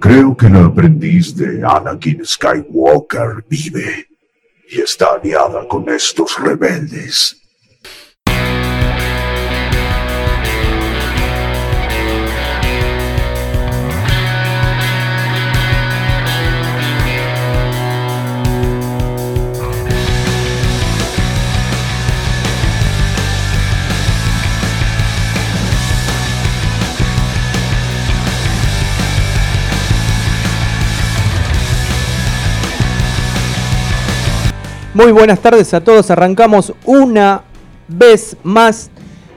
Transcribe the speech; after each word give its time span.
Creo 0.00 0.36
que 0.36 0.48
la 0.48 0.64
aprendiz 0.64 1.34
de 1.34 1.62
Anakin 1.64 2.24
Skywalker 2.24 3.44
vive 3.48 4.06
y 4.70 4.80
está 4.80 5.14
aliada 5.14 5.66
con 5.66 5.88
estos 5.88 6.38
rebeldes. 6.40 7.47
Muy 34.98 35.12
buenas 35.12 35.38
tardes 35.38 35.72
a 35.74 35.80
todos. 35.80 36.10
Arrancamos 36.10 36.72
una 36.84 37.42
vez 37.86 38.36
más. 38.42 38.90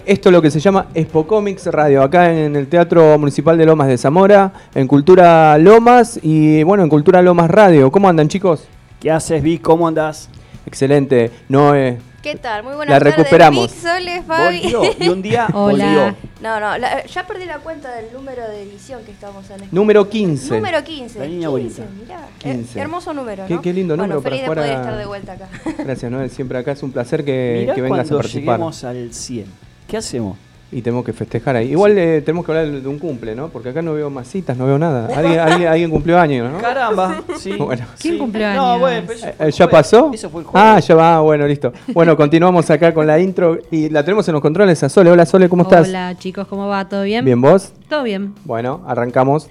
Esto 0.08 0.30
es 0.30 0.34
lo 0.34 0.42
que 0.42 0.50
se 0.50 0.60
llama 0.60 0.88
Expo 0.96 1.28
Comics 1.28 1.68
Radio, 1.68 2.02
acá 2.02 2.34
en 2.34 2.56
el 2.56 2.66
Teatro 2.66 3.16
Municipal 3.20 3.60
de 3.60 3.68
Lomas 3.68 3.88
de 3.88 4.00
Zamora, 4.00 4.52
en 4.74 4.88
Cultura 4.88 5.56
Lomas 5.60 6.20
y 6.24 6.64
bueno, 6.64 6.82
en 6.82 6.90
Cultura 6.90 7.22
Lomas 7.22 7.52
Radio. 7.52 7.92
¿Cómo 7.92 8.10
andan 8.10 8.28
chicos? 8.28 8.68
¿Qué 9.00 9.12
haces, 9.12 9.44
Vic? 9.44 9.62
¿Cómo 9.62 9.88
andás? 9.88 10.30
Excelente. 10.66 11.30
Noé, 11.48 12.00
¿Qué 12.22 12.36
tal? 12.36 12.62
Muy 12.64 12.76
buenas 12.76 12.94
La 12.94 13.00
tardes. 13.00 13.16
recuperamos. 13.18 13.72
Vic, 13.72 13.82
Soles, 13.82 14.24
Fabi. 14.26 14.62
Volvió. 14.72 14.82
Y 15.00 15.10
un 15.10 15.22
día 15.24 15.48
Hola. 15.54 15.86
volvió. 15.86 16.16
No, 16.42 16.60
no, 16.60 16.78
la- 16.78 17.04
ya 17.06 17.26
perdí 17.26 17.46
la 17.46 17.60
cuenta 17.60 17.92
del 17.96 18.14
número 18.14 18.48
de 18.48 18.62
edición 18.64 19.04
que 19.04 19.12
estamos 19.12 19.50
en 19.50 19.62
este 19.64 19.76
número 19.76 20.08
15. 20.08 20.56
Número 20.56 20.84
15. 20.84 21.20
La 21.20 21.26
niña 21.26 21.48
15, 21.50 21.82
bonita. 21.82 21.84
mirá. 22.00 22.28
15. 22.40 22.78
Eh, 22.78 22.82
hermoso 22.82 23.14
número, 23.14 23.46
Qué- 23.48 23.56
¿no? 23.56 23.62
qué 23.62 23.74
lindo 23.74 23.98
número 23.98 24.22
bueno, 24.22 24.24
para 24.24 24.36
feliz 24.36 24.46
jugar 24.48 24.58
de 24.58 24.62
poder 24.64 24.76
a- 24.78 24.82
estar 24.82 24.98
de 24.98 25.06
vuelta 25.06 25.34
acá. 25.34 25.50
Gracias, 25.84 26.12
Noé. 26.12 26.30
Siempre 26.30 26.58
acá 26.60 26.72
es 26.74 26.84
un 26.84 26.92
placer 26.92 27.26
que, 27.26 27.58
Mirá 27.62 27.74
que 27.76 27.82
vengas 27.82 28.00
a 28.00 28.02
cuando 28.04 28.18
participar. 28.18 28.56
lleguemos 28.58 28.84
al 28.84 29.14
100. 29.14 29.46
¿Qué 29.88 29.98
hacemos? 29.98 30.38
Y 30.74 30.82
tenemos 30.82 31.04
que 31.04 31.12
festejar 31.12 31.58
ahí. 31.58 31.72
Igual 31.72 31.98
eh, 31.98 32.22
tenemos 32.22 32.46
que 32.46 32.52
hablar 32.54 32.82
de 32.82 32.88
un 32.88 32.98
cumple, 32.98 33.36
¿no? 33.36 33.50
Porque 33.50 33.70
acá 33.70 33.82
no 33.82 33.94
veo 33.94 34.10
masitas, 34.10 34.56
no 34.56 34.66
veo 34.66 34.80
nada. 34.80 35.08
Alguien, 35.18 35.40
alguien, 35.40 35.68
alguien 35.68 35.90
cumplió 35.92 36.18
año, 36.18 36.50
¿no? 36.50 36.60
Caramba. 36.60 37.22
Sí. 37.38 37.52
Bueno. 37.58 37.84
¿Quién 38.00 38.14
sí. 38.14 38.18
cumplió 38.20 38.54
No, 38.54 38.70
años? 38.70 38.80
bueno, 38.80 39.04
pero 39.08 39.20
eso 39.20 39.28
Eh, 39.28 39.34
fue 39.38 39.46
el 39.48 39.52
¿Ya 39.52 39.66
jueves. 39.66 39.72
pasó? 39.72 40.12
Eso 40.14 40.30
fue 40.30 40.42
el 40.42 40.48
jueves. 40.48 40.68
Ah, 40.74 40.80
ya 40.80 40.96
va, 40.96 41.20
bueno, 41.20 41.46
listo. 41.48 41.74
Bueno, 41.94 42.16
continuamos 42.16 42.70
acá 42.70 42.94
con 42.94 43.06
la 43.06 43.20
intro 43.20 43.58
y 43.70 43.90
la 43.90 44.04
tenemos 44.06 44.26
en 44.30 44.34
los 44.34 44.42
controles 44.42 44.82
a 44.84 44.88
Sole. 44.90 45.12
Hola 45.12 45.26
Sole, 45.26 45.50
¿cómo 45.50 45.64
estás? 45.64 45.90
Hola 45.90 46.16
chicos, 46.18 46.48
¿cómo 46.48 46.68
va? 46.68 46.88
¿Todo 46.88 47.04
bien? 47.04 47.26
Bien, 47.26 47.42
¿vos? 47.42 47.74
Todo 47.90 48.04
bien. 48.04 48.34
Bueno, 48.46 48.82
arrancamos. 48.88 49.50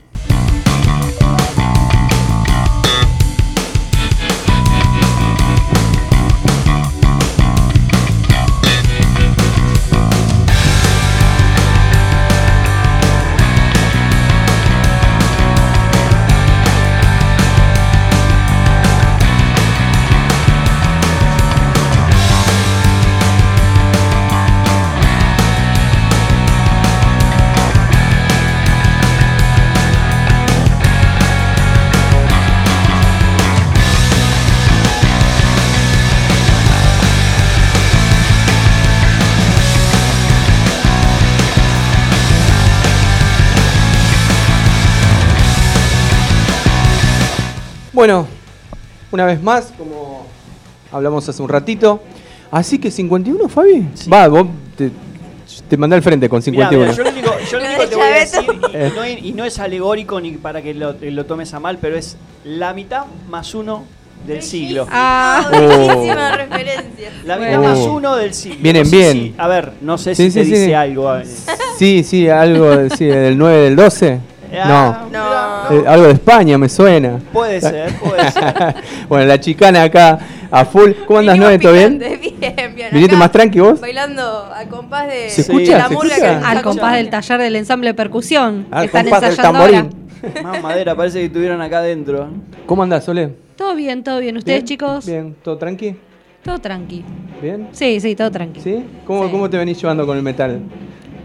Bueno, 48.01 48.27
una 49.11 49.27
vez 49.27 49.43
más, 49.43 49.75
como 49.77 50.25
hablamos 50.91 51.29
hace 51.29 51.43
un 51.43 51.51
ratito. 51.51 52.01
Así 52.51 52.79
que 52.79 52.91
51, 52.91 53.47
Fabi. 53.51 53.89
Sí. 53.93 54.09
Va, 54.09 54.27
vos 54.27 54.47
te, 54.75 54.91
te 55.69 55.77
mandé 55.77 55.97
al 55.97 56.03
frente 56.03 56.27
con 56.27 56.39
Mirá, 56.47 56.71
51. 56.71 56.81
mirá, 56.83 56.97
yo 56.97 57.05
lo 57.05 57.11
único, 57.11 57.31
yo 57.51 57.59
lo 57.59 57.65
único 57.67 57.81
que 57.83 57.87
te 57.89 57.97
voy 57.97 58.05
a 58.07 58.15
decir, 58.21 58.41
y 58.43 58.97
no, 58.97 59.05
es- 59.05 59.23
y 59.23 59.33
no 59.33 59.45
es 59.45 59.59
alegórico 59.59 60.19
ni 60.19 60.31
para 60.31 60.63
que 60.63 60.73
lo, 60.73 60.95
lo 60.99 61.27
tomes 61.27 61.53
a 61.53 61.61
mal, 61.61 61.77
pero 61.79 61.95
es 61.99 62.17
la 62.43 62.73
mitad 62.73 63.05
más 63.29 63.55
uno 63.55 63.85
del 64.27 64.41
siglo. 64.41 64.87
Ah. 64.91 65.51
Oh, 65.53 65.59
referencia. 66.39 67.11
La 67.27 67.37
mitad 67.37 67.59
más 67.61 67.79
uno 67.81 68.17
del 68.17 68.33
siglo. 68.33 68.61
Vienen 68.63 68.85
No 68.85 68.89
sé 68.89 68.97
bien. 68.97 69.13
si- 69.13 69.35
a 69.37 69.47
ver, 69.47 69.73
no 69.83 69.99
sé 69.99 70.15
Sí, 70.15 70.31
si 70.31 70.39
te 70.39 70.45
sí, 70.47 70.51
dice 70.53 70.65
sí. 70.69 70.73
algo. 70.73 71.17
eh. 71.19 71.25
Sí, 71.79 72.03
sí, 72.03 72.31
algo 72.31 72.89
sí, 72.97 73.05
del 73.05 73.37
9 73.37 73.57
del 73.59 73.77
12. 73.77 74.21
Ah, 74.53 75.07
no. 75.11 75.71
No. 75.71 75.77
Eh, 75.83 75.85
algo 75.87 76.07
de 76.07 76.13
España 76.13 76.59
me 76.59 76.69
suena. 76.69 77.19
Puede 77.33 77.61
ser, 77.61 77.93
puede 77.95 78.31
ser. 78.31 78.75
bueno, 79.09 79.27
la 79.27 79.39
chicana 79.41 79.83
acá 79.85 80.19
a 80.51 80.65
full. 80.65 80.91
¿Cómo 81.07 81.21
andas, 81.21 81.39
Noé? 81.39 81.59
¿Todo 81.59 81.73
bien? 81.73 81.99
Bien, 82.41 82.75
bien. 82.75 82.89
¿Viniste 82.93 83.15
Acá, 83.15 83.19
más 83.25 83.33
tranqui 83.33 83.61
vos? 83.61 83.81
Bailando 83.81 84.51
al 84.53 84.67
compás 84.69 85.07
de, 85.09 85.29
¿Se 85.29 85.43
de 85.53 85.67
la 85.67 85.89
¿Se 85.89 85.95
murga 85.95 86.15
escucha? 86.15 86.31
que 86.35 86.37
nos 86.41 86.45
Al 86.45 86.63
compás 86.63 86.95
del 86.95 87.11
taller 87.11 87.39
del 87.41 87.57
ensamble 87.57 87.89
de 87.91 87.95
percusión. 87.95 88.67
Al 88.71 88.81
que 88.83 88.87
están 88.87 89.03
compás 89.05 89.21
del 89.21 89.31
ensayando 89.31 89.59
tamborín. 89.59 89.91
ahora. 90.35 90.43
Más 90.43 90.63
madera, 90.63 90.95
parece 90.97 91.19
que 91.21 91.25
estuvieran 91.27 91.61
acá 91.61 91.79
adentro. 91.79 92.29
¿Cómo 92.67 92.83
andás, 92.83 93.05
Sole? 93.05 93.35
Todo 93.57 93.75
bien, 93.75 94.03
todo 94.03 94.19
bien. 94.21 94.37
¿Ustedes, 94.39 94.61
¿Bien? 94.61 94.67
chicos? 94.67 95.07
Bien, 95.07 95.37
¿todo 95.43 95.59
tranqui? 95.59 95.97
Todo 96.43 96.59
tranqui. 96.59 97.05
¿Bien? 97.43 97.69
Sí, 97.73 98.01
sí, 98.01 98.17
todo 98.17 98.31
tranqui. 98.31 98.61
¿Sí? 98.61 98.85
¿Cómo, 99.07 99.27
Sí. 99.27 99.31
¿Cómo 99.33 99.51
te 99.51 99.59
venís 99.59 99.79
llevando 99.81 100.07
con 100.07 100.17
el 100.17 100.23
metal? 100.23 100.61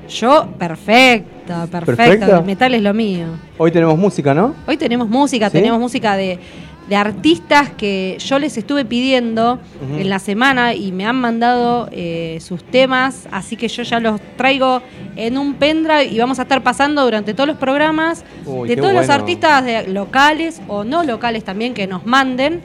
Yo, 0.09 0.47
perfecto, 0.57 1.53
perfecto. 1.71 1.85
¿Perfecto? 1.95 2.37
El 2.37 2.45
metal 2.45 2.73
es 2.73 2.81
lo 2.81 2.93
mío. 2.93 3.25
Hoy 3.57 3.71
tenemos 3.71 3.97
música, 3.97 4.33
¿no? 4.33 4.53
Hoy 4.67 4.77
tenemos 4.77 5.09
música, 5.09 5.49
¿Sí? 5.49 5.53
tenemos 5.57 5.79
música 5.79 6.15
de, 6.15 6.39
de 6.87 6.95
artistas 6.95 7.69
que 7.71 8.17
yo 8.19 8.37
les 8.37 8.55
estuve 8.57 8.85
pidiendo 8.85 9.59
en 9.97 10.07
la 10.09 10.19
semana 10.19 10.73
y 10.75 10.91
me 10.91 11.05
han 11.05 11.15
mandado 11.15 11.89
eh, 11.91 12.37
sus 12.41 12.63
temas, 12.63 13.27
así 13.31 13.55
que 13.55 13.67
yo 13.67 13.81
ya 13.83 13.99
los 13.99 14.21
traigo 14.37 14.81
en 15.15 15.37
un 15.37 15.55
pendrive 15.55 16.05
y 16.05 16.19
vamos 16.19 16.37
a 16.39 16.43
estar 16.43 16.61
pasando 16.61 17.03
durante 17.03 17.33
todos 17.33 17.47
los 17.47 17.57
programas 17.57 18.23
Uy, 18.45 18.67
de 18.69 18.75
todos 18.75 18.93
los 18.93 19.09
artistas 19.09 19.65
de- 19.65 19.87
locales 19.87 20.61
o 20.67 20.83
no 20.83 21.03
locales 21.03 21.43
también 21.43 21.73
que 21.73 21.87
nos 21.87 22.05
manden. 22.05 22.61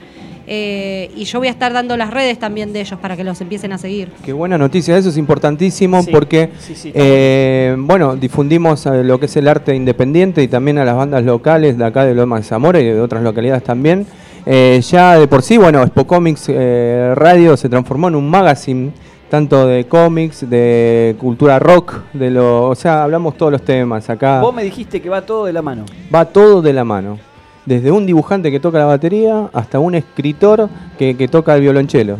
Eh, 0.52 1.12
y 1.14 1.26
yo 1.26 1.38
voy 1.38 1.46
a 1.46 1.52
estar 1.52 1.72
dando 1.72 1.96
las 1.96 2.10
redes 2.10 2.36
también 2.36 2.72
de 2.72 2.80
ellos 2.80 2.98
para 2.98 3.16
que 3.16 3.22
los 3.22 3.40
empiecen 3.40 3.72
a 3.72 3.78
seguir. 3.78 4.10
Qué 4.24 4.32
buena 4.32 4.58
noticia, 4.58 4.98
eso 4.98 5.08
es 5.08 5.16
importantísimo 5.16 6.02
Sí, 6.02 6.10
porque, 6.10 6.50
sí, 6.58 6.74
sí, 6.74 6.88
está 6.88 7.00
eh, 7.00 7.76
bueno, 7.78 8.16
difundimos 8.16 8.84
eh, 8.86 9.04
lo 9.04 9.20
que 9.20 9.26
es 9.26 9.36
el 9.36 9.46
arte 9.46 9.76
independiente 9.76 10.42
y 10.42 10.48
también 10.48 10.78
a 10.78 10.84
las 10.84 10.96
bandas 10.96 11.22
locales 11.22 11.78
de 11.78 11.84
acá 11.84 12.04
de 12.04 12.16
Loma 12.16 12.38
de 12.38 12.42
Zamora 12.42 12.80
y 12.80 12.84
de 12.84 13.00
otras 13.00 13.22
localidades 13.22 13.62
también. 13.62 14.08
Eh, 14.44 14.80
ya 14.82 15.20
de 15.20 15.28
por 15.28 15.42
sí, 15.42 15.56
bueno, 15.56 15.82
Expo 15.82 16.04
Comics 16.04 16.46
eh, 16.48 17.12
Radio 17.14 17.56
se 17.56 17.68
transformó 17.68 18.08
en 18.08 18.16
un 18.16 18.28
magazine 18.28 18.90
tanto 19.30 19.68
de 19.68 19.86
cómics, 19.86 20.50
de 20.50 21.14
cultura 21.20 21.60
rock, 21.60 21.94
de 22.12 22.30
lo, 22.30 22.70
o 22.70 22.74
sea, 22.74 23.04
hablamos 23.04 23.36
todos 23.36 23.52
los 23.52 23.62
temas 23.62 24.10
acá. 24.10 24.40
Vos 24.40 24.52
me 24.52 24.64
dijiste 24.64 25.00
que 25.00 25.08
va 25.08 25.22
todo 25.22 25.44
de 25.44 25.52
la 25.52 25.62
mano. 25.62 25.84
Va 26.12 26.24
todo 26.24 26.60
de 26.60 26.72
la 26.72 26.82
mano. 26.82 27.29
Desde 27.70 27.92
un 27.92 28.04
dibujante 28.04 28.50
que 28.50 28.58
toca 28.58 28.78
la 28.80 28.84
batería 28.86 29.48
hasta 29.52 29.78
un 29.78 29.94
escritor 29.94 30.68
que, 30.98 31.16
que 31.16 31.28
toca 31.28 31.54
el 31.54 31.60
violonchelo. 31.60 32.16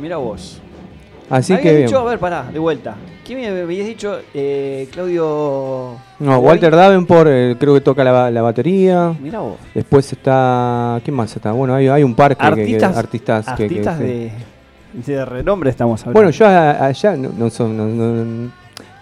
Mira 0.00 0.16
vos. 0.16 0.58
Así 1.28 1.52
me 1.52 1.60
que 1.60 1.70
bien. 1.74 1.86
dicho, 1.86 1.98
a 1.98 2.04
ver, 2.04 2.18
pará, 2.18 2.46
de 2.50 2.58
vuelta. 2.58 2.94
¿Quién 3.22 3.40
me 3.40 3.60
habías 3.60 3.86
dicho? 3.86 4.16
Eh, 4.32 4.88
Claudio. 4.90 5.96
No, 6.18 6.38
Walter 6.38 6.74
Davenport 6.74 7.28
eh, 7.30 7.56
creo 7.60 7.74
que 7.74 7.82
toca 7.82 8.02
la, 8.04 8.30
la 8.30 8.40
batería. 8.40 9.12
Mira 9.20 9.40
vos. 9.40 9.56
Después 9.74 10.10
está. 10.10 10.98
¿Quién 11.04 11.14
más 11.14 11.36
está? 11.36 11.52
Bueno, 11.52 11.74
hay, 11.74 11.88
hay 11.88 12.02
un 12.02 12.14
par 12.14 12.34
que, 12.34 12.42
Artistas, 12.46 12.96
artistas, 12.96 13.44
que- 13.54 13.64
artistas 13.64 13.98
de, 13.98 14.30
de 14.94 15.24
renombre 15.26 15.68
estamos 15.68 16.00
hablando. 16.00 16.16
Bueno, 16.18 16.30
yo 16.30 16.46
allá 16.46 17.16
no, 17.18 17.28
no 17.36 17.50
son- 17.50 17.76
no- 17.76 17.84
no- 17.86 18.50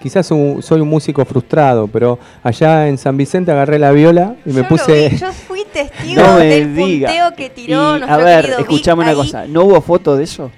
quizás 0.05 0.31
un- 0.31 0.63
soy 0.63 0.83
un 0.83 0.89
músico 0.89 1.25
frustrado, 1.25 1.89
pero 1.89 2.19
allá 2.43 2.89
en 2.89 2.99
San 2.99 3.17
Vicente 3.17 3.51
agarré 3.51 3.79
la 3.79 3.91
viola 3.91 4.37
y 4.45 4.51
me 4.51 4.61
Yo 4.61 4.69
puse. 4.69 5.09
vi, 5.09 5.17
yo 5.19 5.33
fui 5.33 5.65
testigo 5.73 6.23
no 6.23 6.37
del 6.37 6.75
diga. 6.77 7.09
punteo 7.09 7.35
que 7.35 7.49
tiró 7.49 7.97
Y, 7.97 8.01
nuestro 8.01 8.13
a 8.15 8.17
ver, 8.19 8.47
Vic 8.49 8.59
escuchame 8.61 9.01
una 9.03 9.11
ahí. 9.13 9.17
cosa. 9.17 9.47
¿No 9.47 9.65
hubo 9.65 9.81
foto 9.81 10.15
de 10.15 10.25
eso? 10.25 10.51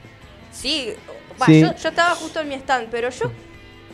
Sí. 0.51 0.93
Yo, 1.47 1.55
yo 1.77 1.89
estaba 1.89 2.15
justo 2.17 2.41
en 2.41 2.49
mi 2.49 2.57
stand, 2.57 2.89
pero 2.91 3.09
yo 3.11 3.31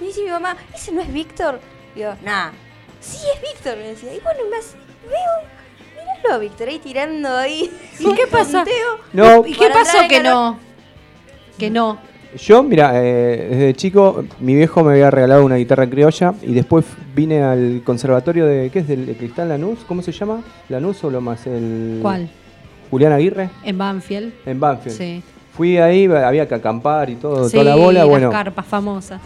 me 0.00 0.06
dice 0.06 0.22
mi 0.24 0.30
mamá, 0.30 0.56
¿ese 0.74 0.90
no 0.92 1.02
es 1.02 1.12
Víctor? 1.12 1.60
Digo, 1.94 2.14
nah, 2.24 2.50
sí 3.00 3.18
es 3.34 3.42
Víctor, 3.42 3.76
me 3.76 3.88
decía. 3.88 4.14
Y 4.14 4.20
bueno, 4.20 4.40
me 4.50 4.56
hace- 4.56 4.76
veo, 5.06 6.06
míralo 6.16 6.34
a 6.34 6.38
Víctor 6.38 6.68
ahí 6.68 6.78
tirando 6.78 7.36
ahí. 7.36 7.70
¿Y 7.98 8.14
qué 8.14 8.26
pasa? 8.30 8.64
No, 9.12 9.44
¿Y 9.46 9.52
qué 9.52 9.68
pasó 9.68 9.98
que 10.08 10.20
no? 10.22 10.58
Que 11.58 11.68
no. 11.68 11.98
Yo, 12.38 12.62
mira, 12.62 12.92
eh, 12.94 13.48
desde 13.50 13.74
chico 13.74 14.24
mi 14.40 14.54
viejo 14.54 14.82
me 14.82 14.92
había 14.92 15.10
regalado 15.10 15.44
una 15.44 15.56
guitarra 15.56 15.88
criolla 15.88 16.32
y 16.42 16.54
después 16.54 16.84
vine 17.14 17.42
al 17.42 17.82
conservatorio 17.84 18.46
de, 18.46 18.70
¿qué 18.70 18.78
es? 18.80 18.88
Del, 18.88 19.04
de 19.06 19.14
Cristal 19.16 19.50
Lanús, 19.50 19.80
¿cómo 19.86 20.00
se 20.00 20.12
llama? 20.12 20.40
¿Lanús 20.70 21.04
o 21.04 21.10
lo 21.10 21.20
más? 21.20 21.46
El, 21.46 21.98
¿Cuál? 22.00 22.30
Julián 22.90 23.12
Aguirre, 23.12 23.50
En 23.64 23.76
Banfield. 23.76 24.32
en 24.46 24.60
Banfield. 24.60 24.96
Sí. 24.96 25.22
Fui 25.54 25.76
ahí, 25.76 26.06
había 26.06 26.48
que 26.48 26.54
acampar 26.54 27.10
y 27.10 27.16
todo, 27.16 27.48
Sí, 27.48 27.52
toda 27.52 27.64
la 27.64 27.74
bola. 27.76 28.00
las 28.00 28.08
Bueno, 28.08 28.30
carpas 28.30 28.64
famosas. 28.66 29.20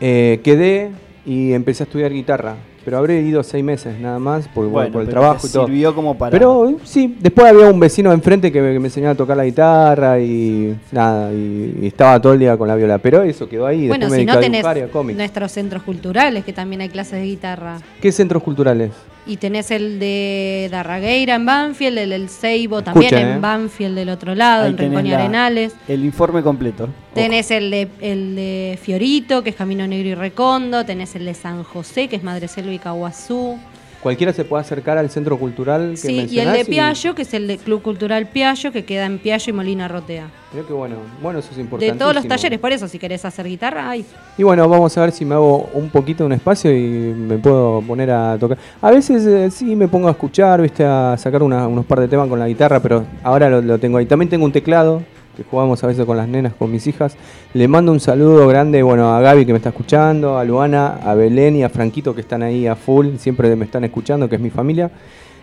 eh, 0.00 0.40
quedé 0.42 0.90
y 1.24 1.52
empecé 1.52 1.84
a 1.84 1.86
estudiar 1.86 2.12
guitarra. 2.12 2.56
Pero 2.88 2.96
habré 2.96 3.20
ido 3.20 3.42
seis 3.42 3.62
meses 3.62 4.00
nada 4.00 4.18
más 4.18 4.48
por, 4.48 4.66
Bueno, 4.66 4.90
por 4.90 5.02
el 5.02 5.08
pero 5.08 5.20
trabajo 5.20 5.42
te 5.42 5.48
y 5.48 5.50
todo. 5.50 5.66
Sirvió 5.66 5.94
como 5.94 6.16
para. 6.16 6.30
Pero 6.30 6.70
eh, 6.70 6.76
sí, 6.84 7.18
después 7.20 7.46
había 7.46 7.68
un 7.68 7.78
vecino 7.78 8.08
de 8.08 8.14
enfrente 8.14 8.50
que 8.50 8.62
me, 8.62 8.72
que 8.72 8.80
me 8.80 8.88
enseñaba 8.88 9.12
a 9.12 9.14
tocar 9.14 9.36
la 9.36 9.44
guitarra 9.44 10.18
y 10.18 10.74
nada, 10.90 11.30
y, 11.30 11.80
y 11.82 11.86
estaba 11.88 12.18
todo 12.18 12.32
el 12.32 12.38
día 12.38 12.56
con 12.56 12.66
la 12.66 12.76
viola. 12.76 12.96
Pero 12.96 13.22
eso 13.24 13.46
quedó 13.46 13.66
ahí. 13.66 13.88
Bueno, 13.88 14.06
después 14.06 14.10
me 14.10 14.16
si 14.16 14.24
dediqué 14.24 14.34
no 14.34 14.40
tenés 14.40 14.94
a 14.94 15.14
nuestros 15.14 15.52
centros 15.52 15.82
culturales, 15.82 16.42
que 16.46 16.54
también 16.54 16.80
hay 16.80 16.88
clases 16.88 17.20
de 17.20 17.26
guitarra. 17.26 17.76
¿Qué 18.00 18.10
centros 18.10 18.42
culturales? 18.42 18.92
Y 19.28 19.36
tenés 19.36 19.70
el 19.70 19.98
de 19.98 20.68
Darragueira 20.70 21.34
en 21.34 21.44
Banfield, 21.44 21.98
el 21.98 22.10
del 22.10 22.30
Seibo 22.30 22.82
también 22.82 23.12
Escuchen, 23.12 23.28
en 23.28 23.36
eh. 23.36 23.40
Banfield 23.40 23.94
del 23.94 24.08
otro 24.08 24.34
lado, 24.34 24.64
Ahí 24.64 24.70
en 24.70 24.78
Rincón 24.78 25.06
y 25.06 25.12
Arenales. 25.12 25.74
El 25.86 26.02
informe 26.04 26.42
completo. 26.42 26.88
Tenés 27.12 27.50
el 27.50 27.70
de, 27.70 27.88
el 28.00 28.34
de 28.34 28.78
Fiorito, 28.80 29.42
que 29.44 29.50
es 29.50 29.56
Camino 29.56 29.86
Negro 29.86 30.08
y 30.08 30.14
Recondo. 30.14 30.86
Tenés 30.86 31.14
el 31.14 31.26
de 31.26 31.34
San 31.34 31.62
José, 31.62 32.08
que 32.08 32.16
es 32.16 32.22
Madre 32.22 32.48
Selva 32.48 32.72
y 32.72 32.78
Caguazú. 32.78 33.58
Cualquiera 34.02 34.32
se 34.32 34.44
puede 34.44 34.60
acercar 34.60 34.96
al 34.96 35.10
centro 35.10 35.36
cultural 35.38 35.90
que 35.90 35.96
Sí, 35.96 36.26
y 36.30 36.38
el 36.38 36.52
de 36.52 36.64
Piallo, 36.64 37.14
que 37.16 37.22
es 37.22 37.34
el 37.34 37.48
de 37.48 37.58
Club 37.58 37.82
Cultural 37.82 38.26
Piallo, 38.28 38.70
que 38.70 38.84
queda 38.84 39.06
en 39.06 39.18
Piallo 39.18 39.50
y 39.50 39.52
Molina 39.52 39.88
Rotea. 39.88 40.28
Mirá 40.52 40.66
qué 40.66 40.72
bueno. 40.72 40.96
Bueno, 41.20 41.40
eso 41.40 41.48
es 41.50 41.56
De 41.56 41.62
importante. 41.62 41.98
todos 41.98 42.14
los 42.14 42.26
talleres, 42.28 42.58
por 42.60 42.70
eso, 42.72 42.86
si 42.86 42.98
querés 42.98 43.24
hacer 43.24 43.46
guitarra, 43.46 43.90
hay. 43.90 44.04
Y 44.38 44.44
bueno, 44.44 44.68
vamos 44.68 44.96
a 44.96 45.00
ver 45.00 45.10
si 45.12 45.24
me 45.24 45.34
hago 45.34 45.68
un 45.74 45.90
poquito 45.90 46.22
de 46.22 46.26
un 46.26 46.32
espacio 46.34 46.72
y 46.72 46.78
me 47.12 47.38
puedo 47.38 47.82
poner 47.82 48.10
a 48.12 48.38
tocar. 48.38 48.56
A 48.80 48.90
veces 48.92 49.26
eh, 49.26 49.50
sí 49.50 49.74
me 49.74 49.88
pongo 49.88 50.06
a 50.08 50.12
escuchar, 50.12 50.62
viste, 50.62 50.84
a 50.84 51.16
sacar 51.18 51.42
una- 51.42 51.66
unos 51.66 51.84
par 51.84 51.98
de 52.00 52.06
temas 52.08 52.28
con 52.28 52.38
la 52.38 52.46
guitarra, 52.46 52.80
pero 52.80 53.04
ahora 53.24 53.50
lo, 53.50 53.60
lo 53.60 53.78
tengo 53.78 53.98
ahí. 53.98 54.06
También 54.06 54.28
tengo 54.30 54.44
un 54.44 54.52
teclado 54.52 55.02
jugamos 55.50 55.82
a 55.84 55.86
veces 55.86 56.04
con 56.04 56.16
las 56.16 56.28
nenas, 56.28 56.54
con 56.54 56.70
mis 56.70 56.86
hijas. 56.86 57.16
Le 57.54 57.68
mando 57.68 57.92
un 57.92 58.00
saludo 58.00 58.46
grande, 58.48 58.82
bueno, 58.82 59.14
a 59.14 59.20
Gaby 59.20 59.46
que 59.46 59.52
me 59.52 59.58
está 59.58 59.70
escuchando, 59.70 60.38
a 60.38 60.44
Luana, 60.44 60.98
a 61.02 61.14
Belén 61.14 61.56
y 61.56 61.62
a 61.62 61.68
Franquito 61.68 62.14
que 62.14 62.20
están 62.20 62.42
ahí 62.42 62.66
a 62.66 62.76
full, 62.76 63.16
siempre 63.16 63.54
me 63.56 63.64
están 63.64 63.84
escuchando, 63.84 64.28
que 64.28 64.36
es 64.36 64.40
mi 64.40 64.50
familia. 64.50 64.90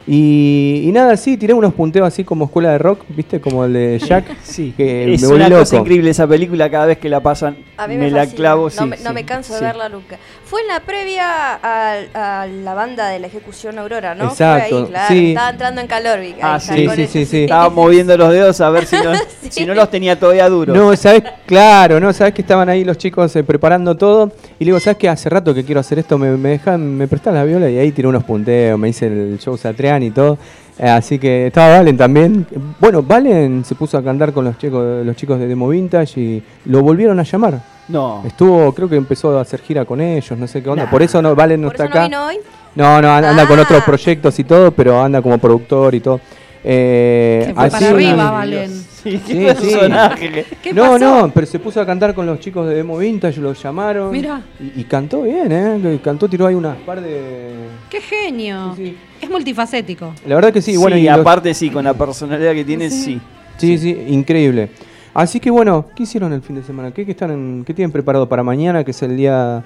Y, 0.08 0.84
y 0.86 0.92
nada, 0.92 1.18
sí, 1.18 1.36
tiré 1.36 1.54
unos 1.54 1.74
punteos 1.74 2.08
así 2.08 2.24
como 2.24 2.46
escuela 2.46 2.72
de 2.72 2.78
rock, 2.78 3.02
viste, 3.10 3.42
como 3.42 3.66
el 3.66 3.74
de 3.74 4.00
Jack. 4.00 4.26
Sí, 4.44 4.74
que 4.78 5.14
es 5.14 5.22
me 5.24 5.30
una 5.30 5.50
loco. 5.50 5.62
cosa 5.62 5.78
increíble 5.78 6.12
esa 6.12 6.28
película. 6.28 6.70
Cada 6.70 6.86
vez 6.86 6.98
que 7.00 7.10
la 7.10 7.20
pasan, 7.22 7.58
A 7.78 7.88
mí 7.88 7.96
me, 7.98 8.06
me, 8.06 8.12
la 8.12 8.28
clavo. 8.28 8.66
no, 8.66 8.70
sí, 8.70 8.86
me, 8.86 8.98
no 8.98 9.10
sí, 9.10 9.14
me 9.14 9.26
canso 9.26 9.56
de 9.56 9.62
verla 9.62 9.90
nunca. 9.90 10.18
Fue 10.46 10.62
en 10.62 10.68
la 10.68 10.80
previa 10.82 11.56
a, 11.56 12.42
a 12.44 12.48
la 12.48 12.74
banda 12.76 13.10
de 13.10 13.20
la 13.20 13.28
ejecución 13.28 13.80
Aurora, 13.80 14.14
¿no? 14.14 14.26
Exacto, 14.26 14.70
Fue 14.70 14.78
ahí, 14.80 14.86
claro. 14.86 15.08
sí. 15.14 15.28
Estaba 15.30 15.50
entrando 15.50 15.82
en 15.82 15.88
calor. 15.88 16.20
Ah, 16.42 16.56
ahí, 16.56 16.60
sí, 16.62 16.88
sí, 16.88 16.96
sí, 16.96 17.08
sí, 17.08 17.26
sí. 17.26 17.44
Estaba 17.44 17.70
moviendo 17.70 18.16
los 18.16 18.32
dedos 18.32 18.62
a 18.62 18.70
ver 18.70 18.86
si 18.86 18.96
no, 18.98 19.14
Sí. 19.42 19.50
si 19.50 19.66
no 19.66 19.74
los 19.74 19.90
tenía 19.90 20.20
todavía 20.20 20.48
duros. 20.48 20.76
No, 20.78 20.96
sabes, 20.96 21.24
claro, 21.48 22.00
no, 22.00 22.14
sabes 22.14 22.34
que 22.36 22.42
estaban 22.42 22.70
ahí 22.70 22.84
los 22.86 22.98
chicos 22.98 23.36
eh, 23.36 23.44
preparando 23.44 23.96
todo 23.98 24.32
y 24.60 24.66
le 24.66 24.70
digo, 24.70 24.80
sabes 24.80 24.98
que 24.98 25.10
hace 25.10 25.30
rato 25.30 25.54
que 25.54 25.64
quiero 25.66 25.82
hacer 25.82 25.98
esto, 26.00 26.18
me, 26.20 26.30
me 26.38 26.50
dejan, 26.50 26.96
me 26.96 27.08
prestan 27.08 27.34
la 27.34 27.44
viola 27.44 27.70
y 27.70 27.78
ahí 27.80 27.92
tiré 27.92 28.08
unos 28.08 28.24
punteos, 28.24 28.78
me 28.80 28.90
hice 28.90 29.08
el 29.08 29.40
show 29.40 29.58
Y 30.04 30.12
todo. 30.12 30.38
Eh, 30.78 30.90
así 30.90 31.18
que 31.20 31.48
estaba 31.48 31.78
Valen 31.78 31.96
también. 31.98 32.46
Bueno, 32.80 33.02
Valen 33.02 33.64
se 33.64 33.76
puso 33.76 33.98
a 33.98 34.04
cantar 34.04 34.34
con 34.34 34.44
los 34.46 34.58
chicos, 34.58 35.06
los 35.06 35.16
chicos 35.16 35.40
de 35.40 35.48
Demo 35.48 35.70
Vintage 35.70 36.20
y 36.20 36.44
lo 36.66 36.82
volvieron 36.82 37.18
a 37.20 37.24
llamar. 37.24 37.62
No. 37.88 38.24
Estuvo, 38.26 38.74
creo 38.74 38.90
que 38.90 38.96
empezó 38.98 39.38
a 39.38 39.42
hacer 39.42 39.62
gira 39.62 39.86
con 39.86 40.02
ellos, 40.02 40.38
no 40.38 40.48
sé 40.48 40.62
qué 40.62 40.70
onda. 40.70 40.90
Por 40.90 41.02
eso 41.02 41.22
no, 41.22 41.34
Valen 41.36 41.62
no 41.62 41.68
¿Por 41.68 41.76
está 41.76 41.86
eso 41.86 41.94
no 41.94 42.00
acá. 42.00 42.08
vino 42.10 42.26
hoy? 42.28 42.36
No, 42.76 43.02
no, 43.02 43.10
anda, 43.10 43.30
anda 43.30 43.48
con 43.48 43.58
Ah. 43.58 43.62
otros 43.62 43.84
proyectos 43.84 44.38
y 44.40 44.44
todo, 44.44 44.72
pero 44.72 45.02
anda 45.02 45.22
como 45.22 45.38
productor 45.38 45.96
y 45.96 46.02
todo. 46.02 46.20
Eh, 46.64 47.44
Se 47.48 47.54
fue 47.54 47.70
para 47.70 47.90
arriba, 47.90 48.32
Valen. 48.32 48.85
Sí, 49.06 49.20
qué 49.20 49.56
Sí, 49.56 49.66
sí. 49.68 49.74
personaje. 49.76 50.46
¿Qué 50.64 50.74
no, 50.74 50.82
pasó? 50.82 50.98
no, 51.00 51.32
pero 51.32 51.46
se 51.46 51.60
puso 51.60 51.80
a 51.80 51.86
cantar 51.86 52.16
con 52.16 52.26
los 52.26 52.40
chicos 52.40 52.68
de 52.68 52.74
Demo 52.74 52.98
Vintage, 52.98 53.40
lo 53.40 53.54
llamaron. 53.54 54.12
Mirá. 54.12 54.42
Y, 54.60 54.82
y 54.82 54.84
cantó 54.86 55.22
bien, 55.22 55.52
¿eh? 55.52 56.00
Cantó, 56.04 56.28
tiró 56.28 56.48
ahí 56.48 56.56
unas 56.56 56.76
par 56.78 57.00
de. 57.02 57.52
¡Qué 57.90 58.02
genio! 58.02 58.74
Sí, 58.76 58.86
sí. 58.88 58.98
Es 59.22 59.30
multifacético. 59.30 60.14
La 60.26 60.34
verdad 60.36 60.52
que 60.52 60.62
sí, 60.62 60.72
Sí, 60.72 60.78
bueno, 60.78 60.98
y 60.98 61.04
los- 61.04 61.20
aparte 61.20 61.54
sí, 61.54 61.70
con 61.70 61.84
la 61.86 61.94
personalidad 61.94 62.54
que 62.54 62.66
tiene, 62.66 62.90
sí. 62.90 63.22
Sí, 63.58 63.78
sí, 63.78 63.96
increíble. 64.08 64.70
Así 65.14 65.40
que 65.40 65.50
bueno, 65.52 65.86
¿qué 65.96 66.04
hicieron 66.04 66.34
el 66.34 66.42
fin 66.42 66.56
de 66.58 66.64
semana? 66.64 66.92
¿Qué, 66.92 67.06
qué 67.06 67.12
están 67.12 67.30
en- 67.32 67.64
qué 67.66 67.74
tienen 67.76 67.92
preparado 67.92 68.28
para 68.28 68.42
mañana, 68.44 68.84
que 68.84 68.90
es 68.92 69.02
el 69.04 69.16
día 69.16 69.64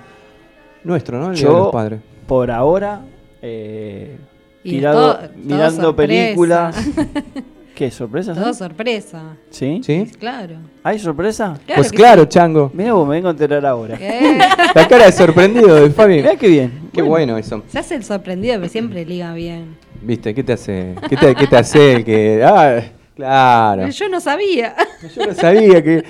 nuestro, 0.84 1.18
¿no? 1.18 1.32
El 1.32 1.38
día 1.38 1.48
de 1.48 1.54
los 1.54 1.72
padres. 1.72 2.00
por 2.28 2.52
ahora, 2.52 3.02
eh, 3.42 4.18
Y 4.64 4.72
tirado, 4.72 5.16
todo- 5.16 5.28
todo 5.30 5.38
mirando 5.44 5.82
sorpresa. 5.82 6.08
películas. 6.08 6.76
¿Qué, 7.80 7.90
sorpresas? 7.92 8.38
Todo 8.38 8.54
sorpresa. 8.54 9.38
¿Sí? 9.52 9.80
¿Sí? 9.86 10.06
Claro. 10.20 10.58
¿Hay 10.84 11.00
sorpresa? 11.00 11.58
Claro 11.66 11.80
pues 11.81 11.92
que 11.92 11.96
claro, 11.96 12.24
sí. 12.24 12.28
chango. 12.28 12.70
Mira 12.74 12.92
vos, 12.92 13.08
me 13.08 13.16
vengo 13.16 13.30
a 13.30 13.31
enterar 13.31 13.66
ahora. 13.66 13.98
¿Qué? 13.98 14.38
La 14.76 14.86
cara 14.86 15.06
de 15.06 15.14
sorprendido 15.14 15.76
de 15.76 15.90
Fabi. 15.90 16.18
Mirá 16.18 16.36
qué 16.36 16.50
bien. 16.50 16.90
Qué 16.92 17.02
bueno 17.02 17.38
eso. 17.38 17.64
Se 17.70 17.80
hace 17.80 17.96
el 17.96 18.04
sorprendido, 18.04 18.56
pero 18.56 18.68
siempre 18.68 19.06
liga 19.06 19.34
bien. 19.34 19.78
¿Viste? 20.02 20.36
¿Qué 20.36 20.44
te 20.44 20.52
hace? 20.52 20.94
¿Qué 21.08 21.16
te, 21.16 21.34
qué 21.34 21.48
te 21.48 21.56
hace 21.56 21.94
el 21.94 22.04
que.? 22.04 22.44
Ah, 22.44 22.81
claro. 23.16 23.88
Yo 23.88 24.10
no 24.10 24.20
sabía. 24.20 24.76
Yo 25.16 25.28
no 25.28 25.34
sabía 25.34 25.81
que. 25.81 26.04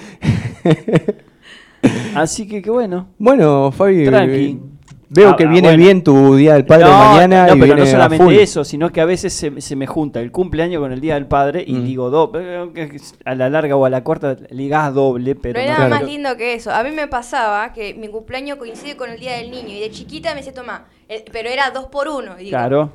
Así 2.16 2.48
que 2.48 2.64
qué 2.64 2.72
bueno. 2.72 3.10
Bueno, 3.20 3.72
Fabi, 3.72 4.06
Tranqui. 4.06 4.60
Veo 5.10 5.30
Ah, 5.32 5.36
que 5.36 5.44
ah, 5.44 5.48
viene 5.50 5.68
bueno. 5.70 5.84
bien 5.84 6.04
tu 6.04 6.36
día 6.36 6.54
del 6.54 6.66
padre 6.66 6.86
no, 6.86 6.92
mañana 6.92 7.48
no, 7.48 7.56
y 7.56 7.60
pero 7.60 7.66
viene 7.76 7.82
no 7.82 7.88
solamente 7.88 8.42
eso, 8.44 8.64
sino 8.64 8.92
que 8.92 9.02
a 9.02 9.06
veces 9.06 9.34
se, 9.34 9.60
se 9.62 9.76
me 9.76 9.88
junta 9.88 10.20
el 10.22 10.32
cumpleaños 10.32 10.80
con 10.82 10.92
el 10.92 11.02
Día 11.02 11.16
del 11.16 11.26
Padre 11.28 11.64
y 11.66 11.74
Mm. 11.74 11.84
digo 11.86 12.10
do- 12.10 12.32
eh, 12.36 12.98
a 13.26 13.36
la 13.36 13.50
larga 13.50 13.76
o 13.76 13.86
a 13.86 13.90
la 13.90 14.04
corta 14.04 14.38
ligás 14.52 14.94
doble, 14.94 15.36
pero 15.36 15.56
No 15.56 15.60
hay 15.62 15.66
no- 15.68 15.74
nada 15.74 15.88
Claro. 15.88 16.04
más 16.04 16.12
lindo 16.12 16.38
que 16.38 16.54
eso. 16.54 16.72
A 16.72 16.84
mí 16.84 16.92
me 16.92 17.08
pasaba 17.08 17.74
que 17.74 17.94
mi 17.96 18.08
cumpleaños 18.08 18.58
coincide 18.58 18.96
con 18.98 19.10
el 19.10 19.20
día 19.20 19.38
del 19.38 19.52
niño 19.52 19.70
y 19.70 19.80
de 19.80 19.90
chiquita 19.92 20.30
me 20.32 20.38
decía, 20.38 20.54
toma, 20.54 20.86
el- 21.08 21.24
pero 21.32 21.50
era 21.50 21.72
dos 21.72 21.86
por 21.88 22.08
uno. 22.08 22.34
Y 22.40 22.46
digo, 22.46 22.50
Claro. 22.58 22.92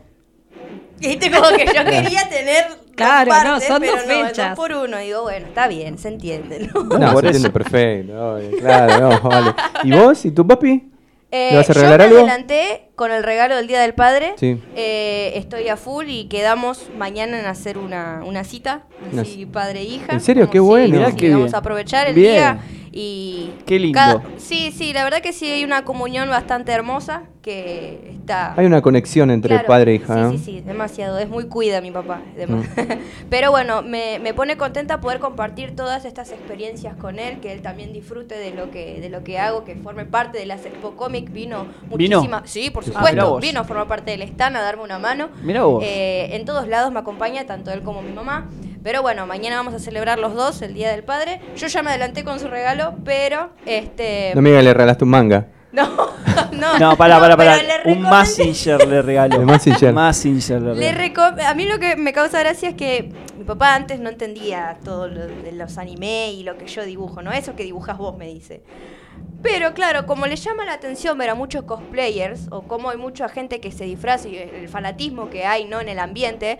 Viste 1.00 1.30
como 1.30 1.48
que 1.56 1.66
yo 1.66 1.84
quería 1.84 2.28
tener 2.28 2.68
dos 2.68 2.78
Claro, 2.94 3.32
no, 3.32 3.38
partes, 3.50 3.68
son 3.68 3.80
pero 3.80 3.96
dos 3.96 4.06
no, 4.06 4.12
es 4.12 4.26
fechas. 4.28 4.48
dos 4.50 4.56
por 4.56 4.72
uno. 4.72 4.98
Digo, 4.98 5.22
bueno, 5.22 5.46
está 5.46 5.66
bien, 5.66 5.98
se 5.98 6.08
entiende, 6.08 6.70
¿no? 6.72 6.84
No, 6.84 7.18
se 7.18 7.26
entiende 7.26 7.50
perfecto. 7.50 8.12
obvio, 8.34 8.50
claro, 8.60 9.00
no, 9.10 9.20
vale. 9.28 9.54
¿Y 9.82 9.90
vos? 9.92 10.24
¿Y 10.24 10.30
tu 10.30 10.46
papi? 10.46 10.90
Eh, 11.36 11.48
¿Le 11.50 11.56
vas 11.56 11.68
a 11.68 11.72
yo 11.72 11.80
me 11.98 12.04
algo? 12.04 12.18
adelanté 12.18 12.90
con 12.96 13.10
el 13.10 13.22
regalo 13.24 13.56
del 13.56 13.66
Día 13.66 13.80
del 13.80 13.94
Padre. 13.94 14.34
Sí. 14.36 14.60
Eh, 14.76 15.32
estoy 15.36 15.68
a 15.68 15.76
full 15.76 16.06
y 16.08 16.24
quedamos 16.26 16.88
mañana 16.96 17.38
en 17.40 17.46
hacer 17.46 17.76
una, 17.78 18.22
una 18.24 18.44
cita, 18.44 18.82
Una 19.12 19.22
así 19.22 19.46
padre 19.46 19.80
e 19.80 19.84
hija. 19.84 20.12
¿En 20.12 20.20
serio? 20.20 20.48
Qué 20.50 20.60
bueno. 20.60 20.96
Mirá 20.96 21.10
sí, 21.10 21.16
qué 21.16 21.30
vamos 21.30 21.44
bien. 21.46 21.54
a 21.54 21.58
aprovechar 21.58 22.06
el 22.06 22.14
Bien. 22.14 22.32
día 22.32 22.58
y... 22.92 23.50
Qué 23.66 23.78
lindo. 23.80 24.22
sí, 24.36 24.70
sí, 24.70 24.92
la 24.92 25.02
verdad 25.02 25.20
que 25.20 25.32
sí 25.32 25.50
hay 25.50 25.64
una 25.64 25.84
comunión 25.84 26.28
bastante 26.28 26.70
hermosa 26.70 27.24
que 27.42 28.10
está... 28.12 28.54
Hay 28.56 28.64
una 28.66 28.80
conexión 28.80 29.30
entre 29.30 29.54
Claro, 29.56 29.66
padre 29.68 29.92
e 29.92 29.94
hija, 29.96 30.14
sí, 30.14 30.20
¿no? 30.20 30.30
Sí, 30.32 30.38
sí, 30.38 30.60
demasiado. 30.60 31.18
Es 31.18 31.28
muy 31.28 31.46
cuida 31.48 31.80
mi 31.80 31.90
papá. 31.90 32.22
dema- 32.38 32.64
Pero 33.30 33.50
bueno, 33.50 33.82
me, 33.82 34.18
me 34.20 34.32
pone 34.32 34.56
contenta 34.56 35.00
poder 35.00 35.18
compartir 35.18 35.74
todas 35.76 36.04
estas 36.04 36.30
experiencias 36.30 36.96
con 36.96 37.18
él, 37.18 37.40
que 37.40 37.52
él 37.52 37.60
también 37.62 37.92
disfrute 37.92 38.36
de 38.38 38.52
lo 38.52 38.70
que 38.70 39.00
de 39.00 39.08
lo 39.10 39.24
que 39.24 39.38
hago, 39.38 39.64
que 39.64 39.74
forme 39.74 40.06
parte 40.06 40.38
de 40.38 40.46
las 40.46 40.64
Expo 40.64 40.92
Comic. 40.92 41.30
Vino 41.32 41.66
¿Vino? 41.96 42.18
muchísima. 42.20 42.42
Sí, 42.46 42.70
por 42.70 42.83
Mirá 42.86 43.00
supuesto. 43.00 43.38
vino 43.40 43.60
a 43.60 43.64
formar 43.64 43.86
parte 43.86 44.10
del 44.10 44.22
stand 44.22 44.56
a 44.56 44.62
darme 44.62 44.82
una 44.82 44.98
mano. 44.98 45.28
Mirá 45.42 45.64
vos. 45.64 45.82
Eh, 45.84 46.28
en 46.32 46.44
todos 46.44 46.68
lados 46.68 46.92
me 46.92 47.00
acompaña, 47.00 47.46
tanto 47.46 47.70
él 47.70 47.82
como 47.82 48.02
mi 48.02 48.12
mamá. 48.12 48.48
Pero 48.82 49.00
bueno, 49.00 49.26
mañana 49.26 49.56
vamos 49.56 49.72
a 49.72 49.78
celebrar 49.78 50.18
los 50.18 50.34
dos 50.34 50.60
el 50.60 50.74
Día 50.74 50.90
del 50.90 51.04
Padre. 51.04 51.40
Yo 51.56 51.66
ya 51.68 51.82
me 51.82 51.90
adelanté 51.90 52.22
con 52.22 52.38
su 52.38 52.48
regalo, 52.48 52.94
pero 53.04 53.50
este. 53.64 54.32
No 54.34 54.42
me 54.42 54.50
digas 54.50 54.60
que 54.60 54.64
le 54.64 54.74
regalaste 54.74 55.04
un 55.04 55.10
manga. 55.10 55.46
No, 56.52 56.52
no. 56.52 56.78
No, 56.78 56.96
pará, 56.96 57.18
pará, 57.18 57.36
pero 57.36 57.50
pará. 57.50 57.62
le 57.84 57.92
Un 57.92 58.02
Messenger 58.02 58.86
le 58.86 59.02
regaló. 59.02 59.36
El 59.40 59.46
Messenger. 59.46 59.92
Messenger 59.92 60.62
le 60.62 60.74
Le 60.74 60.92
regaló. 60.92 61.36
reco- 61.36 61.44
a 61.46 61.54
mí 61.54 61.64
lo 61.64 61.78
que 61.78 61.96
me 61.96 62.12
causa 62.12 62.38
gracia 62.40 62.68
es 62.70 62.74
que 62.76 63.10
mi 63.36 63.44
papá 63.44 63.74
antes 63.74 63.98
no 63.98 64.08
entendía 64.08 64.78
todo 64.84 65.08
lo 65.08 65.26
de 65.26 65.52
los 65.52 65.76
anime 65.78 66.32
y 66.32 66.44
lo 66.44 66.56
que 66.56 66.66
yo 66.66 66.84
dibujo, 66.84 67.22
¿no? 67.22 67.32
Eso 67.32 67.56
que 67.56 67.64
dibujas 67.64 67.98
vos, 67.98 68.16
me 68.16 68.26
dice. 68.28 68.62
Pero 69.42 69.74
claro, 69.74 70.06
como 70.06 70.26
le 70.26 70.36
llama 70.36 70.64
la 70.64 70.72
atención 70.74 71.18
ver 71.18 71.30
a 71.30 71.34
muchos 71.34 71.64
cosplayers, 71.64 72.46
o 72.50 72.62
como 72.62 72.90
hay 72.90 72.96
mucha 72.96 73.28
gente 73.28 73.60
que 73.60 73.70
se 73.72 73.84
disfraza 73.84 74.28
y 74.28 74.36
el 74.38 74.68
fanatismo 74.68 75.28
que 75.28 75.44
hay, 75.44 75.66
¿no? 75.66 75.80
En 75.80 75.88
el 75.88 75.98
ambiente, 75.98 76.58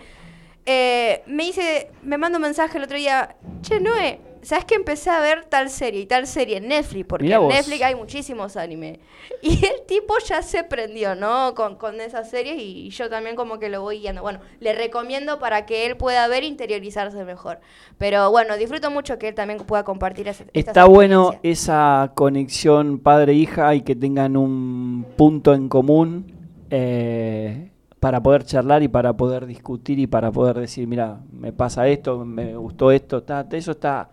eh, 0.67 1.23
me 1.27 1.45
dice, 1.45 1.91
me 2.03 2.19
manda 2.19 2.37
un 2.39 2.43
mensaje 2.43 2.77
el 2.79 2.85
otro 2.85 2.97
día, 2.97 3.37
che, 3.63 3.81
Noé, 3.81 4.21
¿sabes 4.45 4.65
que 4.65 4.75
empecé 4.75 5.11
a 5.11 5.21
ver 5.21 5.45
tal 5.47 5.71
serie 5.71 6.03
y 6.03 6.07
tal 6.07 6.27
serie 6.27 6.59
en 6.59 6.69
Netflix? 6.69 7.07
Porque 7.07 7.33
en. 7.33 7.49
Netflix 7.49 7.83
hay 7.83 7.95
muchísimos 7.95 8.57
anime. 8.57 9.01
Y 9.43 9.65
el 9.65 9.83
tipo 9.87 10.15
ya 10.27 10.43
se 10.43 10.65
prendió, 10.65 11.15
¿no? 11.15 11.55
Con, 11.55 11.77
con 11.77 12.01
esas 12.01 12.31
series 12.31 12.57
y 12.59 12.89
yo 12.91 13.11
también 13.11 13.37
como 13.37 13.59
que 13.59 13.69
lo 13.69 13.83
voy 13.83 14.01
guiando. 14.01 14.23
Bueno, 14.23 14.41
le 14.61 14.73
recomiendo 14.73 15.39
para 15.39 15.67
que 15.67 15.87
él 15.87 15.97
pueda 15.97 16.27
ver 16.29 16.45
e 16.45 16.47
interiorizarse 16.47 17.25
mejor. 17.25 17.61
Pero 17.99 18.31
bueno, 18.31 18.57
disfruto 18.57 18.91
mucho 18.91 19.19
que 19.19 19.29
él 19.29 19.35
también 19.35 19.59
pueda 19.61 19.85
compartir 19.85 20.29
esa, 20.29 20.45
Está 20.53 20.87
bueno 20.87 21.33
esa 21.43 22.13
conexión 22.15 22.99
padre-hija 22.99 23.75
y 23.75 23.83
que 23.83 23.95
tengan 23.95 24.37
un 24.37 25.07
punto 25.17 25.55
en 25.55 25.69
común 25.69 26.33
eh, 26.71 27.71
para 28.01 28.23
poder 28.23 28.45
charlar 28.45 28.83
y 28.83 28.89
para 28.89 29.15
poder 29.15 29.47
discutir 29.47 29.99
y 29.99 30.07
para 30.07 30.31
poder 30.31 30.59
decir, 30.59 30.87
mira, 30.87 31.21
me 31.33 31.53
pasa 31.53 31.89
esto, 31.89 32.25
me 32.25 32.57
gustó 32.57 32.91
esto, 32.91 33.23
ta". 33.23 33.47
eso 33.53 33.71
está, 33.71 34.11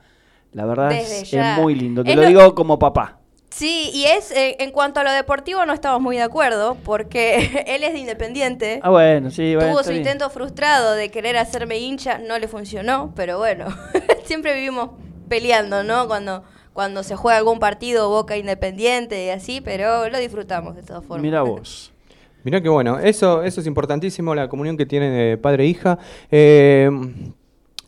la 0.54 0.66
verdad 0.66 0.92
es, 0.92 1.34
es 1.34 1.58
muy 1.58 1.76
lindo. 1.76 2.04
Te 2.04 2.12
Es 2.12 2.16
lo 2.16 2.22
lo- 2.24 2.28
digo 2.28 2.56
como 2.56 2.78
papá. 2.80 3.18
Sí, 3.50 3.92
y 3.94 4.06
es, 4.06 4.32
eh, 4.32 4.56
en 4.60 4.72
cuanto 4.72 5.02
a 5.02 5.04
lo 5.04 5.12
deportivo 5.12 5.66
no 5.66 5.74
estamos 5.74 6.02
muy 6.02 6.16
de 6.16 6.24
acuerdo 6.24 6.78
porque 6.86 7.64
él 7.68 7.84
es 7.84 7.92
de 7.94 8.00
Independiente. 8.00 8.80
Ah, 8.82 8.90
bueno, 8.92 9.30
sí, 9.30 9.56
bueno, 9.56 9.72
Tuvo 9.74 9.84
su 9.84 9.90
bien. 9.90 10.02
intento 10.04 10.30
frustrado 10.30 10.94
de 10.94 11.12
querer 11.12 11.36
hacerme 11.38 11.78
hincha, 11.78 12.18
no 12.18 12.40
le 12.40 12.48
funcionó, 12.48 13.12
pero 13.16 13.38
bueno, 13.40 13.66
siempre 14.24 14.54
vivimos 14.56 14.92
peleando, 15.28 15.84
¿no? 15.84 16.08
Cuando, 16.08 16.44
cuando 16.72 17.04
se 17.04 17.18
juega 17.18 17.38
algún 17.40 17.60
partido, 17.60 18.08
Boca 18.10 18.38
Independiente 18.38 19.26
y 19.26 19.30
así, 19.30 19.60
pero 19.60 20.08
lo 20.08 20.18
disfrutamos 20.18 20.76
de 20.78 20.84
todas 20.84 21.04
formas. 21.04 21.22
Mira 21.22 21.42
vos. 21.44 21.92
Mirá 22.44 22.62
que 22.62 22.70
bueno, 22.70 23.00
eso, 23.00 23.44
eso 23.44 23.60
es 23.62 23.68
importantísimo, 23.68 24.34
la 24.34 24.48
comunión 24.48 24.78
que 24.78 24.86
tiene 24.86 25.10
de 25.12 25.38
padre 25.38 25.66
e 25.66 25.68
hija. 25.68 26.00
Eh, 26.32 26.90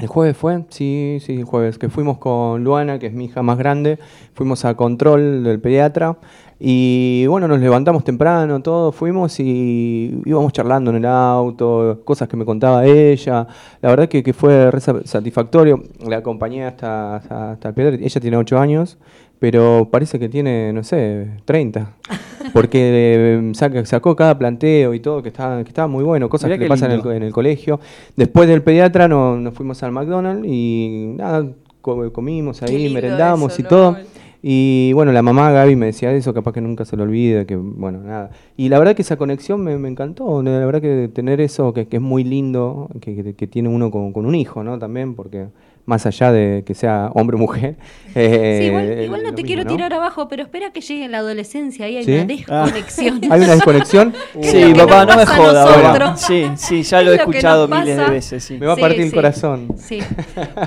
el 0.04 0.10
jueves 0.10 0.36
fue, 0.36 0.66
sí, 0.70 1.18
sí, 1.22 1.38
el 1.38 1.46
jueves, 1.46 1.78
que 1.78 1.88
fuimos 1.90 2.18
con 2.18 2.64
Luana, 2.64 3.00
que 3.00 3.08
es 3.08 3.14
mi 3.14 3.26
hija 3.26 3.42
más 3.42 3.58
grande, 3.58 3.98
fuimos 4.34 4.66
a 4.66 4.76
control 4.76 5.44
del 5.44 5.62
pediatra 5.62 6.18
y 6.60 7.26
bueno, 7.28 7.48
nos 7.48 7.60
levantamos 7.60 8.04
temprano, 8.04 8.62
todos 8.62 8.94
fuimos 8.94 9.40
y 9.40 10.22
íbamos 10.26 10.52
charlando 10.52 10.92
en 10.92 10.98
el 10.98 11.06
auto, 11.06 12.02
cosas 12.04 12.28
que 12.28 12.36
me 12.36 12.44
contaba 12.46 12.86
ella. 12.86 13.48
La 13.82 13.90
verdad 13.90 14.10
que, 14.10 14.34
fue 14.34 14.70
re 14.72 14.82
sa- 14.82 15.02
satisfactorio, 15.06 15.82
la 16.06 16.18
acompañé 16.18 16.66
hasta, 16.66 17.16
hasta, 17.16 17.52
hasta 17.54 17.70
el 17.70 17.74
pediatra, 17.74 18.00
ella 18.06 18.22
tiene 18.22 18.38
8 18.38 18.60
años, 18.60 18.98
pero 19.44 19.90
parece 19.92 20.20
que 20.20 20.30
tiene, 20.30 20.72
no 20.72 20.86
sé, 20.86 21.28
30. 21.44 21.98
Porque 22.54 22.80
eh, 22.82 23.52
saca- 23.56 23.86
sacó 23.86 24.16
cada 24.16 24.38
planteo 24.40 24.94
y 24.94 25.02
todo, 25.02 25.22
que 25.22 25.28
estaba, 25.28 25.62
que 25.66 25.68
estaba 25.68 25.90
muy 25.90 26.02
bueno, 26.06 26.30
cosas 26.30 26.48
Mirá 26.48 26.58
que 26.58 26.64
le 26.64 26.70
pasan 26.70 26.92
en 26.92 27.02
el, 27.02 27.12
en 27.18 27.24
el 27.24 27.34
colegio. 27.34 27.82
Después 28.16 28.48
del 28.48 28.62
pediatra 28.62 29.10
no- 29.10 29.36
nos 29.36 29.54
fuimos 29.54 29.84
al 29.84 29.92
McDonald's 29.92 30.48
y 30.48 31.12
nada, 31.18 31.46
co- 31.82 32.14
comimos 32.14 32.64
ahí, 32.64 32.88
merendamos 32.94 33.52
eso, 33.52 33.62
y 33.62 33.64
¿no? 33.64 33.70
todo. 33.70 33.98
Y 34.42 34.94
bueno, 34.94 35.12
la 35.12 35.22
mamá 35.22 35.52
Gaby 35.52 35.76
me 35.76 35.88
decía 35.88 36.14
eso, 36.14 36.34
capaz 36.34 36.54
que 36.54 36.62
nunca 36.62 36.86
se 36.86 36.96
lo 36.96 37.04
olvide, 37.04 37.46
que 37.46 37.58
bueno, 37.58 38.00
nada. 38.02 38.30
Y 38.56 38.70
la 38.70 38.80
verdad 38.80 38.96
que 38.96 39.02
esa 39.02 39.18
conexión 39.18 39.62
me, 39.62 39.78
me 39.78 39.90
encantó, 39.90 40.42
la 40.42 40.66
verdad 40.66 40.82
que 40.82 41.10
tener 41.14 41.42
eso 41.42 41.74
que, 41.74 41.88
que 41.90 41.98
es 41.98 42.02
muy 42.02 42.24
lindo, 42.24 42.88
que, 43.02 43.14
que- 43.14 43.34
que 43.34 43.48
tiene 43.48 43.68
uno 43.68 43.92
con, 43.92 44.14
con 44.14 44.26
un 44.26 44.36
hijo, 44.36 44.64
¿no? 44.64 44.80
También, 44.80 45.16
porque 45.16 45.48
más 45.86 46.06
allá 46.06 46.32
de 46.32 46.64
que 46.66 46.74
sea 46.76 47.10
hombre 47.14 47.36
o 47.36 47.40
mujer. 47.40 47.76
eh, 48.16 48.58
Sí, 48.62 48.66
igual, 48.68 48.90
es 48.90 49.06
igual 49.06 49.24
no 49.24 49.30
te 49.30 49.36
mismo, 49.44 49.48
quiero 49.48 49.64
¿no? 49.66 49.70
tirar 49.70 49.94
abajo, 49.94 50.28
pero 50.30 50.44
espera 50.44 50.72
que 50.72 50.80
llegue 50.82 51.08
la 51.10 51.18
adolescencia 51.18 51.90
y 51.90 51.98
hay 51.98 52.04
¿Sí? 52.06 52.12
una 52.14 52.22
Ah. 52.22 52.66
desconexión. 52.66 53.22
Hay 53.30 53.42
una 53.42 53.54
desconexión. 53.56 54.14
¿Qué 54.34 54.40
es 54.42 54.52
Sí, 54.52 54.74
papá, 54.74 55.06
no 55.06 55.18
me 55.18 55.26
pasa 55.26 55.34
a 55.34 55.38
joda. 55.38 55.66
nosotros? 55.66 55.86
ahora. 55.92 56.18
Sí, 56.18 56.46
sí, 56.56 56.84
ya 56.84 57.02
lo 57.02 57.12
he 57.12 57.16
lo 57.18 57.22
escuchado 57.22 57.68
miles 57.68 57.98
de 57.98 58.06
veces. 58.10 58.44
Sí. 58.44 58.58
Me 58.58 58.66
va 58.66 58.74
a 58.74 58.76
Sí, 58.76 58.82
partir 58.82 59.02
el 59.02 59.14
corazón. 59.14 59.68
Sí, 59.78 60.00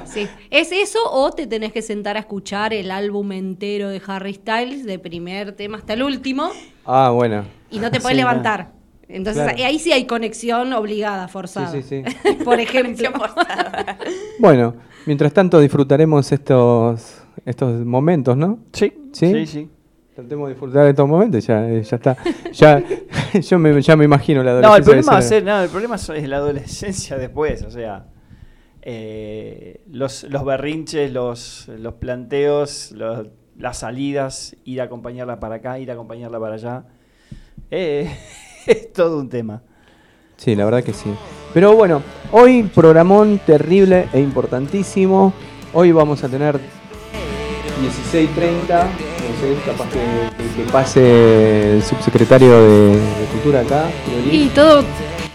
sí. 0.05 0.29
¿Es 0.51 0.71
eso 0.73 0.99
o 1.11 1.31
te 1.33 1.47
tenés 1.47 1.73
que 1.73 1.83
sentar 1.83 2.17
a 2.17 2.21
escuchar 2.21 2.73
el 2.75 2.91
álbum 2.91 3.33
entero 3.33 3.89
de 3.89 4.03
Harry 4.07 4.35
Styles, 4.35 4.85
de 4.85 4.99
primer 4.99 5.53
tema 5.53 5.79
hasta 5.79 5.95
el 5.95 6.03
último, 6.03 6.51
Ah, 6.85 7.11
bueno. 7.11 7.45
y 7.71 7.79
no 7.79 7.91
te 7.91 8.01
puedes 8.01 8.17
Sí, 8.17 8.23
levantar? 8.23 8.76
Entonces 9.09 9.45
Claro. 9.45 9.65
ahí 9.65 9.79
sí 9.79 9.93
hay 9.93 10.07
conexión 10.07 10.73
obligada, 10.73 11.29
forzada. 11.29 11.71
Sí, 11.71 11.83
sí, 11.83 12.03
Por 12.45 12.59
ejemplo. 12.61 13.11
Bueno, 14.39 14.75
mientras 15.07 15.33
tanto 15.33 15.61
disfrutaremos 15.61 16.31
estos, 16.33 17.23
estos 17.45 17.85
momentos, 17.85 18.37
¿no? 18.37 18.59
Sí, 18.73 18.93
¿Sí? 19.13 19.33
sí, 19.33 19.47
sí. 19.47 19.71
Tratemos 20.15 20.49
de 20.49 20.55
disfrutar 20.55 20.85
de 20.85 20.91
estos 20.91 21.07
momentos, 21.09 21.47
ya, 21.47 21.69
eh, 21.69 21.83
ya 21.83 21.97
está. 21.97 22.17
Ya, 22.53 22.83
yo 23.41 23.59
me, 23.59 23.81
ya 23.83 23.97
me 23.97 24.05
imagino 24.07 24.43
la 24.43 24.53
No, 24.53 24.59
el 24.59 24.65
adolescencia. 24.65 24.85
problema, 24.93 25.13
va 25.13 25.19
a 25.19 25.23
ser, 25.23 25.45
no, 25.45 25.63
el 25.63 25.69
problema 25.69 25.97
es 25.97 26.09
es 26.09 26.29
la 26.29 26.37
adolescencia 26.39 27.19
después, 27.19 27.63
o 27.63 27.71
sea, 27.71 28.07
eh, 28.83 29.83
los, 29.91 30.25
los 30.25 30.45
berrinches, 30.45 31.13
los, 31.13 31.69
los 31.69 31.95
planteos, 31.95 32.93
los- 32.93 33.27
las 33.59 33.79
salidas, 33.79 34.57
ir 34.65 34.81
a 34.81 34.85
acompañarla 34.85 35.39
para 35.41 35.57
acá, 35.57 35.79
ir 35.79 35.91
a 35.91 35.95
acompañarla 35.95 36.39
para 36.41 36.55
allá. 36.55 36.85
Eh, 37.71 38.11
es 38.73 38.93
todo 38.93 39.19
un 39.19 39.29
tema. 39.29 39.63
Sí, 40.37 40.55
la 40.55 40.65
verdad 40.65 40.83
que 40.85 40.93
sí. 40.93 41.11
Pero 41.55 41.75
bueno, 41.75 42.03
hoy 42.33 42.63
programón 42.65 43.41
terrible 43.47 44.09
e 44.13 44.21
importantísimo. 44.21 45.33
Hoy 45.73 45.93
vamos 45.93 46.23
a 46.25 46.29
tener 46.29 46.59
16.30. 48.13 48.19
No 48.69 49.41
sé, 49.41 49.57
capaz 49.67 49.89
que, 49.91 49.99
que- 49.99 50.63
que 50.65 50.71
pase 50.73 51.75
el 51.77 51.83
subsecretario 51.83 52.51
de, 52.63 52.89
de 52.97 53.27
Cultura 53.33 53.61
acá. 53.61 53.85
Y 54.31 54.49
todo 54.49 54.81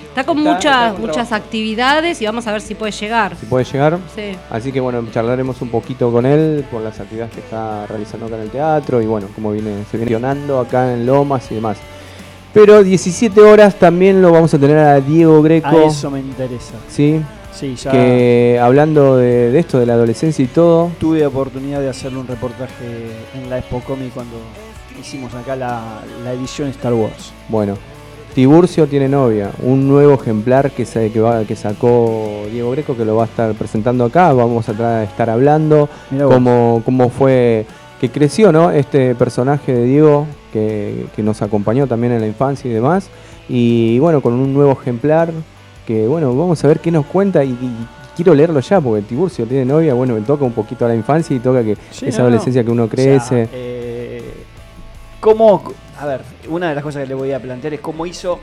está 0.10 0.24
con 0.24 0.38
Está- 0.40 0.54
muchas, 0.54 0.88
está 0.94 1.00
muchas 1.02 1.32
actividades 1.32 2.22
y 2.22 2.26
vamos 2.26 2.46
a 2.48 2.52
ver 2.52 2.62
si 2.62 2.76
puede 2.76 2.92
llegar. 2.92 3.36
Si 3.36 3.46
puede 3.46 3.66
llegar. 3.66 3.98
Sí. 4.16 4.36
Así 4.50 4.72
que 4.72 4.80
bueno, 4.80 5.04
charlaremos 5.12 5.62
un 5.62 5.70
poquito 5.70 6.12
con 6.12 6.26
él 6.26 6.66
por 6.72 6.82
las 6.82 7.00
actividades 7.00 7.34
que 7.34 7.40
está 7.42 7.86
realizando 7.88 8.26
acá 8.28 8.36
en 8.38 8.42
el 8.44 8.50
teatro 8.50 9.02
y 9.02 9.06
bueno, 9.06 9.28
cómo 9.36 9.52
viene, 9.52 9.84
se 9.92 9.98
viene 9.98 10.16
acá 10.60 10.94
en 10.94 11.06
Lomas 11.06 11.52
y 11.52 11.56
demás. 11.56 11.78
Pero 12.53 12.84
17 12.84 13.39
horas 13.41 13.75
también 13.75 14.22
lo 14.22 14.31
vamos 14.31 14.53
a 14.53 14.60
tener 14.60 14.77
a 14.77 15.00
Diego 15.00 15.41
Greco. 15.41 15.67
A 15.70 15.86
eso 15.86 16.12
me 16.12 16.20
interesa. 16.20 16.74
Sí, 16.89 17.22
Sí, 17.53 17.75
ya 17.75 17.91
que 17.91 18.60
hablando 18.62 19.17
de, 19.17 19.51
de 19.51 19.60
esto, 19.60 19.79
de 19.79 19.86
la 19.86 19.93
adolescencia 19.93 20.43
y 20.43 20.48
todo. 20.48 20.89
tuve 21.00 21.25
oportunidad 21.25 21.79
de 21.81 21.89
hacerle 21.89 22.20
un 22.20 22.27
reportaje 22.27 23.12
en 23.36 23.50
la 23.50 23.58
Expo 23.60 23.81
Comic 23.81 24.13
cuando 24.13 24.38
hicimos 25.00 25.34
acá 25.36 25.55
la, 25.55 26.00
la 26.24 26.34
edición 26.34 26.70
Star 26.70 26.93
Wars. 26.93 27.31
Bueno, 27.50 27.75
Tiburcio 28.34 28.88
tiene 28.88 29.10
novia, 29.10 29.51
un 29.62 29.88
nuevo 29.88 30.13
ejemplar 30.15 30.72
que, 30.72 30.86
se, 30.86 31.12
que, 31.12 31.20
va- 31.20 31.43
que 31.43 31.55
sacó 31.58 32.43
Diego 32.51 32.72
Greco, 32.72 32.96
que 32.96 33.03
lo 33.05 33.15
va 33.17 33.24
a 33.24 33.27
estar 33.27 33.53
presentando 33.53 34.05
acá. 34.05 34.31
Vamos 34.34 34.67
a 34.70 35.03
estar 35.03 35.29
hablando 35.29 35.89
cómo, 36.17 36.81
cómo 36.86 37.10
fue 37.10 37.65
que 38.00 38.10
creció 38.10 38.51
¿no? 38.51 38.72
este 38.72 39.13
personaje 39.13 39.74
de 39.74 39.84
Diego 39.84 40.25
que, 40.51 41.05
que 41.15 41.24
nos 41.24 41.41
acompañó 41.41 41.88
también 41.88 42.13
en 42.13 42.22
la 42.22 42.27
infancia 42.27 42.70
y 42.70 42.74
demás. 42.74 43.10
Y 43.50 44.00
bueno, 44.00 44.22
con 44.22 44.34
un 44.34 44.53
nuevo 44.53 44.72
ejemplar 44.79 45.31
que 45.88 46.08
bueno, 46.08 46.36
vamos 46.36 46.63
a 46.63 46.67
ver 46.67 46.79
qué 46.79 46.91
nos 46.91 47.05
cuenta 47.05 47.43
y, 47.43 47.50
y 47.50 47.88
quiero 48.15 48.34
leerlo 48.36 48.60
ya 48.60 48.79
porque 48.79 49.01
Tiburcio 49.01 49.46
tiene 49.46 49.65
novia, 49.65 49.93
bueno, 49.93 50.13
me 50.13 50.22
toca 50.22 50.46
un 50.46 50.53
poquito 50.53 50.86
a 50.86 50.88
la 50.89 50.96
infancia 50.96 51.36
y 51.36 51.39
toca 51.39 51.63
que 51.63 51.75
Sí, 51.91 52.05
esa 52.08 52.20
no, 52.20 52.24
no. 52.24 52.27
adolescencia 52.29 52.63
que 52.63 52.72
uno 52.72 52.84
O 52.84 52.88
sea, 52.88 52.96
crece. 52.96 53.50
eh, 53.51 54.24
¿Cómo? 55.20 55.63
A 56.00 56.05
ver, 56.05 56.22
una 56.50 56.70
de 56.70 56.75
las 56.75 56.84
cosas 56.84 57.03
que 57.03 57.08
le 57.10 57.13
voy 57.15 57.31
a 57.31 57.39
plantear 57.39 57.74
es 57.74 57.79
cómo 57.79 58.05
hizo 58.05 58.39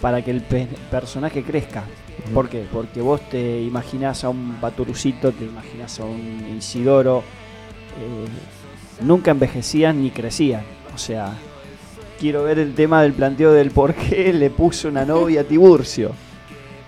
para 0.00 0.22
que 0.22 0.30
el 0.30 0.42
pe- 0.42 0.68
personaje 0.90 1.42
crezca. 1.42 1.84
¿Por 2.34 2.48
qué? 2.48 2.64
Porque 2.72 3.00
vos 3.00 3.20
te 3.30 3.60
imaginás 3.60 4.24
a 4.24 4.28
un 4.28 4.60
Baturucito, 4.60 5.30
te 5.32 5.44
imaginás 5.44 6.00
a 6.00 6.04
un 6.04 6.56
Isidoro, 6.56 7.18
eh, 7.18 9.04
nunca 9.04 9.30
envejecían 9.30 10.02
ni 10.02 10.10
crecían. 10.10 10.62
O 10.98 11.00
sea, 11.00 11.32
quiero 12.18 12.42
ver 12.42 12.58
el 12.58 12.74
tema 12.74 13.02
del 13.02 13.12
planteo 13.12 13.52
del 13.52 13.70
por 13.70 13.94
qué 13.94 14.32
le 14.32 14.50
puso 14.50 14.88
una 14.88 15.04
novia 15.04 15.42
a 15.42 15.44
Tiburcio. 15.44 16.10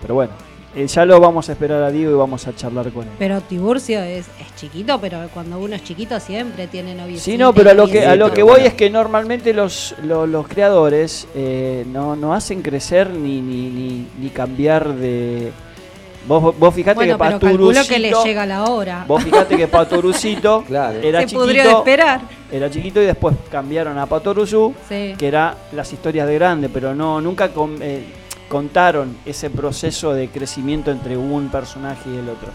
Pero 0.01 0.15
bueno, 0.15 0.33
eh, 0.75 0.85
ya 0.85 1.05
lo 1.05 1.17
vamos 1.21 1.47
a 1.47 1.53
esperar 1.53 1.81
a 1.81 1.89
Diego 1.89 2.11
y 2.11 2.15
vamos 2.15 2.45
a 2.45 2.53
charlar 2.53 2.91
con 2.91 3.03
él. 3.03 3.09
Pero 3.17 3.39
Tiburcio 3.39 4.01
es, 4.01 4.25
es 4.37 4.55
chiquito, 4.57 4.99
pero 4.99 5.29
cuando 5.33 5.59
uno 5.59 5.75
es 5.75 5.83
chiquito 5.85 6.19
siempre 6.19 6.67
tiene 6.67 6.93
noviecita. 6.93 7.23
Sí, 7.31 7.37
no, 7.37 7.53
pero 7.53 7.69
a 7.69 7.73
lo 7.73 7.87
que, 7.87 8.05
a 8.05 8.17
lo 8.17 8.33
que 8.33 8.43
voy 8.43 8.51
bueno. 8.55 8.67
es 8.67 8.73
que 8.73 8.89
normalmente 8.89 9.53
los, 9.53 9.95
lo- 10.03 10.27
los, 10.27 10.45
creadores 10.49 11.25
eh, 11.33 11.85
no, 11.87 12.17
no 12.17 12.33
hacen 12.33 12.61
crecer 12.61 13.11
ni, 13.11 13.39
ni, 13.39 13.69
ni, 13.69 14.07
ni 14.19 14.29
cambiar 14.29 14.93
de... 14.93 15.53
Vos, 16.27 16.55
vos 16.57 16.73
fijate 16.75 16.95
Bueno, 16.95 17.17
que 17.17 17.23
que 17.23 17.29
le 17.29 17.39
Paturucito... 18.11 18.23
llega 18.23 18.45
la 18.45 18.65
hora. 18.65 19.05
Vos 19.07 19.23
fijate 19.23 19.57
que 19.57 19.67
Patorucito 19.67 20.63
Claro. 20.67 20.99
era 21.01 21.21
Se 21.27 21.35
pudrió 21.35 21.63
de 21.63 21.69
chiquito, 21.69 21.77
esperar. 21.79 22.21
era 22.51 22.69
chiquito 22.69 23.01
y 23.01 23.05
después 23.05 23.35
cambiaron 23.49 23.97
a 23.97 24.05
Patoruzú, 24.05 24.73
Sí. 24.87 25.15
que 25.17 25.27
era 25.27 25.55
las 25.71 25.91
historias 25.91 26.27
de 26.27 26.35
grande, 26.35 26.69
pero 26.69 26.93
no 26.93 27.19
nunca 27.21 27.49
con- 27.49 27.77
eh, 27.81 28.03
contaron 28.49 29.17
ese 29.25 29.49
proceso 29.49 30.13
de 30.13 30.27
crecimiento 30.29 30.91
entre 30.91 31.17
un 31.17 31.49
personaje 31.49 32.09
y 32.09 32.17
el 32.17 32.29
otro. 32.29 32.49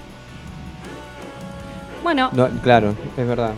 Bueno, 2.03 2.31
No, 2.33 2.49
claro, 2.63 2.95
es 3.17 3.27
verdad. 3.27 3.53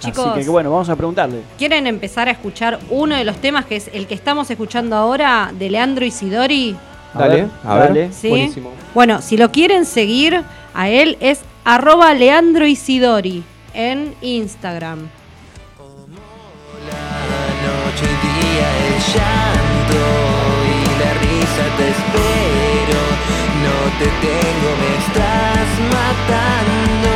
Chicos. 0.00 0.26
Así 0.26 0.42
que 0.42 0.50
bueno, 0.50 0.72
vamos 0.72 0.88
a 0.88 0.96
preguntarle. 0.96 1.42
¿quieren 1.56 1.86
empezar 1.86 2.26
a 2.28 2.32
escuchar 2.32 2.80
uno 2.90 3.14
de 3.14 3.24
los 3.24 3.36
temas 3.36 3.66
que 3.66 3.76
es 3.76 3.88
el 3.94 4.08
que 4.08 4.14
estamos 4.14 4.50
escuchando 4.50 4.96
ahora 4.96 5.52
de 5.56 5.70
Leandro 5.70 6.04
Isidori? 6.04 6.76
A 7.14 7.18
Dale, 7.18 7.34
ver, 7.42 7.48
a 7.64 7.74
ver. 7.74 7.88
dale. 7.88 8.12
¿Sí? 8.12 8.28
Buenísimo. 8.28 8.72
Bueno, 8.94 9.20
si 9.22 9.36
lo 9.36 9.50
quieren 9.52 9.84
seguir 9.84 10.42
a 10.74 10.88
él 10.88 11.16
es 11.20 11.40
arroba 11.64 12.12
Leandro 12.14 12.66
Isidori 12.66 13.44
en 13.74 14.14
Instagram. 14.22 15.08
La 16.88 17.46
noche 17.66 18.04
y 18.04 18.16
día 18.26 18.68
el 18.88 18.98
llanto 19.12 20.04
y 20.66 20.84
la 21.00 21.12
risa 21.20 21.64
te 21.76 21.86
espero. 21.94 23.00
No 23.62 23.76
te 23.98 24.08
tengo, 24.26 24.68
me 24.80 24.90
estás 25.04 25.68
matando. 25.96 27.12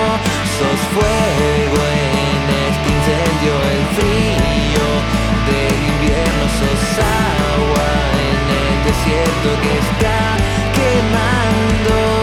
Sos 0.57 0.81
fuego 0.95 1.81
en 1.93 2.43
este 2.69 2.87
incendio, 2.97 3.55
el 3.75 3.85
frío 3.97 4.87
del 5.49 5.79
invierno. 5.93 6.45
Sos 6.59 6.71
el 6.71 6.97
desierto 8.87 9.49
que 9.63 9.79
está 9.79 10.37
quemando. 10.75 12.16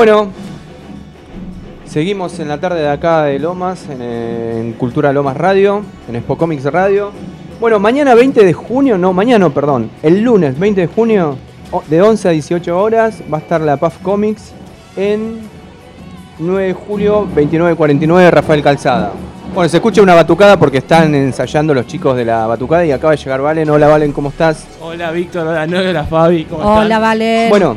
Bueno, 0.00 0.28
seguimos 1.84 2.40
en 2.40 2.48
la 2.48 2.58
tarde 2.58 2.80
de 2.80 2.88
acá 2.88 3.24
de 3.24 3.38
Lomas, 3.38 3.86
en, 3.90 3.98
eh, 4.00 4.58
en 4.58 4.72
Cultura 4.72 5.12
Lomas 5.12 5.36
Radio, 5.36 5.82
en 6.08 6.18
Spocomics 6.22 6.64
Radio. 6.72 7.12
Bueno, 7.60 7.78
mañana 7.78 8.14
20 8.14 8.42
de 8.42 8.52
junio, 8.54 8.96
no, 8.96 9.12
mañana 9.12 9.40
no, 9.40 9.50
perdón, 9.52 9.90
el 10.02 10.22
lunes 10.22 10.58
20 10.58 10.80
de 10.80 10.86
junio, 10.86 11.36
de 11.88 12.00
11 12.00 12.28
a 12.28 12.30
18 12.30 12.80
horas, 12.80 13.22
va 13.30 13.36
a 13.36 13.40
estar 13.42 13.60
la 13.60 13.76
PAF 13.76 13.98
Comics 13.98 14.52
en 14.96 15.40
9 16.38 16.68
de 16.68 16.72
julio, 16.72 17.28
29.49, 17.36 18.30
Rafael 18.30 18.62
Calzada. 18.62 19.12
Bueno, 19.54 19.68
se 19.68 19.76
escucha 19.76 20.00
una 20.00 20.14
batucada 20.14 20.58
porque 20.58 20.78
están 20.78 21.14
ensayando 21.14 21.74
los 21.74 21.86
chicos 21.86 22.16
de 22.16 22.24
la 22.24 22.46
batucada 22.46 22.86
y 22.86 22.92
acaba 22.92 23.10
de 23.10 23.18
llegar 23.18 23.42
Valen. 23.42 23.68
Hola 23.68 23.88
Valen, 23.88 24.12
¿cómo 24.12 24.30
estás? 24.30 24.66
Hola 24.80 25.10
Víctor, 25.10 25.46
hola 25.46 25.66
Noé, 25.66 25.90
hola 25.90 26.04
Fabi, 26.04 26.44
¿cómo 26.46 26.62
Hola, 26.62 26.84
están? 26.84 27.02
Vale. 27.02 27.46
Bueno, 27.50 27.76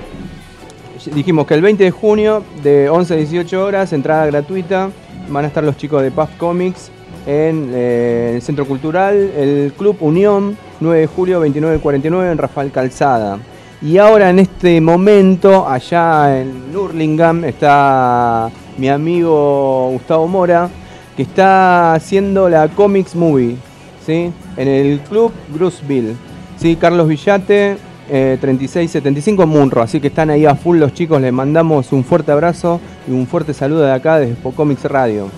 dijimos 1.11 1.47
que 1.47 1.53
el 1.53 1.61
20 1.61 1.83
de 1.83 1.91
junio, 1.91 2.43
de 2.61 2.89
11 2.89 3.13
a 3.13 3.17
18 3.17 3.65
horas, 3.65 3.93
entrada 3.93 4.25
gratuita, 4.25 4.89
van 5.29 5.45
a 5.45 5.47
estar 5.47 5.63
los 5.63 5.77
chicos 5.77 6.01
de 6.01 6.11
Puff 6.11 6.29
Comics 6.37 6.91
en 7.25 7.71
eh, 7.73 8.33
el 8.35 8.41
Centro 8.41 8.65
Cultural, 8.65 9.15
el 9.15 9.73
Club 9.77 9.97
Unión, 10.01 10.57
9 10.79 10.99
de 10.99 11.07
julio, 11.07 11.45
29.49 11.45 12.31
en 12.31 12.37
Rafael 12.37 12.71
Calzada. 12.71 13.39
Y 13.81 13.97
ahora 13.97 14.29
en 14.29 14.39
este 14.39 14.79
momento, 14.79 15.67
allá 15.67 16.39
en 16.39 16.75
Hurlingham, 16.75 17.43
está 17.43 18.49
mi 18.77 18.89
amigo 18.89 19.89
Gustavo 19.91 20.27
Mora, 20.27 20.69
que 21.15 21.23
está 21.23 21.93
haciendo 21.93 22.49
la 22.49 22.67
Comics 22.69 23.15
Movie. 23.15 23.57
¿sí? 24.05 24.31
En 24.57 24.67
el 24.67 24.99
club 25.01 25.31
Bruceville. 25.49 26.15
Sí, 26.57 26.75
Carlos 26.75 27.07
Villate, 27.07 27.77
eh, 28.09 28.37
3675 28.39 29.45
Munro. 29.47 29.81
Así 29.81 29.99
que 29.99 30.07
están 30.07 30.29
ahí 30.29 30.45
a 30.45 30.55
full 30.55 30.77
los 30.77 30.93
chicos. 30.93 31.21
Les 31.21 31.31
mandamos 31.33 31.91
un 31.91 32.03
fuerte 32.03 32.31
abrazo 32.31 32.79
y 33.07 33.11
un 33.11 33.27
fuerte 33.27 33.53
saludo 33.53 33.81
de 33.83 33.91
acá 33.91 34.19
desde 34.19 34.35
Spocomics 34.35 34.85
Radio. 34.85 35.29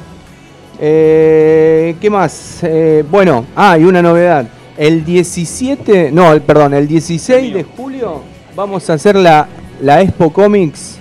Eh, 0.80 1.96
¿Qué 2.02 2.10
más? 2.10 2.60
Eh, 2.64 3.04
bueno, 3.10 3.46
ah, 3.56 3.78
y 3.78 3.86
una 3.86 4.02
novedad. 4.02 4.46
El 4.78 5.06
17, 5.06 6.12
no, 6.12 6.34
el- 6.34 6.42
perdón, 6.42 6.74
el 6.74 6.88
16 6.88 7.54
de 7.54 7.64
julio 7.64 8.22
vamos 8.56 8.90
a 8.90 8.94
hacer 8.94 9.16
la, 9.16 9.48
la 9.82 10.02
Expo 10.02 10.34
Comics 10.34 10.98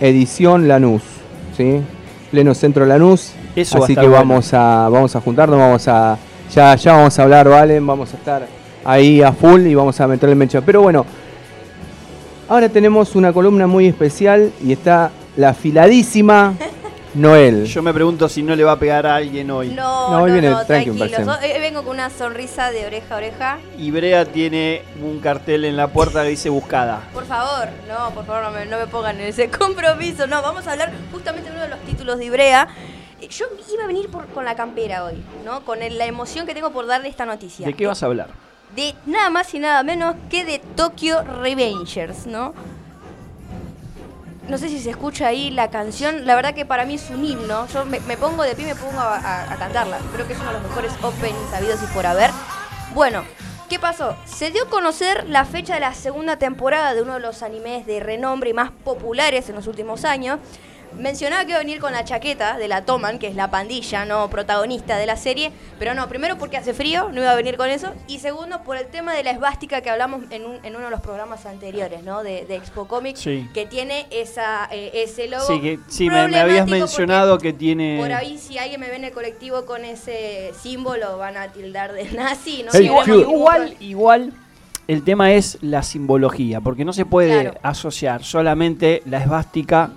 edición 0.00 0.66
Lanús, 0.66 1.02
¿sí? 1.56 1.80
Pleno 2.32 2.52
centro 2.54 2.84
Lanús. 2.84 3.32
Eso 3.54 3.78
va 3.78 3.82
a 3.82 3.84
Así 3.84 3.92
estar 3.92 4.04
que 4.04 4.08
bueno. 4.10 4.22
vamos 4.28 4.52
a 4.52 4.88
vamos 4.88 5.14
a 5.16 5.20
juntarnos, 5.20 5.58
vamos 5.58 5.86
a 5.88 6.18
ya 6.52 6.74
ya 6.74 6.94
vamos 6.94 7.16
a 7.18 7.22
hablar, 7.22 7.48
Valen, 7.48 7.86
vamos 7.86 8.12
a 8.12 8.16
estar 8.16 8.46
ahí 8.86 9.22
a 9.22 9.32
full 9.32 9.66
y 9.66 9.74
vamos 9.74 10.00
a 10.00 10.06
meterle 10.06 10.34
mecha. 10.34 10.60
Pero 10.60 10.80
bueno, 10.82 11.04
ahora 12.48 12.68
tenemos 12.68 13.14
una 13.14 13.32
columna 13.32 13.66
muy 13.66 13.86
especial 13.86 14.52
y 14.64 14.72
está 14.72 15.10
la 15.36 15.50
afiladísima 15.50 16.54
Noel. 17.14 17.64
Yo 17.64 17.82
me 17.82 17.94
pregunto 17.94 18.28
si 18.28 18.42
no 18.42 18.54
le 18.54 18.62
va 18.62 18.72
a 18.72 18.78
pegar 18.78 19.06
a 19.06 19.16
alguien 19.16 19.50
hoy. 19.50 19.68
No, 19.70 20.10
No, 20.10 20.18
no, 20.20 20.24
viene 20.32 20.50
no, 20.50 20.64
tranquilo. 20.66 21.06
eh, 21.42 21.58
vengo 21.60 21.82
con 21.82 21.94
una 21.94 22.10
sonrisa 22.10 22.70
de 22.70 22.84
oreja 22.86 23.14
a 23.14 23.16
oreja. 23.16 23.58
Y 23.78 23.90
Brea 23.90 24.26
tiene 24.26 24.82
un 25.02 25.18
cartel 25.20 25.64
en 25.64 25.76
la 25.78 25.88
puerta 25.88 26.22
que 26.22 26.28
dice 26.30 26.50
buscada. 26.50 27.00
Por 27.14 27.24
favor, 27.24 27.68
no, 27.88 28.10
por 28.14 28.26
favor, 28.26 28.44
no 28.44 28.50
me, 28.50 28.66
no 28.66 28.78
me 28.78 28.86
pongan 28.86 29.18
en 29.18 29.26
ese 29.28 29.48
compromiso. 29.58 30.26
No, 30.26 30.42
vamos 30.42 30.66
a 30.66 30.72
hablar 30.72 30.92
justamente 31.10 31.48
de 31.48 31.54
uno 31.56 31.64
de 31.64 31.70
los 31.70 31.80
títulos 31.80 32.18
de 32.18 32.26
Ibrea. 32.26 32.68
Eh, 33.20 33.28
Yo 33.28 33.46
iba 33.72 33.84
a 33.84 33.86
venir 33.86 34.10
por- 34.10 34.26
con 34.26 34.44
la 34.44 34.54
campera 34.54 35.04
hoy, 35.04 35.14
¿no? 35.44 35.64
Con 35.64 35.82
el- 35.82 35.96
la 35.96 36.04
emoción 36.04 36.46
que 36.46 36.52
tengo 36.54 36.70
por 36.70 36.86
darle 36.86 37.08
esta 37.08 37.24
noticia. 37.24 37.66
¿De 37.66 37.72
qué 37.72 37.86
vas 37.86 38.02
a 38.02 38.06
hablar? 38.06 38.28
De 38.76 38.94
nada 39.06 39.30
más 39.30 39.52
y 39.54 39.58
nada 39.58 39.82
menos 39.82 40.14
que 40.30 40.44
de 40.44 40.58
Tokyo 40.58 41.22
Revengers, 41.22 42.26
¿no? 42.26 42.54
No 44.48 44.58
sé 44.58 44.68
si 44.68 44.78
se 44.78 44.90
escucha 44.90 45.26
ahí 45.26 45.50
la 45.50 45.70
canción, 45.70 46.24
la 46.26 46.36
verdad 46.36 46.54
que 46.54 46.64
para 46.64 46.84
mí 46.84 46.94
es 46.94 47.10
un 47.10 47.24
himno. 47.24 47.66
Yo 47.68 47.84
me, 47.84 47.98
pongo 48.16 48.44
de 48.44 48.54
pie 48.54 48.66
y 48.66 48.68
me 48.68 48.76
pongo 48.76 49.00
a, 49.00 49.56
cantarla. 49.58 49.98
Creo 50.14 50.26
que 50.26 50.34
es 50.34 50.38
uno 50.38 50.48
de 50.48 50.60
los 50.60 50.62
mejores 50.62 50.92
openings 51.02 51.50
sabidos 51.50 51.80
y 51.82 51.86
por 51.92 52.06
haber. 52.06 52.30
Bueno, 52.94 53.24
¿qué 53.68 53.80
pasó? 53.80 54.14
Se 54.24 54.52
dio 54.52 54.64
a 54.64 54.68
conocer 54.68 55.28
la 55.28 55.44
fecha 55.46 55.74
de 55.74 55.80
la 55.80 55.94
segunda 55.94 56.36
temporada 56.36 56.94
de 56.94 57.02
uno 57.02 57.14
de 57.14 57.20
los 57.20 57.42
animes 57.42 57.86
de 57.86 57.98
renombre 57.98 58.50
y 58.50 58.54
más 58.54 58.70
populares 58.70 59.48
en 59.48 59.56
los 59.56 59.66
últimos 59.66 60.04
años. 60.04 60.38
Mencionaba 60.98 61.44
que 61.44 61.50
iba 61.50 61.58
a 61.58 61.62
venir 61.62 61.78
con 61.78 61.92
la 61.92 62.04
chaqueta 62.04 62.56
de 62.58 62.68
la 62.68 62.84
Toman, 62.84 63.18
que 63.18 63.26
es 63.28 63.34
la 63.36 63.50
pandilla, 63.50 64.04
no 64.04 64.28
protagonista 64.30 64.96
de 64.96 65.06
la 65.06 65.16
serie, 65.16 65.52
pero 65.78 65.94
no, 65.94 66.08
primero 66.08 66.38
porque 66.38 66.56
hace 66.56 66.72
frío, 66.74 67.10
no 67.12 67.20
iba 67.20 67.30
a 67.30 67.34
venir 67.34 67.56
con 67.56 67.68
eso, 67.68 67.92
y 68.08 68.18
segundo 68.18 68.62
por 68.62 68.76
el 68.76 68.86
tema 68.86 69.14
de 69.14 69.22
la 69.22 69.30
esvástica 69.30 69.80
que 69.82 69.90
hablamos 69.90 70.22
en, 70.30 70.44
un- 70.46 70.58
en 70.64 70.74
uno 70.74 70.86
de 70.86 70.90
los 70.90 71.00
programas 71.00 71.44
anteriores, 71.46 72.02
¿no? 72.02 72.22
De, 72.22 72.46
de 72.46 72.56
Expo 72.56 72.86
Comics, 72.88 73.20
Sí. 73.20 73.48
que 73.52 73.66
tiene 73.66 74.06
esa, 74.10 74.68
eh, 74.72 74.90
ese 74.94 75.28
logo. 75.28 75.46
Sí, 75.46 75.60
que, 75.60 75.78
sí 75.88 76.08
me, 76.08 76.28
me 76.28 76.38
habías 76.40 76.66
mencionado 76.66 77.34
porque 77.34 77.52
que 77.52 77.58
tiene... 77.58 77.98
Por 78.00 78.12
ahí, 78.12 78.38
si 78.38 78.56
alguien 78.58 78.80
me 78.80 78.88
ve 78.88 78.96
en 78.96 79.04
el 79.04 79.12
colectivo 79.12 79.66
con 79.66 79.84
ese 79.84 80.52
símbolo, 80.60 81.18
van 81.18 81.36
a 81.36 81.48
tildar 81.48 81.92
de 81.92 82.04
nazi, 82.12 82.62
¿no? 82.62 82.70
Hey, 82.72 82.90
igual, 83.20 83.76
igual, 83.80 84.32
el 84.88 85.02
tema 85.04 85.32
es 85.32 85.58
la 85.60 85.82
simbología, 85.82 86.60
porque 86.60 86.84
no 86.84 86.92
se 86.92 87.04
puede 87.04 87.42
Claro. 87.42 87.58
asociar 87.62 88.24
solamente 88.24 89.02
la 89.04 89.18
esvástica 89.18 89.90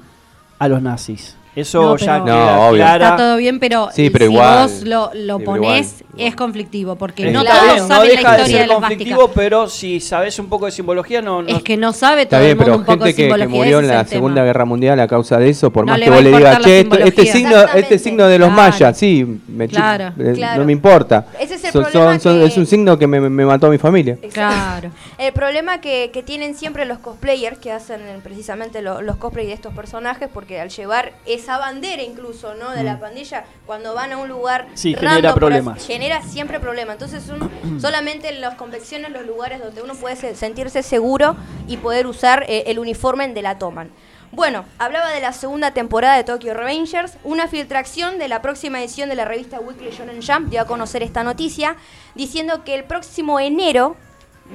a 0.59 0.67
los 0.67 0.81
nazis. 0.81 1.38
Eso 1.55 1.81
No, 1.81 1.97
ya 1.97 2.23
queda 2.23 2.35
No, 2.55 2.67
obvio. 2.69 2.77
clara. 2.83 3.05
Está 3.05 3.17
todo 3.17 3.37
bien, 3.37 3.59
pero, 3.59 3.89
Sí, 3.91 4.09
pero 4.11 4.25
si 4.27 4.31
igual. 4.31 4.63
vos 4.69 4.83
lo, 4.83 5.11
lo 5.15 5.37
Sí, 5.39 5.43
ponés, 5.43 5.61
igual, 5.63 6.11
igual. 6.13 6.27
es 6.27 6.35
conflictivo, 6.35 6.95
porque 6.95 7.31
no 7.31 7.41
Está 7.41 7.51
Claro. 7.53 7.75
todos 7.75 7.87
saben 7.87 7.89
la 7.89 8.03
deja 8.03 8.13
de 8.13 8.17
historia 8.37 8.37
de, 8.37 8.45
ser 8.45 8.67
la 8.67 8.73
esvástica. 8.75 8.79
conflictivo, 8.79 9.31
pero 9.33 9.67
si 9.67 9.99
sabes 9.99 10.37
un 10.39 10.47
poco 10.47 10.65
de 10.67 10.71
simbología, 10.71 11.21
no, 11.21 11.41
no 11.41 11.47
Es 11.49 11.63
que 11.63 11.75
no 11.75 11.91
sabe 11.91 12.21
Está 12.23 12.37
todo 12.37 12.45
bien, 12.45 12.51
el 12.51 12.55
mundo 12.57 12.65
pero 12.65 12.77
un 12.79 12.85
poco 12.85 13.03
de 13.05 13.09
gente 13.09 13.15
que, 13.15 13.27
que 13.27 13.33
simbología. 13.33 13.57
murió 13.57 13.79
en 13.79 13.85
ese 13.85 13.93
la 13.93 14.05
Segunda 14.05 14.35
tema. 14.35 14.45
Guerra 14.45 14.65
Mundial 14.65 14.99
a 14.99 15.07
causa 15.07 15.37
de 15.39 15.49
eso, 15.49 15.71
por 15.71 15.85
No 15.85 15.91
más 15.93 16.01
que 16.01 16.09
vos 16.09 16.19
a 16.19 16.21
le 16.21 16.29
digas, 16.29 16.53
la 16.59 16.59
che, 16.63 16.79
este 16.79 16.95
simbología". 16.95 17.33
signo, 17.33 17.61
este 17.75 17.99
signo 17.99 18.27
de 18.27 18.39
los 18.39 18.49
Claro. 18.53 18.61
mayas, 18.71 18.97
sí, 18.97 19.39
me 19.47 19.67
Claro. 19.67 20.13
eh, 20.19 20.33
Claro. 20.35 20.59
no 20.59 20.65
me 20.65 20.71
importa. 20.71 21.25
Ese 21.39 21.55
es 21.55 21.63
el 21.65 21.71
Son- 21.71 21.83
problema 21.83 22.19
son- 22.19 22.39
que- 22.39 22.45
Es 22.45 22.57
un 22.57 22.65
signo 22.67 22.97
que 22.97 23.07
me, 23.07 23.19
me 23.21 23.45
mató 23.45 23.67
a 23.67 23.69
mi 23.71 23.77
familia. 23.79 24.17
Claro. 24.31 24.91
El 25.17 25.33
problema 25.33 25.81
que, 25.81 26.11
que 26.13 26.23
tienen 26.23 26.55
siempre 26.55 26.85
los 26.85 26.99
cosplayers 26.99 27.57
que 27.57 27.71
hacen 27.71 27.99
precisamente 28.23 28.81
lo- 28.81 29.01
los 29.01 29.17
cosplay 29.17 29.47
de 29.47 29.53
estos 29.53 29.73
personajes, 29.73 30.29
porque 30.33 30.59
al 30.61 30.69
llevar 30.69 31.11
esa 31.39 31.57
bandera 31.57 32.01
incluso, 32.03 32.53
¿no? 32.55 32.71
De 32.71 32.83
la 32.83 32.99
pandilla, 32.99 33.45
cuando 33.65 33.93
van 33.93 34.11
a 34.13 34.17
un 34.17 34.27
lugar 34.29 34.67
Mm. 34.67 34.77
Sí, 34.77 34.93
genera 34.95 35.29
así- 35.29 35.39
problemas. 35.39 35.85
genera 35.87 36.21
siempre 36.21 36.59
problemas. 36.59 36.93
Entonces, 36.95 37.27
un- 37.29 37.79
solamente 37.81 38.29
en 38.29 38.41
las 38.41 38.55
convenciones, 38.55 39.11
los 39.11 39.25
lugares 39.25 39.59
donde 39.59 39.81
uno 39.81 39.95
puede 39.95 40.15
se- 40.15 40.35
sentirse 40.35 40.83
seguro 40.83 41.35
y 41.67 41.77
poder 41.77 42.07
usar 42.07 42.45
eh, 42.47 42.63
el 42.67 42.79
uniforme 42.79 43.27
de 43.27 43.41
la 43.41 43.57
toman. 43.57 43.89
Bueno, 44.31 44.63
hablaba 44.77 45.09
de 45.09 45.21
la 45.21 45.33
segunda 45.33 45.71
temporada 45.73 46.15
de 46.15 46.23
Tokyo 46.23 46.53
Revengers. 46.53 47.13
Una 47.23 47.47
filtración 47.47 48.19
de 48.19 48.27
la 48.27 48.43
próxima 48.43 48.79
edición 48.79 49.09
de 49.09 49.15
la 49.15 49.25
revista 49.25 49.59
Weekly 49.59 49.89
Shonen 49.89 50.21
Jump 50.21 50.49
dio 50.49 50.61
a 50.61 50.65
conocer 50.65 51.01
esta 51.01 51.23
noticia, 51.23 51.75
diciendo 52.13 52.63
que 52.63 52.75
el 52.75 52.83
próximo 52.83 53.39
enero 53.39 53.95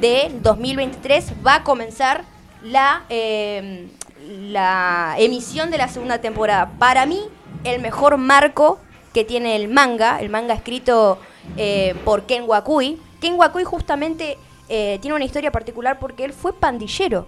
del 0.01 0.43
2023 0.43 1.33
va 1.45 1.57
a 1.57 1.65
comenzar 1.65 2.23
la, 2.63 3.03
eh, 3.11 3.89
la 4.29 5.15
emisión 5.19 5.71
de 5.71 5.79
la 5.79 5.89
segunda 5.89 6.19
temporada. 6.19 6.73
Para 6.79 7.07
mí, 7.07 7.21
el 7.65 7.81
mejor 7.81 8.17
marco 8.17 8.79
que 9.13 9.25
tiene 9.25 9.57
el 9.57 9.69
manga, 9.69 10.21
el 10.21 10.29
manga 10.29 10.55
escrito 10.55 11.19
eh, 11.57 11.95
por 12.05 12.25
Ken 12.25 12.45
Wakui. 12.47 12.99
Ken 13.21 13.35
Wakui 13.35 13.65
justamente 13.65 14.39
eh, 14.69 14.99
tiene 15.01 15.15
una 15.15 15.25
historia 15.25 15.53
particular 15.53 15.99
porque 15.99 16.25
él 16.25 16.33
fue 16.33 16.53
pandillero. 16.53 17.27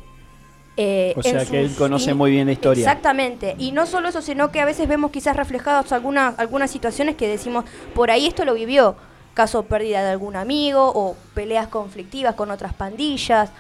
eh, 0.77 1.15
O 1.17 1.23
sea 1.23 1.45
que 1.47 1.61
él 1.61 1.75
conoce 1.77 2.13
muy 2.13 2.33
bien 2.33 2.47
la 2.47 2.53
historia. 2.53 2.83
Exactamente. 2.83 3.55
Y 3.59 3.73
no 3.73 3.87
solo 3.87 4.09
eso, 4.09 4.21
sino 4.21 4.51
que 4.51 4.61
a 4.61 4.65
veces 4.65 4.89
vemos 4.89 5.11
quizás 5.11 5.37
reflejadas 5.37 5.93
algunas, 5.93 6.39
algunas 6.39 6.71
situaciones 6.71 7.15
que 7.15 7.29
decimos, 7.29 7.65
por 7.95 8.11
ahí 8.11 8.27
esto 8.27 8.45
lo 8.45 8.55
vivió. 8.55 8.97
Caso 9.35 9.65
pérdida 9.65 10.03
de 10.03 10.11
algún 10.11 10.35
amigo 10.35 10.91
o 10.95 11.15
peleas 11.35 11.69
conflictivas 11.69 12.35
con 12.35 12.51
otras 12.51 12.73
pandillas. 12.75 13.51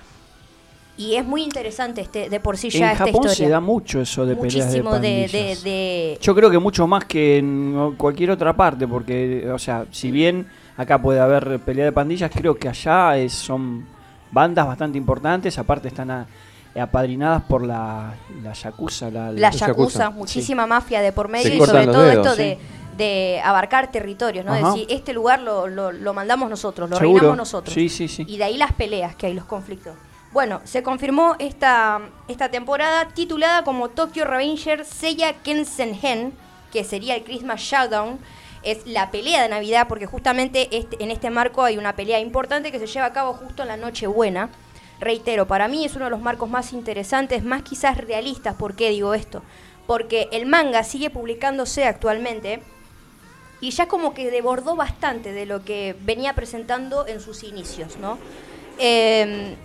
Y 0.99 1.17
es 1.17 1.27
muy 1.27 1.43
interesante 1.43 2.01
este, 2.01 2.31
de 2.31 2.41
por 2.41 2.57
sí 2.57 2.71
ya 2.71 2.87
en 2.87 2.93
esta 2.93 3.05
Japón 3.07 3.15
historia. 3.27 3.35
se 3.35 3.49
da 3.49 3.61
mucho 3.61 4.01
eso 4.01 4.25
de 4.25 4.35
peleas 4.35 4.73
de 4.73 4.79
de, 4.79 4.83
pandillas. 4.85 5.33
de, 5.33 5.71
de- 5.71 6.19
Yo 6.23 6.35
creo 6.35 6.51
que 6.51 6.59
mucho 6.59 6.87
más 6.87 7.05
que 7.05 7.37
en 7.39 7.95
cualquier 7.99 8.31
otra 8.31 8.57
parte, 8.57 8.89
porque, 8.89 9.47
o 9.53 9.59
sea, 9.59 9.85
si 9.91 10.11
bien 10.11 10.47
acá 10.77 11.01
puede 11.01 11.21
haber 11.21 11.59
pelea 11.61 11.85
de 11.85 11.93
pandillas, 11.93 12.31
creo 12.35 12.55
que 12.57 12.69
allá 12.71 13.17
es- 13.19 13.35
son 13.35 13.85
bandas 14.31 14.67
bastante 14.67 14.97
importantes, 14.97 15.59
aparte 15.59 15.89
están 15.89 16.11
a- 16.11 16.27
apadrinadas 16.79 17.43
por 17.43 17.65
la, 17.67 18.15
la 18.43 18.53
Yakuza. 18.55 19.11
La, 19.11 19.33
la 19.33 19.51
Los 19.51 19.59
yakuza, 19.61 19.67
yakuza. 19.99 20.11
muchísima 20.11 20.67
mafia 20.67 21.01
de 21.01 21.13
por 21.13 21.29
medio 21.29 21.55
y 21.55 21.59
sobre 21.67 21.87
todo 21.87 22.03
dedos, 22.03 22.27
esto 22.27 22.37
sí. 22.37 22.43
de, 22.43 22.59
de 22.97 23.41
abarcar 23.45 23.91
territorios, 23.91 24.45
¿no? 24.45 24.53
Ajá. 24.53 24.71
Decir, 24.73 24.87
este 24.91 25.13
lugar 25.13 25.41
lo, 25.41 25.67
lo, 25.69 25.93
lo 25.93 26.15
mandamos 26.15 26.49
nosotros, 26.51 26.89
lo 26.91 26.97
Seguro. 26.97 27.19
reinamos 27.21 27.37
nosotros. 27.39 27.73
Sí, 27.75 27.89
sí, 27.91 28.09
sí. 28.09 28.25
Y 28.29 28.37
de 28.39 28.45
ahí 28.45 28.57
las 28.57 28.73
peleas 28.73 29.15
que 29.17 29.27
hay, 29.27 29.35
los 29.35 29.45
conflictos. 29.45 29.95
Bueno, 30.37 30.61
se 30.65 30.83
confirmó 30.83 31.35
esta, 31.39 32.11
esta 32.29 32.51
temporada 32.51 33.09
titulada 33.09 33.65
como 33.65 33.89
Tokyo 33.89 34.27
Revenger 34.27 34.85
Seiya 34.85 35.43
Kensen-Hen, 35.43 36.35
que 36.71 36.85
sería 36.85 37.15
el 37.15 37.25
Christmas 37.25 37.63
Showdown. 37.63 38.19
Es 38.63 38.87
la 38.87 39.11
pelea 39.11 39.43
de 39.43 39.49
Navidad, 39.49 39.89
porque 39.89 40.05
justamente 40.05 40.69
este, 40.77 41.03
en 41.03 41.11
este 41.11 41.31
marco 41.31 41.63
hay 41.63 41.79
una 41.79 41.97
pelea 41.97 42.21
importante 42.21 42.71
que 42.71 42.79
se 42.79 42.87
lleva 42.87 43.07
a 43.07 43.15
cabo 43.15 43.33
justo 43.33 43.63
en 43.63 43.69
la 43.69 43.79
Nochebuena. 43.79 44.51
Reitero, 45.01 45.47
para 45.47 45.69
mí 45.69 45.87
es 45.87 45.97
uno 45.97 46.05
de 46.05 46.11
los 46.11 46.21
marcos 46.21 46.51
más 46.51 46.75
interesantes, 46.75 47.43
más 47.43 47.63
quizás 47.63 47.97
realistas. 47.97 48.57
¿Por 48.57 48.77
qué 48.77 48.91
digo 48.91 49.15
esto? 49.15 49.43
Porque 49.87 50.29
el 50.33 50.45
manga 50.45 50.85
sigue 50.85 51.09
publicándose 51.09 51.87
actualmente 51.87 52.61
y 53.63 53.71
ya 53.71 53.89
como 53.89 54.13
que 54.13 54.31
desbordó 54.31 54.77
bastante 54.77 55.33
de 55.33 55.47
lo 55.47 55.65
que 55.65 55.97
venía 56.03 56.35
presentando 56.35 57.07
en 57.07 57.23
sus 57.23 57.43
inicios, 57.43 57.97
¿no? 57.97 58.19
Eh, 58.79 59.57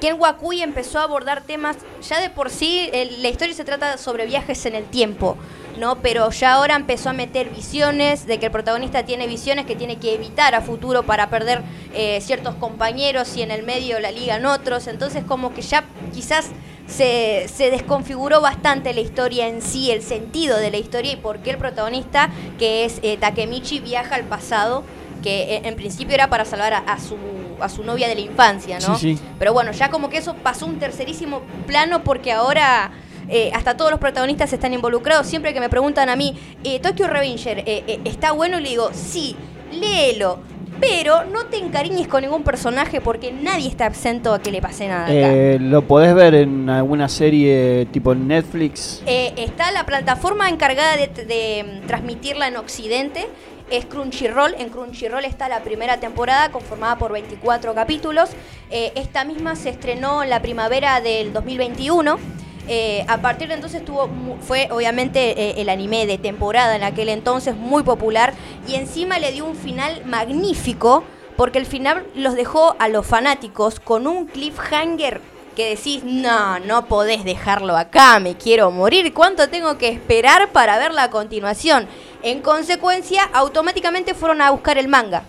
Ken 0.00 0.20
Wakui 0.20 0.60
empezó 0.60 0.98
a 0.98 1.04
abordar 1.04 1.42
temas, 1.42 1.76
ya 2.06 2.20
de 2.20 2.28
por 2.28 2.50
sí 2.50 2.90
la 3.20 3.28
historia 3.28 3.54
se 3.54 3.64
trata 3.64 3.96
sobre 3.96 4.26
viajes 4.26 4.66
en 4.66 4.74
el 4.74 4.84
tiempo, 4.84 5.36
¿no? 5.78 5.96
Pero 6.02 6.30
ya 6.30 6.54
ahora 6.54 6.76
empezó 6.76 7.10
a 7.10 7.12
meter 7.12 7.48
visiones, 7.48 8.26
de 8.26 8.38
que 8.38 8.46
el 8.46 8.52
protagonista 8.52 9.04
tiene 9.04 9.26
visiones 9.26 9.66
que 9.66 9.76
tiene 9.76 9.96
que 9.96 10.14
evitar 10.14 10.54
a 10.54 10.60
futuro 10.60 11.04
para 11.04 11.30
perder 11.30 11.62
eh, 11.94 12.20
ciertos 12.20 12.54
compañeros 12.56 13.36
y 13.36 13.42
en 13.42 13.50
el 13.50 13.62
medio 13.62 13.98
la 13.98 14.10
ligan 14.10 14.44
otros, 14.46 14.88
entonces 14.88 15.24
como 15.24 15.54
que 15.54 15.62
ya 15.62 15.84
quizás 16.12 16.50
se, 16.86 17.46
desconfiguró 17.58 18.40
bastante 18.42 18.92
la 18.92 19.00
historia 19.00 19.48
en 19.48 19.62
sí, 19.62 19.90
el 19.90 20.02
sentido 20.02 20.58
de 20.58 20.70
la 20.70 20.76
historia 20.76 21.12
y 21.12 21.16
por 21.16 21.38
qué 21.38 21.50
el 21.50 21.56
protagonista, 21.56 22.30
que 22.58 22.84
es 22.84 22.98
eh, 23.02 23.16
Takemichi, 23.16 23.80
viaja 23.80 24.16
al 24.16 24.24
pasado, 24.24 24.84
que 25.22 25.56
en, 25.56 25.64
en 25.64 25.76
principio 25.76 26.14
era 26.14 26.28
para 26.28 26.44
salvar 26.44 26.74
a, 26.74 26.78
a 26.80 27.00
su, 27.00 27.16
a 27.64 27.68
su 27.68 27.82
novia 27.82 28.08
de 28.08 28.14
la 28.14 28.20
infancia, 28.20 28.78
¿no? 28.80 28.96
Sí, 28.98 29.16
sí. 29.16 29.22
Pero 29.38 29.52
bueno, 29.52 29.72
ya 29.72 29.90
como 29.90 30.08
que 30.08 30.18
eso 30.18 30.34
pasó 30.34 30.66
un 30.66 30.78
tercerísimo 30.78 31.42
plano 31.66 32.04
porque 32.04 32.32
ahora 32.32 32.90
eh, 33.28 33.50
hasta 33.54 33.76
todos 33.76 33.90
los 33.90 34.00
protagonistas 34.00 34.52
están 34.52 34.72
involucrados. 34.74 35.26
Siempre 35.26 35.52
que 35.54 35.60
me 35.60 35.68
preguntan 35.68 36.08
a 36.08 36.16
mí, 36.16 36.36
eh, 36.62 36.80
Tokyo 36.80 37.06
Revenger, 37.06 37.60
eh, 37.60 37.84
eh, 37.86 38.00
¿está 38.04 38.32
bueno? 38.32 38.60
Le 38.60 38.68
digo, 38.68 38.90
sí, 38.92 39.36
léelo. 39.72 40.38
Pero 40.80 41.24
no 41.24 41.46
te 41.46 41.56
encariñes 41.58 42.08
con 42.08 42.22
ningún 42.22 42.42
personaje 42.42 43.00
porque 43.00 43.32
nadie 43.32 43.68
está 43.68 43.86
exento 43.86 44.34
a 44.34 44.40
que 44.40 44.50
le 44.50 44.60
pase 44.60 44.88
nada 44.88 45.04
acá. 45.04 45.12
Eh, 45.12 45.58
¿Lo 45.60 45.82
podés 45.82 46.14
ver 46.14 46.34
en 46.34 46.68
alguna 46.68 47.08
serie 47.08 47.86
tipo 47.92 48.14
Netflix? 48.14 49.00
Eh, 49.06 49.32
está 49.36 49.70
la 49.70 49.86
plataforma 49.86 50.48
encargada 50.48 50.96
de, 50.96 51.06
de, 51.06 51.80
mm, 51.82 51.86
transmitirla 51.86 52.48
en 52.48 52.56
Occidente. 52.56 53.28
Es 53.70 53.86
Crunchyroll. 53.86 54.54
En 54.58 54.68
Crunchyroll 54.68 55.24
está 55.24 55.48
la 55.48 55.62
primera 55.62 55.98
temporada 55.98 56.50
conformada 56.50 56.98
por 56.98 57.12
24 57.12 57.74
capítulos. 57.74 58.30
Eh, 58.70 58.92
esta 58.94 59.24
misma 59.24 59.56
se 59.56 59.70
estrenó 59.70 60.22
en 60.22 60.30
la 60.30 60.42
primavera 60.42 61.00
del 61.00 61.32
2021. 61.32 62.18
Eh, 62.66 63.04
a 63.08 63.18
partir 63.18 63.48
de 63.48 63.54
entonces 63.54 63.84
tuvo, 63.84 64.08
fue 64.40 64.68
obviamente 64.70 65.38
eh, 65.38 65.54
el 65.60 65.68
anime 65.68 66.06
de 66.06 66.16
temporada 66.16 66.74
en 66.76 66.82
aquel 66.82 67.10
entonces 67.10 67.54
muy 67.56 67.82
popular 67.82 68.32
y 68.66 68.74
encima 68.76 69.18
le 69.18 69.32
dio 69.32 69.44
un 69.44 69.54
final 69.54 70.02
magnífico 70.06 71.04
porque 71.36 71.58
el 71.58 71.66
final 71.66 72.06
los 72.14 72.34
dejó 72.34 72.74
a 72.78 72.88
los 72.88 73.06
fanáticos 73.06 73.80
con 73.80 74.06
un 74.06 74.26
cliffhanger 74.26 75.20
que 75.54 75.70
decís, 75.70 76.02
no, 76.04 76.58
no 76.60 76.86
podés 76.86 77.24
dejarlo 77.24 77.76
acá, 77.76 78.18
me 78.18 78.34
quiero 78.34 78.70
morir, 78.70 79.12
¿cuánto 79.14 79.48
tengo 79.48 79.78
que 79.78 79.88
esperar 79.88 80.50
para 80.50 80.78
ver 80.78 80.92
la 80.92 81.10
continuación? 81.10 81.86
En 82.24 82.40
consecuencia, 82.40 83.22
automáticamente 83.34 84.14
fueron 84.14 84.40
a 84.40 84.50
buscar 84.50 84.78
el 84.78 84.88
manga. 84.88 85.24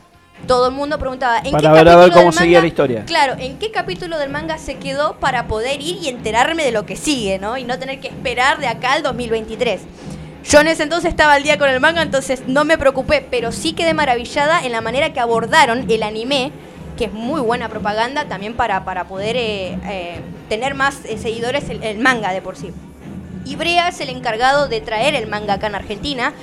Todo 0.48 0.68
el 0.68 0.74
mundo 0.74 0.98
preguntaba, 0.98 1.40
¿en 1.40 1.52
Para 1.52 1.60
qué 1.62 1.68
ver 1.68 1.90
a 1.90 1.96
ver 1.98 2.10
capítulo 2.10 2.14
cómo 2.14 2.24
del 2.32 2.34
seguía 2.34 2.58
manga- 2.58 2.62
la 2.62 2.68
historia. 2.68 3.06
Claro, 3.06 3.36
¿en 3.38 3.58
qué 3.60 3.70
capítulo 3.72 4.18
del 4.18 4.30
manga 4.30 4.58
se 4.58 4.78
quedó 4.78 5.18
para 5.20 5.46
poder 5.48 5.82
ir 5.82 5.98
y 6.02 6.08
enterarme 6.08 6.64
de 6.64 6.72
lo 6.72 6.86
que 6.86 6.96
sigue, 6.96 7.38
¿no? 7.38 7.58
Y 7.58 7.66
no 7.66 7.78
tener 7.78 8.00
que 8.00 8.08
esperar 8.08 8.60
de 8.60 8.68
acá 8.68 8.94
al 8.94 9.04
2023. 9.04 9.82
Yo 10.50 10.62
en 10.62 10.68
ese 10.68 10.84
entonces 10.84 11.10
estaba 11.10 11.34
al 11.34 11.44
día 11.44 11.58
con 11.58 11.68
el 11.70 11.82
manga, 11.82 12.02
entonces 12.02 12.44
no 12.48 12.64
me 12.64 12.78
preocupé, 12.78 13.26
pero 13.30 13.52
sí 13.52 13.74
quedé 13.74 13.94
maravillada 13.94 14.64
en 14.64 14.72
la 14.72 14.80
manera 14.80 15.12
que 15.12 15.20
abordaron 15.20 15.90
el 15.92 16.02
anime, 16.02 16.54
que 16.98 17.06
es 17.06 17.12
muy 17.12 17.42
buena 17.42 17.68
propaganda 17.68 18.24
también 18.26 18.54
para, 18.56 18.86
para 18.86 19.04
poder 19.06 19.36
eh, 19.36 19.78
eh, 19.86 20.22
tener 20.48 20.76
más 20.76 21.00
eh, 21.04 21.18
seguidores 21.18 21.70
el, 21.70 21.84
el 21.84 21.98
manga 22.00 22.32
de 22.32 22.42
por 22.42 22.56
sí. 22.56 22.72
Y 23.44 23.58
Brea 23.58 23.90
es 23.90 24.00
el 24.00 24.10
encargado 24.10 24.70
de 24.70 24.80
traer 24.80 25.14
el 25.16 25.28
manga 25.28 25.56
acá 25.56 25.68
en 25.68 25.76
Argentina. 25.76 26.34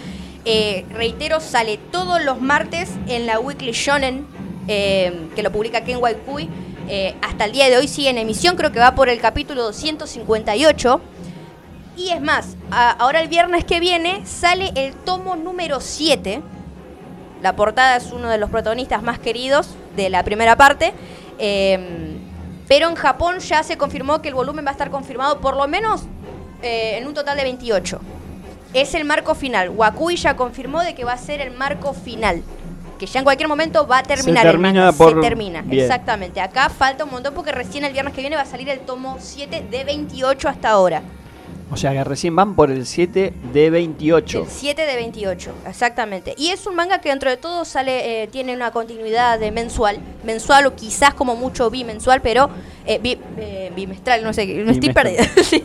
Eh, 0.44 0.84
reitero, 0.90 1.38
sale 1.38 1.78
todos 1.78 2.22
los 2.24 2.40
martes 2.40 2.90
en 3.06 3.26
la 3.26 3.38
Weekly 3.38 3.72
Shonen, 3.72 4.26
eh, 4.66 5.28
que 5.36 5.42
lo 5.42 5.52
publica 5.52 5.84
Ken 5.84 5.98
Waikui. 5.98 6.48
Eh, 6.88 7.14
hasta 7.22 7.44
el 7.44 7.52
día 7.52 7.70
de 7.70 7.76
hoy 7.76 7.86
sigue 7.86 8.10
en 8.10 8.18
emisión, 8.18 8.56
creo 8.56 8.72
que 8.72 8.80
va 8.80 8.94
por 8.96 9.08
el 9.08 9.20
capítulo 9.20 9.62
258. 9.62 11.00
Y 11.96 12.10
es 12.10 12.20
más, 12.20 12.56
ahora 12.70 13.20
el 13.20 13.28
viernes 13.28 13.64
que 13.64 13.78
viene 13.78 14.26
sale 14.26 14.72
el 14.74 14.94
tomo 14.94 15.36
número 15.36 15.80
7. 15.80 16.42
La 17.40 17.54
portada 17.54 17.96
es 17.96 18.10
uno 18.10 18.28
de 18.28 18.38
los 18.38 18.50
protagonistas 18.50 19.02
más 19.02 19.18
queridos 19.18 19.68
de 19.94 20.10
la 20.10 20.24
primera 20.24 20.56
parte. 20.56 20.92
Pero 21.38 22.88
en 22.88 22.94
Japón 22.94 23.40
ya 23.40 23.62
se 23.62 23.76
confirmó 23.76 24.22
que 24.22 24.28
el 24.28 24.34
volumen 24.34 24.64
va 24.64 24.70
a 24.70 24.72
estar 24.72 24.90
confirmado 24.90 25.40
por 25.40 25.54
lo 25.54 25.68
menos 25.68 26.04
en 26.62 27.06
un 27.06 27.12
total 27.12 27.36
de 27.36 27.42
28. 27.44 28.00
Es 28.74 28.94
el 28.94 29.04
marco 29.04 29.34
final. 29.34 29.70
Wakui 29.70 30.16
ya 30.16 30.36
confirmó 30.36 30.82
de 30.82 30.94
que 30.94 31.04
va 31.04 31.12
a 31.12 31.18
ser 31.18 31.40
el 31.40 31.50
marco 31.52 31.92
final. 31.92 32.42
Que 32.98 33.06
ya 33.06 33.18
en 33.18 33.24
cualquier 33.24 33.48
momento 33.48 33.86
va 33.86 33.98
a 33.98 34.02
terminar. 34.02 34.46
el 34.46 34.52
termina 34.52 34.72
manga. 34.86 34.92
por- 34.92 35.14
Se 35.14 35.20
termina, 35.20 35.62
bien. 35.62 35.82
exactamente. 35.84 36.40
Acá 36.40 36.68
falta 36.68 37.04
un 37.04 37.10
montón 37.10 37.34
porque 37.34 37.52
recién 37.52 37.84
el 37.84 37.92
viernes 37.92 38.14
que 38.14 38.20
viene 38.20 38.36
va 38.36 38.42
a 38.42 38.46
salir 38.46 38.68
el 38.68 38.80
tomo 38.80 39.16
7 39.20 39.64
de 39.70 39.84
28 39.84 40.48
hasta 40.48 40.70
ahora. 40.70 41.02
O 41.70 41.76
sea 41.76 41.90
que 41.92 42.04
recién 42.04 42.36
van 42.36 42.54
por 42.54 42.70
el 42.70 42.84
7 42.86 43.32
de 43.52 43.70
28. 43.70 44.42
El 44.42 44.46
7 44.46 44.82
de 44.86 44.94
28, 44.96 45.52
exactamente. 45.66 46.34
Y 46.36 46.50
es 46.50 46.66
un 46.66 46.74
manga 46.76 47.00
que 47.00 47.08
dentro 47.08 47.30
de 47.30 47.38
todo 47.38 47.64
sale, 47.64 48.22
eh, 48.22 48.26
tiene 48.28 48.54
una 48.54 48.70
continuidad 48.72 49.38
de 49.38 49.50
mensual, 49.52 49.98
mensual 50.22 50.66
o 50.66 50.76
quizás 50.76 51.14
como 51.14 51.34
mucho 51.34 51.70
bimensual, 51.70 52.20
pero 52.20 52.50
eh, 52.86 52.98
bi- 53.02 53.18
eh, 53.38 53.72
bimestral, 53.74 54.22
no 54.22 54.32
sé, 54.34 54.46
me 54.46 54.72
estoy 54.72 54.92
perdida. 54.92 55.24
Sí. 55.42 55.62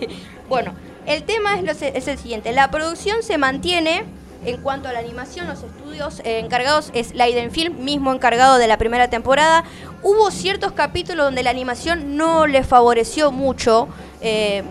Bueno, 0.48 0.74
el 1.08 1.24
tema 1.24 1.58
es, 1.60 2.08
el 2.08 2.17
siguiente, 2.17 2.52
la 2.52 2.70
producción 2.70 3.24
se 3.24 3.38
mantiene 3.38 4.04
en 4.46 4.62
cuanto 4.62 4.88
a 4.88 4.93
la 4.93 5.00
animación, 5.00 5.48
los 5.48 5.63
estudios 5.63 6.20
eh, 6.20 6.39
encargados 6.39 6.91
es 6.93 7.15
Leiden 7.15 7.52
Film, 7.52 7.84
mismo 7.84 8.13
encargado 8.13 8.58
de 8.58 8.67
la 8.67 8.78
primera 8.78 9.10
temporada. 9.10 9.63
Hubo 10.04 10.30
ciertos 10.32 10.74
capítulos 10.74 11.26
donde 11.26 11.43
la 11.43 11.50
animación 11.50 12.17
no 12.17 12.46
le 12.46 12.63
favoreció 12.63 13.32
mucho, 13.32 13.88
eh, 14.22 14.63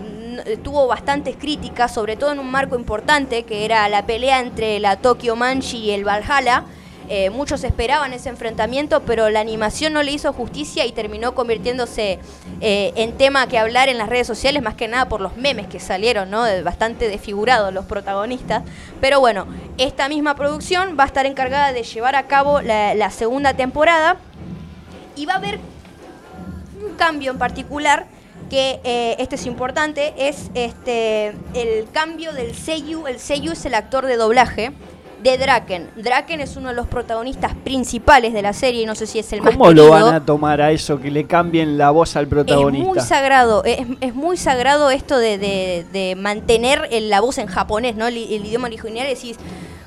tuvo 0.63 0.87
bastantes 0.87 1.35
críticas, 1.35 1.93
sobre 1.93 2.15
todo 2.15 2.31
en 2.31 2.39
un 2.39 2.49
marco 2.49 2.75
importante, 2.75 3.43
que 3.43 3.65
era 3.65 3.89
la 3.89 4.05
pelea 4.05 4.39
entre 4.39 4.79
la 4.79 4.95
Tokyo 4.97 5.35
Manchi 5.35 5.77
y 5.77 5.91
el 5.91 6.05
Valhalla. 6.05 6.63
Eh, 7.09 7.29
muchos 7.29 7.63
esperaban 7.63 8.11
ese 8.11 8.27
enfrentamiento, 8.27 9.01
pero 9.03 9.29
la 9.29 9.39
animación 9.39 9.93
no 9.93 10.03
le 10.03 10.11
hizo 10.11 10.33
justicia 10.33 10.85
y 10.85 10.91
terminó 10.91 11.35
convirtiéndose 11.35 12.19
eh, 12.59 12.91
en 12.95 13.13
tema 13.13 13.47
que 13.47 13.57
hablar 13.57 13.87
en 13.87 13.97
las 13.97 14.09
redes 14.09 14.27
sociales, 14.27 14.61
más 14.61 14.75
que 14.75 14.89
nada 14.89 15.07
por 15.07 15.21
los 15.21 15.37
memes 15.37 15.67
que 15.67 15.79
salieron, 15.79 16.29
¿no? 16.29 16.43
Bastante 16.63 17.07
desfigurados 17.07 17.73
los 17.73 17.85
protagonistas. 17.85 18.63
Pero 18.99 19.21
bueno, 19.21 19.47
esta 19.77 20.09
misma 20.09 20.35
producción 20.35 20.97
va 20.99 21.03
a 21.03 21.07
estar 21.07 21.25
encargada 21.25 21.71
de 21.71 21.83
llevar 21.83 22.15
a 22.15 22.27
cabo 22.27 22.61
la, 22.61 23.09
segunda 23.11 23.53
temporada 23.53 24.17
y 25.15 25.25
va 25.25 25.35
a 25.35 25.37
haber 25.37 25.59
un 26.85 26.95
cambio 26.95 27.31
en 27.31 27.37
particular 27.37 28.05
que 28.49 28.81
eh, 28.83 29.15
este 29.17 29.35
es 29.35 29.45
importante 29.45 30.13
es 30.17 30.51
este 30.53 31.33
el 31.53 31.87
cambio 31.91 32.33
del 32.33 32.53
Seiyu 32.53 33.07
el 33.07 33.19
Seiyu 33.19 33.53
es 33.53 33.65
el 33.65 33.73
actor 33.73 34.05
de 34.05 34.17
doblaje 34.17 34.73
de 35.23 35.37
Draken 35.37 35.89
Draken 35.95 36.41
es 36.41 36.55
uno 36.57 36.69
de 36.69 36.75
los 36.75 36.87
protagonistas 36.87 37.53
principales 37.55 38.33
de 38.33 38.41
la 38.41 38.53
serie 38.53 38.83
y 38.83 38.85
no 38.85 38.95
sé 38.95 39.07
si 39.07 39.19
es 39.19 39.31
el 39.33 39.41
más 39.41 39.53
¿Cómo 39.55 39.71
lo 39.71 39.89
van 39.89 40.13
a 40.13 40.23
tomar 40.25 40.61
a 40.61 40.71
eso 40.71 40.99
que 40.99 41.09
le 41.11 41.25
cambien 41.25 41.77
la 41.77 41.89
voz 41.91 42.15
al 42.15 42.25
es 42.25 42.31
muy 42.31 42.43
protagonista? 42.43 43.01
sagrado 43.01 43.63
es, 43.63 43.79
es 44.01 44.13
muy 44.15 44.37
sagrado 44.37 44.89
esto 44.91 45.17
de, 45.17 45.37
de- 45.37 45.85
de 45.91 46.15
mantener 46.15 46.87
el- 46.91 47.09
la 47.09 47.21
voz 47.21 47.37
en 47.37 47.47
japonés 47.47 47.95
no 47.95 48.07
el, 48.07 48.15
el 48.17 48.45
idioma 48.45 48.67
original 48.67 49.07
decís 49.07 49.37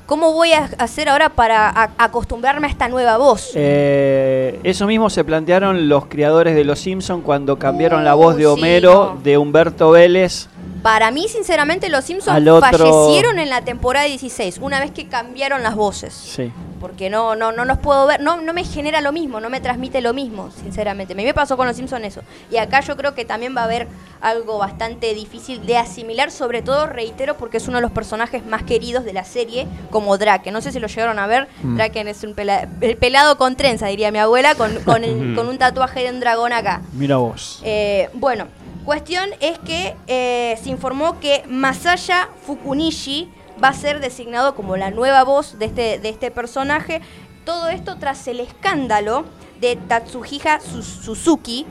cómo 0.05 0.33
voy 0.33 0.51
a 0.51 0.69
hacer 0.79 1.07
ahora 1.07 1.29
para 1.29 1.91
acostumbrarme 1.97 2.67
a 2.67 2.69
esta 2.69 2.89
nueva 2.89 3.17
voz 3.17 3.51
Eh, 3.55 4.59
eso 4.63 4.85
mismo 4.85 5.09
se 5.09 5.23
plantearon 5.23 5.87
los 5.87 6.07
creadores 6.07 6.55
de 6.55 6.65
Los 6.65 6.79
Simpson 6.79 7.21
cuando 7.21 7.57
cambiaron 7.57 8.03
la 8.03 8.15
Uh, 8.15 8.19
voz 8.19 8.35
de 8.35 8.41
sí, 8.41 8.45
Homero 8.47 9.13
no. 9.15 9.21
de 9.21 9.37
Humberto 9.37 9.91
Vélez. 9.91 10.49
Para 10.81 11.11
mí, 11.11 11.27
sinceramente, 11.27 11.89
los 11.89 12.05
Simpsons 12.05 12.39
otro- 12.47 12.59
fallecieron 12.61 13.37
en 13.39 13.49
la 13.49 13.61
temporada 13.61 14.05
16, 14.07 14.57
una 14.61 14.79
vez 14.79 14.91
que 14.91 15.07
cambiaron 15.07 15.61
las 15.63 15.75
voces. 15.75 16.13
Sí. 16.13 16.51
Porque 16.79 17.11
no, 17.11 17.35
no, 17.35 17.51
no 17.51 17.63
los 17.65 17.77
puedo 17.77 18.07
ver, 18.07 18.21
no, 18.21 18.41
no 18.41 18.53
me 18.53 18.63
genera 18.63 19.01
lo 19.01 19.11
mismo, 19.11 19.39
no 19.39 19.51
me 19.51 19.61
transmite 19.61 20.01
lo 20.01 20.13
mismo, 20.15 20.49
sinceramente. 20.49 21.13
A 21.13 21.15
mí 21.15 21.23
me 21.23 21.33
pasó 21.35 21.55
con 21.55 21.67
los 21.67 21.75
Simpsons 21.77 22.03
eso. 22.05 22.21
Y 22.49 22.57
acá 22.57 22.79
yo 22.81 22.97
creo 22.97 23.13
que 23.13 23.23
también 23.23 23.55
va 23.55 23.61
a 23.61 23.65
haber 23.65 23.87
algo 24.19 24.57
bastante 24.57 25.13
difícil 25.13 25.63
de 25.67 25.77
asimilar, 25.77 26.31
sobre 26.31 26.63
todo, 26.63 26.87
reitero, 26.87 27.37
porque 27.37 27.57
es 27.57 27.67
uno 27.67 27.77
de 27.77 27.83
los 27.83 27.91
personajes 27.91 28.43
más 28.47 28.63
queridos 28.63 29.05
de 29.05 29.13
la 29.13 29.23
serie, 29.25 29.67
como 29.91 30.17
Draken. 30.17 30.51
No 30.51 30.61
sé 30.61 30.71
si 30.71 30.79
lo 30.79 30.87
llegaron 30.87 31.19
a 31.19 31.27
ver. 31.27 31.47
Mm. 31.61 31.75
Draken 31.75 32.07
es 32.07 32.23
un 32.23 32.33
pela- 32.33 32.67
el 32.81 32.97
pelado 32.97 33.37
con 33.37 33.55
trenza, 33.55 33.85
diría 33.85 34.11
mi 34.11 34.17
abuela, 34.17 34.55
con, 34.55 34.75
con, 34.79 35.03
el- 35.03 35.35
con 35.35 35.47
un 35.47 35.59
tatuaje 35.59 36.01
de 36.03 36.09
un 36.09 36.19
dragón 36.19 36.51
acá. 36.51 36.81
Mira 36.93 37.17
vos. 37.17 37.61
Eh, 37.63 38.09
bueno, 38.13 38.47
cuestión 38.85 39.29
es 39.39 39.57
que 39.59 39.95
eh, 40.07 40.57
se 40.61 40.69
informó 40.69 41.19
que 41.19 41.43
Masaya 41.47 42.29
Fukunishi 42.45 43.29
va 43.63 43.69
a 43.69 43.73
ser 43.73 43.99
designado 43.99 44.55
como 44.55 44.77
la 44.77 44.91
nueva 44.91 45.23
voz 45.23 45.59
de 45.59 45.65
este, 45.65 45.99
de 45.99 46.09
este 46.09 46.31
personaje. 46.31 47.01
Todo 47.45 47.69
esto 47.69 47.97
tras 47.97 48.27
el 48.27 48.39
escándalo 48.39 49.25
de 49.59 49.75
Tatsuhisa 49.75 50.59
Su- 50.59 50.83
Suzuki. 50.83 51.65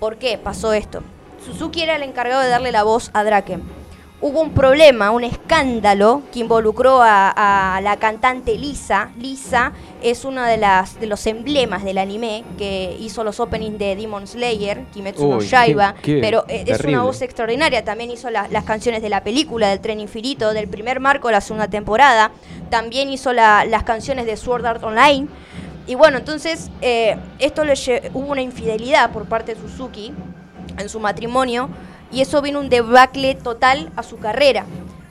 ¿Por 0.00 0.16
qué 0.18 0.38
pasó 0.38 0.72
esto? 0.72 1.02
Suzuki 1.44 1.82
era 1.82 1.96
el 1.96 2.02
encargado 2.02 2.42
de 2.42 2.48
darle 2.48 2.72
la 2.72 2.82
voz 2.82 3.10
a 3.14 3.24
Draken. 3.24 3.62
Hubo 4.20 4.40
un 4.40 4.50
problema, 4.50 5.12
un 5.12 5.22
escándalo 5.22 6.22
que 6.32 6.40
involucró 6.40 7.00
a, 7.02 7.76
a 7.76 7.80
la 7.82 7.98
cantante 7.98 8.58
Lisa. 8.58 9.10
Lisa 9.16 9.72
es 10.02 10.24
uno 10.24 10.42
de, 10.42 10.56
las, 10.56 10.98
de 10.98 11.06
los 11.06 11.24
emblemas 11.28 11.84
del 11.84 11.98
anime 11.98 12.42
que 12.58 12.96
hizo 12.98 13.22
los 13.22 13.38
openings 13.38 13.78
de 13.78 13.94
Demon 13.94 14.26
Slayer, 14.26 14.86
Kimetsu 14.92 15.22
no 15.30 15.36
Uy, 15.36 15.46
Yaiba, 15.46 15.94
qué- 16.02 16.16
qué 16.16 16.20
pero 16.20 16.44
eh, 16.48 16.64
es 16.66 16.78
una 16.84 17.04
voz 17.04 17.22
extraordinaria. 17.22 17.84
También 17.84 18.10
hizo 18.10 18.28
la- 18.28 18.48
las 18.48 18.64
canciones 18.64 19.02
de 19.02 19.08
la 19.08 19.22
película 19.22 19.68
del 19.68 19.78
Tren 19.78 20.00
Infinito, 20.00 20.52
del 20.52 20.66
primer 20.66 20.98
marco 20.98 21.28
de 21.28 21.34
la 21.34 21.40
segunda 21.40 21.68
temporada. 21.68 22.32
También 22.70 23.10
hizo 23.10 23.32
la- 23.32 23.64
las 23.66 23.84
canciones 23.84 24.26
de 24.26 24.36
Sword 24.36 24.66
Art 24.66 24.82
Online. 24.82 25.28
Y 25.86 25.94
bueno, 25.94 26.18
entonces 26.18 26.72
eh, 26.80 27.16
esto 27.38 27.64
le 27.64 27.74
hubo 28.12 28.32
una 28.32 28.42
infidelidad 28.42 29.12
por 29.12 29.26
parte 29.26 29.54
de 29.54 29.60
Suzuki 29.60 30.12
en 30.76 30.88
su 30.88 30.98
matrimonio 30.98 31.68
y 32.10 32.20
eso 32.20 32.42
vino 32.42 32.60
un 32.60 32.68
debacle 32.68 33.34
total 33.34 33.90
a 33.96 34.02
su 34.02 34.18
carrera. 34.18 34.66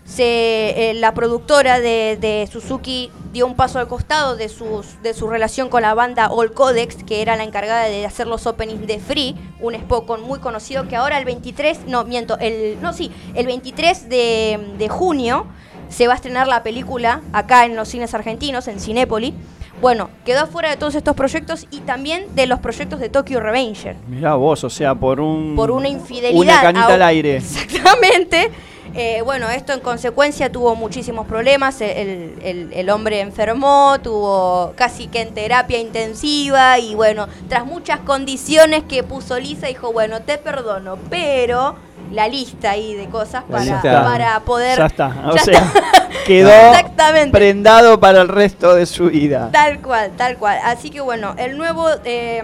Se, 0.05 0.91
eh, 0.91 0.93
la 0.93 1.13
productora 1.13 1.79
de, 1.79 2.17
de 2.19 2.47
Suzuki 2.49 3.12
dio 3.33 3.45
un 3.45 3.55
paso 3.55 3.77
al 3.77 3.88
costado 3.89 4.38
de, 4.38 4.47
sus, 4.47 5.01
de 5.03 5.13
su 5.13 5.27
relación 5.29 5.67
con 5.67 5.81
la 5.81 5.93
banda 5.93 6.29
All 6.29 6.53
Codex, 6.53 7.03
que 7.03 7.21
era 7.21 7.36
la 7.36 7.43
encargada 7.43 7.83
de 7.86 8.05
hacer 8.05 8.25
los 8.25 8.47
openings 8.47 8.88
de 8.88 8.99
Free, 8.99 9.36
un 9.60 9.75
Spokon 9.75 10.21
muy 10.21 10.39
conocido 10.39 10.88
que 10.88 10.95
ahora 10.95 11.19
el 11.19 11.25
23, 11.25 11.88
no, 11.88 12.05
miento, 12.05 12.38
el, 12.39 12.81
no, 12.81 12.93
sí, 12.93 13.12
el 13.36 13.47
23 13.47 14.07
de, 14.07 14.75
de 14.77 14.89
junio 14.89 15.45
se 15.89 16.07
va 16.07 16.13
a 16.13 16.15
estrenar 16.15 16.47
la 16.47 16.63
película 16.63 17.21
acá 17.33 17.65
en 17.65 17.75
los 17.75 17.89
cines 17.89 18.13
argentinos, 18.13 18.67
en 18.67 18.79
Cinépolis. 18.79 19.33
Bueno, 19.81 20.09
quedó 20.25 20.41
afuera 20.41 20.69
de 20.69 20.77
todos 20.77 20.95
estos 20.95 21.15
proyectos 21.15 21.67
y 21.71 21.79
también 21.81 22.25
de 22.35 22.47
los 22.47 22.59
proyectos 22.59 22.99
de 22.99 23.09
Tokyo 23.09 23.39
Revenger. 23.39 23.95
Mirá 24.07 24.35
vos, 24.35 24.63
o 24.63 24.69
sea, 24.69 24.95
por 24.95 25.19
un. 25.19 25.55
Por 25.55 25.71
una 25.71 25.87
infidelidad. 25.87 26.39
Una 26.41 26.61
canita 26.61 26.93
al 26.95 27.01
aire. 27.03 27.37
Exactamente. 27.77 28.49
Eh, 28.95 29.21
bueno, 29.23 29.49
esto 29.49 29.73
en 29.73 29.79
consecuencia 29.81 30.51
tuvo 30.51 30.73
muchísimos 30.75 31.27
problemas. 31.27 31.81
El, 31.81 32.33
el- 32.41 32.69
el 32.73 32.89
hombre 32.89 33.19
enfermó, 33.19 33.97
tuvo 34.01 34.73
casi 34.75 35.07
que 35.07 35.21
en 35.21 35.33
terapia 35.35 35.77
intensiva 35.79 36.79
y 36.79 36.95
bueno, 36.95 37.27
tras 37.49 37.65
muchas 37.65 37.99
condiciones 37.99 38.83
que 38.83 39.03
puso 39.03 39.39
Lisa, 39.39 39.67
dijo, 39.67 39.91
bueno, 39.93 40.21
te 40.21 40.37
perdono, 40.39 40.97
pero 41.09 41.75
la 42.11 42.27
lista 42.27 42.71
ahí 42.71 42.93
de 42.95 43.07
cosas 43.07 43.43
para, 43.49 43.81
para 43.81 44.39
poder... 44.41 44.77
Ya 44.77 44.85
está. 44.85 45.07
O 45.31 45.35
Ya 45.35 45.41
sea, 45.43 45.59
está. 45.59 46.07
quedó 46.25 46.49
Exactamente. 46.49 47.31
prendado 47.37 47.99
para 47.99 48.21
el 48.21 48.27
resto 48.29 48.73
de 48.75 48.85
su 48.85 49.07
vida. 49.09 49.49
Tal 49.51 49.81
cual, 49.81 50.11
tal 50.17 50.37
cual. 50.37 50.59
Así 50.63 50.89
que 50.89 51.01
bueno, 51.01 51.35
el 51.37 51.57
nuevo 51.57 51.87
eh, 52.05 52.43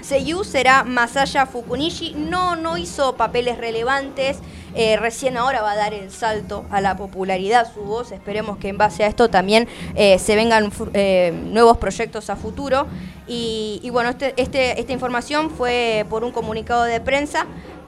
Seiyu 0.00 0.44
será 0.44 0.84
Masaya 0.84 1.46
Fukunishi. 1.46 2.14
No, 2.16 2.56
no 2.56 2.76
hizo 2.76 3.16
papeles 3.16 3.58
relevantes. 3.58 4.38
Eh, 4.74 4.96
recién 4.96 5.36
ahora 5.36 5.62
va 5.62 5.72
a 5.72 5.76
dar 5.76 5.92
el 5.94 6.10
salto 6.12 6.64
a 6.70 6.80
la 6.80 6.96
popularidad 6.96 7.66
su 7.74 7.80
voz. 7.80 8.12
Esperemos 8.12 8.56
que 8.58 8.68
en 8.68 8.78
base 8.78 9.02
a 9.04 9.08
esto 9.08 9.28
también 9.28 9.66
eh, 9.96 10.18
se 10.18 10.36
vengan 10.36 10.70
eh, 10.94 11.32
nuevos 11.46 11.76
proyectos 11.78 12.30
a 12.30 12.36
futuro. 12.36 12.86
Y, 13.26 13.80
y 13.82 13.90
bueno, 13.90 14.10
este, 14.10 14.32
este- 14.36 14.78
esta 14.80 14.92
información 14.92 15.50
fue 15.50 16.06
por 16.08 16.22
un 16.24 16.30
comunicado 16.32 16.84
de 16.84 17.00
prensa 17.00 17.46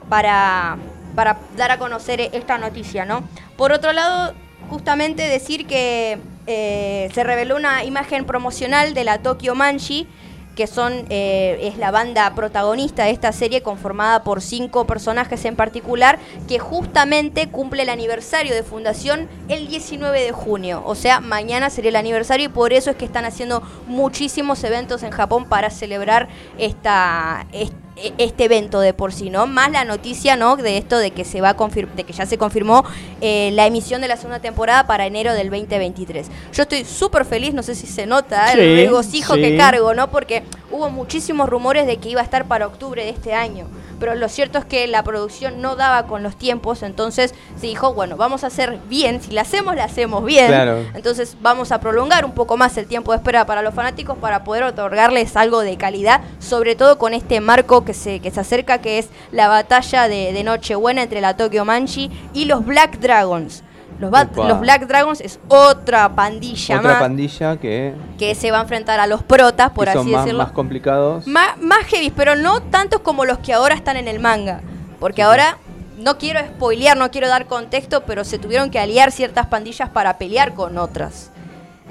para, 0.09 0.77
para 1.15 1.37
dar 1.57 1.71
a 1.71 1.77
conocer 1.77 2.21
esta 2.21 2.57
noticia, 2.57 3.05
¿no? 3.05 3.23
Por 3.57 3.71
otro 3.71 3.93
lado, 3.93 4.33
justamente 4.69 5.23
decir 5.27 5.67
que 5.67 6.17
eh, 6.47 7.09
se 7.13 7.23
reveló 7.23 7.55
una 7.55 7.83
imagen 7.83 8.25
promocional 8.25 8.93
de 8.93 9.03
la 9.03 9.19
Tokyo 9.19 9.55
Manchi, 9.55 10.07
que 10.55 10.67
son 10.67 11.07
eh, 11.09 11.57
es 11.63 11.77
la 11.77 11.89
banda 11.89 12.31
protagonista 12.35 13.05
de 13.05 13.09
esta 13.09 13.31
serie 13.31 13.63
conformada 13.63 14.23
por 14.23 14.39
cinco 14.39 14.85
personajes 14.85 15.45
en 15.45 15.55
particular, 15.55 16.19
que 16.47 16.59
justamente 16.59 17.47
cumple 17.49 17.81
el 17.81 17.89
aniversario 17.89 18.53
de 18.53 18.61
fundación 18.61 19.27
el 19.49 19.67
19 19.67 20.21
de 20.23 20.31
junio. 20.31 20.83
O 20.85 20.93
sea, 20.93 21.21
mañana 21.21 21.71
sería 21.71 21.89
el 21.89 21.95
aniversario 21.95 22.45
y 22.45 22.49
por 22.49 22.71
eso 22.71 22.91
es 22.91 22.97
que 22.97 23.05
están 23.05 23.25
haciendo 23.25 23.63
muchísimos 23.87 24.63
eventos 24.63 25.01
en 25.01 25.09
Japón 25.09 25.45
para 25.45 25.71
celebrar 25.71 26.27
esta, 26.59 27.47
est- 27.51 27.73
e- 27.73 27.82
este 28.17 28.45
evento 28.45 28.79
de 28.79 28.93
por 28.93 29.13
sí, 29.13 29.29
¿no? 29.29 29.45
Más 29.47 29.71
la 29.71 29.85
noticia, 29.85 30.35
¿no? 30.35 30.55
De 30.55 30.77
esto 30.77 30.97
de 30.97 31.11
que 31.11 31.25
se 31.25 31.41
va 31.41 31.49
a 31.49 31.57
confir- 31.57 31.89
de 31.93 32.03
que 32.03 32.13
ya 32.13 32.25
se 32.25 32.37
confirmó 32.37 32.83
eh, 33.21 33.51
la 33.53 33.67
emisión 33.67 34.01
de 34.01 34.07
la 34.07 34.17
segunda 34.17 34.39
temporada 34.39 34.87
para 34.87 35.05
enero 35.05 35.33
del 35.33 35.49
2023. 35.49 36.27
Yo 36.53 36.63
estoy 36.63 36.85
súper 36.85 37.23
feliz, 37.25 37.53
no 37.53 37.61
sé 37.63 37.75
si 37.75 37.85
se 37.87 38.05
nota 38.05 38.47
Sí, 38.51 38.59
el 38.59 38.75
regocijo 38.77 39.35
sí. 39.35 39.41
que 39.41 39.57
cargo, 39.57 39.93
¿no? 39.93 40.09
Porque 40.09 40.43
hubo 40.73 40.89
muchísimos 40.89 41.47
rumores 41.47 41.85
de 41.85 41.97
que 41.97 42.09
iba 42.09 42.21
a 42.21 42.23
estar 42.23 42.45
para 42.45 42.65
octubre 42.65 43.03
de 43.03 43.11
este 43.11 43.33
año. 43.33 43.67
Pero 43.99 44.15
lo 44.15 44.27
cierto 44.27 44.57
es 44.57 44.65
que 44.65 44.87
la 44.87 45.03
producción 45.03 45.61
no 45.61 45.75
daba 45.75 46.07
con 46.07 46.23
los 46.23 46.35
tiempos, 46.35 46.81
entonces 46.81 47.33
se 47.55 47.67
dijo, 47.67 47.93
bueno, 47.93 48.17
vamos 48.17 48.43
a 48.43 48.47
hacer 48.47 48.79
bien, 48.89 49.21
si 49.21 49.31
la 49.31 49.41
hacemos, 49.41 49.75
la 49.75 49.85
hacemos 49.85 50.25
bien. 50.25 50.47
Claro. 50.47 50.79
Entonces 50.95 51.37
vamos 51.41 51.71
a 51.71 51.79
prolongar 51.79 52.25
un 52.25 52.33
poco 52.33 52.57
más 52.57 52.75
el 52.77 52.87
tiempo 52.87 53.11
de 53.11 53.17
espera 53.17 53.45
para 53.45 53.61
los 53.61 53.73
fanáticos 53.73 54.17
para 54.17 54.43
poder 54.43 54.63
otorgarles 54.63 55.37
algo 55.37 55.61
de 55.61 55.77
calidad, 55.77 56.21
sobre 56.39 56.75
todo 56.75 56.97
con 56.97 57.13
este 57.13 57.39
marco 57.39 57.85
que 57.85 57.93
se, 57.93 58.19
que 58.19 58.31
se 58.31 58.39
acerca, 58.39 58.79
que 58.79 58.97
es 58.97 59.09
la 59.31 59.47
batalla 59.47 60.07
de, 60.07 60.33
de 60.33 60.43
Nochebuena 60.43 61.03
entre 61.03 61.21
la 61.21 61.37
Tokyo 61.37 61.63
Manchi 61.65 62.09
y 62.33 62.45
los 62.45 62.65
Black 62.65 62.99
Dragons. 62.99 63.63
Los, 63.99 64.11
ba- 64.11 64.23
Opa. 64.31 64.47
los 64.47 64.59
Black 64.59 64.87
Dragons 64.87 65.21
es 65.21 65.39
otra 65.47 66.09
pandilla 66.15 66.77
Otra 66.79 66.91
más 66.93 66.99
pandilla 67.01 67.57
que, 67.57 67.93
que 68.17 68.35
se 68.35 68.51
va 68.51 68.59
a 68.59 68.61
enfrentar 68.61 68.99
a 68.99 69.07
los 69.07 69.23
protas, 69.23 69.71
por 69.71 69.87
así 69.87 69.97
son 69.99 70.11
más, 70.11 70.23
decirlo. 70.25 70.43
más 70.43 70.51
complicados. 70.51 71.27
Má- 71.27 71.55
más 71.61 71.85
heavy, 71.85 72.09
pero 72.11 72.35
no 72.35 72.61
tantos 72.61 73.01
como 73.01 73.25
los 73.25 73.37
que 73.39 73.53
ahora 73.53 73.75
están 73.75 73.95
en 73.97 74.07
el 74.07 74.19
manga. 74.19 74.61
Porque 74.99 75.21
ahora, 75.23 75.57
no 75.97 76.17
quiero 76.17 76.39
spoilear, 76.41 76.97
no 76.97 77.11
quiero 77.11 77.27
dar 77.27 77.45
contexto, 77.45 78.01
pero 78.05 78.23
se 78.23 78.39
tuvieron 78.39 78.69
que 78.71 78.79
aliar 78.79 79.11
ciertas 79.11 79.47
pandillas 79.47 79.89
para 79.89 80.17
pelear 80.17 80.53
con 80.53 80.77
otras. 80.77 81.29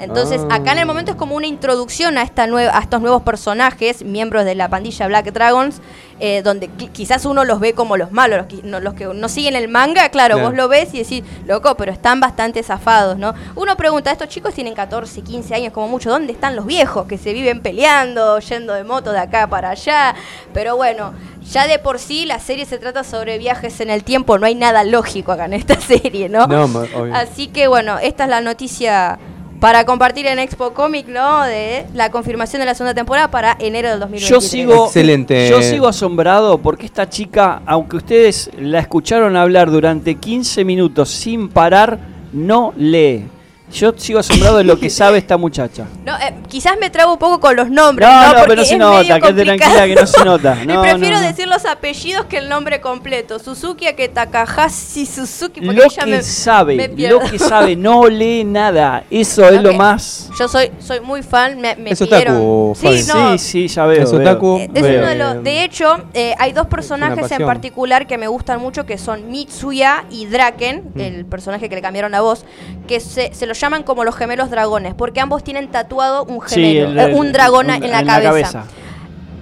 Entonces, 0.02 0.40
Ah. 0.50 0.56
acá 0.56 0.72
en 0.72 0.78
el 0.78 0.86
momento 0.86 1.12
es 1.12 1.16
como 1.16 1.36
una 1.36 1.46
introducción 1.46 2.18
a, 2.18 2.22
esta 2.22 2.44
a 2.44 2.78
estos 2.80 3.00
nuevos 3.00 3.22
personajes, 3.22 4.04
miembros 4.04 4.44
de 4.44 4.54
la 4.54 4.68
pandilla 4.68 5.06
Black 5.06 5.32
Dragons, 5.32 5.80
eh, 6.20 6.42
donde 6.42 6.68
qui- 6.70 6.90
quizás 6.92 7.24
uno 7.24 7.44
los 7.44 7.58
ve 7.58 7.72
como 7.72 7.96
los 7.96 8.12
malos, 8.12 8.38
los 8.38 8.46
que 8.46 8.60
no, 8.68 8.78
los 8.80 8.94
que 8.94 9.06
no 9.06 9.28
siguen 9.28 9.56
el 9.56 9.68
manga, 9.68 10.08
claro, 10.10 10.34
Claro. 10.36 10.48
vos 10.50 10.56
lo 10.56 10.68
ves 10.68 10.92
y 10.94 10.98
decís, 10.98 11.24
loco, 11.46 11.76
pero 11.76 11.90
están 11.92 12.20
bastante 12.20 12.62
zafados, 12.62 13.16
¿no? 13.18 13.34
Uno 13.56 13.76
pregunta, 13.76 14.10
estos 14.12 14.28
chicos 14.28 14.54
tienen 14.54 14.74
14, 14.74 15.22
15 15.22 15.54
años 15.54 15.72
como 15.72 15.88
mucho, 15.88 16.10
¿dónde 16.10 16.32
están 16.32 16.54
los 16.54 16.66
viejos 16.66 17.06
que 17.06 17.18
se 17.18 17.32
viven 17.32 17.60
peleando, 17.60 18.38
yendo 18.40 18.72
de 18.74 18.84
moto 18.84 19.10
de 19.12 19.18
acá 19.18 19.46
para 19.48 19.70
allá? 19.70 20.14
Pero 20.54 20.76
bueno, 20.76 21.12
ya 21.50 21.66
de 21.66 21.78
por 21.80 21.98
sí 21.98 22.24
la 22.26 22.38
serie 22.38 22.66
se 22.66 22.78
trata 22.78 23.02
sobre 23.04 23.38
viajes 23.38 23.80
en 23.80 23.90
el 23.90 24.04
tiempo, 24.04 24.38
no 24.38 24.46
hay 24.46 24.54
nada 24.54 24.84
lógico 24.84 25.32
acá 25.32 25.46
en 25.46 25.54
esta 25.54 25.80
serie, 25.80 26.28
¿no? 26.28 26.46
No. 26.46 26.68
Así 27.14 27.48
que 27.48 27.66
bueno, 27.66 27.98
esta 27.98 28.24
es 28.24 28.30
la 28.30 28.40
noticia 28.40 29.18
para 29.62 29.84
compartir 29.84 30.26
en 30.26 30.40
Expo 30.40 30.74
Comic, 30.74 31.06
¿no? 31.06 31.44
De 31.44 31.86
la 31.94 32.10
confirmación 32.10 32.58
de 32.58 32.66
la 32.66 32.74
segunda 32.74 32.94
temporada 32.94 33.30
para 33.30 33.56
enero 33.60 33.90
del 33.90 34.00
2023. 34.00 34.28
Yo 34.28 34.40
sigo, 34.40 34.86
Excelente. 34.86 35.48
yo 35.48 35.62
sigo 35.62 35.86
asombrado 35.86 36.58
porque 36.58 36.84
esta 36.84 37.08
chica, 37.08 37.62
aunque 37.64 37.98
ustedes 37.98 38.50
la 38.58 38.80
escucharon 38.80 39.36
hablar 39.36 39.70
durante 39.70 40.16
15 40.16 40.64
minutos 40.64 41.10
sin 41.10 41.48
parar, 41.48 42.00
no 42.32 42.74
lee. 42.76 43.28
Yo 43.72 43.92
sigo 43.96 44.18
asombrado 44.18 44.58
de 44.58 44.64
lo 44.64 44.78
que 44.78 44.90
sabe 44.90 45.18
esta 45.18 45.36
muchacha. 45.36 45.86
No, 46.04 46.16
eh, 46.18 46.34
quizás 46.48 46.76
me 46.80 46.90
trabo 46.90 47.12
un 47.12 47.18
poco 47.18 47.38
con 47.38 47.54
los 47.54 47.70
nombres. 47.70 48.08
No, 48.08 48.20
No, 48.20 48.34
no, 48.34 48.40
pero 48.46 48.56
no 48.56 48.64
se 48.64 48.76
nota, 48.76 49.20
quédate 49.20 49.44
tranquila 49.44 49.86
que 49.86 49.94
no 49.94 50.06
se 50.06 50.24
nota. 50.24 50.58
y 50.62 50.66
No, 50.66 50.82
prefiero 50.82 51.16
no, 51.16 51.22
no. 51.22 51.28
decir 51.28 51.46
los 51.46 51.64
apellidos 51.64 52.26
que 52.26 52.38
el 52.38 52.48
nombre 52.48 52.80
completo. 52.80 53.38
Suzuki 53.38 53.86
Aketa 53.86 54.26
Takahashi 54.26 55.06
Suzuki. 55.06 55.60
Porque 55.60 55.76
Lo 55.76 55.84
ella 55.84 56.04
que 56.04 56.10
me, 56.10 56.22
sabe, 56.22 56.76
me 56.88 57.08
lo 57.08 57.20
que 57.20 57.38
sabe, 57.38 57.76
no 57.76 58.08
lee 58.08 58.42
nada. 58.44 59.04
Eso 59.10 59.48
es 59.48 59.62
lo 59.62 59.72
más. 59.74 60.28
Yo 60.38 60.48
soy, 60.48 60.70
soy 60.80 61.00
muy 61.00 61.22
fan. 61.22 61.60
Me, 61.60 61.76
me 61.76 61.90
Es 61.90 62.00
pidieron. 62.00 62.36
otaku, 62.36 62.76
sí, 62.80 63.02
Sí, 63.02 63.38
sí, 63.38 63.68
ya 63.68 63.86
veo. 63.86 64.02
Es 64.02 64.10
veo. 64.12 64.20
otaku. 64.20 64.56
Eh, 64.58 64.70
es 64.74 64.82
Veo. 64.82 64.98
uno 65.00 65.08
de 65.08 65.14
los. 65.16 65.44
De 65.44 65.62
hecho, 65.64 65.98
eh, 66.14 66.34
hay 66.38 66.52
dos 66.52 66.66
personajes 66.66 67.30
en 67.30 67.46
particular 67.46 68.06
que 68.08 68.18
me 68.18 68.26
gustan 68.26 68.60
mucho, 68.60 68.84
que 68.86 68.98
son 68.98 69.30
Mitsuya 69.30 70.04
y 70.10 70.26
Draken, 70.26 70.82
Mm. 70.94 71.00
el 71.00 71.24
personaje 71.26 71.68
que 71.68 71.76
le 71.76 71.82
cambiaron 71.82 72.10
la 72.12 72.20
voz, 72.22 72.44
que 72.88 72.98
se, 73.00 73.32
se 73.32 73.46
los 73.46 73.56
llaman 73.62 73.82
como 73.82 74.04
los 74.04 74.14
gemelos 74.16 74.50
dragones, 74.50 74.94
porque 74.94 75.20
ambos 75.20 75.42
tienen 75.42 75.68
tatuado 75.68 76.24
un 76.24 76.40
Sí, 76.48 76.54
gemelo, 76.56 77.02
el- 77.02 77.10
eh, 77.10 77.14
un 77.14 77.32
dragón 77.32 77.70
en 77.70 77.90
la 77.90 78.04
cabeza. 78.04 78.22
cabeza. 78.30 78.64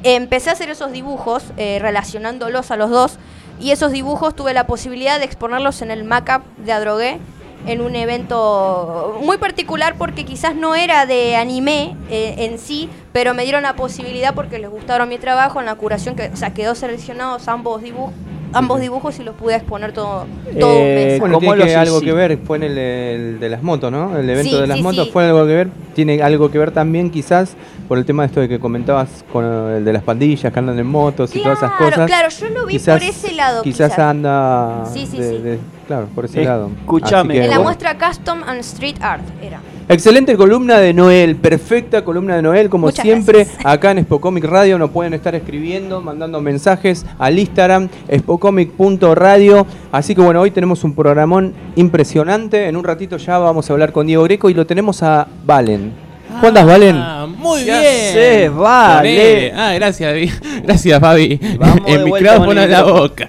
Empecé 0.02 0.50
a 0.50 0.52
hacer 0.54 0.70
esos 0.70 0.92
dibujos, 0.92 1.44
eh, 1.56 1.78
relacionándolos 1.80 2.70
a 2.70 2.76
los 2.76 2.90
dos, 2.90 3.18
y 3.60 3.72
esos 3.72 3.92
dibujos 3.92 4.34
tuve 4.34 4.54
la 4.54 4.66
posibilidad 4.66 5.18
de 5.18 5.26
exponerlos 5.26 5.82
en 5.82 5.90
el 5.90 6.04
Macap 6.04 6.42
de 6.56 6.72
Adrogué, 6.72 7.18
en 7.66 7.82
un 7.82 7.94
evento 7.94 9.18
muy 9.22 9.36
particular 9.36 9.94
porque 9.98 10.24
quizás 10.24 10.54
no 10.54 10.74
era 10.74 11.04
de 11.04 11.36
anime 11.36 11.94
eh, 12.08 12.36
en 12.38 12.58
sí, 12.58 12.88
pero 13.12 13.34
me 13.34 13.42
dieron 13.44 13.64
la 13.64 13.74
posibilidad 13.76 14.34
porque 14.34 14.58
les 14.58 14.70
gustaron 14.70 15.10
mi 15.10 15.18
trabajo 15.18 15.60
en 15.60 15.66
la 15.66 15.74
curación, 15.74 16.14
que 16.16 16.30
o 16.32 16.36
sea, 16.36 16.54
quedó 16.54 16.74
seleccionados 16.74 17.48
ambos 17.48 17.82
dibujos 17.82 18.14
ambos 18.52 18.80
dibujos 18.80 19.18
y 19.20 19.22
los 19.24 19.34
pude 19.34 19.54
exponer 19.56 19.92
todo, 19.92 20.26
todo 20.58 20.70
un 20.72 20.76
Eh, 20.78 20.94
mes. 21.12 21.20
Bueno, 21.20 21.34
¿Cómo 21.36 21.54
tiene 21.54 21.70
que 21.70 21.76
algo 21.76 22.00
que 22.00 22.12
ver, 22.12 22.38
fue 22.44 22.56
en 22.58 22.62
el, 22.64 22.78
el 22.78 23.40
de 23.40 23.48
las 23.48 23.62
motos, 23.62 23.90
¿no? 23.92 24.16
El 24.18 24.28
evento 24.28 24.50
Sí, 24.56 24.60
de 24.60 24.66
las 24.66 24.76
sí, 24.78 24.82
motos 24.82 25.06
sí. 25.06 25.10
fue 25.12 25.24
algo 25.26 25.40
que 25.46 25.54
ver, 25.54 25.68
tiene 25.94 26.22
algo 26.22 26.50
que 26.50 26.58
ver 26.58 26.70
también 26.70 27.10
quizás 27.10 27.54
por 27.88 27.98
el 27.98 28.04
tema 28.04 28.22
de 28.22 28.26
esto 28.28 28.40
de 28.40 28.48
que 28.48 28.58
comentabas 28.60 29.24
con 29.32 29.44
el 29.44 29.84
de 29.84 29.92
las 29.92 30.02
pandillas 30.02 30.52
que 30.52 30.58
andan 30.58 30.78
en 30.78 30.86
motos 30.86 31.34
y 31.34 31.42
todas 31.42 31.58
esas 31.58 31.70
Claro, 31.72 31.90
cosas. 31.92 32.06
claro, 32.06 32.28
yo 32.28 32.48
lo 32.50 32.66
vi 32.66 32.74
quizás, 32.74 32.98
por 33.00 33.08
ese 33.08 33.32
lado. 33.32 33.62
Quizás, 33.62 33.98
anda 33.98 34.84
Sí, 34.92 35.06
sí, 35.10 35.18
de- 35.18 35.30
sí. 35.30 35.38
de- 35.42 35.58
claro, 35.86 36.06
por 36.14 36.24
ese 36.24 36.42
Eh, 36.42 36.44
lado. 36.44 36.70
escúchame. 36.80 37.34
En 37.36 37.42
la 37.42 37.46
bueno. 37.48 37.62
muestra 37.64 37.98
Custom 37.98 38.42
and 38.46 38.60
Street 38.60 38.96
Art 39.00 39.22
era. 39.42 39.60
Excelente 39.92 40.36
columna 40.36 40.78
de 40.78 40.94
Noel, 40.94 41.34
perfecta 41.34 42.04
columna 42.04 42.36
de 42.36 42.42
Noel, 42.42 42.70
como 42.70 42.86
Muchas 42.86 43.02
siempre, 43.02 43.38
gracias. 43.42 43.66
acá 43.66 43.90
en 43.90 44.04
Spocomic 44.04 44.44
Radio 44.44 44.78
nos 44.78 44.90
pueden 44.90 45.14
estar 45.14 45.34
escribiendo, 45.34 46.00
mandando 46.00 46.40
mensajes 46.40 47.04
al 47.18 47.36
Instagram, 47.36 47.88
spocomic.radio. 48.18 49.66
Así 49.90 50.14
que 50.14 50.20
bueno, 50.20 50.42
hoy 50.42 50.52
tenemos 50.52 50.84
un 50.84 50.94
programón 50.94 51.54
impresionante. 51.74 52.68
En 52.68 52.76
un 52.76 52.84
ratito 52.84 53.16
ya 53.16 53.38
vamos 53.38 53.68
a 53.68 53.72
hablar 53.72 53.90
con 53.90 54.06
Diego 54.06 54.22
Greco 54.22 54.48
y 54.48 54.54
lo 54.54 54.64
tenemos 54.64 55.02
a 55.02 55.26
Valen. 55.44 55.92
¿Cómo 56.36 56.46
andás, 56.46 56.66
Valen? 56.66 56.96
Ah, 56.96 57.26
muy 57.26 57.64
¿Qué 57.64 57.64
bien. 57.64 57.84
haces, 57.84 58.54
Vale? 58.54 59.52
Ah, 59.56 59.72
gracias, 59.74 60.40
gracias, 60.62 61.00
Fabi. 61.00 61.40
El 61.88 62.04
micrófono 62.04 62.62
en 62.62 62.70
la 62.70 62.84
boca. 62.84 63.28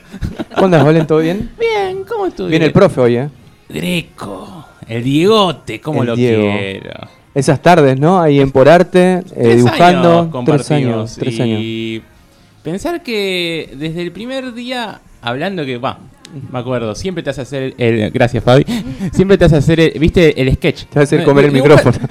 ¿Cómo 0.54 0.66
andás, 0.66 0.86
Valen? 0.86 1.08
¿Todo 1.08 1.18
bien? 1.18 1.50
Bien, 1.60 2.04
¿cómo 2.08 2.28
estuve? 2.28 2.50
Viene 2.50 2.66
el 2.68 2.72
profe 2.72 3.02
hoy, 3.02 3.16
¿eh? 3.18 3.30
Greco, 3.68 4.61
el 4.88 5.04
Diegote, 5.04 5.80
¿cómo 5.82 6.02
El 6.02 6.08
lo 6.10 6.16
Diego. 6.16 6.44
quiero? 6.44 7.08
Esas 7.34 7.62
tardes, 7.62 8.00
¿no? 8.00 8.20
Ahí 8.22 8.40
en 8.42 8.52
Por 8.52 8.68
Arte, 8.68 9.14
eh, 9.14 9.24
Tres 9.34 9.56
dibujando. 9.58 10.20
años 10.20 10.46
tres 10.46 10.72
años, 10.72 11.16
tres 11.18 11.40
años. 11.40 11.60
y 11.62 12.02
pensar 12.64 13.02
que 13.04 13.70
desde 13.78 14.02
el 14.02 14.12
primer 14.12 14.54
día, 14.54 15.00
hablando 15.22 15.66
que, 15.66 15.78
va, 15.78 16.00
me 16.52 16.60
acuerdo, 16.60 16.94
siempre 16.96 17.24
te 17.24 17.30
hace 17.30 17.42
hacer 17.42 17.74
el, 17.78 18.12
gracias 18.12 18.44
Fabi, 18.44 18.66
siempre 19.14 19.38
te 19.38 19.46
hace 19.46 19.56
hacer, 19.58 19.80
el, 19.80 20.00
viste, 20.00 20.42
el 20.42 20.54
sketch. 20.56 20.84
Te 20.86 21.00
hacer 21.00 21.20
Me- 21.20 21.26
comer 21.26 21.44
me- 21.46 21.48
el 21.50 21.54
micrófono. 21.64 21.98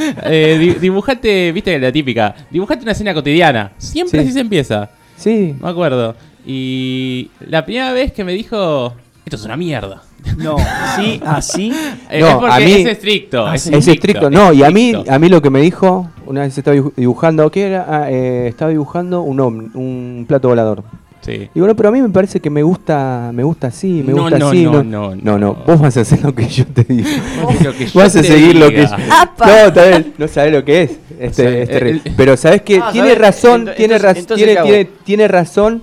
Eh, 0.24 0.56
di- 0.58 0.74
dibujate, 0.80 1.52
viste 1.52 1.78
la 1.78 1.92
típica, 1.92 2.34
dibujate 2.50 2.82
una 2.82 2.92
escena 2.92 3.12
cotidiana. 3.14 3.72
Siempre 3.78 4.20
Sí. 4.20 4.24
así 4.26 4.32
se 4.32 4.40
empieza. 4.40 4.90
Sí. 5.16 5.54
Me 5.60 5.68
acuerdo. 5.68 6.14
Y 6.46 7.30
la 7.46 7.64
primera 7.66 7.92
vez 7.92 8.12
que 8.12 8.24
me 8.24 8.32
dijo, 8.32 8.94
esto 9.26 9.36
es 9.36 9.44
una 9.44 9.56
mierda. 9.58 10.02
No, 10.36 10.56
sí, 10.96 11.20
así. 11.24 11.72
Eh, 12.10 12.20
No, 12.20 12.26
es 12.28 12.34
porque 12.36 12.54
a 12.54 12.58
mí- 12.58 12.72
es 12.72 12.86
estricto. 12.86 13.46
Ah, 13.46 13.54
es, 13.54 13.66
estricto, 13.66 14.30
no, 14.30 14.52
y 14.52 14.62
a 14.64 14.70
mí, 14.70 14.92
a 15.08 15.18
mí 15.18 15.28
lo 15.28 15.40
que 15.40 15.50
me 15.50 15.60
dijo, 15.60 16.10
una 16.26 16.42
vez 16.42 16.56
estaba 16.58 16.76
dibu- 16.76 16.92
dibujando, 16.96 17.50
¿qué 17.50 17.62
era? 17.68 17.86
Ah, 17.88 18.10
eh, 18.10 18.46
estaba 18.48 18.70
dibujando 18.70 19.22
un 19.22 19.38
ovni, 19.40 19.68
un 19.74 20.24
plato 20.26 20.48
volador. 20.48 20.82
Sí. 21.20 21.48
Digo, 21.54 21.66
no, 21.66 21.76
pero 21.76 21.90
a 21.90 21.92
mí 21.92 22.00
me 22.00 22.08
parece 22.08 22.40
que 22.40 22.48
me 22.48 22.62
gusta, 22.62 23.30
me 23.34 23.44
gusta 23.44 23.66
así, 23.66 24.02
me 24.04 24.14
No, 24.14 24.22
gusta 24.22 24.38
no, 24.38 24.48
así. 24.48 24.64
no, 24.64 24.82
no, 24.82 25.14
no, 25.14 25.38
no, 25.38 25.54
vos 25.66 25.78
vas 25.78 25.94
a 25.98 26.00
hacer 26.00 26.22
lo 26.24 26.34
que 26.34 26.48
yo 26.48 26.64
te 26.66 26.82
digo. 26.82 27.06
Vas 27.94 28.16
a 28.16 28.22
seguir 28.22 28.56
lo 28.56 28.70
que 28.70 28.86
yo- 28.86 28.96
¡Apa! 29.12 29.70
No, 29.74 30.04
no 30.16 30.28
sabes 30.28 30.52
lo 30.52 30.64
que 30.64 30.82
es. 30.84 30.90
Este, 31.20 31.42
sea, 31.42 31.58
es 31.62 31.68
terrible. 31.68 32.00
el- 32.06 32.14
Pero 32.16 32.36
sabes 32.38 32.62
que 32.62 32.78
Ah, 32.78 32.88
tiene 32.90 33.08
¿sabes? 33.08 33.20
razón, 33.20 33.68
tiene, 33.76 33.96
entonces- 33.96 34.26
tiene, 34.28 34.56
tiene, 34.62 34.84
tiene 35.04 35.28
razón, 35.28 35.82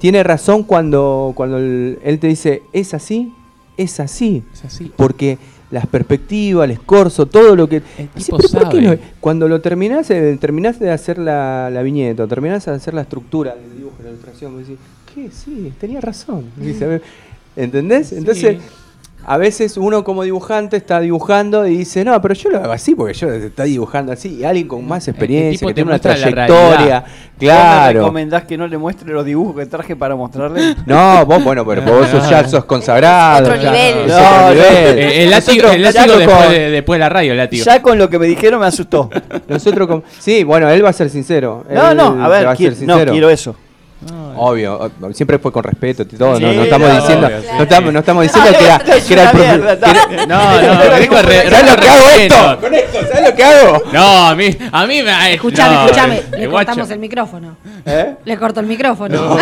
tiene 0.00 0.22
razón 0.24 0.64
cuando, 0.64 1.32
cuando 1.36 1.58
el- 1.58 2.00
él 2.02 2.18
te 2.18 2.26
dice, 2.26 2.62
es 2.72 2.92
así, 2.92 3.32
es 3.82 4.00
así. 4.00 4.42
Es 4.52 4.64
así. 4.64 4.90
Porque 4.96 5.38
las 5.70 5.86
perspectivas, 5.86 6.64
el 6.64 6.72
escorzo, 6.72 7.26
todo 7.26 7.56
lo 7.56 7.68
que... 7.68 7.82
El 7.98 8.08
tipo 8.08 8.36
"¿Pero 8.36 8.36
por 8.36 8.40
qué 8.40 8.48
sabe". 8.48 8.80
no?". 8.82 8.96
Cuando 9.20 9.48
lo 9.48 9.60
terminás, 9.60 10.10
eh, 10.10 10.36
terminás 10.40 10.78
de 10.78 10.90
hacer 10.90 11.18
la, 11.18 11.70
la 11.70 11.82
viñeta, 11.82 12.26
terminás 12.26 12.66
de 12.66 12.72
hacer 12.72 12.94
la 12.94 13.02
estructura 13.02 13.54
del 13.54 13.76
dibujo, 13.76 13.96
la 14.02 14.10
ilustración, 14.10 14.52
vos 14.54 14.66
decís, 14.66 14.78
¿qué? 15.14 15.30
Sí, 15.30 15.72
tenía 15.80 16.00
razón. 16.00 16.46
¿Entendés? 17.56 18.12
Entonces, 18.12 18.58
a 19.24 19.36
veces 19.36 19.76
uno 19.76 20.02
como 20.04 20.22
dibujante 20.24 20.76
está 20.76 21.00
dibujando 21.00 21.66
y 21.66 21.76
dice, 21.78 22.04
no, 22.04 22.20
pero 22.20 22.34
yo 22.34 22.50
lo 22.50 22.58
hago 22.58 22.72
así 22.72 22.94
porque 22.94 23.14
yo 23.14 23.28
está 23.30 23.64
dibujando 23.64 24.12
así. 24.12 24.36
Y 24.40 24.44
alguien 24.44 24.68
con 24.68 24.86
más 24.86 25.06
experiencia, 25.08 25.58
tipo 25.60 25.68
que 25.68 25.74
tiene 25.74 25.90
una 25.90 25.98
trayectoria, 25.98 26.46
realidad. 26.76 27.02
¿Vos 27.04 27.40
me 27.40 27.46
claro. 27.48 28.00
recomendás 28.00 28.44
que 28.44 28.56
no 28.56 28.66
le 28.68 28.78
muestre 28.78 29.12
los 29.12 29.24
dibujos 29.24 29.56
que 29.56 29.66
traje 29.66 29.96
para 29.96 30.14
mostrarle? 30.16 30.74
No, 30.86 31.24
vos, 31.26 31.42
bueno, 31.42 31.64
pero 31.66 31.82
vos 31.82 32.06
sos- 32.10 32.28
ya 32.30 32.46
sos 32.48 32.64
consagrado. 32.64 33.42
Otro 33.48 33.56
nivel. 33.56 34.06
No, 34.06 34.14
otro 34.16 34.48
no. 34.48 34.54
nivel. 34.54 34.98
Eh, 34.98 35.22
el 35.24 35.30
látigo, 35.30 35.68
el 35.70 35.82
látigo 35.82 36.16
después, 36.16 36.38
con- 36.44 36.52
de, 36.52 36.70
después 36.70 36.96
de 36.96 37.00
la 37.00 37.08
radio, 37.08 37.32
el 37.32 37.38
látigo. 37.38 37.64
Ya 37.64 37.82
con 37.82 37.98
lo 37.98 38.08
que 38.10 38.18
me 38.18 38.26
dijeron 38.26 38.60
me 38.60 38.66
asustó. 38.66 39.10
Nosotros 39.48 39.88
como... 39.88 40.02
Sí, 40.18 40.44
bueno, 40.44 40.68
él 40.70 40.84
va 40.84 40.90
a 40.90 40.92
ser 40.92 41.10
sincero. 41.10 41.64
No, 41.70 41.90
Él 41.90 41.96
no, 41.96 42.04
a 42.24 42.28
va 42.28 42.28
ver, 42.28 42.46
a 42.46 42.54
qui- 42.54 42.58
ser 42.58 42.70
no, 42.72 42.76
sincero. 42.94 43.12
quiero 43.12 43.30
eso. 43.30 43.56
Obvio, 44.34 44.90
o- 45.00 45.12
siempre 45.12 45.38
fue 45.38 45.52
con 45.52 45.62
respeto 45.62 46.02
y 46.02 46.06
todo, 46.06 46.36
Sí, 46.36 46.42
no, 46.42 46.52
no 46.52 46.62
estamos 46.64 46.88
no, 46.88 46.94
diciendo, 46.96 47.26
obvio, 47.26 47.40
sí. 47.42 47.46
no 47.56 47.62
estamos, 47.62 47.92
no 47.92 47.98
estamos 48.00 48.22
diciendo 48.24 48.50
que 48.58 48.64
era, 48.64 48.78
que 48.78 49.12
era 49.12 49.22
el 49.22 49.28
una 49.30 49.32
profe- 49.32 49.58
mierda, 49.58 49.78
que 49.78 49.90
era- 49.90 50.00
está. 50.02 50.26
No, 50.26 50.62
no, 50.62 50.82
¿Sabes 50.82 51.70
lo 51.70 51.76
que 51.76 51.88
hago 51.88 52.08
esto? 52.18 52.58
Con 52.60 52.74
esto, 52.74 52.98
¿sabes 53.12 53.30
lo 53.30 53.36
que 53.36 53.44
hago? 53.44 53.82
No, 53.92 54.26
a 54.28 54.34
mí, 54.34 54.56
a 54.72 54.86
mí 54.86 55.02
me. 55.02 55.34
Escuchame, 55.34 55.74
no, 55.74 55.84
escuchame. 55.84 56.22
Le 56.32 56.46
guacho. 56.46 56.66
cortamos 56.66 56.90
el 56.90 56.98
micrófono. 56.98 57.56
¿Eh? 57.84 58.14
Le 58.24 58.36
corto 58.38 58.60
el 58.60 58.66
micrófono. 58.66 59.14
No, 59.14 59.38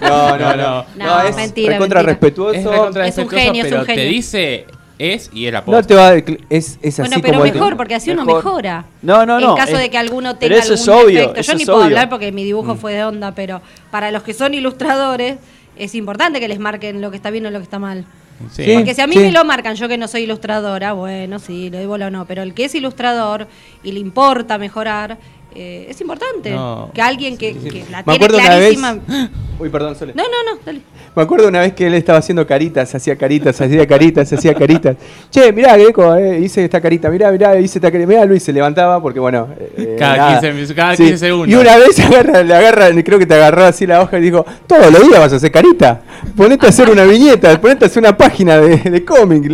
No, 0.00 0.36
no, 0.38 0.56
no. 0.56 0.84
No, 0.96 1.20
es 1.22 1.36
mentira, 1.36 1.78
mentira. 1.78 2.02
respetuoso. 2.02 2.90
Es 3.00 3.06
Es 3.08 3.18
un 3.18 3.28
genio, 3.28 3.64
es 3.64 3.68
pero 3.68 3.80
un 3.80 3.86
te 3.86 3.94
genio. 3.94 4.10
dice 4.10 4.66
es 4.98 5.30
y 5.32 5.46
es 5.46 5.52
la 5.52 5.62
No 5.66 5.82
te 5.82 5.94
va 5.94 6.08
a, 6.08 6.14
es, 6.16 6.78
es 6.82 6.98
así 7.00 7.02
Bueno, 7.02 7.16
pero 7.22 7.34
como 7.34 7.44
él 7.44 7.52
te- 7.52 7.58
mejor, 7.58 7.76
porque 7.76 7.94
así 7.94 8.10
uno 8.10 8.24
Mejor. 8.24 8.44
mejora. 8.44 8.84
No, 9.02 9.26
no, 9.26 9.38
no. 9.40 9.50
En 9.50 9.56
caso 9.56 9.76
de 9.76 9.90
que 9.90 9.98
alguno 9.98 10.36
pero 10.38 10.54
tenga 10.54 10.64
eso 10.64 10.74
es 10.74 10.88
algún 10.88 11.04
obvio, 11.04 11.18
defecto. 11.20 11.40
eso 11.40 11.52
Yo 11.52 11.56
ni 11.58 11.62
es 11.62 11.68
puedo 11.68 11.82
hablar 11.82 12.08
porque 12.08 12.32
mi 12.32 12.44
dibujo 12.44 12.74
Mm. 12.74 12.78
fue 12.78 12.92
de 12.94 13.04
onda, 13.04 13.32
pero 13.34 13.60
para 13.90 14.10
los 14.10 14.22
que 14.22 14.32
son 14.34 14.54
ilustradores 14.54 15.36
es 15.76 15.94
importante 15.94 16.40
que 16.40 16.48
les 16.48 16.58
marquen 16.58 17.00
lo 17.00 17.10
que 17.10 17.16
está 17.16 17.30
bien 17.30 17.44
o 17.46 17.50
lo 17.50 17.58
que 17.58 17.64
está 17.64 17.78
mal. 17.78 18.04
Sí. 18.52 18.64
Sí. 18.64 18.72
Porque 18.74 18.94
si 18.94 19.00
a 19.00 19.06
mí 19.06 19.14
sí. 19.14 19.20
me 19.20 19.32
lo 19.32 19.44
marcan, 19.46 19.76
yo 19.76 19.88
que 19.88 19.96
no 19.96 20.08
soy 20.08 20.22
ilustradora, 20.24 20.92
bueno, 20.92 21.38
sí, 21.38 21.70
le 21.70 21.78
doy 21.78 21.86
bola 21.86 22.08
o 22.08 22.10
no, 22.10 22.26
pero 22.26 22.42
el 22.42 22.52
que 22.52 22.66
es 22.66 22.74
ilustrador 22.74 23.46
y 23.82 23.92
le 23.92 23.98
importa 24.00 24.58
mejorar, 24.58 25.16
eh, 25.56 25.86
es 25.90 26.00
importante. 26.00 26.50
No. 26.50 26.90
Que 26.94 27.00
alguien 27.02 27.36
que, 27.36 27.54
que 27.56 27.84
la 27.90 27.98
Me 27.98 28.04
tiene 28.04 28.16
acuerdo 28.26 28.38
una 28.38 28.56
vez. 28.56 28.76
clarísima... 28.78 28.98
Uy, 29.58 29.70
perdón, 29.70 29.96
Sole. 29.96 30.12
No, 30.14 30.22
no, 30.24 30.52
no, 30.54 30.60
dale. 30.66 30.82
Me 31.14 31.22
acuerdo 31.22 31.48
una 31.48 31.60
vez 31.60 31.72
que 31.72 31.86
él 31.86 31.94
estaba 31.94 32.18
haciendo 32.18 32.46
caritas, 32.46 32.94
hacía 32.94 33.16
caritas, 33.16 33.58
hacía 33.58 33.86
caritas, 33.86 34.30
hacía 34.30 34.52
caritas. 34.54 34.96
Che, 35.30 35.50
mirá, 35.50 35.74
Greco, 35.78 36.14
eh, 36.14 36.40
hice 36.40 36.62
esta 36.62 36.78
carita, 36.78 37.08
mirá, 37.08 37.32
mirá, 37.32 37.58
hice 37.58 37.78
esta 37.78 37.90
carita. 37.90 38.06
Mirá, 38.06 38.26
Luis 38.26 38.42
se 38.42 38.52
levantaba 38.52 39.00
porque, 39.00 39.18
bueno. 39.18 39.48
eh, 39.78 39.96
Cada 39.98 40.16
nada. 40.18 40.40
15 40.40 40.52
mis- 40.52 40.72
cada 40.74 40.94
Sí. 40.94 41.04
15 41.04 41.18
segundos. 41.18 41.48
Y 41.48 41.54
una 41.54 41.74
vez 41.78 41.98
agarra, 42.00 42.42
le 42.42 42.54
agarra, 42.54 43.02
creo 43.02 43.18
que 43.18 43.24
te 43.24 43.32
agarró 43.34 43.64
así 43.64 43.86
la 43.86 44.02
hoja 44.02 44.18
y 44.18 44.20
dijo: 44.20 44.44
Todos 44.66 44.92
los 44.92 45.08
días 45.08 45.18
vas 45.20 45.32
a 45.32 45.36
hacer 45.36 45.50
carita. 45.50 46.02
Ponete 46.36 46.66
a 46.66 46.68
hacer 46.68 46.90
una 46.90 47.04
viñeta, 47.04 47.58
ponete 47.58 47.86
a 47.86 47.88
hacer 47.88 48.02
una 48.02 48.14
página 48.14 48.58
de, 48.60 48.76
de 48.76 49.04
cómic. 49.06 49.50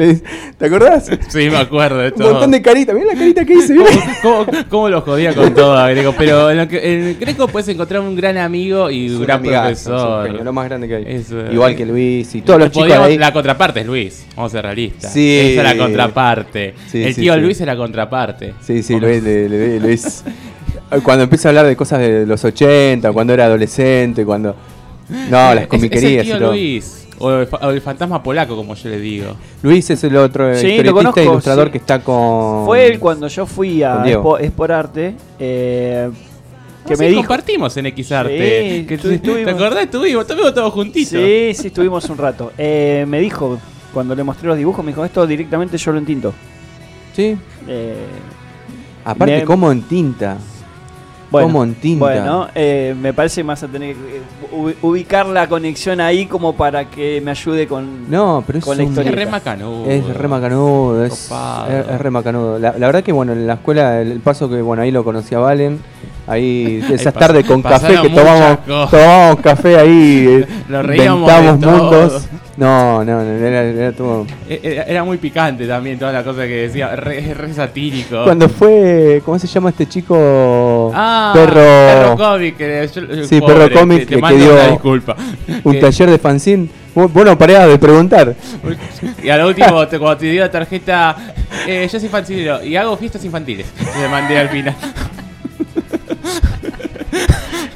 ¿Te 0.59 0.67
acordás? 0.67 1.09
Sí, 1.29 1.49
me 1.49 1.59
acuerdo 1.59 1.99
de 1.99 2.09
Un 2.09 2.15
todo. 2.15 2.31
montón 2.33 2.51
de 2.51 2.61
caritas. 2.61 2.93
Mirá 2.93 3.07
la 3.13 3.19
carita 3.19 3.45
que 3.45 3.53
hice, 3.55 3.75
mirá. 3.75 3.87
¿Cómo, 4.21 4.47
cómo, 4.47 4.59
cómo 4.69 4.89
lo 4.89 5.01
jodía 5.03 5.33
con 5.33 5.55
todo 5.55 5.77
a 5.79 5.87
Greco? 5.95 6.15
Pero 6.19 6.51
en, 6.51 6.59
lo 6.59 6.69
que, 6.69 7.11
en 7.11 7.19
Greco 7.21 7.49
puedes 7.49 7.69
encontrar 7.69 8.01
un 8.01 8.15
gran 8.17 8.37
amigo 8.39 8.91
y 8.91 9.07
Es 9.07 9.13
un 9.13 9.23
gran 9.23 9.39
amigazo, 9.39 9.71
es 9.71 9.87
un 9.87 9.93
profesor. 9.93 10.27
genio, 10.27 10.45
lo 10.45 10.53
más 10.53 10.65
grande 10.67 10.89
que 10.89 10.95
hay. 10.97 11.05
Es, 11.07 11.31
eh, 11.33 11.49
Igual 11.53 11.77
que 11.77 11.87
Luis 11.87 12.35
y 12.35 12.43
todos 12.43 12.59
los 12.61 12.71
chicos 12.71 12.91
ahí. 12.93 13.19
La 13.19 13.33
contraparte 13.33 13.81
es 13.81 13.87
Luis, 13.87 14.27
vamos 14.37 14.53
a 14.53 14.57
ser 14.57 14.65
realistas. 14.65 15.13
Sí. 15.13 15.39
Esa 15.39 15.71
es 15.71 15.77
la 15.77 15.85
contraparte. 15.85 16.75
Sí, 16.91 17.03
el 17.03 17.15
tío 17.15 17.35
sí. 17.35 17.41
Luis 17.41 17.61
es 17.61 17.67
la 17.67 17.77
contraparte. 17.77 18.55
Sí, 18.61 18.83
sí, 18.83 18.99
Luis, 18.99 19.23
le- 19.23 19.49
le- 19.49 19.81
Luis- 19.81 20.25
Cuando 21.03 21.25
empieza 21.25 21.49
a 21.49 21.51
hablar 21.51 21.67
de 21.67 21.75
cosas 21.77 22.01
de 22.01 22.27
los 22.27 22.45
80, 22.45 23.13
cuando 23.13 23.33
era 23.35 23.47
adolescente, 23.47 24.25
cuando. 24.25 24.55
No, 25.31 25.55
las 25.55 25.67
comiquerías 25.67 26.23
Es, 26.23 26.27
y 26.29 26.31
el 26.31 26.37
tío 26.37 26.39
todo. 26.39 26.51
Luis. 26.53 27.09
O 27.23 27.31
el, 27.41 27.47
fa- 27.47 27.59
o 27.63 27.71
el 27.71 27.81
fantasma 27.81 28.23
polaco, 28.23 28.57
como 28.57 28.75
yo 28.75 28.89
le 28.89 28.99
digo. 28.99 29.37
Luis 29.63 29.89
es 29.91 30.03
el 30.05 30.17
otro 30.17 30.55
Sí, 30.57 30.77
conozco, 30.93 31.21
e 31.21 31.25
ilustrador 31.25 31.67
sí. 31.67 31.73
que 31.73 31.79
está 31.79 32.01
con. 32.01 32.67
Fue 32.67 32.87
él 32.87 32.99
cuando 32.99 33.29
yo 33.29 33.47
fui 33.47 33.83
a. 33.83 34.03
Expo, 34.07 34.39
Exporarte, 34.39 35.15
eh, 35.39 36.11
que 36.87 36.95
Ah, 36.95 36.97
me 36.97 37.05
sí, 37.05 37.05
dijo... 37.11 37.21
compartimos 37.21 37.77
en 37.77 37.85
Xarte. 38.05 38.79
Sí, 38.81 38.87
que, 38.87 38.99
¿Te 38.99 39.51
acordás? 39.51 39.85
Estuvimos, 39.85 40.23
estuvimos 40.23 40.53
todos 40.53 40.73
juntitos. 40.73 41.11
Sí, 41.11 41.53
sí, 41.55 41.67
estuvimos 41.69 42.09
un 42.11 42.19
rato. 42.19 42.53
Eh, 42.59 43.05
me 43.07 43.21
dijo, 43.21 43.59
cuando 43.95 44.15
le 44.17 44.25
mostré 44.25 44.49
los 44.49 44.57
dibujos, 44.59 44.85
me 44.85 44.91
dijo, 44.91 45.05
esto 45.05 45.25
directamente 45.27 45.79
yo 45.79 45.93
lo 45.93 45.99
entinto. 45.99 46.33
Sí. 47.15 47.37
Eh, 47.69 47.95
Aparte, 49.05 49.39
Me- 49.39 49.45
como 49.45 49.71
en 49.71 49.83
tinta. 49.83 50.39
Bueno, 51.33 51.49
Como 51.49 51.65
en 51.65 51.75
tinta. 51.75 52.05
Bueno, 52.05 52.49
eh, 52.55 52.95
me 53.01 53.13
parece 53.13 53.41
que 53.41 53.47
vas 53.49 53.63
a 53.63 53.69
tener 53.69 53.97
que 53.97 54.17
eh, 54.19 54.23
ubi- 54.53 54.75
ubicar 54.83 55.27
la 55.27 55.49
conexión 55.49 56.01
ahí 56.01 56.27
como 56.27 56.55
para 56.55 56.85
que 56.85 57.21
me 57.25 57.31
ayude 57.33 57.67
con... 57.67 58.09
No, 58.11 58.45
pero 58.47 58.59
es 58.61 58.65
Con 58.65 58.77
la 58.77 58.85
un- 58.85 58.89
historia. 58.91 59.11
Es 59.11 59.17
re 59.17 59.27
macanudo. 59.27 59.87
Es 59.91 60.07
re 60.17 60.29
macanudo, 60.29 61.05
es, 61.05 61.27
Copado. 61.29 61.67
es, 61.73 61.89
es 61.89 62.01
re 62.01 62.11
macanudo. 62.11 62.59
La, 62.59 62.73
la 62.79 62.87
verdad 62.87 63.03
que 63.03 63.13
bueno, 63.13 63.33
en 63.33 63.47
la 63.47 63.55
escuela, 63.55 64.01
el, 64.01 64.13
el 64.13 64.21
paso 64.21 64.49
que 64.49 64.61
bueno, 64.63 64.83
ahí 64.83 64.91
lo 64.93 65.03
conocí 65.03 65.35
a 65.35 65.39
Valen, 65.39 65.81
ahí 66.27 66.85
esas 66.93 67.15
tardes 67.15 67.45
con 67.47 67.63
café 67.63 67.99
que 68.01 68.11
tomamos, 68.11 68.59
cosas. 68.67 68.91
tomamos 68.91 69.41
café 69.41 69.77
ahí, 69.79 70.27
eh, 70.29 70.47
Nos 70.69 70.85
reíamos 70.87 71.31
mundos. 71.59 72.29
No, 72.55 73.03
no, 73.03 73.25
no, 73.25 73.31
era, 73.31 73.63
era 73.63 73.93
todo. 73.93 74.27
Eh, 74.47 74.61
Era, 74.63 74.83
era 74.83 75.05
muy 75.05 75.17
picante 75.17 75.67
también 75.67 75.99
toda 75.99 76.13
la 76.13 76.23
cosa 76.23 76.43
que 76.43 76.69
decía, 76.69 76.95
re, 76.95 77.33
re 77.33 77.55
satírico. 77.55 78.25
Cuando 78.25 78.47
fue, 78.47 79.23
¿cómo 79.25 79.39
se 79.39 79.47
llama 79.47 79.71
este 79.71 79.87
chico? 79.89 80.82
Ah, 80.95 81.33
perro, 81.35 81.55
Perro 81.55 82.17
cómic. 82.17 82.57
que 82.57 82.89
yo- 82.95 83.25
Sí, 83.27 83.41
pobre, 83.41 83.69
Perro 83.69 83.81
Cómic 83.81 83.99
te- 84.09 84.17
te 84.17 84.23
que 84.23 84.35
dio 84.35 84.71
disculpa. 84.71 85.17
un 85.65 85.81
taller 85.81 86.11
de 86.11 86.19
fanzine. 86.19 86.69
Vos 86.95 87.11
no 87.25 87.39
parabas 87.39 87.69
de 87.69 87.79
preguntar. 87.79 88.35
Y 89.23 89.29
a 89.31 89.39
lo 89.39 89.49
último, 89.49 89.87
te- 89.89 89.99
cuando 89.99 90.19
te 90.19 90.27
dio 90.27 90.41
la 90.43 90.51
tarjeta, 90.51 91.17
eh, 91.67 91.89
yo 91.91 91.99
soy 91.99 92.09
fancinero 92.09 92.63
y 92.63 92.77
hago 92.77 92.97
fiestas 92.99 93.25
infantiles. 93.25 93.67
Le 94.01 94.09
mandé 94.09 94.39
al 94.39 94.49
final. 94.51 94.75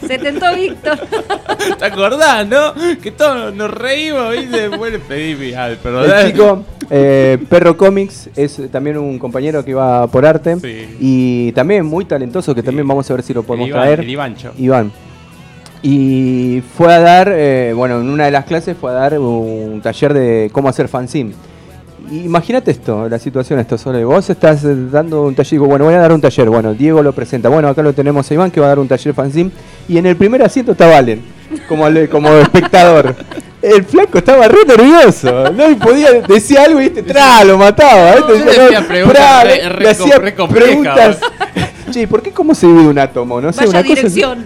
Se 0.07 0.19
tentó 0.19 0.55
Víctor. 0.55 0.99
¿Te 1.79 1.85
acordás, 1.85 2.47
no? 2.47 2.75
Que 3.03 3.11
todos 3.11 3.55
nos 3.55 3.71
reímos, 3.71 4.33
¿viste? 4.33 4.69
Bueno, 4.69 4.99
pedí 5.07 5.35
mi 5.35 5.53
al, 5.53 5.77
perdón. 5.79 6.11
El 6.11 6.27
chico, 6.33 6.65
eh, 6.91 7.39
Perro 7.49 7.77
Comics, 7.77 8.31
es 8.37 8.61
también 8.71 8.99
un 8.99 9.19
compañero 9.19 9.65
que 9.65 9.75
va 9.75 10.07
por 10.07 10.25
arte. 10.27 10.57
Sí. 10.61 10.97
Y 11.01 11.53
también 11.53 11.85
muy 11.87 12.05
talentoso, 12.05 12.55
que 12.55 12.61
Sí. 12.61 12.67
también 12.67 12.87
vamos 12.87 13.11
a 13.11 13.15
ver 13.15 13.23
si 13.23 13.35
lo 13.35 13.43
podemos 13.43 13.67
el 13.67 13.71
Iván, 13.71 13.83
traer. 13.83 14.01
el 14.01 14.11
Ivancho. 14.11 14.53
Iván. 14.59 14.93
Y 15.83 16.63
fue 16.77 16.93
a 16.93 17.01
dar, 17.01 17.31
eh, 17.33 17.73
bueno, 17.75 18.01
en 18.01 18.09
una 18.09 18.25
de 18.25 18.31
las 18.31 18.45
clases 18.45 18.77
fue 18.81 18.91
a 18.91 18.95
dar 18.95 19.19
un 19.19 19.81
taller 19.83 20.15
de 20.15 20.51
cómo 20.53 20.69
hacer 20.69 20.89
fanzine. 20.89 21.35
Imagínate 22.11 22.71
esto, 22.71 23.09
la 23.09 23.19
situación 23.19 23.59
esto, 23.59 23.77
Sole. 23.77 24.05
Vos 24.05 24.31
estás 24.31 24.63
eh, 24.65 24.75
dando 24.91 25.23
un 25.25 25.35
taller, 25.35 25.51
digo, 25.53 25.67
bueno, 25.67 25.85
voy 25.87 25.95
a 25.95 25.99
dar 25.99 26.13
un 26.13 26.21
taller. 26.21 26.49
Bueno, 26.49 26.73
Diego 26.73 27.03
lo 27.03 27.13
presenta. 27.13 27.49
Bueno, 27.49 27.69
acá 27.69 27.83
lo 27.83 27.93
tenemos 27.93 28.31
a 28.31 28.35
Iván 28.35 28.51
que 28.51 28.61
va 28.61 28.67
a 28.67 28.69
dar 28.71 28.79
un 28.79 28.87
taller 28.89 29.13
fanzine. 29.15 29.51
Y 29.89 29.99
en 29.99 30.07
el 30.07 30.17
primer 30.17 30.43
asiento 30.43 30.73
está 30.73 30.87
Valen, 30.87 31.23
como, 31.69 31.89
le- 31.89 32.09
como 32.09 32.29
espectador. 32.39 33.15
El 33.61 33.85
flaco 33.85 34.19
estaba 34.19 34.47
re 34.47 34.59
nervioso, 34.67 35.51
no 35.53 35.69
y 35.69 35.75
podía 35.75 36.13
decir 36.21 36.59
algo 36.59 36.81
y 36.81 36.85
este 36.85 37.03
tra, 37.03 37.43
lo 37.43 37.59
mataba. 37.59 38.15
no, 38.21 38.27
preguntas 38.87 38.87
tra, 39.09 39.45
re- 39.45 39.81
le 39.81 39.89
hacía 39.89 40.21
preguntas. 40.49 41.19
Che, 41.91 42.07
¿por 42.07 42.23
qué 42.23 42.31
cómo 42.33 42.55
se 42.55 42.67
vive 42.67 42.81
un 42.87 42.99
átomo? 42.99 43.41
No 43.41 43.53
sé, 43.53 43.61
Vaya 43.67 43.71
una 43.71 43.83
cosa- 43.83 43.95
dirección. 43.95 44.45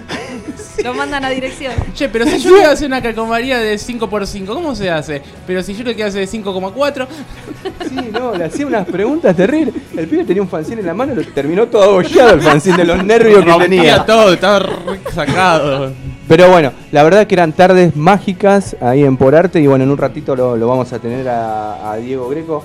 Lo 0.84 0.94
mandan 0.94 1.24
a 1.24 1.30
dirección. 1.30 1.72
Che, 1.94 2.08
pero 2.08 2.24
si 2.26 2.38
yo 2.40 2.52
quiero 2.54 2.70
hacer 2.70 2.86
una 2.86 3.02
calcomanía 3.02 3.58
de 3.58 3.76
5x5, 3.76 4.46
¿cómo 4.46 4.74
se 4.74 4.90
hace? 4.90 5.22
Pero 5.46 5.62
si 5.62 5.74
yo 5.74 5.84
lo 5.84 5.92
quiero 5.94 6.08
hacer 6.08 6.28
de 6.28 6.38
5,4, 6.38 7.06
Sí, 7.88 7.96
no, 8.12 8.34
le 8.36 8.44
hacía 8.44 8.66
unas 8.66 8.86
preguntas 8.86 9.34
terribles. 9.36 9.74
El 9.96 10.06
pibe 10.06 10.24
tenía 10.24 10.42
un 10.42 10.48
fanzine 10.48 10.80
en 10.80 10.86
la 10.86 10.94
mano 10.94 11.12
y 11.12 11.16
lo 11.16 11.24
terminó 11.32 11.66
todo 11.66 11.82
abollado 11.84 12.34
el 12.34 12.40
fanzine 12.42 12.78
de 12.78 12.84
los 12.84 13.04
nervios 13.04 13.44
que 13.44 13.52
tenía. 13.64 14.04
todo, 14.04 14.32
estaba 14.32 14.66
sacado. 15.12 15.92
Pero 16.28 16.48
bueno, 16.48 16.72
la 16.92 17.02
verdad 17.02 17.26
que 17.26 17.34
eran 17.34 17.52
tardes 17.52 17.96
mágicas 17.96 18.76
ahí 18.80 19.02
en 19.02 19.16
Por 19.16 19.34
Arte 19.34 19.60
y 19.60 19.66
bueno, 19.66 19.84
en 19.84 19.90
un 19.90 19.98
ratito 19.98 20.36
lo, 20.36 20.56
lo 20.56 20.68
vamos 20.68 20.92
a 20.92 20.98
tener 21.00 21.28
a, 21.28 21.90
a 21.90 21.96
Diego 21.96 22.28
Greco. 22.28 22.64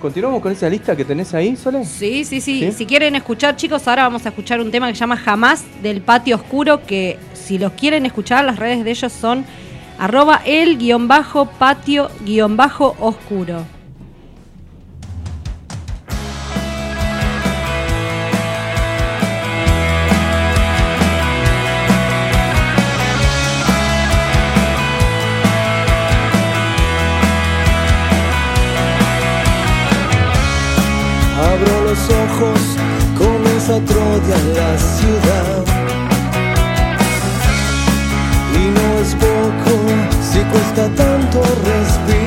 ¿Continuamos 0.00 0.42
con 0.42 0.52
esa 0.52 0.68
lista 0.68 0.94
que 0.94 1.04
tenés 1.04 1.32
ahí, 1.32 1.56
Sole? 1.56 1.84
Sí, 1.84 2.24
sí, 2.24 2.40
sí, 2.40 2.60
¿Sí? 2.60 2.72
Si 2.72 2.86
quieren 2.86 3.14
escuchar, 3.14 3.56
chicos, 3.56 3.88
ahora 3.88 4.02
vamos 4.02 4.26
a 4.26 4.28
escuchar 4.30 4.60
un 4.60 4.70
tema 4.70 4.88
que 4.88 4.94
se 4.94 5.00
llama 5.00 5.16
Jamás 5.16 5.64
del 5.82 6.02
Patio 6.02 6.36
Oscuro, 6.36 6.82
que 6.86 7.18
si 7.44 7.58
los 7.58 7.72
quieren 7.72 8.06
escuchar, 8.06 8.44
las 8.44 8.58
redes 8.58 8.84
de 8.84 8.90
ellos 8.90 9.12
son 9.12 9.44
arroba 9.98 10.40
el 10.46 10.78
guion 10.78 11.08
bajo 11.08 11.46
patio 11.46 12.10
guion 12.24 12.56
bajo 12.56 12.96
oscuro. 13.00 13.66
Abro 31.38 31.84
los 31.84 31.98
ojos, 32.08 32.60
comienza 33.18 33.76
en 33.76 34.54
la 34.54 34.78
ciudad. 34.78 35.73
Y 39.04 39.06
no 39.06 39.10
es 39.10 39.14
poco 39.16 39.86
si 40.22 40.38
cuesta 40.44 40.88
tanto 40.94 41.42
respirar. 41.42 42.23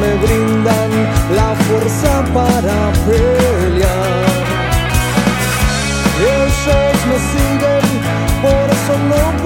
Me 0.00 0.14
brindan 0.24 0.90
la 1.36 1.54
fuerza 1.66 2.24
para 2.32 2.92
pelear. 3.06 4.24
Ellos 6.20 6.96
me 7.10 7.18
siguen, 7.32 7.86
por 8.42 8.66
eso 8.76 8.94
no 9.10 9.43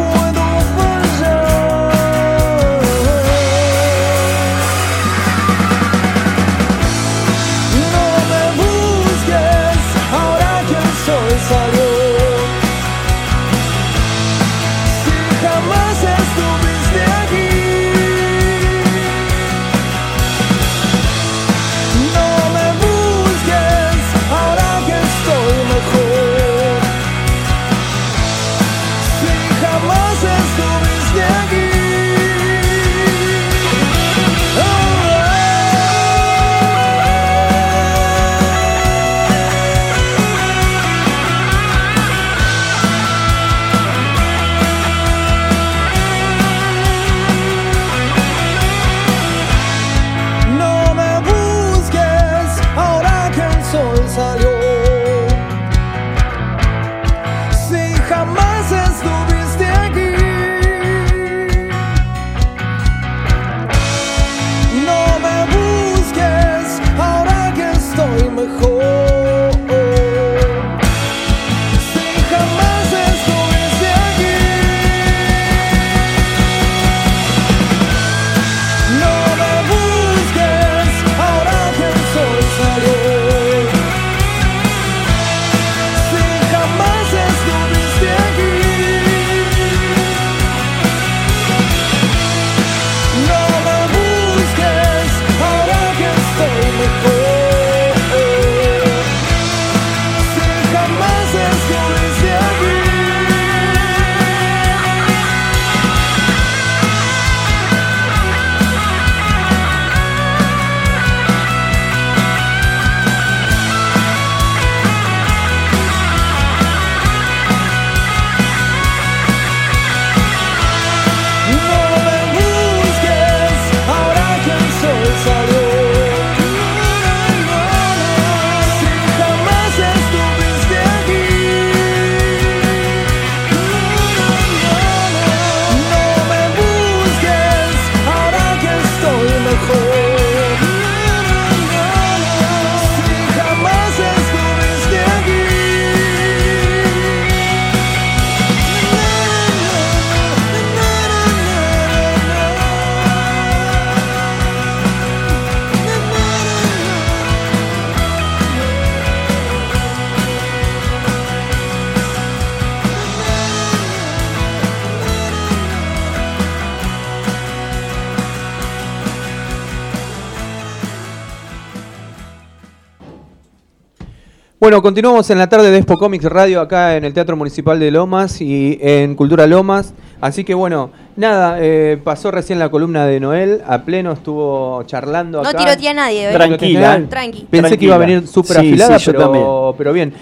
Bueno, 174.79 174.91
continuamos 174.91 175.29
en 175.31 175.39
la 175.39 175.49
tarde 175.49 175.73
de 175.73 175.79
Expo 175.79 175.99
Comics 175.99 176.27
Radio 176.27 176.61
acá 176.61 176.97
en 176.97 177.03
el 177.03 177.13
Teatro 177.13 177.37
Municipal 177.37 177.81
de 177.81 177.91
Lomas 177.91 178.41
y 178.41 178.79
en 178.81 179.17
Cultura 179.17 179.49
Lomas. 179.49 179.93
Así 180.21 180.45
que 180.45 180.55
bueno, 180.55 180.93
nada, 181.17 181.57
eh, 181.61 181.99
pasó 182.05 182.31
recién 182.31 182.61
la 182.61 182.71
columna 182.71 183.05
de 183.05 183.19
Noel, 183.19 183.61
a 183.67 183.83
pleno 183.83 184.13
estuvo 184.13 184.85
charlando 184.85 185.43
No 185.43 185.53
tirotea 185.53 185.91
a 185.91 185.95
nadie, 185.95 186.31
¿eh? 186.31 186.33
Tranquila. 186.33 187.03
Tranqui. 187.11 187.49
Pensé 187.51 187.77
que 187.77 187.87
iba 187.87 187.97
a 187.97 187.99
venir 187.99 188.29
súper 188.29 188.59
afilada, 188.59 189.01
sí, 189.01 189.11
pero, 189.11 189.75
pero 189.77 189.93
bien. 189.93 190.15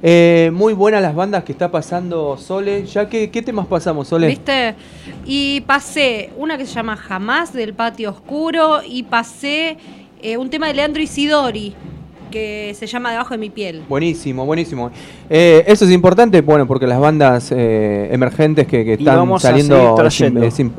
Eh, 0.00 0.52
muy 0.54 0.74
buenas 0.74 1.02
las 1.02 1.16
bandas 1.16 1.42
que 1.42 1.50
está 1.50 1.72
pasando 1.72 2.36
Sole. 2.36 2.86
Ya 2.86 3.08
que, 3.08 3.32
¿Qué 3.32 3.42
temas 3.42 3.66
pasamos, 3.66 4.06
Sole? 4.06 4.28
¿Viste? 4.28 4.76
Y 5.26 5.62
pasé 5.62 6.30
una 6.36 6.56
que 6.56 6.66
se 6.66 6.74
llama 6.74 6.96
Jamás 6.96 7.52
del 7.52 7.74
Patio 7.74 8.10
Oscuro 8.10 8.78
y 8.86 9.02
pasé 9.02 9.76
eh, 10.22 10.36
un 10.36 10.50
tema 10.50 10.68
de 10.68 10.74
Leandro 10.74 11.02
Isidori 11.02 11.74
que 12.34 12.74
se 12.76 12.88
llama 12.88 13.12
Debajo 13.12 13.32
de 13.32 13.38
mi 13.38 13.48
piel. 13.48 13.84
Buenísimo, 13.88 14.44
buenísimo. 14.44 14.90
Eh, 15.30 15.62
eso 15.68 15.84
es 15.84 15.92
importante, 15.92 16.40
bueno, 16.40 16.66
porque 16.66 16.84
las 16.84 16.98
bandas 16.98 17.52
eh, 17.52 18.08
emergentes 18.10 18.66
que, 18.66 18.94
están 18.94 19.38
saliendo 19.38 19.96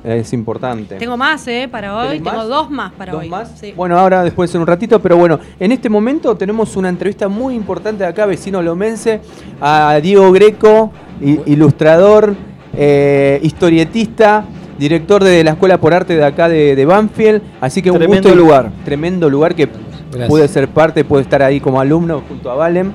es, 0.04 0.34
importante. 0.34 0.96
Tengo 0.96 1.16
más, 1.16 1.48
¿eh? 1.48 1.70
Para 1.72 1.96
hoy. 1.96 2.08
¿Tenés 2.20 2.24
Tengo 2.24 2.38
más? 2.38 2.48
dos 2.50 2.70
más 2.70 2.92
para 2.92 3.14
¿Dos 3.14 3.22
hoy. 3.22 3.30
más? 3.30 3.54
Sí. 3.58 3.74
Bueno, 3.74 3.98
ahora 3.98 4.22
después 4.26 4.54
en 4.54 4.60
un 4.62 4.68
ratito, 4.68 5.02
pero 5.02 5.16
bueno, 5.16 5.40
en 5.58 5.72
este 5.72 5.88
momento 5.88 6.36
tenemos 6.36 6.76
una 6.76 6.90
entrevista 6.90 7.30
muy 7.30 7.56
importante 7.56 8.04
de 8.04 8.10
acá, 8.10 8.26
vecino 8.26 8.62
lomense, 8.62 9.22
a 9.62 9.98
Diego 10.04 10.34
Greco, 10.34 10.92
i- 11.22 11.40
ilustrador, 11.54 12.36
eh, 12.76 13.40
historietista, 13.44 14.44
director 14.78 15.24
de 15.24 15.42
la 15.46 15.52
Escuela 15.52 15.80
por 15.80 15.94
Arte 15.94 16.18
de 16.18 16.26
acá 16.26 16.50
de, 16.50 16.76
de 16.76 16.86
Banfield. 16.86 17.42
Así 17.62 17.82
que 17.82 17.92
un 17.92 17.98
Tremendo 17.98 18.28
gusto 18.28 18.44
lugar. 18.44 18.72
Tremendo 18.84 19.30
lugar 19.30 19.56
que 19.56 19.70
Gracias. 20.16 20.30
pude 20.30 20.48
ser 20.48 20.68
parte, 20.70 21.04
pude 21.04 21.22
estar 21.22 21.42
ahí 21.44 21.60
como 21.60 21.80
alumno 21.80 22.22
junto 22.28 22.50
a 22.52 22.56
Valen. 22.56 22.92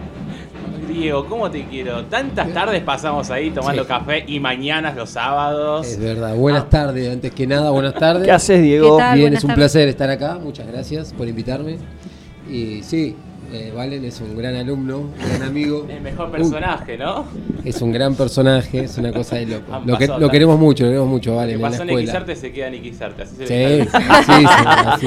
Diego, 0.88 1.24
¿cómo 1.26 1.48
te 1.50 1.64
quiero? 1.66 2.04
Tantas 2.06 2.52
tardes 2.52 2.82
pasamos 2.82 3.30
ahí 3.30 3.50
tomando 3.50 3.82
Sí. 3.82 3.88
café 3.88 4.24
y 4.26 4.40
mañanas 4.40 4.96
los 4.96 5.10
sábados. 5.10 5.86
Es 5.86 6.00
verdad. 6.00 6.34
Buenas 6.34 6.68
tardes, 6.68 7.12
antes 7.12 7.30
que 7.32 7.46
nada, 7.46 7.70
buenas 7.70 7.94
tardes. 7.94 8.24
¿Qué 8.24 8.32
haces, 8.32 8.60
Diego? 8.60 8.96
Bien, 8.96 9.20
Buenas 9.20 9.38
es 9.38 9.44
un 9.44 9.48
tardes. 9.50 9.60
placer 9.72 9.88
estar 9.88 10.10
acá. 10.10 10.38
Muchas 10.42 10.66
gracias 10.66 11.12
por 11.12 11.28
invitarme. 11.28 11.78
Y 12.50 12.82
sí, 12.82 13.14
eh, 13.52 13.72
Valen 13.74 14.04
es 14.04 14.20
un 14.20 14.36
gran 14.36 14.54
alumno, 14.54 14.98
un 14.98 15.12
gran 15.28 15.42
amigo. 15.42 15.86
El 15.88 16.00
mejor 16.00 16.30
personaje, 16.30 16.96
¿no? 16.96 17.24
Es 17.64 17.82
un 17.82 17.92
gran 17.92 18.14
personaje, 18.14 18.84
es 18.84 18.98
una 18.98 19.12
cosa 19.12 19.36
de 19.36 19.46
loco. 19.46 19.72
Han 19.72 19.86
Lo, 19.86 19.98
que, 19.98 20.06
queremos 20.30 20.58
mucho, 20.58 20.84
lo 20.84 20.90
queremos 20.90 21.08
mucho, 21.08 21.30
Lo 21.30 21.36
Valen, 21.36 21.48
que 21.48 21.54
en 21.56 21.62
la 21.62 21.70
pasó 21.70 21.82
en 21.82 21.88
escuela. 21.90 22.12
Xarte 22.12 22.36
se 22.36 22.52
queda 22.52 22.68
en 22.68 22.94
Xarte. 22.94 23.22
Así 23.22 23.36
se 23.36 23.46
Sí, 23.46 23.88
sí, 23.90 23.98
así, 24.08 24.32
sí, 25.00 25.06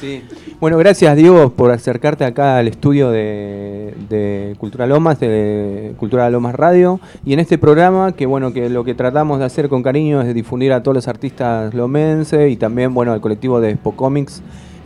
sí. 0.00 0.22
Sí. 0.22 0.22
Bueno, 0.62 0.78
gracias 0.78 1.16
Diego 1.16 1.50
por 1.50 1.72
acercarte 1.72 2.24
acá 2.24 2.58
al 2.58 2.68
estudio 2.68 3.10
de, 3.10 3.94
de 4.08 4.54
Cultura 4.58 4.86
Lomas, 4.86 5.18
de 5.18 5.92
Cultura 5.96 6.30
Lomas 6.30 6.54
Radio. 6.54 7.00
Y 7.24 7.32
en 7.32 7.40
este 7.40 7.58
programa, 7.58 8.12
que 8.12 8.26
bueno, 8.26 8.52
que 8.52 8.68
lo 8.68 8.84
que 8.84 8.94
tratamos 8.94 9.40
de 9.40 9.44
hacer 9.44 9.68
con 9.68 9.82
cariño 9.82 10.20
es 10.20 10.28
de 10.28 10.34
difundir 10.34 10.72
a 10.72 10.82
todos 10.82 10.94
los 10.94 11.08
artistas 11.08 11.74
lomenses 11.74 12.52
y 12.52 12.56
también, 12.56 12.94
bueno, 12.94 13.12
al 13.12 13.20
colectivo 13.20 13.60
de 13.60 13.70
Expo 13.70 13.96
Comics, 13.96 14.40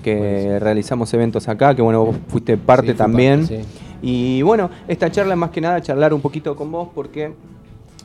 que 0.07 0.15
Buenísimo. 0.17 0.59
realizamos 0.61 1.13
eventos 1.15 1.49
acá, 1.49 1.75
que 1.75 1.83
bueno, 1.83 2.05
vos 2.05 2.17
fuiste 2.29 2.57
parte 2.57 2.93
Sí, 2.93 2.97
también. 2.97 3.41
parte, 3.41 3.65
sí. 3.65 3.69
Y 4.03 4.43
bueno, 4.43 4.71
esta 4.87 5.11
charla 5.11 5.35
más 5.35 5.51
que 5.51 5.61
nada, 5.61 5.81
charlar 5.83 6.15
un 6.15 6.21
poquito 6.21 6.55
con 6.55 6.71
vos 6.71 6.89
porque 6.95 7.33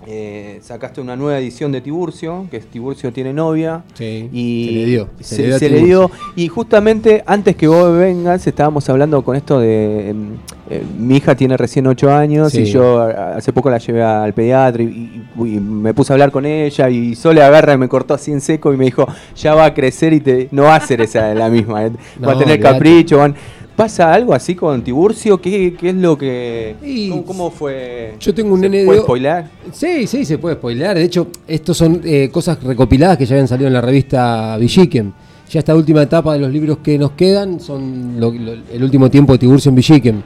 eh, 0.07 0.59
sacaste 0.63 0.99
una 1.01 1.15
nueva 1.15 1.37
edición 1.39 1.71
de 1.71 1.81
Tiburcio, 1.81 2.47
que 2.49 2.57
es 2.57 2.65
Tiburcio 2.65 3.11
tiene 3.13 3.33
novia. 3.33 3.83
Sí, 3.93 4.29
Y 4.33 4.65
se 4.67 4.71
le 4.73 4.85
dio. 4.85 5.09
Se, 5.19 5.35
Se 5.35 5.41
le 5.41 5.47
dio 5.47 5.55
a 5.55 5.59
se 5.59 5.69
le 5.69 5.75
Tiburcio. 5.77 5.97
dio. 6.07 6.11
Y 6.35 6.47
justamente 6.47 7.23
antes 7.25 7.55
que 7.55 7.67
vos 7.67 7.97
vengas, 7.97 8.45
estábamos 8.47 8.89
hablando 8.89 9.21
con 9.23 9.35
esto 9.35 9.59
de. 9.59 10.09
em, 10.09 10.27
eh, 10.69 10.81
mi 10.97 11.17
hija 11.17 11.35
tiene 11.35 11.57
recién 11.57 11.85
8 11.87 12.11
años 12.13 12.55
y 12.55 12.63
yo 12.65 13.01
hace 13.01 13.51
poco 13.51 13.69
la 13.69 13.77
llevé 13.77 14.01
al 14.03 14.33
pediatra 14.33 14.81
y, 14.81 14.85
y- 14.85 15.41
y 15.41 15.59
me 15.59 15.93
puse 15.93 16.13
a 16.13 16.15
hablar 16.15 16.31
con 16.31 16.45
ella 16.45 16.89
y 16.89 17.13
Sole 17.15 17.43
agarra 17.43 17.73
y 17.73 17.77
me 17.77 17.89
cortó 17.89 18.13
así 18.13 18.31
en 18.31 18.39
seco 18.41 18.73
y 18.73 18.77
me 18.77 18.85
dijo: 18.85 19.05
Ya 19.35 19.53
va 19.53 19.65
a 19.65 19.73
crecer 19.73 20.13
y 20.13 20.21
te, 20.21 20.47
no 20.51 20.63
va 20.63 20.75
a 20.75 20.79
ser 20.79 21.01
esa 21.01 21.33
la 21.33 21.49
misma. 21.49 21.85
eh, 21.85 21.91
va 22.23 22.31
a 22.33 22.37
tener 22.37 22.55
olvidate. 22.55 22.59
capricho. 22.61 23.17
van- 23.17 23.35
¿Pasa 23.81 24.13
algo 24.13 24.35
así 24.35 24.53
con 24.53 24.83
Tiburcio? 24.83 25.41
¿Qué, 25.41 25.73
qué 25.73 25.89
es 25.89 25.95
lo 25.95 26.15
que.? 26.15 26.75
¿Cómo, 27.09 27.25
cómo 27.25 27.49
fue? 27.49 28.13
yo 28.19 28.31
tengo 28.31 28.53
un 28.53 28.59
¿Se 28.61 28.69
nene 28.69 28.81
de 28.81 28.85
puede 28.85 28.99
o- 28.99 29.03
spoiler? 29.05 29.45
Sí, 29.73 30.05
sí, 30.05 30.23
se 30.23 30.37
puede 30.37 30.53
spoilear. 30.55 30.95
De 30.97 31.03
hecho, 31.03 31.25
estos 31.47 31.77
son 31.77 31.99
eh, 32.03 32.29
cosas 32.31 32.61
recopiladas 32.63 33.17
que 33.17 33.25
ya 33.25 33.33
habían 33.33 33.47
salido 33.47 33.65
en 33.69 33.73
la 33.73 33.81
revista 33.81 34.55
Villiquen. 34.59 35.11
Ya 35.49 35.57
esta 35.61 35.73
última 35.75 36.03
etapa 36.03 36.33
de 36.33 36.39
los 36.41 36.51
libros 36.51 36.77
que 36.83 36.95
nos 36.99 37.13
quedan 37.13 37.59
son 37.59 38.19
lo- 38.19 38.31
lo- 38.31 38.53
el 38.71 38.83
último 38.83 39.09
tiempo 39.09 39.33
de 39.33 39.39
Tiburcio 39.39 39.69
en 39.69 39.75
Villiquen. 39.75 40.23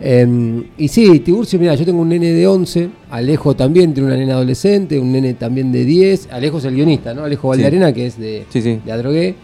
Eh, 0.00 0.62
y 0.78 0.86
sí, 0.86 1.18
Tiburcio, 1.18 1.58
mira, 1.58 1.74
yo 1.74 1.84
tengo 1.84 2.02
un 2.02 2.08
nene 2.08 2.28
de 2.30 2.46
11, 2.46 2.88
Alejo 3.10 3.56
también 3.56 3.92
tiene 3.94 4.10
una 4.10 4.16
nena 4.16 4.34
adolescente, 4.34 4.96
un 5.00 5.10
nene 5.10 5.34
también 5.34 5.72
de 5.72 5.84
10. 5.84 6.28
Alejo 6.30 6.58
es 6.58 6.66
el 6.66 6.76
guionista, 6.76 7.12
¿no? 7.14 7.24
Alejo 7.24 7.48
Valdearena, 7.48 7.92
que 7.92 8.06
es 8.06 8.16
de, 8.16 8.44
Sí, 8.50 8.62
sí. 8.62 8.78
de 8.86 8.92
Adrogué. 8.92 9.34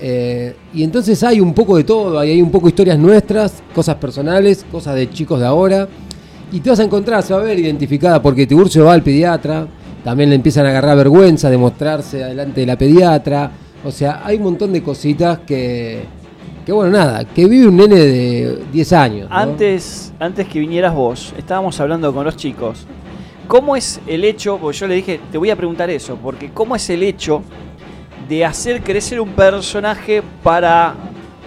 Eh, 0.00 0.54
y 0.74 0.82
entonces 0.82 1.22
hay 1.22 1.40
un 1.40 1.54
poco 1.54 1.76
de 1.76 1.84
todo, 1.84 2.18
hay, 2.18 2.32
hay 2.32 2.42
un 2.42 2.50
poco 2.50 2.68
historias 2.68 2.98
nuestras, 2.98 3.62
cosas 3.74 3.96
personales, 3.96 4.64
cosas 4.70 4.94
de 4.94 5.10
chicos 5.10 5.40
de 5.40 5.46
ahora. 5.46 5.88
Y 6.52 6.60
te 6.60 6.70
vas 6.70 6.80
a 6.80 6.84
encontrar, 6.84 7.22
se 7.22 7.32
va 7.34 7.40
a 7.40 7.44
ver 7.44 7.58
identificada, 7.58 8.20
porque 8.22 8.46
Tiburcio 8.46 8.84
va 8.84 8.92
al 8.92 9.02
pediatra, 9.02 9.66
también 10.04 10.28
le 10.28 10.36
empiezan 10.36 10.66
a 10.66 10.70
agarrar 10.70 10.96
vergüenza 10.96 11.50
de 11.50 11.56
mostrarse 11.56 12.18
delante 12.18 12.60
de 12.60 12.66
la 12.66 12.76
pediatra. 12.76 13.50
O 13.84 13.90
sea, 13.90 14.22
hay 14.24 14.36
un 14.36 14.44
montón 14.44 14.72
de 14.72 14.82
cositas 14.82 15.40
que, 15.40 16.04
que 16.64 16.72
bueno, 16.72 16.92
nada, 16.92 17.24
que 17.24 17.46
vive 17.46 17.66
un 17.66 17.76
nene 17.76 17.96
de 17.96 18.62
10 18.72 18.92
años. 18.92 19.28
Antes, 19.30 20.12
antes 20.18 20.46
que 20.46 20.58
vinieras 20.58 20.94
vos, 20.94 21.34
estábamos 21.36 21.80
hablando 21.80 22.12
con 22.12 22.24
los 22.24 22.36
chicos. 22.36 22.86
¿Cómo 23.46 23.76
es 23.76 24.00
el 24.06 24.24
hecho? 24.24 24.58
Porque 24.58 24.78
yo 24.78 24.86
le 24.86 24.94
dije, 24.94 25.20
te 25.30 25.36
voy 25.36 25.50
a 25.50 25.56
preguntar 25.56 25.90
eso, 25.90 26.16
porque 26.16 26.50
¿cómo 26.50 26.76
es 26.76 26.88
el 26.88 27.02
hecho 27.02 27.42
de 28.28 28.44
hacer 28.44 28.82
crecer 28.82 29.20
un 29.20 29.30
personaje 29.30 30.22
para 30.42 30.94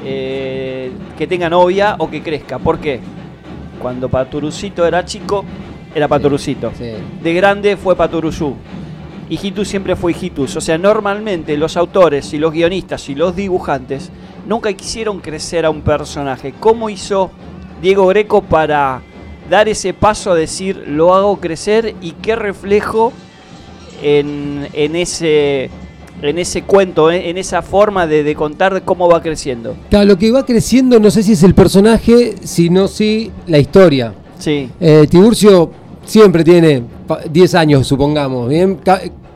eh, 0.03 0.91
que 1.17 1.27
tenga 1.27 1.49
novia 1.49 1.95
o 1.97 2.09
que 2.09 2.21
crezca? 2.21 2.59
¿Por 2.59 2.79
qué? 2.79 2.99
Cuando 3.81 4.09
Paturucito 4.09 4.85
era 4.85 5.05
chico, 5.05 5.43
era 5.93 6.07
Paturucito. 6.07 6.71
Sí. 6.77 6.91
De 7.21 7.33
grande 7.33 7.77
fue 7.77 7.95
Paturuzú. 7.95 8.55
Hijitus 9.29 9.67
siempre 9.67 9.95
fue 9.95 10.11
Hijitus. 10.11 10.55
O 10.55 10.61
sea, 10.61 10.77
normalmente 10.77 11.57
los 11.57 11.75
autores 11.77 12.33
y 12.33 12.37
los 12.37 12.53
guionistas 12.53 13.09
y 13.09 13.15
los 13.15 13.35
dibujantes 13.35 14.11
nunca 14.45 14.71
quisieron 14.73 15.19
crecer 15.19 15.65
a 15.65 15.69
un 15.69 15.81
personaje. 15.81 16.53
¿Cómo 16.59 16.89
hizo 16.89 17.31
Diego 17.81 18.07
Greco 18.07 18.41
para 18.41 19.01
dar 19.49 19.67
ese 19.67 19.93
paso 19.93 20.31
a 20.31 20.35
decir 20.35 20.83
lo 20.87 21.13
hago 21.13 21.39
crecer 21.39 21.95
y 22.01 22.11
qué 22.11 22.35
reflejo 22.35 23.13
en, 24.01 24.67
en 24.73 24.95
ese 24.95 25.69
en 26.21 26.37
ese 26.39 26.63
cuento, 26.63 27.11
en, 27.11 27.21
en 27.21 27.37
esa 27.37 27.61
forma 27.61 28.07
de, 28.07 28.23
de 28.23 28.35
contar 28.35 28.81
cómo 28.83 29.07
va 29.09 29.21
creciendo? 29.21 29.75
Claro, 29.89 30.05
lo 30.05 30.17
que 30.17 30.31
va 30.31 30.45
creciendo 30.45 30.99
no 30.99 31.11
sé 31.11 31.23
si 31.23 31.33
es 31.33 31.43
el 31.43 31.53
personaje, 31.53 32.35
sino 32.43 32.87
si 32.87 33.31
la 33.47 33.59
historia. 33.59 34.13
Sí. 34.39 34.69
Eh, 34.79 35.05
Tiburcio 35.09 35.71
siempre 36.05 36.43
tiene 36.43 36.83
pa- 37.07 37.19
10 37.31 37.55
años, 37.55 37.87
supongamos, 37.87 38.49
¿bien? 38.49 38.79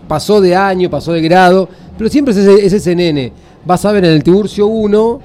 Pasó 0.07 0.41
de 0.41 0.55
año, 0.55 0.89
pasó 0.89 1.13
de 1.13 1.21
grado, 1.21 1.69
pero 1.97 2.09
siempre 2.09 2.33
es 2.33 2.39
ese, 2.39 2.65
es 2.65 2.73
ese 2.73 2.95
nene. 2.95 3.31
Vas 3.65 3.85
a 3.85 3.91
ver 3.91 4.03
en 4.05 4.11
el 4.11 4.23
Tiburcio 4.23 4.67
1 4.67 5.19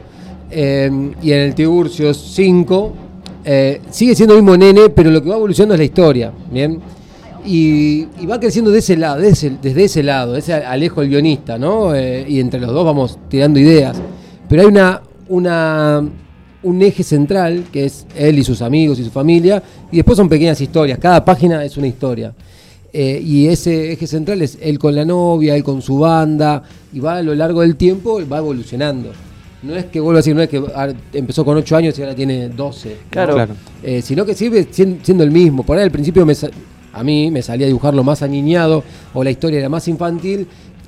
eh, 0.50 1.10
y 1.22 1.32
en 1.32 1.38
el 1.38 1.54
Tiburcio 1.54 2.12
5, 2.14 2.92
eh, 3.44 3.80
sigue 3.90 4.14
siendo 4.14 4.34
el 4.36 4.42
mismo 4.42 4.56
nene, 4.56 4.88
pero 4.90 5.10
lo 5.10 5.22
que 5.22 5.28
va 5.30 5.36
evolucionando 5.36 5.74
es 5.74 5.78
la 5.80 5.84
historia, 5.84 6.32
¿bien? 6.50 6.80
Y, 7.46 8.06
y 8.20 8.26
va 8.26 8.40
creciendo 8.40 8.70
de 8.70 8.80
ese 8.80 8.96
lado, 8.96 9.20
de 9.20 9.28
ese- 9.28 9.56
desde 9.62 9.84
ese 9.84 10.02
lado, 10.02 10.36
ese 10.36 10.52
Alejo 10.54 11.02
el 11.02 11.08
guionista, 11.08 11.58
¿no? 11.58 11.94
Eh, 11.94 12.24
y 12.28 12.40
entre 12.40 12.58
los 12.60 12.72
dos 12.72 12.84
vamos 12.84 13.18
tirando 13.28 13.58
ideas. 13.60 13.96
Pero 14.48 14.62
hay 14.62 14.68
una, 14.68 15.00
una, 15.28 16.02
un 16.62 16.82
eje 16.82 17.02
central, 17.04 17.64
que 17.72 17.84
es 17.86 18.06
él 18.16 18.38
y 18.38 18.44
sus 18.44 18.62
amigos 18.62 18.98
y 18.98 19.04
su 19.04 19.10
familia, 19.10 19.62
y 19.92 19.96
después 19.96 20.16
son 20.16 20.28
pequeñas 20.28 20.60
historias, 20.60 20.98
cada 20.98 21.24
página 21.24 21.64
es 21.64 21.76
una 21.76 21.86
historia. 21.86 22.34
Eh, 22.92 23.20
y 23.24 23.46
ese 23.48 23.92
eje 23.92 24.06
central 24.06 24.40
es 24.42 24.58
él 24.60 24.78
con 24.78 24.94
la 24.94 25.04
novia, 25.04 25.54
él 25.54 25.62
con 25.62 25.82
su 25.82 25.98
banda, 25.98 26.62
y 26.92 26.98
va 27.00 27.16
a 27.18 27.22
lo 27.22 27.34
largo 27.34 27.60
del 27.60 27.76
tiempo, 27.76 28.20
va 28.30 28.38
evolucionando. 28.38 29.10
No 29.62 29.74
es 29.74 29.86
que, 29.86 30.00
vuelvo 30.00 30.16
a 30.18 30.20
decir, 30.20 30.34
no 30.34 30.42
es 30.42 30.48
que 30.48 30.62
ah, 30.74 30.88
empezó 31.12 31.44
con 31.44 31.56
8 31.56 31.76
años 31.76 31.98
y 31.98 32.02
ahora 32.02 32.14
tiene 32.14 32.48
12. 32.48 32.88
¿no? 32.88 32.94
Claro. 33.10 33.34
Claro. 33.34 33.54
Eh, 33.82 34.00
sino 34.02 34.24
que 34.24 34.34
sigue 34.34 34.66
sien- 34.70 35.00
siendo 35.02 35.24
el 35.24 35.30
mismo. 35.30 35.62
Por 35.64 35.76
ahí 35.76 35.84
al 35.84 35.90
principio 35.90 36.24
me 36.24 36.34
a 36.96 37.04
mí 37.04 37.30
me 37.30 37.42
salía 37.42 37.66
a 37.66 37.68
dibujarlo 37.68 38.02
más 38.02 38.22
aniñado 38.22 38.82
o 39.14 39.22
la 39.22 39.30
historia 39.30 39.58
era 39.58 39.68
más 39.68 39.86
infantil 39.88 40.46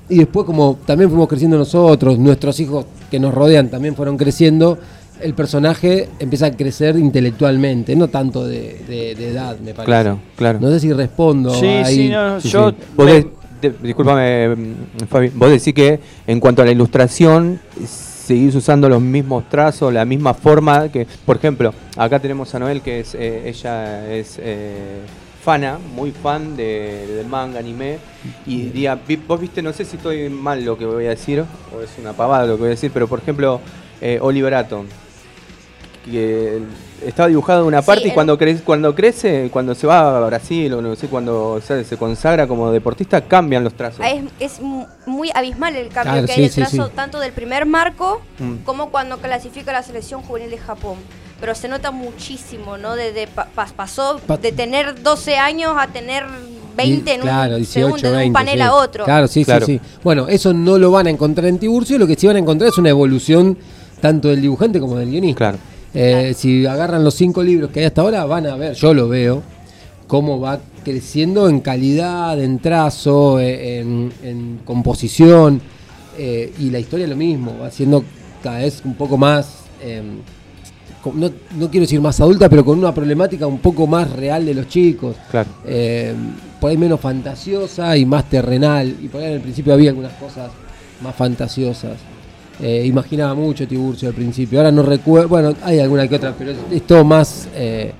y 0.09 0.16
después 0.18 0.46
como 0.46 0.78
también 0.86 1.11
fuimos 1.11 1.28
creciendo 1.28 1.59
nosotros, 1.59 2.18
nuestros 2.18 2.59
hijos 2.61 2.86
que 3.11 3.20
nos 3.20 3.34
rodean 3.34 3.68
también 3.68 3.94
fueron 3.94 4.16
creciendo, 4.16 4.78
el 5.20 5.34
personaje 5.34 6.09
empieza 6.18 6.46
a 6.46 6.50
crecer 6.52 6.96
intelectualmente, 6.96 7.94
no 7.94 8.09
tanto 8.09 8.46
de, 8.46 8.80
de- 8.88 9.14
de 9.14 9.28
edad, 9.28 9.59
me 9.59 9.72
parece. 9.74 9.84
Claro, 9.86 10.18
claro. 10.36 10.61
No 10.61 10.70
sé 10.70 10.80
si 10.80 10.92
respondo. 10.92 11.52
Sí, 11.54 11.66
ahí. 11.66 11.94
sí, 11.94 12.09
no, 12.09 12.40
Sí, 12.40 12.48
yo 12.48 12.70
sí. 12.70 12.76
Vos 12.96 13.06
me- 13.06 13.12
de- 13.12 13.28
de- 13.61 13.74
discúlpame, 13.82 14.56
Fabi. 15.11 15.28
Vos 15.34 15.50
decís 15.50 15.74
que 15.74 15.98
en 16.26 16.38
cuanto 16.40 16.62
a 16.62 16.64
la 16.64 16.70
ilustración, 16.70 17.59
seguís 17.84 18.54
usando 18.54 18.88
los 18.88 19.02
mismos 19.02 19.48
trazos, 19.48 19.92
la 19.92 20.04
misma 20.04 20.32
forma 20.34 20.88
que, 20.88 21.06
por 21.26 21.36
ejemplo, 21.36 21.74
acá 21.96 22.18
tenemos 22.20 22.54
a 22.54 22.59
Noel 22.61 22.80
que 22.80 23.00
es, 23.00 23.14
eh, 23.14 23.42
ella 23.48 24.09
es 24.14 24.38
eh, 24.40 25.00
fana, 25.49 25.78
muy 25.94 26.11
fan 26.11 26.59
de, 26.59 27.07
del 27.07 27.26
manga, 27.26 27.59
anime, 27.59 27.99
y 28.44 28.64
diría, 28.64 28.96
vi- 28.96 29.16
vos 29.16 29.40
viste, 29.40 29.62
no 29.62 29.72
sé 29.72 29.86
si 29.86 29.96
estoy 29.96 30.28
mal 30.28 30.62
lo 30.62 30.76
que 30.76 30.84
voy 30.84 31.07
a 31.07 31.11
decir, 31.11 31.42
o 31.74 31.80
es 31.80 31.88
una 31.99 32.12
pavada 32.12 32.44
lo 32.44 32.57
que 32.57 32.61
voy 32.61 32.66
a 32.66 32.70
decir, 32.72 32.90
pero 32.92 33.09
por 33.09 33.20
ejemplo, 33.20 33.59
eh, 34.03 34.18
Oliver 34.20 34.53
Atom, 34.53 34.84
que 36.05 36.61
estaba 37.07 37.30
dibujado 37.30 37.62
en 37.62 37.68
una 37.68 37.80
Sí, 37.80 37.86
parte 37.86 38.09
y 38.09 38.11
cuando, 38.11 38.36
crece, 38.36 38.62
cuando 38.62 38.94
crece, 38.94 39.49
cuando 39.51 39.74
se 39.74 39.86
va 39.86 40.18
a 40.18 40.26
Brasil 40.26 40.70
o 40.74 40.82
no 40.82 40.94
sé, 40.96 41.07
cuando 41.09 41.62
se, 41.66 41.82
se 41.82 41.96
consagra 41.96 42.46
como 42.46 42.70
deportista, 42.70 43.22
cambian 43.22 43.64
los 43.64 43.72
trazos. 43.72 44.05
Es, 44.05 44.24
es 44.38 44.61
mu- 44.61 44.86
muy 45.07 45.30
abismal 45.34 45.74
el 45.76 45.88
cambio 45.88 46.12
Claro, 46.12 46.26
que 46.26 46.32
sí, 46.34 46.40
hay 46.40 46.44
en 46.44 46.44
el 46.44 46.53
sí, 46.53 46.61
trazo 46.61 46.88
sí. 46.88 46.92
tanto 46.94 47.20
del 47.20 47.32
primer 47.32 47.64
marco 47.64 48.20
Mm. 48.38 48.57
como 48.64 48.90
cuando 48.90 49.16
clasifica 49.16 49.72
la 49.72 49.82
selección 49.82 50.20
juvenil 50.20 50.51
de 50.51 50.59
Japón. 50.59 50.96
Pero 51.41 51.55
se 51.55 51.68
nota 51.68 51.91
muchísimo, 51.91 52.76
¿no? 52.78 52.97
De, 52.97 53.12
de 53.12 53.26
pa- 53.28 53.49
pas- 53.55 53.72
pasó 53.72 54.20
Pa- 54.26 54.36
de 54.36 54.51
tener 54.53 55.03
12 55.03 55.36
años 55.36 55.72
a 55.78 55.86
tener 55.86 56.24
20 56.76 57.14
en 57.14 57.20
claro, 57.20 57.53
un 57.55 57.59
18, 57.61 57.72
segundo, 57.86 58.03
de 58.03 58.09
un 58.12 58.18
20, 58.18 58.32
panel 58.34 58.55
sí. 58.55 58.61
a 58.61 58.72
otro. 58.74 59.05
Claro, 59.05 59.28
sí, 59.28 59.45
Claro. 59.45 59.66
sí, 59.66 59.80
sí. 59.82 59.99
Bueno, 60.03 60.26
eso 60.28 60.53
no 60.53 60.78
lo 60.78 60.91
van 60.91 61.07
a 61.07 61.11
encontrar 61.11 61.47
en 61.47 61.59
Tiburcio, 61.59 61.99
lo 61.99 62.07
que 62.07 62.16
sí 62.16 62.26
van 62.26 62.36
a 62.36 62.39
encontrar 62.41 62.70
es 62.70 62.78
una 62.78 62.91
evolución 62.91 63.57
tanto 64.01 64.28
del 64.28 64.41
dibujante 64.43 64.80
como 64.80 64.97
del 64.97 65.11
guionista. 65.11 65.39
Claro. 65.39 65.59
Eh, 65.95 66.34
Si 66.36 66.66
agarran 66.66 67.03
los 67.05 67.14
cinco 67.14 67.43
libros 67.43 67.70
que 67.70 67.80
hay 67.80 67.86
hasta 67.86 68.03
ahora, 68.03 68.24
van 68.24 68.47
a 68.47 68.57
ver, 68.57 68.74
yo 68.74 68.93
lo 68.95 69.09
veo, 69.09 69.43
cómo 70.07 70.41
va 70.41 70.61
creciendo 70.84 71.49
en 71.49 71.61
calidad, 71.61 72.41
en 72.41 72.59
trazo, 72.61 73.39
eh, 73.41 73.80
en, 73.80 74.12
en 74.22 74.61
composición, 74.64 75.61
eh, 76.16 76.53
y 76.59 76.70
la 76.70 76.78
historia 76.78 77.07
lo 77.07 77.16
mismo, 77.16 77.57
va 77.61 77.70
siendo 77.70 78.05
cada 78.43 78.59
vez 78.59 78.82
un 78.84 78.95
poco 78.95 79.16
más, 79.16 79.59
eh, 79.82 80.03
con- 80.03 80.38
no, 81.14 81.30
no 81.57 81.70
quiero 81.70 81.84
decir 81.84 82.01
más 82.01 82.20
adulta, 82.20 82.49
pero 82.49 82.64
con 82.64 82.78
una 82.78 82.92
problemática 82.94 83.46
un 83.46 83.59
poco 83.59 83.86
más 83.86 84.11
real 84.12 84.44
de 84.44 84.55
los 84.55 84.68
chicos. 84.68 85.16
Claro. 85.30 85.49
Eh, 85.66 86.14
por 86.61 86.70
ahí 86.70 86.76
menos 86.76 87.01
fantasiosa 87.01 87.96
y 87.96 88.05
más 88.05 88.28
terrenal. 88.28 88.94
Y 89.01 89.09
por 89.09 89.20
ahí 89.20 89.28
en 89.28 89.32
el 89.34 89.40
principio 89.40 89.72
había 89.74 89.90
algunas 89.90 90.12
cosas 90.14 90.51
más 91.03 91.14
fantasiosas. 91.14 91.92
Eh, 92.61 92.84
imaginaba 92.86 93.34
mucho 93.34 93.66
Tiburcio 93.68 94.09
al 94.09 94.14
principio. 94.14 94.59
Ahora 94.59 94.72
no 94.72 94.82
recuerdo. 94.82 95.28
Bueno, 95.28 95.55
hay 95.62 95.78
alguna 95.78 96.09
que 96.09 96.16
otra, 96.16 96.34
pero 96.36 96.51
es, 96.51 96.57
es 96.72 96.86
todo 96.86 97.05
más 97.05 97.49
eh, 97.55 97.92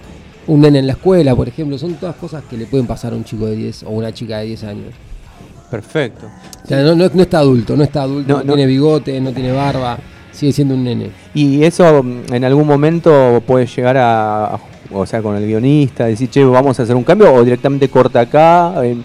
un 0.49 0.61
nene 0.61 0.81
en 0.81 0.87
la 0.89 0.95
escuela, 0.95 1.37
por 1.37 1.47
ejemplo. 1.49 1.79
Son 1.79 1.95
todas 1.95 2.17
cosas 2.17 2.43
que 2.51 2.57
le 2.57 2.67
pueden 2.67 2.87
pasar 2.87 3.13
a 3.13 3.17
un 3.17 3.23
chico 3.25 3.47
de 3.47 3.55
10 3.55 3.85
o 3.85 3.91
una 3.91 4.13
chica 4.13 4.39
de 4.39 4.47
10 4.47 4.65
años. 4.65 4.95
Perfecto. 5.71 6.27
O 6.65 6.67
sea, 6.67 6.83
no, 6.83 6.95
no- 6.95 7.11
no 7.13 7.23
está 7.23 7.39
adulto, 7.41 7.77
no 7.77 7.85
está 7.85 8.03
adulto, 8.03 8.33
No, 8.33 8.39
no, 8.39 8.45
no. 8.45 8.55
tiene 8.55 8.67
bigote, 8.67 9.21
no 9.21 9.33
tiene 9.33 9.53
barba. 9.53 9.99
Sigue 10.39 10.53
siendo 10.53 10.75
un 10.75 10.85
nene. 10.85 11.11
Y 11.35 11.65
eso 11.65 12.03
mm, 12.03 12.33
en 12.33 12.45
algún 12.45 12.67
momento 12.67 13.43
puede 13.47 13.67
llegar 13.67 13.97
a, 13.99 14.59
o 14.93 15.05
sea, 15.05 15.21
con 15.21 15.35
el 15.37 15.45
guionista, 15.47 16.07
decir, 16.07 16.31
che, 16.31 16.45
vamos 16.45 16.79
a 16.79 16.85
hacer 16.85 16.95
un 16.95 17.03
cambio, 17.05 17.35
o 17.35 17.43
directamente 17.43 17.89
corta 17.89 18.21
acá. 18.21 18.75
eh, 18.85 18.97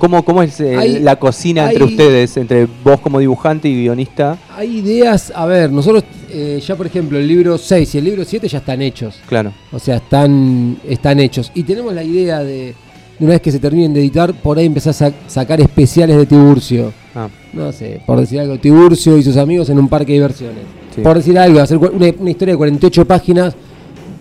¿Cómo, 0.00 0.24
cómo 0.24 0.42
es 0.42 0.58
eh, 0.60 0.76
Hay- 0.76 0.98
la 0.98 1.14
cocina 1.16 1.68
entre 1.70 1.84
hay- 1.84 1.90
ustedes, 1.90 2.36
entre 2.36 2.66
vos 2.82 2.98
como 3.00 3.20
dibujante 3.20 3.68
y 3.68 3.82
guionista? 3.82 4.36
Hay 4.56 4.78
ideas, 4.78 5.32
a 5.34 5.46
ver, 5.46 5.70
nosotros 5.70 6.02
eh, 6.28 6.60
ya 6.66 6.74
por 6.74 6.86
ejemplo 6.88 7.16
el 7.18 7.28
libro 7.28 7.56
6 7.56 7.94
y 7.94 7.98
el 7.98 8.04
libro 8.04 8.24
7 8.24 8.48
ya 8.48 8.58
están 8.58 8.82
hechos. 8.82 9.20
Claro. 9.28 9.52
O 9.72 9.78
sea, 9.78 9.96
están, 9.98 10.76
están 10.88 11.20
hechos. 11.20 11.52
Y 11.54 11.62
tenemos 11.62 11.94
la 11.94 12.02
idea 12.02 12.40
de, 12.42 12.74
una 13.20 13.30
vez 13.30 13.40
que 13.40 13.52
se 13.52 13.60
terminen 13.60 13.94
de 13.94 14.00
editar, 14.00 14.34
por 14.34 14.58
ahí 14.58 14.66
empezar 14.66 14.90
a 14.90 14.94
sa- 14.94 15.12
sacar 15.28 15.60
especiales 15.60 16.16
de 16.16 16.26
Tiburcio. 16.26 16.92
Ah, 17.16 17.28
No 17.54 17.72
sé, 17.72 18.00
por 18.06 18.20
decir 18.20 18.38
algo, 18.40 18.58
Tiburcio 18.58 19.16
y 19.16 19.22
sus 19.22 19.36
amigos 19.38 19.70
en 19.70 19.78
un 19.78 19.88
parque 19.88 20.12
de 20.12 20.18
diversiones. 20.18 20.62
Sí. 20.94 21.00
Por 21.00 21.16
decir 21.16 21.38
algo, 21.38 21.60
hacer 21.60 21.78
una, 21.78 22.06
una 22.18 22.30
historia 22.30 22.52
de 22.54 22.58
48 22.58 23.04
páginas 23.06 23.54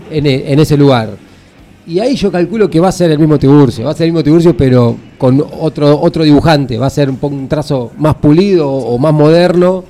en, 0.09 0.25
e- 0.25 0.51
en 0.53 0.59
ese 0.59 0.77
lugar. 0.77 1.09
Y 1.87 1.99
ahí 1.99 2.15
yo 2.15 2.31
calculo 2.31 2.69
que 2.69 2.79
va 2.79 2.87
a 2.87 2.91
ser 2.91 3.11
el 3.11 3.19
mismo 3.19 3.37
Tiburcio, 3.37 3.85
va 3.85 3.91
a 3.91 3.93
ser 3.93 4.07
el 4.07 4.13
mismo 4.13 4.23
Tiburcio, 4.23 4.55
pero 4.57 4.95
con 5.17 5.43
otro, 5.59 5.99
otro 6.01 6.23
dibujante. 6.23 6.77
Va 6.77 6.87
a 6.87 6.89
ser 6.89 7.09
un, 7.09 7.17
un 7.21 7.47
trazo 7.47 7.91
más 7.97 8.15
pulido 8.15 8.71
o, 8.71 8.97
más 8.97 9.13
moderno 9.13 9.83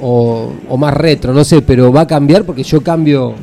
o, 0.00 0.50
o 0.68 0.76
más 0.76 0.94
retro, 0.94 1.32
no 1.34 1.44
sé, 1.44 1.62
pero 1.62 1.92
va 1.92 2.02
a 2.02 2.06
cambiar 2.06 2.44
porque 2.44 2.62
yo 2.62 2.80
cambio 2.82 3.34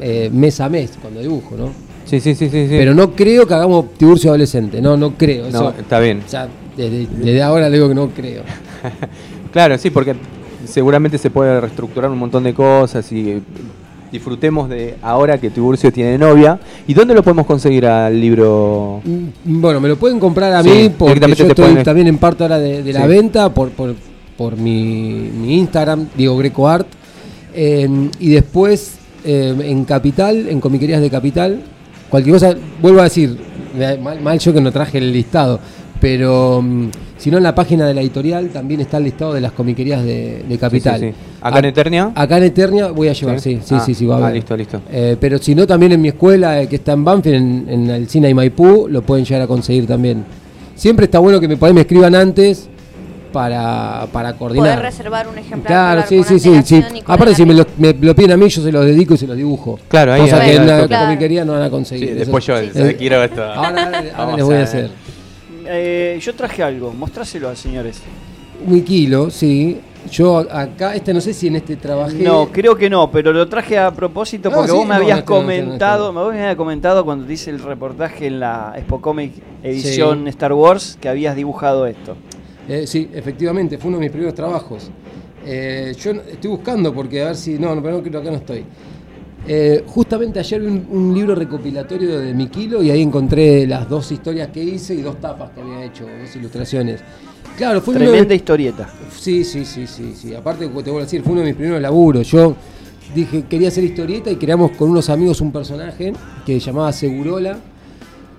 eh, 0.00 0.30
mes 0.32 0.60
a 0.60 0.68
mes 0.68 0.92
cuando 1.00 1.20
dibujo, 1.20 1.56
¿no? 1.56 1.68
sí, 2.04 2.20
sí, 2.20 2.34
sí, 2.34 2.48
sí. 2.48 2.66
sí. 2.68 2.74
Pero 2.78 2.94
no 2.94 3.12
creo 3.12 3.46
que 3.46 3.54
hagamos 3.54 3.92
Tiburcio 3.96 4.30
adolescente, 4.30 4.80
no, 4.80 4.96
no 4.96 5.12
creo. 5.14 5.50
no, 5.50 5.70
está 5.70 5.98
bien. 6.00 6.22
o 6.26 6.28
sea, 6.28 6.48
desde, 6.76 7.06
desde 7.06 7.42
ahora 7.42 7.68
le 7.68 7.76
digo 7.76 7.88
que 7.88 7.94
no 7.94 8.08
creo. 8.08 8.42
Claro, 9.52 9.78
sí, 9.78 9.90
porque 9.90 10.14
seguramente 10.66 11.16
se 11.16 11.30
puede 11.30 11.60
reestructurar 11.60 12.10
un 12.10 12.18
montón 12.18 12.42
de 12.42 12.52
cosas 12.52 13.10
y 13.12 13.40
disfrutemos 14.10 14.68
de 14.68 14.96
ahora 15.00 15.38
que 15.38 15.48
Tiburcio 15.50 15.92
tiene 15.92 16.18
novia. 16.18 16.58
¿Y 16.88 16.94
dónde 16.94 17.14
lo 17.14 17.22
podemos 17.22 17.46
conseguir 17.46 17.86
al 17.86 18.20
libro? 18.20 19.00
Mm, 19.04 19.60
Bueno, 19.60 19.80
me 19.80 19.88
lo 19.88 19.96
pueden 19.96 20.18
comprar 20.18 20.52
a 20.54 20.62
Sí, 20.64 20.68
mí 20.68 20.88
porque 20.98 21.20
yo 21.20 21.46
estoy 21.46 21.54
pueden- 21.54 21.84
también 21.84 22.08
en 22.08 22.18
parte 22.18 22.42
ahora 22.42 22.58
de, 22.58 22.82
de 22.82 22.92
la 22.92 23.02
Sí. 23.02 23.06
venta 23.08 23.54
por, 23.54 23.70
por, 23.70 23.94
por 24.36 24.56
mi, 24.56 25.30
mi 25.32 25.54
Instagram, 25.58 26.08
Diego 26.16 26.36
Greco 26.36 26.68
Art. 26.68 26.88
Eh, 27.54 27.88
y 28.18 28.30
después 28.30 28.96
eh, 29.24 29.54
en 29.62 29.84
Capital, 29.84 30.48
en 30.48 30.60
comiquerías 30.60 31.00
de 31.00 31.10
Capital. 31.10 31.60
Cualquier 32.08 32.34
cosa, 32.34 32.54
vuelvo 32.82 33.00
a 33.00 33.04
decir, 33.04 33.38
mal, 34.02 34.20
mal 34.20 34.38
yo 34.40 34.52
que 34.52 34.60
no 34.60 34.70
traje 34.72 34.98
el 34.98 35.12
listado, 35.12 35.58
pero 36.04 36.60
mm, 36.60 36.90
si 37.16 37.30
no 37.30 37.38
en 37.38 37.42
la 37.44 37.54
página 37.54 37.86
de 37.86 37.94
la 37.94 38.02
editorial 38.02 38.50
también 38.50 38.82
está 38.82 38.98
el 38.98 39.04
listado 39.04 39.32
de 39.32 39.40
las 39.40 39.52
comiquerías 39.52 40.04
de, 40.04 40.44
de 40.46 40.58
Capital. 40.58 41.00
Sí, 41.00 41.06
sí, 41.06 41.12
sí. 41.12 41.38
¿Acá 41.40 41.60
en 41.60 41.64
A- 41.64 41.68
Eternia? 41.68 42.12
Acá 42.14 42.36
en 42.36 42.42
Eternia 42.42 42.88
voy 42.88 43.08
a 43.08 43.14
llevar, 43.14 43.40
sí, 43.40 43.58
sí, 43.64 43.74
Ah, 43.74 43.80
sí, 43.80 43.94
sí, 43.94 44.04
va 44.04 44.16
a 44.16 44.18
ah, 44.18 44.22
haber. 44.24 44.34
listo, 44.34 44.54
listo. 44.54 44.82
Eh, 44.92 45.16
pero 45.18 45.38
si 45.38 45.54
no, 45.54 45.66
también 45.66 45.92
en 45.92 46.02
mi 46.02 46.08
escuela, 46.08 46.60
eh, 46.60 46.68
que 46.68 46.76
está 46.76 46.92
en 46.92 47.04
Banfield, 47.06 47.36
en, 47.36 47.66
en 47.70 47.90
el 47.90 48.06
Cine 48.10 48.28
y 48.28 48.34
Maipú, 48.34 48.86
lo 48.90 49.00
pueden 49.00 49.24
llegar 49.24 49.40
a 49.40 49.46
conseguir 49.46 49.86
también. 49.86 50.26
Siempre 50.74 51.06
está 51.06 51.20
bueno 51.20 51.40
que 51.40 51.48
me, 51.48 51.56
me 51.72 51.80
escriban 51.80 52.14
antes 52.14 52.68
para, 53.32 54.06
para 54.12 54.34
Poder 54.34 54.38
coordinar. 54.56 54.82
reservar 54.82 55.26
un 55.26 55.38
ejemplar. 55.38 55.66
Claro, 55.66 56.02
sí, 56.06 56.22
sí, 56.22 56.38
sí, 56.38 56.60
sí. 56.64 56.84
Aparte, 57.06 57.34
si 57.34 57.46
me 57.46 57.54
lo, 57.54 57.64
me 57.78 57.94
lo 57.94 58.14
piden 58.14 58.32
a 58.32 58.36
mí, 58.36 58.46
yo 58.50 58.62
se 58.62 58.70
los 58.70 58.84
dedico 58.84 59.14
y 59.14 59.16
se 59.16 59.26
los 59.26 59.36
dibujo. 59.38 59.78
Claro, 59.88 60.12
ahí 60.12 60.20
Cosa 60.20 60.36
ahí 60.42 60.50
que 60.50 60.56
en 60.56 60.66
la. 60.66 60.86
Claro. 60.86 61.06
comiquería 61.06 61.44
no 61.46 61.52
van 61.54 61.62
a 61.62 61.66
Sí, 61.66 61.70
conseguir. 61.70 62.14
después 62.14 62.44
yo 62.44 62.58
eh, 62.58 62.70
eh, 62.74 62.96
quiero 62.98 63.24
esto. 63.24 63.42
Ahora, 63.42 64.36
les 64.36 64.44
voy 64.44 64.54
a 64.54 64.58
ver. 64.58 64.62
hacer. 64.64 64.90
Eh, 65.66 66.18
yo 66.20 66.34
traje 66.34 66.62
algo, 66.62 66.92
mostráselo 66.92 67.48
a 67.48 67.56
señores. 67.56 68.00
Un 68.66 68.82
kilo, 68.82 69.30
sí. 69.30 69.80
Yo 70.10 70.38
acá, 70.38 70.94
este 70.94 71.14
no 71.14 71.20
sé 71.20 71.32
si 71.32 71.46
en 71.46 71.56
este 71.56 71.76
trabajé. 71.76 72.22
No, 72.22 72.48
creo 72.52 72.76
que 72.76 72.90
no, 72.90 73.10
pero 73.10 73.32
lo 73.32 73.48
traje 73.48 73.78
a 73.78 73.90
propósito 73.90 74.50
No, 74.50 74.56
porque 74.56 74.70
sí, 74.70 74.76
vos 74.76 74.86
me 74.86 74.94
no, 74.94 74.94
habías 74.96 75.08
no, 75.08 75.20
este 75.20 75.32
este 75.32 75.54
este 75.54 75.62
comentado, 75.64 76.12
vos 76.12 76.32
me 76.34 76.40
habías 76.40 76.56
comentado 76.56 77.04
cuando 77.04 77.26
te 77.26 77.32
hice 77.32 77.50
el 77.50 77.58
reportaje 77.60 78.26
en 78.26 78.40
la 78.40 78.74
Expo 78.76 79.00
Comic 79.00 79.32
edición 79.62 80.24
Sí. 80.24 80.28
Star 80.28 80.52
Wars 80.52 80.98
que 81.00 81.08
habías 81.08 81.34
dibujado 81.36 81.86
esto. 81.86 82.16
Eh, 82.68 82.86
sí, 82.86 83.08
efectivamente, 83.14 83.78
fue 83.78 83.88
uno 83.88 83.98
de 83.98 84.02
mis 84.04 84.10
primeros 84.10 84.34
trabajos. 84.34 84.90
Eh, 85.46 85.94
yo 85.98 86.12
estoy 86.12 86.50
buscando 86.50 86.92
porque 86.94 87.22
a 87.22 87.26
ver 87.26 87.36
si. 87.36 87.58
No, 87.58 87.74
no, 87.74 87.82
pero 87.82 87.96
no, 87.96 88.02
creo 88.02 88.12
que 88.12 88.18
acá 88.18 88.30
no 88.30 88.36
estoy. 88.38 88.64
Eh, 89.46 89.84
justamente 89.86 90.38
ayer 90.38 90.60
vi 90.60 90.66
un, 90.68 90.86
un 90.90 91.14
libro 91.14 91.34
recopilatorio 91.34 92.18
de 92.18 92.32
mi 92.32 92.48
kilo 92.48 92.82
y 92.82 92.90
ahí 92.90 93.02
encontré 93.02 93.66
las 93.66 93.88
dos 93.88 94.10
historias 94.10 94.48
que 94.48 94.62
hice 94.64 94.94
y 94.94 95.02
dos 95.02 95.20
tapas 95.20 95.50
que 95.50 95.60
había 95.60 95.84
hecho, 95.84 96.04
dos 96.04 96.34
ilustraciones. 96.34 97.00
Claro, 97.56 97.80
fue 97.82 97.94
uno 97.94 98.04
de- 98.04 98.10
Tremenda 98.10 98.34
historieta. 98.34 98.88
Sí, 99.16 99.44
sí, 99.44 99.64
sí, 99.64 99.86
sí, 99.86 100.14
sí. 100.16 100.34
Aparte, 100.34 100.66
te 100.66 100.72
vuelvo 100.72 100.98
a 100.98 101.02
decir, 101.02 101.22
fue 101.22 101.32
uno 101.32 101.42
de 101.42 101.48
mis 101.48 101.56
primeros 101.56 101.80
laburos. 101.80 102.26
Yo 102.30 102.56
dije, 103.14 103.44
quería 103.48 103.68
hacer 103.68 103.84
historieta 103.84 104.30
y 104.30 104.36
creamos 104.36 104.72
con 104.72 104.90
unos 104.90 105.08
amigos 105.10 105.40
un 105.40 105.52
personaje 105.52 106.12
que 106.46 106.54
se 106.58 106.66
llamaba 106.66 106.92
Segurola. 106.92 107.58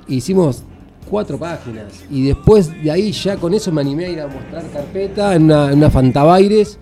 Hicimos 0.07 0.63
cuatro 1.09 1.37
páginas. 1.37 1.85
Y 2.09 2.27
después 2.27 2.71
de 2.83 2.91
ahí 2.91 3.11
ya 3.11 3.37
con 3.37 3.53
eso 3.53 3.71
me 3.71 3.81
animé 3.81 4.05
a 4.05 4.09
ir 4.09 4.21
a 4.21 4.27
mostrar 4.27 4.63
carpeta 4.73 5.35
en 5.35 5.43
una, 5.43 5.71
en 5.71 5.77
una 5.77 5.89
Fantabaires. 5.91 6.77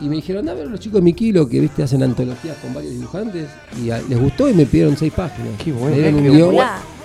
Y 0.00 0.08
me 0.08 0.16
dijeron, 0.16 0.48
a 0.48 0.54
ver 0.54 0.66
los 0.68 0.78
chicos 0.78 1.00
de 1.00 1.04
mi 1.04 1.14
kilo 1.14 1.48
que 1.48 1.58
viste 1.60 1.82
hacen 1.82 2.02
antologías 2.02 2.56
con 2.58 2.74
varios 2.74 2.92
dibujantes. 2.92 3.46
Y 3.82 3.90
a- 3.90 4.00
les 4.02 4.18
gustó 4.20 4.48
y 4.48 4.54
me 4.54 4.66
pidieron 4.66 4.96
seis 4.96 5.12
páginas. 5.12 5.52
Qué 5.62 5.72
bueno, 5.72 5.96
Me 5.96 6.02
dieron 6.02 6.14
un 6.16 6.36
guion. 6.36 6.56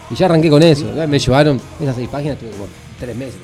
Y 0.09 0.15
ya 0.15 0.25
arranqué 0.25 0.49
con 0.49 0.61
eso. 0.61 0.85
Me 1.07 1.19
llevaron 1.19 1.59
esas 1.79 1.95
seis 1.95 2.09
páginas, 2.09 2.37
tuve 2.37 2.49
como 2.51 2.65
tres 2.99 3.15
meses. 3.15 3.35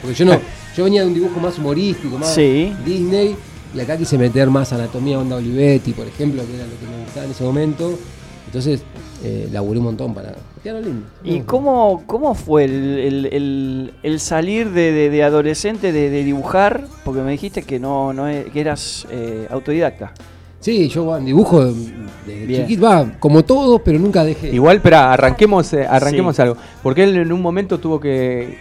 Porque 0.00 0.14
yo 0.14 0.24
no, 0.24 0.40
yo 0.76 0.84
venía 0.84 1.02
de 1.02 1.08
un 1.08 1.14
dibujo 1.14 1.38
más 1.40 1.58
humorístico, 1.58 2.16
más 2.18 2.34
Sí. 2.34 2.72
Disney, 2.84 3.36
y 3.74 3.80
acá 3.80 3.96
quise 3.98 4.16
meter 4.16 4.48
más 4.48 4.72
anatomía 4.72 5.18
onda 5.18 5.36
Olivetti, 5.36 5.92
por 5.92 6.06
ejemplo, 6.06 6.42
que 6.46 6.54
era 6.54 6.64
lo 6.64 6.78
que 6.78 6.86
me 6.86 7.02
gustaba 7.04 7.26
en 7.26 7.32
ese 7.32 7.44
momento. 7.44 7.98
Entonces, 8.46 8.80
eh, 9.22 9.48
laburé 9.52 9.78
un 9.80 9.84
montón 9.86 10.14
para. 10.14 10.34
Quedaron. 10.66 11.04
¿Y 11.22 11.40
cómo, 11.42 12.02
cómo 12.06 12.34
fue 12.34 12.64
el, 12.64 12.98
el- 12.98 13.26
el- 13.26 13.92
el 14.02 14.18
salir 14.20 14.70
de, 14.72 14.90
de- 14.90 15.10
de 15.10 15.22
adolescente 15.22 15.92
de, 15.92 16.10
de 16.10 16.24
dibujar? 16.24 16.86
Porque 17.04 17.20
me 17.22 17.30
dijiste 17.30 17.62
que 17.62 17.78
no, 17.78 18.12
no 18.12 18.28
e- 18.28 18.46
que 18.52 18.60
eras 18.62 19.06
eh, 19.10 19.46
autodidacta. 19.48 20.12
Sí, 20.58 20.88
yo 20.88 21.04
bueno, 21.04 21.24
dibujo 21.24 21.64
desde 21.64 22.46
Bien. 22.46 22.62
chiquito, 22.62 22.82
va, 22.86 23.12
como 23.20 23.44
todos, 23.44 23.80
pero 23.84 24.00
nunca 24.00 24.24
dejé. 24.24 24.52
Igual, 24.52 24.80
pero 24.82 24.96
arranquemos, 24.96 25.72
eh, 25.72 25.86
arranquemos 25.88 26.34
Sí. 26.34 26.42
algo. 26.42 26.56
Porque 26.82 27.04
él 27.04 27.16
en 27.16 27.30
un 27.32 27.40
momento 27.40 27.78
tuvo 27.78 28.00
que. 28.00 28.58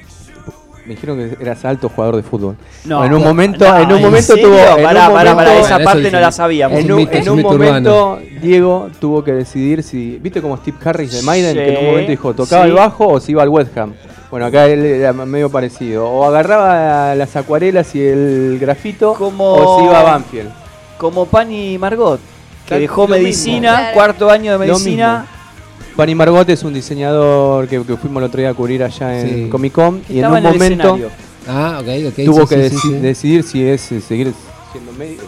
Me 0.86 0.94
dijeron 0.96 1.18
que 1.18 1.42
eras 1.44 1.64
alto 1.66 1.90
jugador 1.90 2.16
de 2.18 2.24
fútbol. 2.24 2.56
No, 2.86 3.04
en 3.04 3.14
un 3.14 3.22
no, 3.22 3.28
momento, 3.28 3.66
no, 3.68 3.78
en 3.80 3.92
un 3.92 3.98
¿en 3.98 4.04
momento 4.04 4.36
tuvo. 4.36 4.56
en 4.58 4.78
un 4.78 4.84
Pará, 4.84 5.10
pará, 5.10 5.34
momento- 5.34 5.36
pará, 5.36 5.60
esa 5.60 5.80
parte 5.80 6.12
no 6.12 6.20
la 6.20 6.32
sabíamos. 6.32 6.80
En 6.80 6.92
un, 6.92 6.98
mito, 6.98 7.12
en 7.14 7.42
momento, 7.42 8.20
Diego 8.42 8.90
tuvo 9.00 9.24
que 9.24 9.34
decidir 9.34 9.84
si. 9.84 10.20
¿Viste 10.22 10.42
como 10.42 10.58
Steve 10.58 10.78
Harris 10.84 11.12
de 11.12 11.22
Maiden? 11.24 11.56
Que 11.56 11.74
en 11.74 11.78
un 11.80 11.86
momento 11.92 12.12
dijo: 12.12 12.34
¿tocaba 12.34 12.64
sí. 12.64 12.70
el 12.70 12.76
bajo 12.76 13.08
o 13.08 13.20
se 13.20 13.32
iba 13.32 13.42
al 13.44 13.50
West 13.50 13.78
Ham? 13.78 13.94
Bueno, 14.32 14.48
acá 14.48 14.66
él 14.66 14.84
era 14.86 15.14
medio 15.14 15.50
parecido. 15.50 16.08
O 16.10 16.26
agarraba 16.26 17.16
las 17.16 17.36
acuarelas 17.36 17.96
y 17.96 18.02
el 18.06 18.58
grafito, 18.60 19.14
Como- 19.14 19.54
o 19.54 19.80
se 19.80 19.86
iba 19.86 20.00
a 20.00 20.04
Banfield. 20.04 20.50
Como 20.98 21.26
Pani 21.26 21.78
Margot, 21.78 22.20
que 22.68 22.80
dejó 22.80 23.08
medicina, 23.08 23.78
mismo. 23.78 23.94
cuarto 23.94 24.30
año 24.30 24.58
de 24.58 24.68
Lo 24.68 24.74
medicina. 24.74 25.26
Pani 25.96 26.14
Margot 26.14 26.48
es 26.50 26.64
un 26.64 26.74
diseñador 26.74 27.68
que, 27.68 27.82
que 27.84 27.96
fuimos 27.96 28.22
el 28.22 28.26
otro 28.28 28.40
día 28.42 28.50
a 28.50 28.54
cubrir 28.54 28.84
allá 28.84 29.18
en 29.20 29.46
Sí. 29.46 29.50
Comic 29.50 29.72
Con. 29.74 30.02
Y 30.10 30.20
en 30.20 30.26
un 30.28 30.38
el 30.38 30.44
momento. 30.44 31.00
Ah, 31.48 31.82
tuvo 32.26 32.48
sí, 32.48 32.56
que 32.56 32.70
sí, 32.70 32.76
deci- 32.76 32.82
sí, 32.82 32.88
sí. 32.90 32.94
decidir 32.96 33.44
si 33.44 33.64
es 33.64 33.92
eh, 33.92 34.02
seguir 34.02 34.34
siendo 34.72 34.92
médico, 34.94 35.24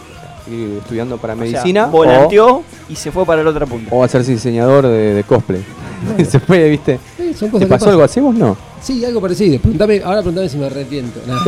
sea, 0.50 0.78
estudiando 0.78 1.16
para 1.16 1.34
O 1.34 1.36
sea, 1.36 1.44
medicina 1.46 1.86
o, 1.86 1.90
volanteó 1.90 2.62
y 2.88 2.96
se 2.96 3.10
fue 3.12 3.24
para 3.24 3.42
la 3.44 3.50
otra 3.50 3.66
punta. 3.66 3.88
o 3.94 4.02
hacerse 4.02 4.32
diseñador 4.32 4.86
de, 4.86 5.14
de 5.14 5.22
cosplay. 5.24 5.62
se 6.28 6.40
fue, 6.40 6.68
¿viste? 6.68 6.98
Sí, 7.16 7.32
¿Te 7.58 7.66
pasó 7.66 7.88
algo 7.90 8.02
así 8.02 8.20
vos 8.20 8.34
no? 8.34 8.56
Sí, 8.82 9.04
algo 9.04 9.20
parecido. 9.20 9.58
Preguntame, 9.60 10.02
ahora 10.04 10.18
preguntame 10.22 10.48
si 10.48 10.58
me 10.58 10.66
arrepiento. 10.66 11.20
No. 11.26 11.38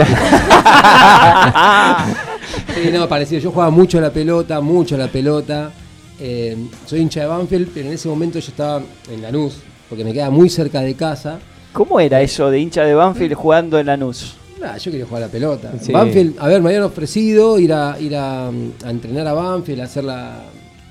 sí, 2.75 2.91
no, 2.93 3.09
parecido. 3.09 3.41
Yo 3.41 3.51
jugaba 3.51 3.71
mucho 3.71 3.99
a 3.99 4.01
la 4.03 4.11
pelota, 4.13 4.61
mucho 4.61 4.95
a 4.95 4.99
la 4.99 5.09
pelota. 5.09 5.73
Eh, 6.21 6.57
soy 6.87 7.01
hincha 7.01 7.21
de 7.21 7.27
Banfield, 7.27 7.71
pero 7.73 7.89
en 7.89 7.95
ese 7.95 8.09
momento 8.09 8.39
yo 8.39 8.49
estaba 8.51 8.83
en 9.11 9.23
Lanús, 9.23 9.55
porque 9.89 10.05
me 10.05 10.13
queda 10.13 10.31
muy 10.31 10.49
cerca 10.51 10.81
de 10.81 10.95
casa. 10.95 11.39
¿Cómo 11.73 11.99
era 12.01 12.21
eso 12.21 12.51
de 12.51 12.59
hincha 12.59 12.85
de 12.85 12.95
Banfield 12.95 13.35
jugando 13.35 13.79
en 13.79 13.87
Lanús? 13.87 14.35
Ah, 14.63 14.77
yo 14.77 14.91
quería 14.91 15.07
jugar 15.07 15.23
a 15.23 15.27
la 15.27 15.33
pelota. 15.33 15.73
Sí. 15.81 15.93
Banfield, 15.93 16.37
a 16.39 16.47
ver, 16.49 16.61
me 16.61 16.69
habían 16.69 16.83
ofrecido 16.83 17.59
ir 17.59 17.73
a 17.73 17.99
ir 17.99 18.15
a, 18.15 18.51
mm, 18.51 18.73
a 18.85 18.91
entrenar 18.91 19.27
a 19.27 19.33
Banfield, 19.33 19.81
a 19.81 19.85
hacer 19.85 20.05
la. 20.05 20.43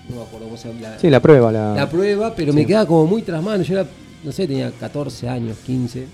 No 0.09 0.15
me 0.15 0.21
acuerdo 0.23 0.45
cómo 0.47 0.57
se 0.57 0.69
llama. 0.69 0.81
la- 0.81 0.99
Sí, 0.99 1.09
la 1.11 1.19
prueba. 1.19 1.51
La, 1.51 1.75
la 1.75 1.87
prueba, 1.89 2.33
pero 2.35 2.51
me 2.51 2.65
quedaba 2.65 2.87
como 2.87 3.05
muy 3.05 3.21
tras 3.21 3.43
mano. 3.43 3.61
Yo 3.63 3.75
era, 3.79 3.87
no 4.23 4.31
sé, 4.31 4.47
tenía 4.47 4.71
14 4.71 5.29
años, 5.29 5.57
15. 5.63 6.07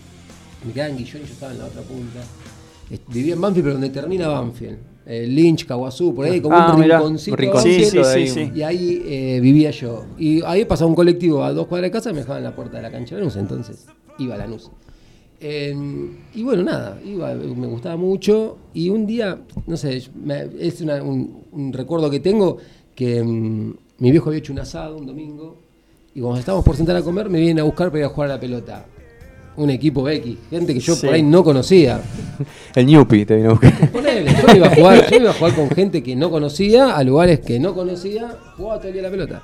Me 0.67 0.73
quedaba 0.73 0.89
en 0.89 0.97
Guillón 0.97 1.21
y 1.23 1.27
yo 1.27 1.31
estaba 1.33 1.53
en 1.53 1.59
la 1.59 1.65
otra 1.65 1.81
punta. 1.83 2.19
Vivía 3.07 3.35
en 3.35 3.41
Banfield, 3.41 3.63
pero 3.65 3.73
donde 3.75 3.89
termina 3.89 4.27
Banfield. 4.27 4.77
Eh, 5.07 5.27
Lynch, 5.27 5.65
Caguazú, 5.67 6.15
por 6.15 6.25
ahí, 6.25 6.41
como 6.41 6.55
Ah, 6.57 6.73
un 6.73 6.81
mirá. 6.81 6.97
rinconcito. 6.97 7.35
Rinconcito 7.37 8.03
Sí, 8.03 8.27
sí, 8.27 8.27
sí. 8.27 8.51
Y 8.55 8.61
ahí 8.63 9.03
eh, 9.05 9.39
vivía 9.39 9.69
yo. 9.69 10.03
Y 10.17 10.41
ahí 10.43 10.65
pasaba 10.65 10.89
un 10.89 10.95
colectivo 10.95 11.43
a 11.43 11.53
dos 11.53 11.67
cuadras 11.67 11.89
de 11.89 11.91
casa 11.91 12.09
y 12.09 12.13
me 12.13 12.19
dejaban 12.21 12.39
en 12.39 12.49
la 12.49 12.55
puerta 12.55 12.77
de 12.77 12.83
la 12.83 12.91
cancha 12.91 13.13
de 13.15 13.21
Lanús. 13.21 13.35
Entonces 13.35 13.85
iba 14.17 14.33
a 14.33 14.37
Lanús. 14.39 14.71
Eh, 15.39 15.75
y 16.33 16.43
bueno, 16.43 16.63
nada, 16.63 16.99
iba, 17.05 17.33
me 17.35 17.67
gustaba 17.67 17.97
mucho. 17.97 18.57
Y 18.73 18.89
un 18.89 19.05
día, 19.05 19.37
no 19.67 19.77
sé, 19.77 20.01
me- 20.23 20.47
es 20.59 20.81
una- 20.81 21.03
un, 21.03 21.43
un 21.51 21.71
recuerdo 21.73 22.09
que 22.09 22.19
tengo 22.19 22.57
que 22.95 23.21
mm, 23.23 23.73
mi 23.99 24.09
viejo 24.11 24.29
había 24.29 24.39
hecho 24.39 24.53
un 24.53 24.59
asado 24.59 24.97
un 24.97 25.05
domingo. 25.05 25.57
Y 26.15 26.21
cuando 26.21 26.39
estábamos 26.39 26.65
por 26.65 26.75
sentar 26.77 26.95
a 26.95 27.01
comer, 27.03 27.29
me 27.29 27.39
vienen 27.39 27.59
a 27.59 27.63
buscar 27.63 27.89
para 27.89 27.99
ir 27.99 28.05
a 28.05 28.09
jugar 28.09 28.31
a 28.31 28.35
la 28.35 28.39
pelota. 28.39 28.85
Un 29.57 29.69
equipo 29.69 30.07
X, 30.09 30.37
gente 30.49 30.73
que 30.73 30.79
yo 30.81 30.95
Sí. 30.95 31.05
por 31.05 31.15
ahí 31.15 31.23
no 31.23 31.43
conocía. 31.43 32.01
El 32.75 32.85
Newpi 32.87 33.25
te 33.25 33.35
vino 33.37 33.49
a 33.49 33.53
buscar. 33.53 33.89
Ponele, 33.91 34.31
yo 34.33 34.55
iba 34.55 34.67
a 34.67 34.75
jugar, 34.75 35.09
yo 35.09 35.17
iba 35.17 35.29
a 35.29 35.33
jugar 35.33 35.55
con 35.55 35.69
gente 35.75 36.03
que 36.03 36.15
no 36.15 36.29
conocía, 36.29 36.95
a 36.95 37.03
lugares 37.03 37.39
que 37.39 37.59
no 37.59 37.73
conocía, 37.73 38.35
jugaba 38.57 38.77
todo 38.79 38.87
el 38.89 38.93
día 38.95 39.03
la 39.03 39.09
pelota. 39.11 39.41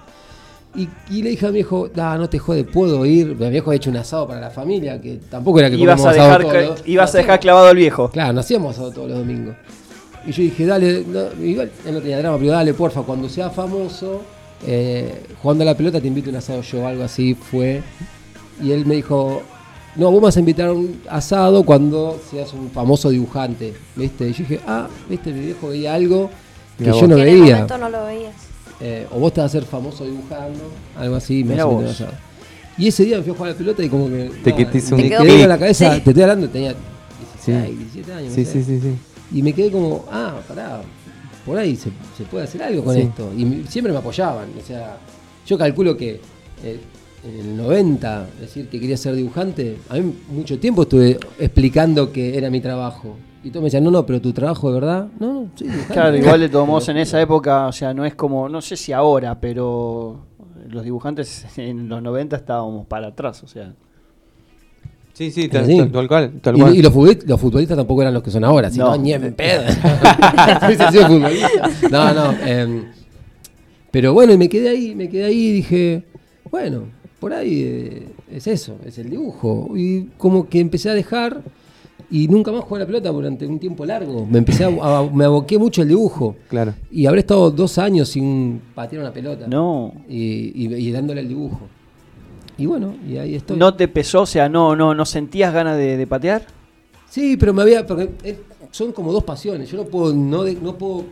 Y, 0.75 0.87
y 1.09 1.21
le 1.21 1.31
dije 1.31 1.45
a 1.45 1.49
mi 1.49 1.55
viejo, 1.55 1.89
"Da, 1.93 2.17
no 2.17 2.29
te 2.29 2.39
jode, 2.39 2.63
puedo 2.63 3.05
ir. 3.05 3.35
Mi 3.37 3.49
viejo 3.49 3.69
había 3.71 3.77
hecho 3.77 3.89
un 3.89 3.97
asado 3.97 4.27
para 4.27 4.39
la 4.39 4.49
familia, 4.51 5.01
que 5.01 5.19
tampoco 5.29 5.59
era 5.59 5.69
que 5.69 5.75
Ibas 5.77 6.05
a 6.05 6.11
dejar, 6.13 6.41
todos 6.43 6.53
los- 6.63 6.87
ibas 6.87 7.13
a 7.13 7.17
dejar 7.17 7.39
clavado 7.39 7.67
al 7.67 7.75
viejo. 7.75 8.09
Claro, 8.09 8.33
no 8.33 8.39
hacíamos 8.39 8.75
asado 8.75 8.91
todos 8.91 9.09
los 9.09 9.17
domingos. 9.19 9.55
Y 10.25 10.31
yo 10.31 10.43
dije, 10.43 10.65
dale, 10.65 11.03
no, 11.07 11.43
igual 11.43 11.71
él 11.85 11.93
no 11.93 11.99
tenía 11.99 12.19
drama, 12.19 12.37
pero 12.37 12.51
dale, 12.51 12.73
porfa, 12.73 13.01
cuando 13.01 13.27
sea 13.27 13.49
famoso, 13.49 14.21
eh, 14.67 15.23
jugando 15.41 15.63
a 15.63 15.65
la 15.65 15.75
pelota 15.75 15.99
te 15.99 16.07
invito 16.07 16.29
a 16.29 16.31
un 16.31 16.35
asado 16.37 16.61
yo, 16.61 16.85
algo 16.87 17.03
así 17.03 17.33
fue. 17.33 17.81
Y 18.63 18.71
él 18.71 18.85
me 18.85 18.95
dijo, 18.95 19.41
no, 19.95 20.05
vos 20.11 20.21
me 20.21 20.25
vas 20.25 20.37
a 20.37 20.39
invitar 20.39 20.69
a 20.69 20.73
un 20.73 21.01
asado 21.09 21.63
cuando 21.63 22.19
seas 22.29 22.53
un 22.53 22.69
famoso 22.71 23.09
dibujante, 23.09 23.73
¿viste? 23.95 24.29
Y 24.29 24.33
yo 24.33 24.37
dije, 24.39 24.59
ah, 24.67 24.87
¿viste? 25.09 25.31
Mi 25.33 25.41
viejo 25.41 25.67
veía 25.69 25.93
algo 25.95 26.29
que 26.77 26.83
Mirá 26.85 26.93
yo 26.95 26.99
vos. 27.01 27.09
no 27.09 27.15
en 27.17 27.21
el 27.27 27.39
veía. 27.41 27.53
momento 27.55 27.77
no 27.77 27.89
lo 27.89 28.05
veías. 28.05 28.35
Eh, 28.79 29.07
o 29.11 29.19
vos 29.19 29.33
te 29.33 29.41
vas 29.41 29.51
a 29.51 29.51
ser 29.51 29.63
famoso 29.65 30.05
dibujando, 30.05 30.59
algo 30.97 31.15
así, 31.15 31.43
me 31.43 31.55
vas 31.55 31.59
a 31.59 31.61
invitar 31.61 31.61
a 31.61 31.65
un 31.67 31.81
vos. 31.83 31.91
asado. 31.91 32.11
Y 32.77 32.87
ese 32.87 33.03
día 33.05 33.17
me 33.17 33.23
fui 33.23 33.31
a 33.33 33.35
jugar 33.35 33.49
a 33.49 33.51
la 33.53 33.57
pelota 33.57 33.83
y 33.83 33.89
como 33.89 34.07
que... 34.07 34.31
Te 34.43 34.49
nada, 34.51 34.71
quitaste 34.71 34.95
me 34.95 35.09
quedé 35.09 35.43
en 35.43 35.49
la 35.49 35.57
cabeza, 35.59 35.93
Sí. 35.95 36.01
te 36.01 36.09
estoy 36.11 36.23
hablando, 36.23 36.49
tenía 36.49 36.73
16, 37.43 37.69
Sí. 37.69 37.75
17 37.77 38.13
años. 38.13 38.29
no 38.29 38.35
Sí, 38.35 38.45
sé. 38.45 38.51
sí, 38.51 38.63
sí, 38.63 38.79
sí. 38.81 39.37
Y 39.37 39.43
me 39.43 39.53
quedé 39.53 39.71
como, 39.71 40.05
ah, 40.11 40.35
pará, 40.47 40.81
por 41.45 41.57
ahí 41.57 41.75
se, 41.75 41.89
se 42.17 42.23
puede 42.23 42.45
hacer 42.45 42.63
algo 42.63 42.83
con 42.83 42.95
Sí. 42.95 43.01
esto. 43.01 43.29
Y 43.37 43.65
siempre 43.69 43.91
me 43.93 43.99
apoyaban. 43.99 44.47
O 44.61 44.65
sea, 44.65 44.97
yo 45.45 45.57
calculo 45.57 45.95
que 45.97 46.21
eh, 46.63 46.79
en 47.23 47.39
el 47.39 47.57
90, 47.57 48.27
decir 48.39 48.67
que 48.67 48.79
quería 48.79 48.97
ser 48.97 49.15
dibujante, 49.15 49.77
a 49.89 49.95
mí 49.95 50.13
mucho 50.31 50.59
tiempo 50.59 50.83
estuve 50.83 51.19
explicando 51.39 52.11
que 52.11 52.37
era 52.37 52.49
mi 52.49 52.61
trabajo. 52.61 53.15
Y 53.43 53.49
todos 53.49 53.61
me 53.63 53.67
decían, 53.67 53.83
no, 53.83 53.91
no, 53.91 54.05
pero 54.05 54.21
tu 54.21 54.31
trabajo 54.33 54.69
de 54.71 54.79
verdad, 54.79 55.07
no, 55.19 55.33
no, 55.33 55.49
dibujante. 55.57 55.93
Claro, 55.93 56.17
igual 56.17 56.39
de 56.39 56.49
todos 56.49 56.67
modos 56.67 56.89
en 56.89 56.97
esa 56.97 57.19
época, 57.21 57.67
o 57.67 57.71
sea, 57.71 57.93
no 57.93 58.05
es 58.05 58.15
como, 58.15 58.47
no 58.49 58.61
sé 58.61 58.75
si 58.75 58.91
ahora, 58.93 59.39
pero 59.39 60.19
los 60.69 60.83
dibujantes 60.83 61.45
en 61.57 61.89
los 61.89 62.01
90 62.01 62.35
estábamos 62.35 62.85
para 62.87 63.07
atrás, 63.07 63.43
o 63.43 63.47
sea. 63.47 63.73
Sí, 65.13 65.29
sí, 65.29 65.49
tal, 65.49 65.65
Sí. 65.65 65.77
tal- 65.77 65.91
tal 65.91 66.07
cual. 66.07 66.31
Tal 66.41 66.57
Y, 66.57 66.61
cual. 66.61 66.75
y 66.75 66.81
los, 66.81 66.93
futbolistas, 66.93 67.29
los 67.29 67.39
futbolistas 67.41 67.77
tampoco 67.77 68.01
eran 68.01 68.13
los 68.13 68.23
que 68.23 68.31
son 68.31 68.43
ahora, 68.43 68.71
sino 68.71 68.85
No. 68.85 68.97
ni 68.97 69.13
en 69.13 69.33
pedo. 69.35 69.61
No, 71.91 72.13
no. 72.13 72.31
em, 72.45 72.85
pero 73.91 74.13
bueno, 74.13 74.33
y 74.33 74.37
me 74.37 74.49
quedé 74.49 74.69
ahí, 74.69 74.95
me 74.95 75.09
quedé 75.09 75.25
ahí 75.25 75.47
y 75.47 75.51
dije, 75.53 76.03
bueno, 76.49 76.85
por 77.21 77.31
ahí 77.33 77.61
eh, 77.63 78.07
es 78.29 78.47
eso, 78.47 78.75
es 78.85 78.97
el 78.97 79.09
dibujo. 79.09 79.71
Y 79.77 80.07
como 80.17 80.49
que 80.49 80.59
empecé 80.59 80.89
a 80.89 80.93
dejar 80.93 81.41
y 82.09 82.27
nunca 82.27 82.51
más 82.51 82.63
jugué 82.63 82.77
a 82.77 82.79
la 82.79 82.85
pelota 82.87 83.09
durante 83.11 83.45
un 83.45 83.59
tiempo 83.59 83.85
largo. 83.85 84.25
Me 84.25 84.39
empecé 84.39 84.65
a, 84.65 84.67
a- 84.67 85.09
me 85.09 85.23
aboqué 85.23 85.57
mucho 85.57 85.81
al 85.83 85.87
dibujo. 85.87 86.35
Claro. 86.49 86.73
Y 86.91 87.05
habré 87.05 87.19
estado 87.21 87.49
dos 87.51 87.77
años 87.77 88.09
sin 88.09 88.59
patear 88.75 89.03
una 89.03 89.13
pelota. 89.13 89.47
No. 89.47 89.93
Y, 90.09 90.51
y- 90.65 90.73
y 90.75 90.91
dándole 90.91 91.21
al 91.21 91.27
dibujo. 91.29 91.61
Y 92.57 92.65
bueno, 92.65 92.95
y 93.07 93.17
ahí 93.17 93.35
estoy. 93.35 93.55
¿No 93.57 93.73
te 93.75 93.87
pesó? 93.87 94.21
O 94.23 94.25
sea, 94.25 94.49
no, 94.49 94.75
no, 94.75 94.93
no 94.93 95.05
sentías 95.05 95.53
ganas 95.53 95.77
de, 95.77 95.95
de 95.97 96.07
patear? 96.07 96.45
Sí, 97.09 97.37
pero 97.37 97.53
me 97.53 97.61
había. 97.61 97.85
Porque 97.85 98.09
son 98.71 98.91
como 98.93 99.11
dos 99.13 99.23
pasiones. 99.23 99.69
Yo 99.69 99.77
no 99.77 99.85
puedo, 99.85 100.13
no, 100.13 100.43
de- 100.43 100.55
no 100.55 100.75
puedo 100.75 101.05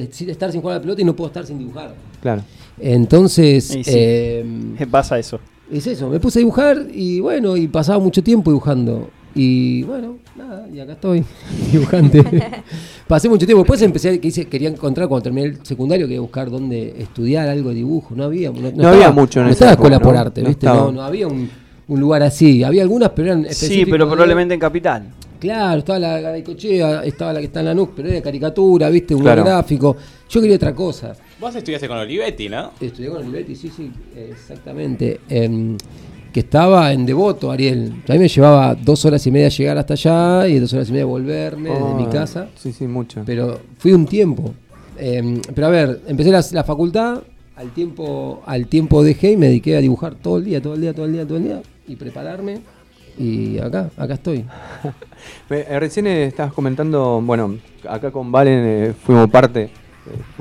estar 0.00 0.50
sin 0.52 0.60
jugar 0.60 0.76
a 0.76 0.78
la 0.78 0.82
pelota 0.82 1.02
y 1.02 1.04
no 1.04 1.14
puedo 1.16 1.26
estar 1.28 1.44
sin 1.44 1.58
dibujar. 1.58 1.92
Claro. 2.22 2.42
Entonces, 2.78 3.64
sí. 3.64 3.82
eh, 3.86 4.44
¿Qué 4.78 4.86
pasa 4.86 5.18
eso? 5.18 5.38
Es 5.70 5.86
eso. 5.86 6.08
Me 6.08 6.20
puse 6.20 6.38
a 6.38 6.40
dibujar 6.40 6.86
y 6.92 7.20
bueno, 7.20 7.56
y 7.56 7.68
pasaba 7.68 7.98
mucho 7.98 8.22
tiempo 8.22 8.50
dibujando. 8.50 9.10
Y 9.34 9.82
bueno, 9.82 10.16
nada, 10.34 10.66
y 10.72 10.80
acá 10.80 10.92
estoy, 10.94 11.22
dibujante. 11.72 12.24
Pasé 13.06 13.28
mucho 13.28 13.44
tiempo. 13.44 13.62
Después 13.62 13.82
empecé, 13.82 14.18
que 14.18 14.28
hice, 14.28 14.46
quería 14.46 14.68
encontrar, 14.70 15.08
cuando 15.08 15.24
terminé 15.24 15.48
el 15.48 15.58
secundario, 15.66 16.06
quería 16.06 16.20
buscar 16.22 16.50
dónde 16.50 16.94
estudiar 16.98 17.46
algo 17.48 17.68
de 17.68 17.74
dibujo. 17.76 18.14
No 18.16 18.24
había, 18.24 18.50
no, 18.50 18.70
No 18.74 18.88
había 18.88 19.10
mucho 19.12 19.40
en 19.40 19.46
No 19.46 19.52
estaba 19.52 19.72
escuela 19.72 20.00
por 20.00 20.14
¿no? 20.14 20.20
arte, 20.20 20.42
No. 20.42 20.74
No, 20.74 20.92
no 20.92 21.02
había 21.02 21.26
un, 21.28 21.50
un 21.88 22.00
lugar 22.00 22.22
así. 22.22 22.64
Había 22.64 22.82
algunas, 22.82 23.10
pero 23.10 23.28
eran 23.28 23.46
Sí, 23.50 23.84
pero 23.84 24.06
de- 24.06 24.10
probablemente 24.12 24.54
en 24.54 24.60
Capital. 24.60 25.08
Claro, 25.38 25.78
estaba 25.78 25.98
la 25.98 26.20
Garaycochea, 26.20 27.04
estaba 27.04 27.32
la 27.32 27.40
que 27.40 27.46
está 27.46 27.60
en 27.60 27.66
la 27.66 27.74
NUC, 27.74 27.92
pero 27.96 28.08
era 28.08 28.20
caricatura, 28.22 28.88
viste, 28.90 29.14
un 29.14 29.22
Claro. 29.22 29.44
gráfico. 29.44 29.96
Yo 30.28 30.40
quería 30.40 30.56
otra 30.56 30.74
cosa. 30.74 31.14
Vos 31.40 31.54
estudiaste 31.54 31.86
con 31.88 31.98
Olivetti, 31.98 32.48
¿no? 32.48 32.72
Estudié 32.80 33.08
con 33.10 33.18
Olivetti, 33.18 33.54
sí, 33.54 33.70
sí, 33.74 33.90
exactamente. 34.16 35.20
Em, 35.28 35.76
que 36.32 36.40
estaba 36.40 36.92
en 36.92 37.06
Devoto, 37.06 37.50
Ariel. 37.50 37.92
A 38.08 38.12
mí 38.12 38.18
me 38.18 38.28
llevaba 38.28 38.74
dos 38.74 39.04
horas 39.04 39.26
y 39.26 39.30
media 39.30 39.48
llegar 39.48 39.78
hasta 39.78 39.94
allá 39.94 40.48
y 40.48 40.58
dos 40.58 40.72
horas 40.74 40.88
y 40.88 40.92
media 40.92 41.06
volverme 41.06 41.70
desde 41.70 41.94
mi 41.94 42.04
Ah, 42.04 42.10
casa. 42.10 42.48
Sí, 42.56 42.72
sí, 42.72 42.86
mucho. 42.86 43.22
Pero 43.24 43.60
fui 43.78 43.92
un 43.92 44.06
tiempo. 44.06 44.52
Em, 44.98 45.40
pero 45.54 45.66
a 45.66 45.70
ver, 45.70 46.00
empecé 46.06 46.30
la, 46.30 46.44
la 46.52 46.64
facultad, 46.64 47.22
al 47.56 47.70
tiempo, 47.72 48.42
al 48.46 48.66
tiempo 48.66 49.02
dejé 49.02 49.32
y 49.32 49.36
me 49.38 49.46
dediqué 49.46 49.76
a 49.76 49.80
dibujar 49.80 50.14
todo 50.14 50.36
el 50.38 50.44
día, 50.44 50.60
todo 50.60 50.74
el 50.74 50.80
día, 50.82 50.92
todo 50.92 51.06
el 51.06 51.12
día, 51.12 51.24
todo 51.26 51.38
el 51.38 51.44
día. 51.44 51.62
Y 51.88 51.96
prepararme. 51.96 52.58
Y 53.18 53.58
acá, 53.58 53.88
acá 53.96 54.14
estoy. 54.14 54.44
Eh, 55.50 55.78
recién 55.80 56.06
eh, 56.06 56.24
estabas 56.26 56.52
comentando, 56.52 57.20
bueno, 57.22 57.56
acá 57.88 58.10
con 58.12 58.30
Valen 58.30 58.62
eh, 58.64 58.92
fuimos 59.04 59.28
parte 59.30 59.70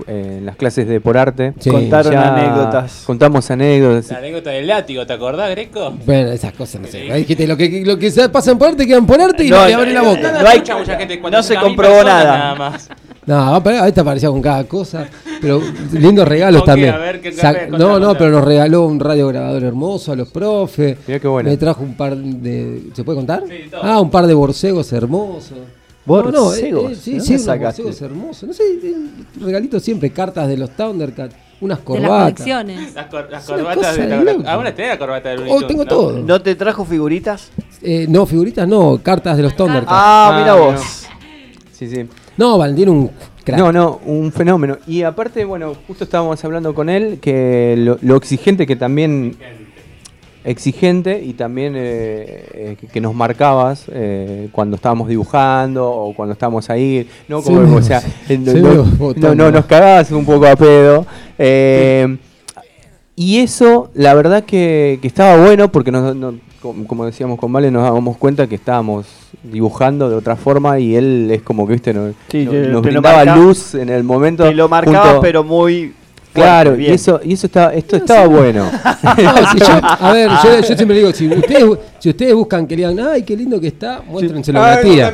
eh, 0.05 0.36
en 0.39 0.45
las 0.45 0.55
clases 0.57 0.88
de 0.88 0.99
por 1.01 1.17
arte. 1.17 1.53
Sí. 1.59 1.69
Contaron 1.71 2.11
Ya 2.13 2.36
anécdotas. 2.36 3.03
Contamos 3.05 3.49
anécdotas. 3.49 4.11
La 4.11 4.17
anécdota 4.19 4.49
del 4.51 4.67
látigo, 4.67 5.05
¿te 5.07 5.13
acordás, 5.13 5.49
Greco? 5.51 5.91
Bueno, 6.05 6.30
esas 6.32 6.53
cosas 6.53 6.82
no 6.82 6.88
sé. 6.88 7.11
Ahí 7.11 7.21
dijiste, 7.21 7.47
lo 7.47 7.57
que, 7.57 7.84
lo 7.86 7.97
que 7.97 8.11
se 8.11 8.30
pasan 8.30 8.57
por 8.59 8.69
arte 8.69 8.86
quedan 8.86 9.07
por 9.07 9.19
arte 9.19 9.43
y 9.45 9.49
No, 9.49 9.57
no, 9.57 9.65
te 9.65 9.71
no, 9.71 9.78
abren 9.80 9.93
la 9.95 10.01
boca. 10.03 10.32
no 10.32 10.47
hay- 10.49 10.55
Escucha 10.57 10.78
mucha 10.78 10.97
gente, 10.97 11.17
no 11.19 11.43
se 11.43 11.55
400.000 11.55 11.61
comprobó 11.61 11.93
personas 11.95 12.23
nada. 12.26 12.55
más. 12.55 12.89
No, 13.28 13.61
pero 13.63 13.80
ahorita 13.80 14.01
aparecía 14.01 14.30
con 14.30 14.41
cada 14.41 14.63
cosa. 14.65 15.07
Pero 15.41 15.61
lindos 15.93 16.28
regalos 16.28 16.63
también. 16.63 16.93
A 16.93 16.97
ver, 16.97 17.21
¿qué- 17.21 17.32
qué- 17.32 17.38
Sa- 17.38 17.53
contá, 17.67 17.78
no, 17.78 17.99
no, 17.99 18.13
pero 18.17 18.30
nos 18.32 18.43
regaló 18.45 18.86
un 18.86 18.99
radiograbador 18.99 19.63
hermoso 19.63 20.11
a 20.11 20.15
los 20.15 20.30
profes. 20.30 20.97
Mirá 21.07 21.19
qué 21.19 21.28
bueno. 21.28 21.49
Me 21.49 21.57
trajo 21.57 21.82
un 21.84 21.95
par 21.95 22.15
de. 22.15 22.84
¿Se 22.93 23.03
puede 23.03 23.17
contar? 23.17 23.43
Sí, 23.47 23.69
todo. 23.71 23.82
ah, 23.84 23.99
un 23.99 24.09
par 24.11 24.28
de 24.28 24.34
borcegos 24.34 24.91
hermosos. 24.93 25.57
No, 26.05 26.21
no, 26.21 26.30
eh, 26.30 26.32
¿Borcegos? 26.36 26.91
eh, 26.91 26.95
sí, 26.95 27.13
¿De 27.13 27.19
sí, 27.21 27.39
sacaste? 27.39 27.82
borcegos 27.82 28.01
hermosos. 28.11 28.43
No 28.47 28.53
sé, 28.53 28.63
eh, 28.84 28.95
regalitos 29.41 29.82
siempre, 29.82 30.11
cartas 30.11 30.47
de 30.47 30.55
los 30.57 30.69
Thundercats, 30.76 31.36
unas 31.61 31.80
De 31.80 31.84
las 31.84 31.99
corbatas. 32.01 32.21
colecciones. 32.34 32.93
Las, 32.93 33.05
cor- 33.07 33.28
corbatas 33.47 33.97
de 33.97 34.07
la. 34.07 34.51
Ahora 34.53 34.76
tenés 34.76 34.91
la 34.91 34.99
corbata 34.99 35.30
de 35.30 35.36
Looney 35.38 35.51
Oh, 35.51 35.65
tengo 35.65 35.84
¿no? 35.84 35.89
todo. 35.89 36.19
¿No 36.21 36.39
te 36.43 36.53
trajo 36.53 36.86
figuritas? 36.86 37.49
Eh, 37.82 38.05
no, 38.07 38.28
figuritas 38.28 38.67
no, 38.67 38.99
cartas 39.01 39.36
de 39.36 39.41
los 39.43 39.55
Thundercats. 39.55 39.88
Ah, 39.89 40.30
Ah, 40.32 40.39
mira 40.39 40.53
mira. 40.53 40.65
vos. 40.78 40.82
Sí, 41.71 41.88
sí. 41.89 42.07
No, 42.38 42.57
Valentín 42.57 42.89
un 42.89 43.11
crack. 43.43 43.59
No, 43.59 43.71
no, 43.71 43.99
un 44.05 44.31
fenómeno. 44.31 44.77
Y 44.88 45.03
aparte, 45.03 45.45
bueno, 45.45 45.73
justo 45.88 46.03
estábamos 46.03 46.43
hablando 46.43 46.73
con 46.75 46.89
él 46.89 47.19
que 47.21 47.75
lo, 47.77 47.97
lo 48.01 48.15
exigente 48.17 48.65
que 48.67 48.75
también 48.75 49.36
exigente 50.43 51.23
y 51.23 51.33
también 51.33 51.73
eh, 51.75 52.45
eh, 52.53 52.77
que- 52.93 53.01
nos 53.01 53.15
marcabas 53.15 53.86
eh, 53.91 54.49
cuando 54.51 54.75
estábamos 54.75 55.07
dibujando 55.07 55.89
o 55.89 56.13
cuando 56.13 56.33
estábamos 56.33 56.69
ahí, 56.69 57.07
no 57.27 57.41
como, 57.41 57.77
o 57.77 57.81
sea, 57.81 57.99
no, 58.29 58.51
sí, 58.51 58.59
no- 59.36 59.49
nos 59.51 59.65
cagabas 59.65 60.11
un 60.11 60.23
poco 60.23 60.45
a 60.45 60.55
pedo. 60.55 61.05
y 63.15 63.38
eso, 63.39 63.89
la 63.95 64.13
verdad 64.13 64.43
que, 64.43 64.99
que 65.01 65.07
estaba 65.07 65.43
bueno 65.43 65.71
porque 65.71 65.91
nos, 65.91 66.15
no- 66.15 66.36
como 66.66 66.88
como 66.88 67.05
decíamos 67.05 67.38
con 67.39 67.51
Vale, 67.53 67.70
nos 67.72 67.84
dábamos 67.84 68.18
cuenta 68.18 68.47
que 68.47 68.55
estábamos 68.55 69.05
dibujando 69.43 70.09
de 70.09 70.16
otra 70.16 70.36
forma 70.36 70.80
y 70.80 70.95
él 70.95 71.30
es 71.32 71.41
como 71.43 71.68
que, 71.68 71.74
viste, 71.74 71.93
no- 71.93 72.13
Sí, 72.30 72.45
no- 72.45 72.51
nos 72.53 72.82
brindaba 72.82 73.18
marca- 73.24 73.36
luz 73.36 73.76
en 73.76 73.89
el 73.89 74.03
momento. 74.03 74.43
Te 74.43 74.53
lo 74.53 74.68
marcaba, 74.68 75.05
junto- 75.05 75.22
pero 75.22 75.43
muy. 75.43 75.93
Claro, 76.34 76.74
y 76.74 76.80
bien. 76.80 76.93
eso, 76.95 77.22
y 77.24 77.32
eso 77.32 77.47
estaba, 77.47 77.74
esto 77.74 77.95
estaba 77.95 78.28
bueno. 78.28 78.70
No, 79.24 79.51
si 79.53 79.57
yo- 79.59 79.80
a 79.82 80.11
ver, 80.11 80.30
yo, 80.43 80.59
yo 80.68 80.76
siempre 80.76 80.97
digo, 80.97 81.13
si 81.13 81.30
ustedes, 81.30 81.63
si 81.97 82.09
ustedes 82.09 82.34
buscan 82.34 82.68
que 82.68 82.76
le 82.76 82.86
digan, 82.89 83.07
ay, 83.07 83.24
qué 83.24 83.38
lindo 83.38 83.57
que 83.61 83.68
está, 83.68 84.01
muéstrenselo 84.05 84.59
a 84.59 84.66
Ah, 84.66 84.76
la 84.76 84.82
yo 84.82 84.91
tía. 84.91 85.13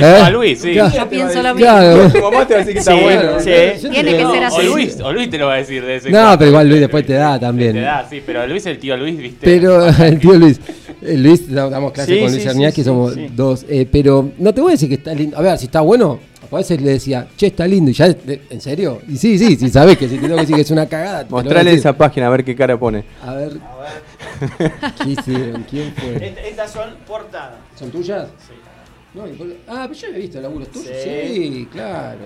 ¿Eh? 0.00 0.20
a 0.22 0.30
Luis, 0.30 0.60
sí. 0.60 0.72
Claro. 0.74 0.94
Yo 0.96 1.08
pienso 1.08 1.42
lo 1.42 1.54
mismo. 1.56 1.58
Claro. 1.72 2.08
Tu 2.12 2.20
mamá 2.22 2.46
te 2.46 2.54
va 2.54 2.60
a 2.60 2.64
decir 2.64 2.72
que 2.74 2.78
está 2.78 2.92
Sí, 2.92 3.00
bueno. 3.02 3.22
sí. 3.40 3.88
Tiene 3.90 4.16
que 4.16 4.22
no, 4.22 4.32
ser 4.32 4.42
O 4.44 4.46
así. 4.46 4.66
Luis, 4.66 5.00
o 5.00 5.12
Luis 5.12 5.28
te 5.30 5.38
lo 5.38 5.46
va 5.48 5.54
a 5.54 5.56
decir 5.56 5.84
de 5.84 5.96
ese 5.96 6.10
No, 6.10 6.38
pero 6.38 6.50
igual 6.50 6.68
Luis 6.68 6.80
después 6.82 7.04
te 7.04 7.14
da 7.14 7.40
también. 7.40 7.72
Te 7.72 7.80
da, 7.80 8.06
sí, 8.08 8.22
pero 8.24 8.46
Luis 8.46 8.64
el 8.66 8.78
tío 8.78 8.96
Luis, 8.96 9.18
¿viste? 9.18 9.38
Pero 9.44 9.88
el 10.04 10.20
tío 10.20 10.34
Luis, 10.34 10.60
Luis, 11.02 11.50
da- 11.52 11.70
damos 11.70 11.92
clase 11.92 12.14
Sí, 12.14 12.20
con 12.20 12.30
Luis 12.30 12.42
sí, 12.42 12.72
sí, 12.72 12.84
somos 12.84 13.14
sí. 13.14 13.28
dos. 13.34 13.64
eh, 13.68 13.88
pero 13.90 14.30
no 14.38 14.52
te 14.54 14.60
voy 14.60 14.70
a 14.70 14.74
decir 14.74 14.88
que 14.88 14.96
está 14.96 15.14
lindo. 15.14 15.36
A 15.38 15.40
ver, 15.42 15.58
si 15.58 15.66
está 15.66 15.80
bueno, 15.80 16.18
a 16.50 16.56
veces 16.56 16.80
le 16.80 16.92
decía, 16.92 17.26
che, 17.36 17.46
está 17.48 17.66
lindo. 17.66 17.90
Y 17.90 17.94
ya, 17.94 18.14
¿en 18.50 18.60
serio? 18.60 19.00
Y 19.08 19.16
sí, 19.16 19.38
sí, 19.38 19.56
sí, 19.56 19.68
sabes 19.70 19.96
que 19.96 20.08
si 20.08 20.16
te 20.16 20.22
tengo 20.22 20.34
que 20.36 20.40
decir 20.42 20.56
que 20.56 20.62
es 20.62 20.70
una 20.70 20.86
cagada. 20.86 21.26
Mostrale 21.28 21.72
esa 21.72 21.96
página 21.96 22.26
a 22.26 22.30
ver 22.30 22.44
qué 22.44 22.54
cara 22.54 22.78
pone. 22.78 23.04
A 23.24 23.34
ver. 23.34 23.52
¿Qué 25.04 25.10
hicieron? 25.10 25.64
¿Quién 25.68 25.92
fue? 25.94 26.16
Est- 26.26 26.38
Estas 26.50 26.70
son 26.72 26.90
portadas. 27.06 27.56
¿Son 27.78 27.90
tuyas? 27.90 28.28
Sí. 28.46 28.54
No, 29.14 29.24
ah, 29.68 29.86
pero 29.88 29.92
yo 29.94 30.06
había 30.08 30.18
visto 30.20 30.40
laburos 30.40 30.68
tuyos. 30.68 30.88
Sí. 31.02 31.10
Sí. 31.26 31.68
claro. 31.72 32.18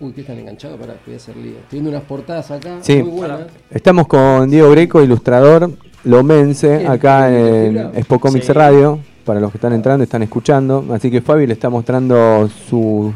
Uy, 0.00 0.12
que 0.12 0.22
están 0.22 0.38
enganchados 0.38 0.80
para 0.80 0.94
voy 1.04 1.14
a 1.14 1.16
hacer 1.18 1.36
lío. 1.36 1.58
Estoy 1.58 1.80
viendo 1.80 1.90
unas 1.90 2.02
portadas 2.04 2.50
acá. 2.50 2.78
Sí. 2.80 2.96
Muy 3.02 3.10
buenas. 3.18 3.40
Estamos 3.70 4.06
con 4.08 4.48
Diego 4.50 4.70
Greco, 4.70 5.02
ilustrador 5.02 5.70
lomense, 6.04 6.86
acá 6.86 7.28
en 7.30 7.72
bien. 7.74 7.90
Expo 7.94 8.18
Comics 8.18 8.46
Sí. 8.46 8.52
Radio. 8.52 9.00
Para 9.24 9.38
los 9.38 9.50
que 9.52 9.58
están 9.58 9.72
entrando, 9.74 10.02
están 10.02 10.22
escuchando. 10.22 10.84
Así 10.92 11.10
que 11.10 11.20
Fabi 11.20 11.46
le 11.46 11.52
está 11.52 11.68
mostrando 11.70 12.48
su- 12.68 13.12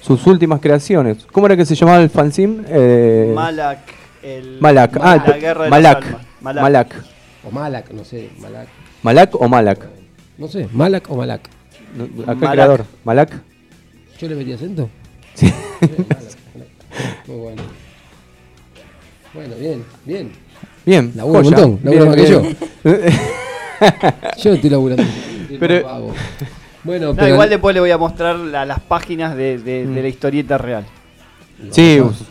sus 0.00 0.24
últimas 0.26 0.60
creaciones. 0.60 1.26
¿Cómo 1.32 1.46
era 1.46 1.56
que 1.56 1.64
se 1.64 1.74
llamaba 1.74 2.00
el 2.02 2.10
fanzine? 2.10 2.62
Eh, 2.68 3.32
Malak. 3.34 3.78
El, 4.22 4.58
Malak. 4.60 4.98
Ah, 5.00 5.24
la 5.26 5.38
guerra 5.38 5.64
de 5.64 5.70
Malak. 5.70 6.00
las 6.00 6.06
almas. 6.06 6.26
Malak. 6.40 6.62
Malak. 6.62 7.04
O 7.44 7.50
Malak, 7.50 7.90
no 7.92 8.04
sé. 8.04 8.30
Malak. 8.40 8.68
Malak 9.02 9.34
o 9.40 9.48
Malak. 9.48 9.86
No 10.36 10.48
sé, 10.48 10.68
Malak 10.72 11.10
o 11.10 11.16
Malak. 11.16 11.48
No, 11.96 12.04
Acá 12.04 12.32
el 12.32 12.36
Malak. 12.38 12.52
creador. 12.52 12.84
Malak. 13.04 13.32
¿Yo 14.20 14.28
le 14.28 14.34
metí 14.36 14.52
acento? 14.52 14.88
Sí. 15.34 15.46
Malak, 15.80 15.98
Malak. 16.54 16.68
Muy 17.26 17.36
bueno. 17.36 17.62
Bueno, 19.34 19.54
bien, 19.58 19.84
bien. 20.04 20.32
Bien. 20.88 21.12
Labura 21.14 21.40
un 21.40 21.44
montón, 21.44 21.80
labura 21.84 22.04
más 22.06 22.16
que 22.16 22.26
yo. 22.26 22.42
Yo 24.42 24.52
estoy 24.54 24.70
laburando. 24.70 25.04
Pero-. 25.60 26.12
Bueno, 26.84 27.08
No, 27.08 27.14
pero. 27.14 27.28
igual 27.34 27.50
después 27.50 27.74
le 27.74 27.80
voy 27.80 27.90
a 27.90 27.98
mostrar 27.98 28.36
la- 28.36 28.64
las 28.64 28.80
páginas 28.80 29.36
de, 29.36 29.58
de- 29.58 29.84
Mm. 29.84 29.94
de 29.94 30.02
la 30.02 30.08
historieta 30.08 30.56
real. 30.56 30.86
Sí. 31.70 31.98
Vamos 32.00 32.22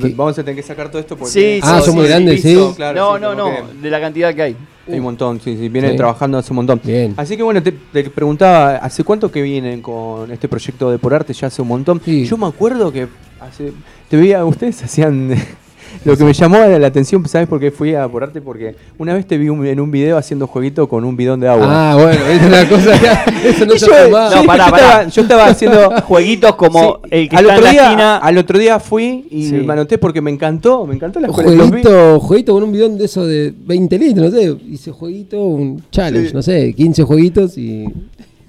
¿Qué? 0.00 0.08
Vamos 0.14 0.38
a 0.38 0.42
tener 0.44 0.56
que 0.56 0.62
sacar 0.62 0.88
todo 0.90 1.00
esto 1.00 1.16
porque 1.16 1.32
Sí, 1.32 1.60
Ah, 1.62 1.78
sí, 1.80 1.86
son 1.86 1.94
muy 1.96 2.04
sí, 2.04 2.10
grandes, 2.10 2.40
piso, 2.42 2.70
sí. 2.70 2.76
claro, 2.76 3.00
no, 3.00 3.14
sí, 3.16 3.22
no, 3.22 3.34
no, 3.34 3.44
que- 3.56 3.78
de 3.82 3.90
la 3.90 4.00
cantidad 4.00 4.34
que 4.34 4.42
hay. 4.42 4.56
Hay 4.88 4.98
un 4.98 5.04
montón, 5.04 5.40
sí, 5.40 5.56
sí, 5.56 5.68
vienen 5.68 5.92
Sí. 5.92 5.96
trabajando 5.96 6.36
hace 6.38 6.52
un 6.52 6.56
montón. 6.56 6.80
Bien. 6.84 7.14
Así 7.16 7.36
que 7.36 7.42
bueno, 7.42 7.62
te, 7.62 7.72
te 7.72 8.04
preguntaba, 8.10 8.76
¿hace 8.76 9.02
cuánto 9.02 9.30
que 9.32 9.40
vienen 9.42 9.80
con 9.82 10.30
este 10.30 10.46
proyecto 10.48 10.90
de 10.90 10.98
Por 10.98 11.14
Arte? 11.14 11.32
Ya 11.32 11.46
hace 11.48 11.62
un 11.62 11.68
montón. 11.68 12.00
Sí. 12.04 12.24
Yo 12.26 12.36
me 12.36 12.46
acuerdo 12.46 12.92
que 12.92 13.08
hace, 13.40 13.72
te 14.08 14.16
veía, 14.16 14.44
ustedes 14.44 14.82
hacían... 14.84 15.34
Lo 16.04 16.16
que 16.16 16.24
me 16.24 16.32
llamó 16.32 16.58
la 16.58 16.86
atención, 16.86 17.26
¿sabes 17.28 17.48
por 17.48 17.58
qué 17.60 17.70
fui 17.70 17.94
a 17.94 18.08
Por 18.08 18.22
Arte? 18.22 18.40
Porque 18.40 18.74
una 18.98 19.14
vez 19.14 19.26
te 19.26 19.38
vi 19.38 19.48
un- 19.48 19.64
en 19.66 19.80
un 19.80 19.90
video 19.90 20.16
haciendo 20.18 20.46
jueguito 20.46 20.88
con 20.88 21.04
un 21.04 21.16
bidón 21.16 21.40
de 21.40 21.48
agua. 21.48 21.66
Ah, 21.68 21.94
bueno, 21.94 22.26
es 22.26 22.42
una 22.42 22.68
cosa 22.68 22.98
que. 23.00 23.48
Eso 23.48 23.66
no 23.66 23.72
se 23.78 23.86
yo, 23.86 23.92
yo 23.92 24.08
No, 24.10 24.12
pará, 24.12 24.36
yo 24.36 24.46
pará. 24.46 24.66
estaba- 24.66 25.04
yo 25.08 25.22
estaba 25.22 25.46
haciendo 25.46 25.90
Jueguitos 26.06 26.54
como 26.56 27.00
Sí, 27.04 27.08
el 27.10 27.28
que 27.28 27.36
al 27.36 27.44
está 27.44 27.52
en 27.54 27.58
otro 27.58 27.64
la 27.64 27.70
día, 27.70 27.82
esquina. 27.84 28.16
Al 28.18 28.38
otro 28.38 28.58
día 28.58 28.80
fui 28.80 29.26
y 29.30 29.44
Sí. 29.48 29.54
me 29.54 29.72
anoté 29.72 29.98
porque 29.98 30.20
me 30.20 30.30
encantó, 30.30 30.86
me 30.86 30.94
encantó 30.94 31.20
la 31.20 31.28
escuela. 31.28 31.50
Jueguito, 31.66 32.20
jueguito 32.20 32.52
con 32.54 32.62
un 32.64 32.72
bidón 32.72 32.98
de 32.98 33.04
eso 33.06 33.26
de 33.26 33.52
20 33.56 33.98
litros, 33.98 34.32
no 34.32 34.38
sé. 34.38 34.56
Hice 34.70 34.90
jueguito, 34.92 35.42
un 35.42 35.82
challenge, 35.90 36.28
Sí. 36.28 36.34
no 36.34 36.42
sé, 36.42 36.74
15 36.74 37.02
jueguitos 37.04 37.56
y. 37.58 37.84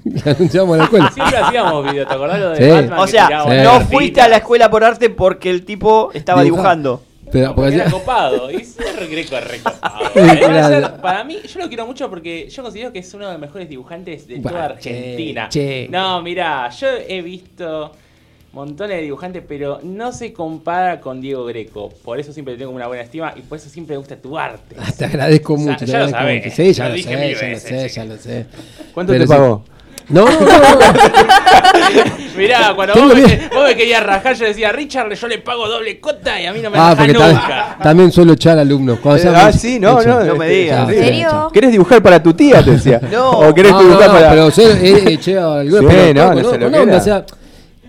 anunciamos 0.26 0.76
a 0.76 0.78
la 0.78 0.84
escuela. 0.84 1.12
Siempre 1.12 1.38
hacíamos 1.38 1.92
video, 1.92 2.08
¿te 2.08 2.14
acordás 2.14 2.40
lo 2.40 2.50
de 2.52 2.58
Sí. 2.58 2.70
Batman? 2.70 3.00
O 3.00 3.08
sea, 3.08 3.30
no 3.64 3.82
fuiste 3.82 4.22
a 4.22 4.28
la 4.28 4.38
escuela 4.38 4.70
por 4.70 4.84
arte 4.84 5.10
porque 5.10 5.50
el 5.50 5.66
tipo 5.66 6.12
estaba 6.14 6.44
dibujando. 6.44 7.02
Pero, 7.32 7.56
porque 7.56 7.76
era 7.76 7.90
copado. 7.92 8.52
Y 8.52 8.56
es 8.58 8.76
recopado. 8.78 10.10
Sí, 10.14 10.20
claro. 10.40 11.02
para 11.02 11.24
mí, 11.24 11.38
yo 11.52 11.60
lo 11.60 11.68
quiero 11.68 11.86
mucho 11.86 12.10
porque 12.10 12.50
yo 12.50 12.64
considero 12.64 12.92
que 12.94 13.00
es 13.00 13.14
uno 13.14 13.26
de 13.28 13.32
los 13.34 13.42
mejores 13.42 13.68
dibujantes 13.68 14.28
de 14.28 14.40
toda 14.40 14.66
Argentina. 14.66 15.50
che, 15.50 15.86
che. 15.86 15.88
No, 15.90 16.22
mira, 16.22 16.70
yo 16.70 16.88
he 17.08 17.22
visto 17.22 17.92
montones 18.54 18.96
de 18.98 19.04
dibujantes, 19.04 19.44
pero 19.46 19.80
no 19.84 20.14
se 20.14 20.32
compara 20.32 21.02
con 21.02 21.20
Diego 21.20 21.44
Greco. 21.46 21.90
Por 22.04 22.20
eso 22.20 22.32
siempre 22.32 22.56
tengo 22.56 22.72
una 22.72 22.88
buena 22.88 23.04
estima 23.04 23.34
y 23.36 23.42
por 23.42 23.58
eso 23.58 23.70
siempre 23.70 23.96
me 23.96 23.98
gusta 23.98 24.16
tu 24.16 24.38
arte. 24.38 24.76
Ah, 24.80 24.92
te 24.98 25.04
agradezco 25.06 25.56
O 25.56 25.58
sea, 25.58 25.66
mucho. 25.74 25.86
te 25.86 25.92
ya 25.92 26.00
lo 26.00 26.10
sabés. 26.10 26.44
mucho. 26.46 26.56
Sí, 26.56 26.74
ya 26.74 26.88
Lo 26.90 26.96
sé, 26.96 27.02
ya 27.04 27.12
lo 27.50 27.60
sé, 27.60 27.90
chico. 27.90 27.96
ya 27.96 28.06
lo 28.06 28.18
sé. 28.18 28.46
¿Cuánto 28.94 29.12
Pero 29.12 29.26
te 29.26 29.28
sí. 29.28 29.34
pagó? 29.34 29.66
No, 30.08 30.24
no, 30.24 30.40
no, 30.40 30.48
no. 30.48 30.80
Mirá, 32.38 32.74
cuando 32.76 32.94
vos 32.96 33.14
me, 33.16 33.22
vos 33.54 33.64
me 33.68 33.76
querías 33.76 34.04
rajar, 34.04 34.36
yo 34.36 34.46
decía, 34.46 34.72
Richard, 34.72 35.14
yo 35.14 35.28
le 35.28 35.38
pago 35.40 35.68
doble 35.68 36.00
cota 36.00 36.40
y 36.42 36.46
a 36.46 36.54
mí 36.54 36.60
no 36.62 36.70
me 36.70 36.78
Ah, 36.78 36.94
porque 36.98 37.14
nunca. 37.14 37.28
también, 37.30 37.80
también 37.84 38.12
suelo 38.12 38.34
echar 38.34 38.58
alumnos. 38.60 39.00
Cuando 39.00 39.24
Eh, 39.24 39.34
ah, 39.36 39.52
sí, 39.52 39.80
no, 39.80 40.02
no. 40.02 40.24
No 40.24 40.36
me 40.36 40.46
este, 40.48 40.58
digas. 40.60 40.90
¿En 40.90 40.96
serio? 41.04 41.50
¿Querés 41.54 41.72
dibujar 41.72 42.02
para 42.02 42.22
tu 42.22 42.34
tía? 42.34 42.64
Te 42.64 42.72
decía. 42.72 43.00
No. 43.12 43.32
¿O 43.32 43.54
querés 43.54 43.72
No, 43.72 43.80
dibujar 43.82 44.08
no, 44.08 44.14
para.? 44.14 44.30
pero 44.30 44.50
yo 44.50 44.64
eché 45.10 45.38
a 45.40 45.60
algunos, 45.60 45.80
Sí, 45.92 45.98
pero 45.98 46.14
no, 46.26 46.34
no 46.36 46.42
con- 46.42 46.52
sé 46.52 46.58
lo 46.60 46.66
con 46.66 46.74
que 46.74 46.80
onda, 46.80 46.94
era. 46.94 46.98
o 46.98 47.04
sea, 47.06 47.26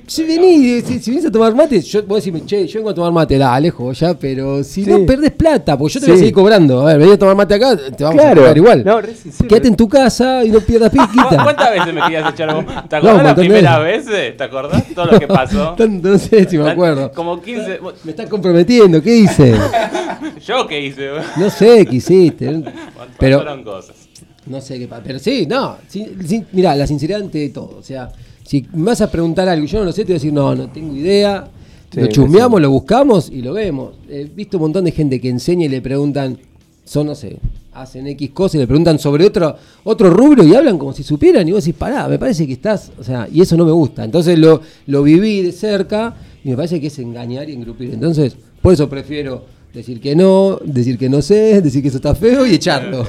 si 0.07 0.23
venís, 0.25 0.85
si, 0.85 0.99
si 1.01 1.11
venís 1.11 1.27
a 1.27 1.31
tomar 1.33 1.55
mate, 1.55 1.81
yo, 1.83 2.03
vos 2.05 2.25
decís, 2.25 2.43
che, 2.47 2.67
yo 2.67 2.79
vengo 2.81 2.91
a 2.91 2.95
tomar 2.95 3.13
mate, 3.13 3.37
da, 3.39 3.59
lejos 3.59 3.99
ya, 3.99 4.15
pero 4.15 4.63
si 4.63 4.85
Sí. 4.85 4.91
no 4.91 5.05
perdés 5.05 5.33
plata, 5.33 5.77
porque 5.77 5.95
yo 5.95 6.01
te 6.01 6.07
Sí. 6.07 6.11
voy 6.13 6.17
a 6.17 6.19
seguir 6.21 6.35
cobrando. 6.35 6.81
A 6.83 6.85
ver, 6.93 6.99
venís 6.99 7.15
a 7.15 7.19
tomar 7.19 7.37
mate 7.37 7.55
acá, 7.55 7.77
te 7.77 8.05
vamos 8.05 8.21
Claro. 8.21 8.33
a 8.33 8.35
cobrar 8.37 8.57
igual. 8.57 8.85
No. 8.85 9.01
Quédate 9.49 9.69
en 9.69 9.77
tu 9.77 9.89
casa 9.89 10.45
y 10.45 10.51
no 10.51 10.61
pierdas 10.61 10.91
¿Cu- 10.91 10.97
piquita. 11.07 11.43
¿Cuántas 11.43 11.71
veces 11.73 11.95
me 11.95 12.01
querías 12.03 12.33
echar 12.33 12.55
vos? 12.55 12.65
¿Te 12.67 12.73
No, 12.73 12.79
acordás 12.97 13.17
un 13.19 13.25
las 13.25 13.35
primeras 13.35 13.81
veces? 13.83 14.37
¿Te 14.37 14.45
acordás 14.45 14.85
todo 14.95 15.07
lo 15.07 15.19
que 15.21 15.27
pasó? 15.29 15.75
Tanto, 15.79 16.09
no 16.09 16.19
sé 16.19 16.49
si 16.49 16.59
me 16.59 16.71
acuerdo. 16.71 17.11
Como 17.13 17.41
15. 17.43 17.79
vos- 17.79 17.95
Me 18.05 18.11
estás 18.13 18.29
comprometiendo, 18.29 19.03
¿qué 19.03 19.17
hice? 19.17 19.55
¿Yo 20.47 20.67
qué 20.67 20.81
hice? 20.81 21.09
No 21.37 21.51
sé 21.51 21.85
qué 21.87 21.97
hiciste. 21.97 22.63
Pero, 23.19 23.39
Pasaron 23.39 23.65
cosas. 23.65 23.97
No 24.47 24.61
sé 24.61 24.79
qué 24.79 24.87
pasa. 24.87 25.03
Pero 25.05 25.19
sí, 25.19 25.47
no. 25.47 25.77
mira, 26.53 26.77
la 26.77 26.87
sinceridad 26.87 27.21
ante 27.21 27.49
todo. 27.49 27.77
O 27.79 27.83
sea, 27.83 28.09
si 28.47 28.65
me 28.73 28.85
vas 28.85 29.01
a 29.01 29.11
preguntar 29.11 29.49
algo 29.49 29.67
yo 29.67 29.81
no 29.81 29.87
lo 29.87 29.93
sé, 29.93 30.03
te 30.03 30.09
voy 30.09 30.13
a 30.13 30.15
decir, 30.15 30.33
no, 30.33 30.55
no 30.55 30.69
tengo 30.69 30.95
idea. 30.95 31.49
Sí, 31.93 32.01
lo 32.01 32.07
chusmeamos, 32.07 32.59
sí. 32.59 32.63
lo 32.63 32.71
buscamos 32.71 33.31
y 33.31 33.43
lo 33.43 33.53
vemos. 33.53 33.95
He 34.09 34.25
visto 34.25 34.57
un 34.59 34.63
montón 34.63 34.85
de 34.85 34.93
gente 34.93 35.21
que 35.21 35.29
enseña 35.29 35.67
y 35.67 35.69
le 35.69 35.81
preguntan, 35.81 36.39
son, 36.85 37.09
no 37.09 37.15
sé, 37.15 37.39
hacen 37.73 38.07
X 38.07 38.31
cosas 38.31 38.57
y 38.57 38.59
le 38.59 38.67
preguntan 38.67 38.99
sobre 38.99 39.27
otro, 39.27 39.57
otro 39.85 40.11
rubro 40.11 40.45
y 40.45 40.55
hablan 40.55 40.79
como 40.79 40.93
si 40.93 41.03
supieran. 41.03 41.47
Y 41.49 41.53
vos 41.53 41.65
decís, 41.65 41.79
pará, 41.79 42.09
me 42.09 42.19
parece 42.19 42.47
que 42.47 42.53
estás. 42.53 42.93
O 42.99 43.05
sea, 43.05 43.29
y 43.33 43.41
eso 43.41 43.57
no 43.57 43.65
me 43.65 43.73
gusta. 43.73 44.05
Entonces 44.05 44.39
lo, 44.39 44.61
lo 44.87 45.03
viví 45.03 45.43
de 45.43 45.53
cerca 45.53 46.17
y 46.45 46.51
me 46.51 46.57
parece 46.57 46.81
que 46.81 46.87
es 46.87 46.99
engañar 46.99 47.51
y 47.51 47.55
engrupir. 47.55 47.95
Entonces, 47.95 48.37
por 48.63 48.73
eso 48.73 48.89
prefiero 48.89 49.45
Decir 49.77 50.01
que 50.01 50.16
no, 50.16 50.59
decir 50.64 50.97
que 50.97 51.11
no 51.11 51.20
sé, 51.20 51.61
decir 51.61 51.83
que 51.83 51.89
eso 51.89 51.99
está 51.99 52.14
feo 52.14 52.47
y 52.47 52.55
echarlo. 52.55 53.07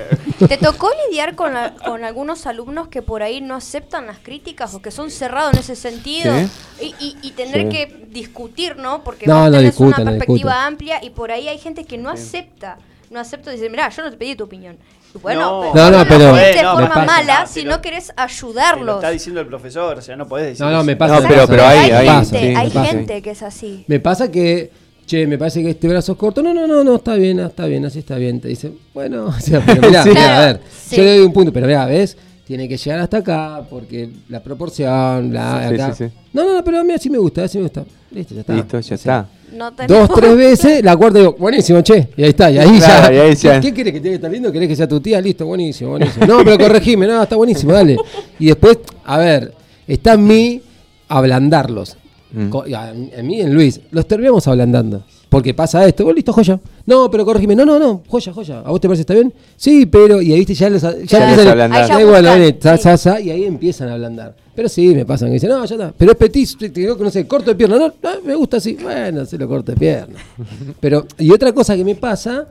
¿Te 0.49 0.57
tocó 0.57 0.89
lidiar 1.07 1.33
con, 1.33 1.53
la- 1.53 1.73
con 1.75 2.03
algunos 2.03 2.45
alumnos 2.45 2.89
que 2.89 3.01
por 3.01 3.23
ahí 3.23 3.39
no 3.39 3.55
aceptan 3.55 4.05
las 4.05 4.17
críticas 4.19 4.73
o 4.73 4.81
que 4.81 4.91
son 4.91 5.09
cerrados 5.09 5.53
en 5.53 5.59
ese 5.61 5.77
sentido? 5.77 6.33
Y, 6.81 6.87
y- 6.99 7.15
y 7.21 7.31
tener 7.31 7.61
Sí. 7.63 7.69
que 7.69 8.05
discutir, 8.11 8.75
¿no? 8.75 9.01
Porque 9.01 9.25
No, 9.27 9.35
vos 9.35 9.45
no 9.45 9.57
tenés 9.59 9.71
discutan, 9.77 10.01
una 10.01 10.11
no 10.11 10.17
perspectiva 10.17 10.65
amplia 10.65 11.01
y 11.01 11.09
por 11.11 11.31
ahí 11.31 11.47
hay 11.47 11.57
gente 11.57 11.85
que 11.85 11.97
no 11.97 12.09
acepta. 12.09 12.77
No 13.09 13.21
acepta 13.21 13.51
y 13.53 13.55
dice, 13.55 13.69
mira, 13.69 13.87
yo 13.87 14.03
no 14.03 14.11
te 14.11 14.17
pedí 14.17 14.35
tu 14.35 14.43
opinión. 14.43 14.75
Y 15.15 15.19
bueno, 15.19 15.63
No. 15.63 15.73
No, 15.73 15.89
no, 15.89 15.97
lo 15.99 16.07
pero- 16.09 16.35
de 16.35 16.61
No, 16.63 16.75
me 16.75 16.81
forma 16.81 16.89
pasa. 16.95 17.05
mala 17.05 17.41
Ah, 17.43 17.47
si 17.47 17.61
pero- 17.61 17.71
no 17.77 17.81
querés 17.81 18.07
Te 18.07 18.13
lo 18.17 18.23
ayudarlos. 18.23 18.95
está 18.97 19.09
diciendo 19.11 19.39
el 19.39 19.47
profesor, 19.47 19.97
o 19.97 20.01
sea, 20.01 20.17
no 20.17 20.27
podés 20.27 20.47
decir 20.47 20.65
No, 20.65 20.71
no, 20.73 20.83
me 20.83 20.97
pasa. 20.97 21.21
No, 21.21 21.27
pero- 21.29 21.47
pasa. 21.47 21.47
pero 21.47 21.65
hay 21.65 22.07
gente, 22.09 22.25
sí, 22.25 22.45
hay 22.57 22.69
pasa. 22.71 22.85
gente 22.91 23.21
que 23.21 23.31
es 23.31 23.41
así. 23.41 23.85
Me 23.87 24.01
pasa 24.01 24.29
que, 24.29 24.69
che, 25.07 25.25
me 25.25 25.37
parece 25.39 25.63
que 25.63 25.71
este 25.71 25.87
brazo 25.87 26.11
es 26.11 26.17
corto. 26.19 26.43
No, 26.43 26.53
no, 26.53 26.67
no, 26.67 26.83
no, 26.83 26.95
está 26.97 27.15
bien, 27.15 27.39
está 27.39 27.65
bien, 27.65 27.83
así 27.85 27.99
está 27.99 28.15
bien. 28.17 28.39
Te 28.39 28.49
dice, 28.49 28.71
bueno, 28.93 29.25
o 29.37 29.39
sea, 29.39 29.63
pero 29.65 29.81
mirá, 29.87 30.03
Sí. 30.03 30.09
mirá, 30.09 30.37
a 30.37 30.45
ver, 30.45 30.61
sí. 30.85 30.95
yo 30.97 31.03
le 31.03 31.17
doy 31.17 31.25
un 31.25 31.33
punto, 31.33 31.51
pero 31.51 31.65
mirá, 31.65 31.85
¿ves? 31.87 32.15
Tiene 32.45 32.69
que 32.69 32.77
llegar 32.77 32.99
hasta 32.99 33.17
acá 33.17 33.61
porque 33.69 34.09
la 34.29 34.41
proporción, 34.41 35.33
la 35.33 35.67
Sí, 35.69 35.73
acá. 35.75 35.93
sí, 35.95 36.05
sí. 36.05 36.11
No, 36.31 36.45
no, 36.45 36.53
no, 36.55 36.63
pero 36.63 36.79
a 36.79 36.83
mí 36.83 36.93
así 36.93 37.09
me 37.09 37.17
gusta, 37.17 37.43
así 37.43 37.57
me 37.57 37.63
gusta. 37.63 37.83
Listo, 38.11 38.35
ya 38.35 38.41
está. 38.41 38.53
Listo, 38.53 38.79
ya 38.79 38.79
O 38.79 38.83
sea, 38.83 38.95
está. 38.95 39.27
No 39.53 39.71
Dos, 39.87 40.09
tres 40.15 40.35
veces, 40.37 40.83
la 40.83 40.95
cuarta 40.95 41.19
digo, 41.19 41.35
buenísimo, 41.37 41.81
che. 41.81 42.07
Y 42.15 42.23
ahí 42.23 42.29
está, 42.29 42.49
y 42.51 42.57
ahí 42.57 42.77
Claro, 42.77 43.13
ya. 43.13 43.13
y 43.13 43.17
ahí 43.29 43.35
ya. 43.35 43.59
¿Qué 43.59 43.73
querés 43.73 43.93
que 43.93 43.99
tiene 43.99 44.11
que 44.11 44.15
estar 44.15 44.31
lindo? 44.31 44.51
¿Querés 44.51 44.69
que 44.69 44.75
sea 44.77 44.87
tu 44.87 45.01
tía? 45.01 45.19
Listo, 45.19 45.45
buenísimo, 45.45 45.91
buenísimo. 45.91 46.25
No, 46.25 46.37
pero 46.45 46.57
corregime, 46.57 47.05
no, 47.05 47.21
está 47.23 47.35
buenísimo, 47.35 47.73
dale. 47.73 47.97
Y 48.39 48.45
después, 48.45 48.77
a 49.03 49.17
ver, 49.17 49.53
está 49.85 50.13
en 50.13 50.25
mí 50.25 50.61
ablandarlos. 51.09 51.97
Mm. 52.31 52.51
A, 52.75 52.93
mí 53.23 53.37
y 53.37 53.41
en 53.41 53.53
Luis, 53.53 53.79
los 53.91 54.07
terminamos 54.07 54.47
ablandando. 54.47 55.03
Porque 55.29 55.53
pasa 55.53 55.85
esto, 55.85 56.05
vos 56.05 56.15
listo, 56.15 56.31
joya. 56.31 56.59
No, 56.85 57.11
pero 57.11 57.25
corregime, 57.25 57.53
no, 57.55 57.65
no, 57.65 57.77
no, 57.77 58.01
joya, 58.07 58.31
joya. 58.31 58.59
¿A 58.59 58.69
vos 58.69 58.79
te 58.79 58.87
parece 58.87 59.01
está 59.01 59.13
bien? 59.13 59.33
Sí, 59.57 59.85
pero, 59.85 60.21
y 60.21 60.31
ahí 60.31 60.39
viste, 60.39 60.53
ya 60.53 60.69
los 60.69 60.81
ya, 60.81 60.91
Ya 60.91 61.29
empiezan 61.29 61.47
a- 61.47 61.51
ablandar. 61.51 61.81
Ahí 61.81 61.87
ya 61.89 61.95
da 61.95 62.01
igual, 62.01 62.79
sa, 62.79 62.97
sa, 62.97 63.19
y 63.19 63.29
ahí 63.31 63.43
empiezan 63.43 63.89
a 63.89 63.93
ablandar. 63.95 64.35
Pero 64.55 64.69
sí, 64.69 64.87
me 64.95 65.05
pasan 65.05 65.27
que 65.29 65.33
dicen, 65.35 65.49
no, 65.49 65.63
ya 65.65 65.75
está. 65.75 65.93
Pero 65.97 66.11
es 66.13 66.17
petit, 66.17 66.57
te 66.57 66.69
digo 66.69 66.97
que 66.97 67.03
no 67.03 67.11
sé, 67.11 67.27
corto 67.27 67.51
de 67.51 67.55
pierna, 67.55 67.77
no, 67.77 67.93
ah, 68.03 68.15
me 68.25 68.35
gusta 68.35 68.57
así. 68.57 68.77
Bueno, 68.81 69.25
se 69.25 69.37
lo 69.37 69.47
corto 69.47 69.73
de 69.73 69.77
pierna. 69.77 70.15
Pero, 70.79 71.05
y 71.19 71.29
otra 71.31 71.51
cosa 71.51 71.75
que 71.75 71.83
me 71.83 71.95
pasa, 71.95 72.47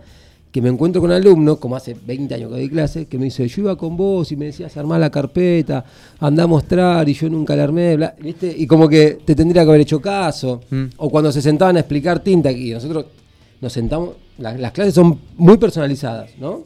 que 0.57 0.62
me 0.62 0.70
encuentro 0.70 1.02
con 1.02 1.12
alumnos, 1.12 1.59
como 1.59 1.76
hace 1.76 1.92
20 2.07 2.34
años 2.34 2.48
que 2.48 2.54
doy 2.57 2.70
clase, 2.70 3.04
que 3.04 3.18
me 3.18 3.26
dice, 3.26 3.46
yo 3.46 3.61
iba 3.61 3.76
con 3.76 3.94
vos 3.94 4.32
y 4.32 4.36
me 4.36 4.46
decías 4.46 4.74
armar 4.78 4.98
la 4.98 5.11
carpeta, 5.11 5.84
anda 6.18 6.44
a 6.44 6.46
mostrar 6.46 7.07
y 7.07 7.12
yo 7.12 7.28
nunca 7.28 7.54
la 7.54 7.64
armé, 7.64 7.94
bla", 7.98 8.14
¿viste? 8.18 8.54
Y 8.57 8.66
como 8.66 8.88
que 8.88 9.18
te 9.22 9.34
tendría 9.34 9.64
que 9.64 9.68
haber 9.68 9.82
hecho 9.82 10.00
caso. 10.00 10.62
Mm. 10.70 10.84
O 10.96 11.11
cuando 11.11 11.30
se 11.30 11.42
sentaban 11.42 11.76
a 11.76 11.80
explicar 11.80 12.20
tinta, 12.20 12.50
y 12.50 12.70
nosotros 12.70 13.04
nos 13.61 13.70
sentamos, 13.70 14.14
la- 14.38 14.57
las 14.57 14.72
clases 14.72 14.94
son 14.94 15.20
muy 15.36 15.59
personalizadas, 15.59 16.30
¿no? 16.40 16.62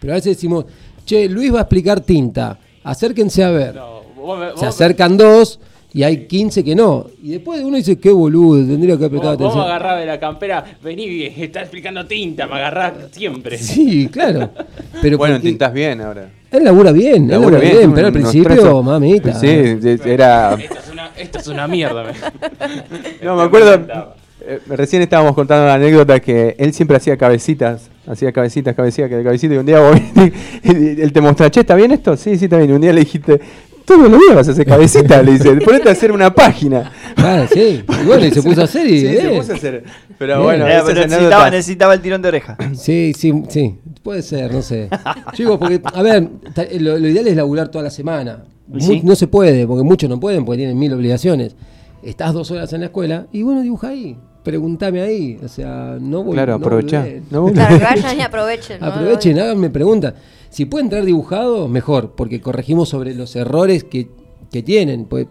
Pero 0.00 0.14
a 0.14 0.16
veces 0.16 0.38
decimos, 0.38 0.64
che, 1.04 1.28
Luis 1.28 1.52
va 1.52 1.58
a 1.58 1.62
explicar 1.64 2.00
tinta, 2.00 2.58
acérquense 2.82 3.44
a 3.44 3.50
ver. 3.50 3.74
No, 3.74 4.00
vos 4.16 4.38
me- 4.40 4.56
Se 4.58 4.64
acercan 4.64 5.18
dos 5.18 5.60
y 5.92 6.02
hay 6.02 6.26
15 6.26 6.62
que 6.64 6.74
no. 6.74 7.06
Y 7.22 7.30
después 7.32 7.60
uno 7.62 7.76
dice, 7.76 7.98
qué 7.98 8.10
boludo, 8.10 8.64
tendría 8.66 8.96
que 8.96 9.04
haber 9.06 9.10
prestado 9.10 9.36
Vos, 9.36 9.46
vos 9.46 9.54
me 9.56 9.60
atención. 9.62 9.76
agarrás 9.82 10.00
de 10.00 10.06
la 10.06 10.20
campera, 10.20 10.64
vení, 10.82 11.24
está 11.38 11.60
explicando 11.62 12.06
tinta, 12.06 12.46
me 12.46 12.54
agarrás 12.54 12.92
siempre. 13.12 13.58
Sí, 13.58 14.08
claro. 14.08 14.50
Pero 15.02 15.18
Bueno, 15.18 15.34
porque 15.36 15.48
tintás 15.48 15.72
bien 15.72 16.00
ahora. 16.00 16.28
él 16.50 16.64
labura 16.64 16.92
bien, 16.92 17.24
él 17.24 17.30
Labura 17.30 17.58
bien, 17.58 17.92
pero 17.92 18.06
al 18.08 18.12
principio, 18.12 18.82
mamita. 18.82 19.32
Sí, 19.34 19.46
era. 20.04 20.54
Esto 20.54 20.78
es 20.78 20.90
una, 20.92 21.10
esto 21.16 21.38
es 21.38 21.46
una 21.48 21.66
mierda. 21.68 22.04
me- 22.04 22.10
No, 23.24 23.36
me 23.36 23.42
acuerdo. 23.42 23.74
eh, 24.42 24.58
recién 24.68 25.02
estábamos 25.02 25.34
contando 25.34 25.64
una 25.64 25.74
anécdota 25.74 26.18
que 26.20 26.54
él 26.58 26.72
siempre 26.72 26.96
hacía 26.96 27.16
cabecitas. 27.16 27.90
Hacía 28.06 28.32
cabecitas, 28.32 28.74
cabecitas, 28.74 29.08
cabecitas. 29.10 29.54
Y 29.56 29.58
un 29.58 29.66
día 29.66 29.80
vos 29.80 29.96
él 30.64 31.12
te 31.12 31.20
mostraba, 31.20 31.50
che, 31.50 31.60
¿está 31.60 31.74
bien 31.76 31.92
esto? 31.92 32.16
Sí, 32.16 32.36
sí, 32.38 32.46
está 32.46 32.56
bien. 32.58 32.70
Y 32.70 32.72
un 32.72 32.80
día 32.80 32.92
le 32.92 33.00
dijiste, 33.00 33.40
todos 33.96 34.10
los 34.10 34.20
días 34.20 34.34
vas 34.36 34.48
a 34.48 34.52
hacer 34.52 34.66
cabecitas. 34.66 35.24
Le 35.24 35.32
dice, 35.32 35.56
ponete 35.56 35.88
a 35.88 35.92
hacer 35.92 36.12
una 36.12 36.32
página. 36.34 36.90
Claro, 37.14 37.46
sí. 37.52 37.82
Y 38.02 38.06
bueno, 38.06 38.24
y 38.26 38.30
se 38.30 38.42
puso 38.44 38.60
a 38.60 38.64
hacer 38.64 38.86
y. 38.86 39.00
Sí, 39.00 39.06
se 39.06 39.22
bien. 39.22 39.38
puso 39.40 39.52
a 39.52 39.56
hacer. 39.56 39.84
Pero 40.18 40.34
Bien. 40.34 40.44
bueno, 40.44 40.66
Eh, 40.68 40.80
pero 40.86 41.06
necesitaba, 41.06 41.50
necesitaba 41.50 41.94
el 41.94 42.00
tirón 42.00 42.22
de 42.22 42.28
oreja. 42.28 42.56
Sí, 42.74 43.12
sí, 43.16 43.42
sí. 43.48 43.78
Puede 44.02 44.22
ser, 44.22 44.52
no 44.52 44.62
sé. 44.62 44.88
Digo, 45.36 45.58
porque, 45.58 45.80
a 45.84 46.02
ver, 46.02 46.28
lo, 46.78 46.98
lo 46.98 47.08
ideal 47.08 47.26
es 47.28 47.36
laburar 47.36 47.68
toda 47.68 47.84
la 47.84 47.90
semana. 47.90 48.44
Sí. 48.78 49.00
No 49.04 49.14
se 49.16 49.26
puede, 49.26 49.66
porque 49.66 49.82
muchos 49.82 50.08
no 50.08 50.20
pueden, 50.20 50.44
porque 50.44 50.58
tienen 50.58 50.78
mil 50.78 50.92
obligaciones. 50.92 51.56
Estás 52.02 52.32
dos 52.32 52.50
horas 52.50 52.72
en 52.72 52.80
la 52.80 52.86
escuela 52.86 53.26
y 53.32 53.42
bueno, 53.42 53.60
dibuja 53.62 53.88
ahí. 53.88 54.16
Pregúntame 54.42 55.02
ahí. 55.02 55.38
O 55.44 55.48
sea, 55.48 55.98
no 56.00 56.24
vol- 56.24 56.32
Claro, 56.32 56.58
no 56.58 56.64
aprovechá. 56.64 57.06
No 57.30 57.46
Claro, 57.52 57.78
vayan 57.78 58.18
y 58.18 58.22
aprovechen. 58.22 58.80
¿no? 58.80 58.86
Aprovechen, 58.86 59.38
háganme 59.38 59.70
preguntas. 59.70 60.14
Si 60.48 60.64
pueden 60.64 60.88
traer 60.88 61.04
dibujado, 61.04 61.68
mejor, 61.68 62.12
porque 62.16 62.40
corregimos 62.40 62.88
sobre 62.88 63.14
los 63.14 63.36
errores 63.36 63.84
que, 63.84 64.08
que 64.50 64.62
tienen. 64.62 65.04
Pues, 65.04 65.26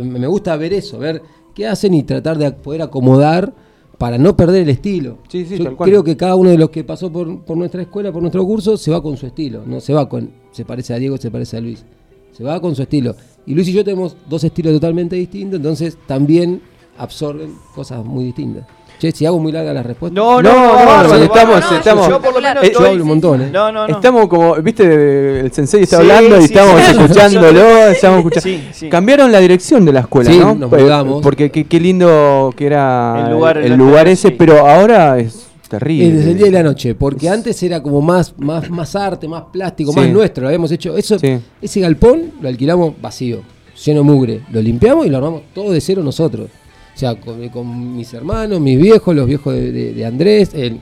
me 0.00 0.26
gusta 0.26 0.56
ver 0.56 0.72
eso, 0.72 0.98
ver 0.98 1.22
qué 1.54 1.66
hacen 1.66 1.92
y 1.94 2.02
tratar 2.04 2.38
de 2.38 2.52
poder 2.52 2.82
acomodar 2.82 3.52
para 3.98 4.16
no 4.16 4.36
perder 4.36 4.62
el 4.62 4.68
estilo. 4.70 5.18
Sí, 5.28 5.44
sí, 5.44 5.58
Yo 5.58 5.64
tal 5.64 5.76
cual. 5.76 5.90
creo 5.90 6.02
que 6.04 6.16
cada 6.16 6.34
uno 6.36 6.50
de 6.50 6.58
los 6.58 6.70
que 6.70 6.82
pasó 6.84 7.12
por, 7.12 7.44
por 7.44 7.56
nuestra 7.56 7.82
escuela, 7.82 8.10
por 8.12 8.22
nuestro 8.22 8.44
curso, 8.44 8.76
se 8.76 8.90
va 8.90 9.02
con 9.02 9.16
su 9.16 9.26
estilo. 9.26 9.62
No 9.66 9.80
se 9.80 9.92
va 9.92 10.08
con, 10.08 10.30
se 10.52 10.64
parece 10.64 10.94
a 10.94 10.98
Diego, 10.98 11.16
se 11.18 11.30
parece 11.30 11.56
a 11.56 11.60
Luis. 11.60 11.84
Se 12.32 12.42
va 12.42 12.58
con 12.60 12.74
su 12.74 12.82
estilo. 12.82 13.14
Y 13.44 13.54
Luis 13.54 13.68
y 13.68 13.72
yo 13.72 13.84
tenemos 13.84 14.16
dos 14.30 14.42
estilos 14.44 14.72
totalmente 14.72 15.16
distintos, 15.16 15.56
entonces 15.58 15.98
también 16.06 16.62
absorben 17.02 17.54
cosas 17.74 18.04
muy 18.04 18.24
distintas. 18.24 18.64
Che, 18.98 19.10
si 19.10 19.26
hago 19.26 19.40
muy 19.40 19.50
larga 19.50 19.72
la 19.72 19.82
respuesta. 19.82 20.14
No, 20.14 20.40
no, 20.40 20.52
No, 20.52 21.14
estamos- 21.16 21.72
estamos- 21.72 22.08
Yo 22.08 22.20
por 22.20 22.34
lo 22.34 22.40
menos 22.40 22.62
Eh, 22.62 22.72
yo 22.72 22.86
hablo 22.86 23.02
un 23.02 23.08
montón, 23.08 23.42
¿eh? 23.42 23.50
No, 23.52 23.72
no, 23.72 23.88
no. 23.88 23.94
Estamos 23.96 24.28
como, 24.28 24.54
viste, 24.56 25.40
el 25.40 25.52
sensei 25.52 25.82
está 25.82 25.96
Sí, 25.96 26.02
hablando 26.02 26.36
y 26.36 26.40
sí, 26.40 26.44
estamos 26.44 26.80
sí. 26.80 26.90
escuchándolo, 26.92 27.60
estamos 27.88 28.18
escuchando. 28.18 28.42
Sí, 28.48 28.68
sí. 28.72 28.88
Cambiaron 28.88 29.32
la 29.32 29.40
dirección 29.40 29.84
de 29.84 29.92
la 29.92 30.00
escuela, 30.00 30.30
Sí, 30.30 30.38
¿no? 30.38 30.54
nos 30.54 30.70
mudamos. 30.70 31.20
Porque 31.20 31.50
qué, 31.50 31.64
qué 31.64 31.80
lindo 31.80 32.54
que 32.56 32.66
era 32.66 33.24
El 33.26 33.32
lugar, 33.32 33.58
el 34.04 34.06
ese, 34.08 34.28
sí. 34.28 34.34
pero 34.38 34.68
ahora 34.68 35.18
es 35.18 35.48
terrible. 35.68 36.12
Desde 36.18 36.30
el 36.32 36.38
día 36.38 36.46
y 36.46 36.50
la 36.52 36.62
noche, 36.62 36.94
porque 36.94 37.28
antes 37.28 37.60
era 37.64 37.82
como 37.82 38.00
más, 38.02 38.34
más, 38.38 38.70
más 38.70 38.94
arte, 38.94 39.26
más 39.26 39.44
plástico, 39.52 39.90
Sí. 39.92 39.98
más 39.98 40.08
nuestro, 40.10 40.42
lo 40.42 40.48
habíamos 40.48 40.70
hecho. 40.70 40.96
Eso, 40.96 41.18
Sí. 41.18 41.40
ese 41.60 41.80
galpón 41.80 42.30
lo 42.40 42.48
alquilamos 42.48 42.92
vacío, 43.02 43.40
lleno 43.84 44.00
de 44.00 44.04
mugre. 44.04 44.40
Lo 44.52 44.62
limpiamos 44.62 45.06
y 45.06 45.08
lo 45.10 45.16
armamos 45.16 45.42
todo 45.52 45.72
de 45.72 45.80
cero 45.80 46.02
nosotros. 46.04 46.48
O 46.94 46.98
sea, 46.98 47.14
con, 47.14 47.48
con 47.48 47.96
mis 47.96 48.12
hermanos, 48.14 48.60
mis 48.60 48.78
viejos, 48.80 49.14
los 49.14 49.26
viejos 49.26 49.54
de, 49.54 49.72
de- 49.72 49.92
de 49.94 50.04
Andrés, 50.06 50.50
el- 50.54 50.80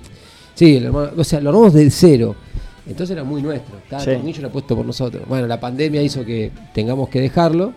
sí, 0.55 0.77
el 0.77 0.87
hermano, 0.87 1.11
o 1.17 1.25
sea, 1.25 1.41
lo 1.41 1.51
armamos 1.51 1.73
de 1.75 1.89
cero. 1.91 2.35
Entonces 2.87 3.15
era 3.15 3.23
muy 3.25 3.41
nuestro, 3.43 3.77
cada 3.89 4.03
Sí. 4.03 4.11
tornillo 4.13 4.41
era 4.41 4.49
puesto 4.51 4.75
por 4.77 4.85
nosotros. 4.85 5.23
Bueno, 5.29 5.47
la 5.47 5.61
pandemia 5.61 6.03
hizo 6.03 6.25
que 6.25 6.51
tengamos 6.75 7.09
que 7.09 7.21
dejarlo. 7.21 7.73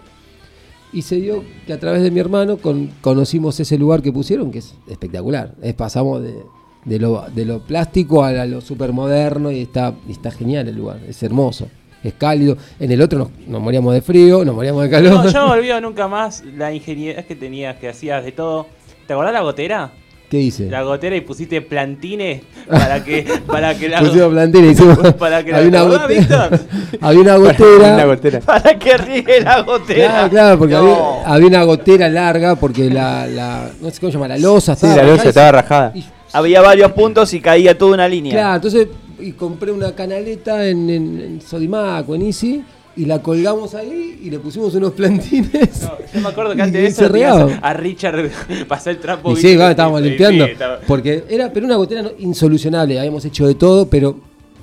Y 0.92 1.02
se 1.02 1.16
dio 1.16 1.44
que 1.66 1.74
a 1.74 1.80
través 1.80 2.04
de 2.04 2.12
mi 2.12 2.20
hermano 2.20 2.58
con- 2.58 2.92
conocimos 3.02 3.60
ese 3.60 3.78
lugar 3.78 4.02
que 4.02 4.12
pusieron, 4.12 4.52
que 4.52 4.60
es 4.60 4.76
espectacular. 4.88 5.56
Es, 5.62 5.74
pasamos 5.74 6.22
de, 6.22 6.36
de 6.86 7.00
lo, 7.00 7.26
de 7.34 7.46
lo 7.46 7.60
plástico 7.62 8.24
a, 8.24 8.32
la- 8.32 8.46
lo 8.46 8.62
supermoderno 8.62 9.52
y 9.52 9.62
está, 9.62 9.94
y 10.08 10.12
está 10.12 10.30
genial 10.32 10.68
el 10.68 10.76
lugar, 10.76 11.00
es 11.08 11.22
hermoso, 11.24 11.68
es 12.04 12.14
cálido. 12.14 12.58
En 12.80 12.92
el 12.92 13.02
otro 13.02 13.20
nos, 13.20 13.30
nos 13.48 13.62
moríamos 13.62 13.94
de 13.94 14.02
frío, 14.02 14.44
nos 14.46 14.56
moríamos 14.56 14.84
de 14.84 14.90
calor. 14.90 15.12
No, 15.14 15.26
yo 15.30 15.40
no 15.40 15.48
me 15.54 15.54
olvido 15.54 15.82
nunca 15.82 16.08
más 16.08 16.44
la 16.58 16.74
ingeniería 16.74 17.24
que 17.26 17.36
tenías, 17.36 17.76
que 17.78 17.90
hacías 17.90 18.24
de 18.24 18.32
todo. 18.32 18.68
¿Te 19.08 19.14
acordás 19.14 19.34
la 19.34 19.42
gotera? 19.42 19.92
¿Qué 20.30 20.38
dice? 20.40 20.68
La 20.68 20.82
gotera 20.82 21.16
y 21.16 21.22
pusiste 21.22 21.62
plantines 21.62 22.42
para 22.68 23.04
que, 23.04 23.24
para 23.46 23.78
que 23.78 23.88
la 23.88 24.00
Pusimos 24.02 24.30
plantina, 24.30 24.66
hicimos- 24.72 25.14
para 25.20 25.44
que 25.44 25.52
la 25.52 25.58
había, 25.60 25.70
una 25.70 25.80
¿te 25.80 25.86
acordás, 25.86 26.02
gotera, 26.02 26.48
Víctor? 26.50 26.60
había 27.02 27.22
una 27.22 27.36
gotera. 27.38 27.94
Una 27.94 28.06
gotera. 28.06 28.40
Para 28.40 28.80
que 28.80 28.98
riegue 28.98 29.42
la 29.42 29.62
gotera. 29.62 30.08
Claro, 30.10 30.30
claro, 30.30 30.58
porque 30.58 30.74
No. 30.74 30.80
había, 31.22 31.34
había 31.36 31.48
una 31.50 31.64
gotera 31.66 32.10
larga, 32.10 32.56
porque 32.56 32.90
la, 32.90 33.28
la, 33.28 33.70
no 33.80 33.92
sé 33.92 34.00
cómo 34.00 34.12
se 34.12 34.18
llama, 34.18 34.28
la 34.30 34.38
losa 34.40 34.76
Sí, 34.76 34.88
estaba 34.88 35.04
la 35.08 35.14
losa 35.16 35.30
estaba 35.30 35.52
rajada. 35.52 35.92
y 35.94 36.04
Había 36.32 36.62
varios 36.62 36.92
puntos 36.94 37.32
y 37.36 37.40
caía 37.40 37.78
toda 37.78 37.94
una 37.94 38.08
línea. 38.08 38.32
Claro, 38.34 38.56
entonces 38.56 38.88
y 39.24 39.32
compré 39.32 39.72
una 39.72 39.94
canaleta 39.96 40.68
en, 40.68 40.90
en, 40.90 41.20
en 41.22 41.42
Sodimac 41.42 42.08
o 42.10 42.16
en 42.16 42.22
Easy 42.24 42.64
y 42.96 43.06
la 43.06 43.22
colgamos 43.24 43.74
ahí 43.74 44.20
y 44.24 44.30
le 44.30 44.38
pusimos 44.40 44.76
unos 44.76 44.92
plantines. 45.00 45.82
No, 45.82 45.92
yo 46.14 46.22
me 46.22 46.28
acuerdo 46.30 46.56
que 46.56 46.62
antes 46.62 46.82
de 46.82 46.92
se 46.92 47.06
eso 47.06 47.50
a 47.62 47.74
Richard 47.74 48.30
pasar 48.68 48.94
el 48.94 49.00
trapo. 49.00 49.32
Y 49.34 49.38
sí, 49.38 49.48
estábamos 49.54 50.02
limpiando. 50.02 50.46
sí, 50.46 50.52
estaba- 50.52 50.80
Porque 50.88 51.24
era, 51.30 51.52
pero 51.52 51.66
una 51.66 51.76
gotera 51.78 52.04
no- 52.04 52.12
insolucionable, 52.20 53.00
habíamos 53.00 53.26
hecho 53.26 53.48
de 53.48 53.56
todo, 53.56 53.88
pero 53.88 54.20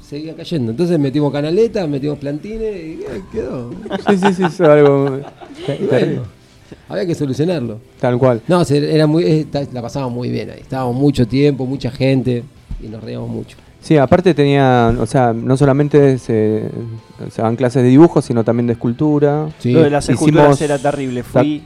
seguía 0.07 0.35
cayendo. 0.37 0.71
Entonces 0.71 0.99
metimos 0.99 1.33
canaleta, 1.33 1.87
metimos 1.87 2.19
plantines 2.19 2.75
y 2.77 3.01
eh, 3.03 3.23
quedó. 3.33 3.71
Sí, 4.09 4.17
sí, 4.17 4.33
sí, 4.35 4.43
eso 4.45 4.47
es 4.47 4.61
algo 4.61 5.21
bueno, 5.91 6.23
había 6.89 7.07
que 7.07 7.15
solucionarlo. 7.15 7.81
tal 7.99 8.17
cual. 8.19 8.41
No, 8.47 8.63
era 8.63 9.07
muy, 9.07 9.25
eh, 9.25 9.47
la 9.73 9.83
pasábamos 9.83 10.15
muy 10.15 10.29
bien 10.29 10.51
ahí. 10.51 10.61
Estábamos 10.61 10.95
mucho 10.95 11.27
tiempo, 11.27 11.67
mucha 11.67 11.91
gente 11.91 12.45
y 12.83 12.87
nos 12.87 13.03
reíamos 13.03 13.29
mucho. 13.29 13.57
Sí, 13.81 13.97
aparte 13.97 14.35
tenían, 14.35 14.99
o 15.01 15.07
sea, 15.07 15.33
no 15.33 15.57
solamente 15.57 16.19
se, 16.19 16.65
se 17.31 17.41
daban 17.43 17.57
clases 17.57 17.83
de 17.83 17.89
dibujo, 17.89 18.21
sino 18.21 18.45
también 18.45 18.67
de 18.67 18.75
escultura. 18.75 19.49
Sí. 19.59 19.73
Lo 19.73 19.83
de 19.83 19.91
las 19.91 20.05
Hicimos- 20.05 20.21
esculturas 20.29 20.61
era 20.61 20.79
terrible. 20.79 21.23
Fui. 21.23 21.63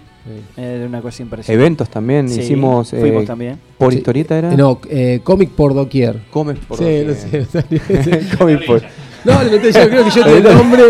Era 0.57 0.87
una 0.87 1.03
cosa 1.03 1.23
impresionante. 1.23 1.53
Eventos 1.63 1.91
también, 1.91 2.29
Sí, 2.31 2.41
hicimos. 2.41 2.91
eh, 2.95 3.01
fuimos 3.01 3.27
también. 3.27 3.59
¿Por 3.77 3.93
Sí. 3.93 3.99
historieta 3.99 4.39
era? 4.39 4.55
Eh, 4.55 4.57
No, 4.57 4.81
eh, 4.89 5.21
cómic 5.23 5.51
por 5.51 5.75
doquier. 5.75 6.19
Comes 6.31 6.59
por 6.61 6.79
Sí, 6.79 6.85
doquier. 6.85 7.07
no 7.09 7.15
sé. 7.61 8.37
Comic 8.39 8.65
por- 8.65 8.83
No, 9.25 9.43
yo, 9.43 9.59
creo 9.61 10.05
que 10.05 10.11
yo 10.11 10.25
tengo 10.25 10.37
el 10.37 10.43
nombre. 10.57 10.83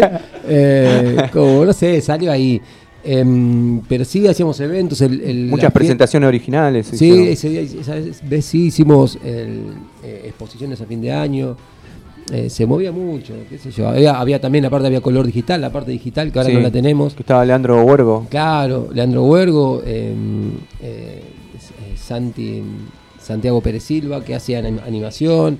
eh, 0.47 1.17
como, 1.33 1.65
no 1.65 1.73
sé, 1.73 2.01
salió 2.01 2.31
ahí. 2.31 2.61
Em, 3.05 3.81
pero 3.89 4.05
sí 4.05 4.27
hacíamos 4.27 4.59
eventos. 4.61 5.01
El, 5.03 5.21
el- 5.21 5.47
Muchas 5.47 5.73
presentaciones 5.73 6.27
originales. 6.27 6.87
Sí, 6.87 6.95
hicieron. 6.95 7.27
ese 7.29 7.49
día, 7.51 7.61
esa 7.61 7.95
vez 8.27 8.45
sí 8.45 8.67
hicimos 8.67 9.19
el, 9.25 9.65
eh, 10.03 10.23
exposiciones 10.27 10.81
a 10.81 10.87
fin 10.87 11.01
de 11.01 11.13
año. 11.13 11.57
Eh, 12.33 12.49
se 12.49 12.65
movía 12.65 12.91
mucho, 12.91 13.35
qué 13.51 13.59
sé 13.59 13.71
yo. 13.71 13.87
Había, 13.89 14.19
había 14.19 14.41
también, 14.41 14.65
aparte 14.65 14.87
había 14.87 15.03
color 15.03 15.27
digital, 15.27 15.61
la 15.61 15.71
parte 15.71 15.91
digital 15.91 16.33
que 16.33 16.39
ahora 16.39 16.49
Sí, 16.49 16.55
no 16.57 16.61
la 16.63 16.71
tenemos. 16.71 17.13
Que 17.15 17.23
estaba 17.23 17.45
Leandro 17.45 17.83
Huergo. 17.85 18.27
Claro, 18.31 18.89
Leandro 18.95 19.25
Huergo, 19.25 19.83
em, 19.85 20.53
eh, 20.81 21.21
Santi, 21.97 22.63
Santiago 23.21 23.61
Pérez 23.61 23.83
Silva, 23.83 24.25
que 24.25 24.35
hacían 24.35 24.65
anim- 24.65 24.81
animación. 24.87 25.59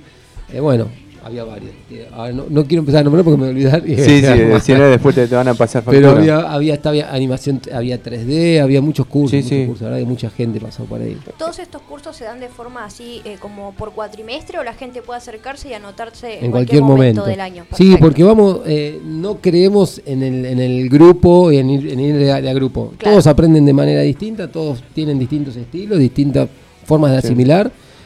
Bueno, 0.59 0.87
había 1.25 1.43
varios. 1.43 1.71
Eh, 1.89 2.07
ahora 2.13 2.31
no, 2.33 2.45
no 2.47 2.65
quiero 2.65 2.81
empezar 2.81 3.01
a 3.01 3.03
nombrar 3.03 3.25
porque 3.25 3.37
me 3.41 3.51
voy 3.51 3.63
a 3.65 3.69
olvidar. 3.69 3.89
y- 3.89 3.95
Sí, 3.95 4.21
sí, 4.21 4.59
si 4.61 4.73
no, 4.73 4.83
después 4.83 5.15
te, 5.15 5.27
te 5.27 5.33
van 5.35 5.47
a 5.47 5.55
pasar 5.55 5.83
Pero 5.83 6.09
factura. 6.11 6.35
había, 6.35 6.53
había, 6.53 6.73
hasta 6.75 6.89
había 6.89 7.11
animación, 7.11 7.59
había 7.73 8.01
3D, 8.01 8.61
había 8.61 8.79
muchos 8.79 9.07
cursos. 9.07 9.31
Sí, 9.31 9.37
muchos 9.37 9.49
sí. 9.49 9.65
cursos, 9.65 9.81
la 9.81 9.87
verdad 9.89 10.03
que 10.05 10.09
mucha 10.11 10.29
gente 10.29 10.59
pasó 10.59 10.83
por 10.85 11.01
ahí. 11.01 11.17
¿Todos 11.39 11.57
estos 11.57 11.81
cursos 11.81 12.15
se 12.15 12.25
dan 12.25 12.39
de 12.39 12.47
forma 12.47 12.85
así 12.85 13.21
eh, 13.25 13.37
como 13.39 13.73
por 13.73 13.93
cuatrimestre 13.93 14.59
o 14.59 14.63
la 14.63 14.75
gente 14.75 15.01
puede 15.01 15.17
acercarse 15.17 15.69
y 15.69 15.73
anotarse 15.73 16.45
en, 16.45 16.51
cualquier 16.51 16.83
momento. 16.83 17.25
del 17.25 17.41
año? 17.41 17.65
Sí, 17.75 17.95
porque 17.99 18.23
vamos, 18.23 18.59
eh, 18.67 19.01
no 19.03 19.37
creemos 19.41 20.01
en 20.05 20.21
el, 20.21 20.45
en 20.45 20.59
el 20.59 20.89
grupo 20.89 21.51
y 21.51 21.57
en 21.57 21.71
ir, 21.71 21.91
en 21.91 21.99
ir 22.01 22.15
de, 22.17 22.31
a, 22.33 22.39
de 22.39 22.49
a 22.51 22.53
grupo. 22.53 22.93
Claro. 22.99 23.15
Todos 23.15 23.25
aprenden 23.25 23.65
de 23.65 23.73
manera 23.73 24.01
distinta, 24.01 24.47
todos 24.51 24.83
tienen 24.93 25.17
distintos 25.17 25.55
estilos, 25.55 25.97
distintas 25.97 26.47
formas 26.85 27.11
de 27.13 27.21
Sí. 27.23 27.29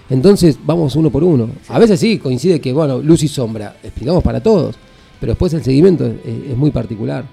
Entonces 0.10 0.58
vamos 0.66 0.96
uno 0.96 1.10
por 1.10 1.24
uno. 1.24 1.50
A 1.68 1.80
veces 1.80 2.00
sí, 2.00 2.18
coincide 2.18 2.60
que, 2.60 2.74
bueno, 2.74 3.00
luz 3.00 3.24
y 3.24 3.28
sombra, 3.28 3.76
explicamos 3.84 4.24
para 4.24 4.42
todos, 4.42 4.76
pero 5.20 5.32
después 5.34 5.54
el 5.54 5.64
seguimiento 5.64 6.06
es, 6.06 6.52
es 6.52 6.58
muy 6.58 6.72
particular. 6.72 7.26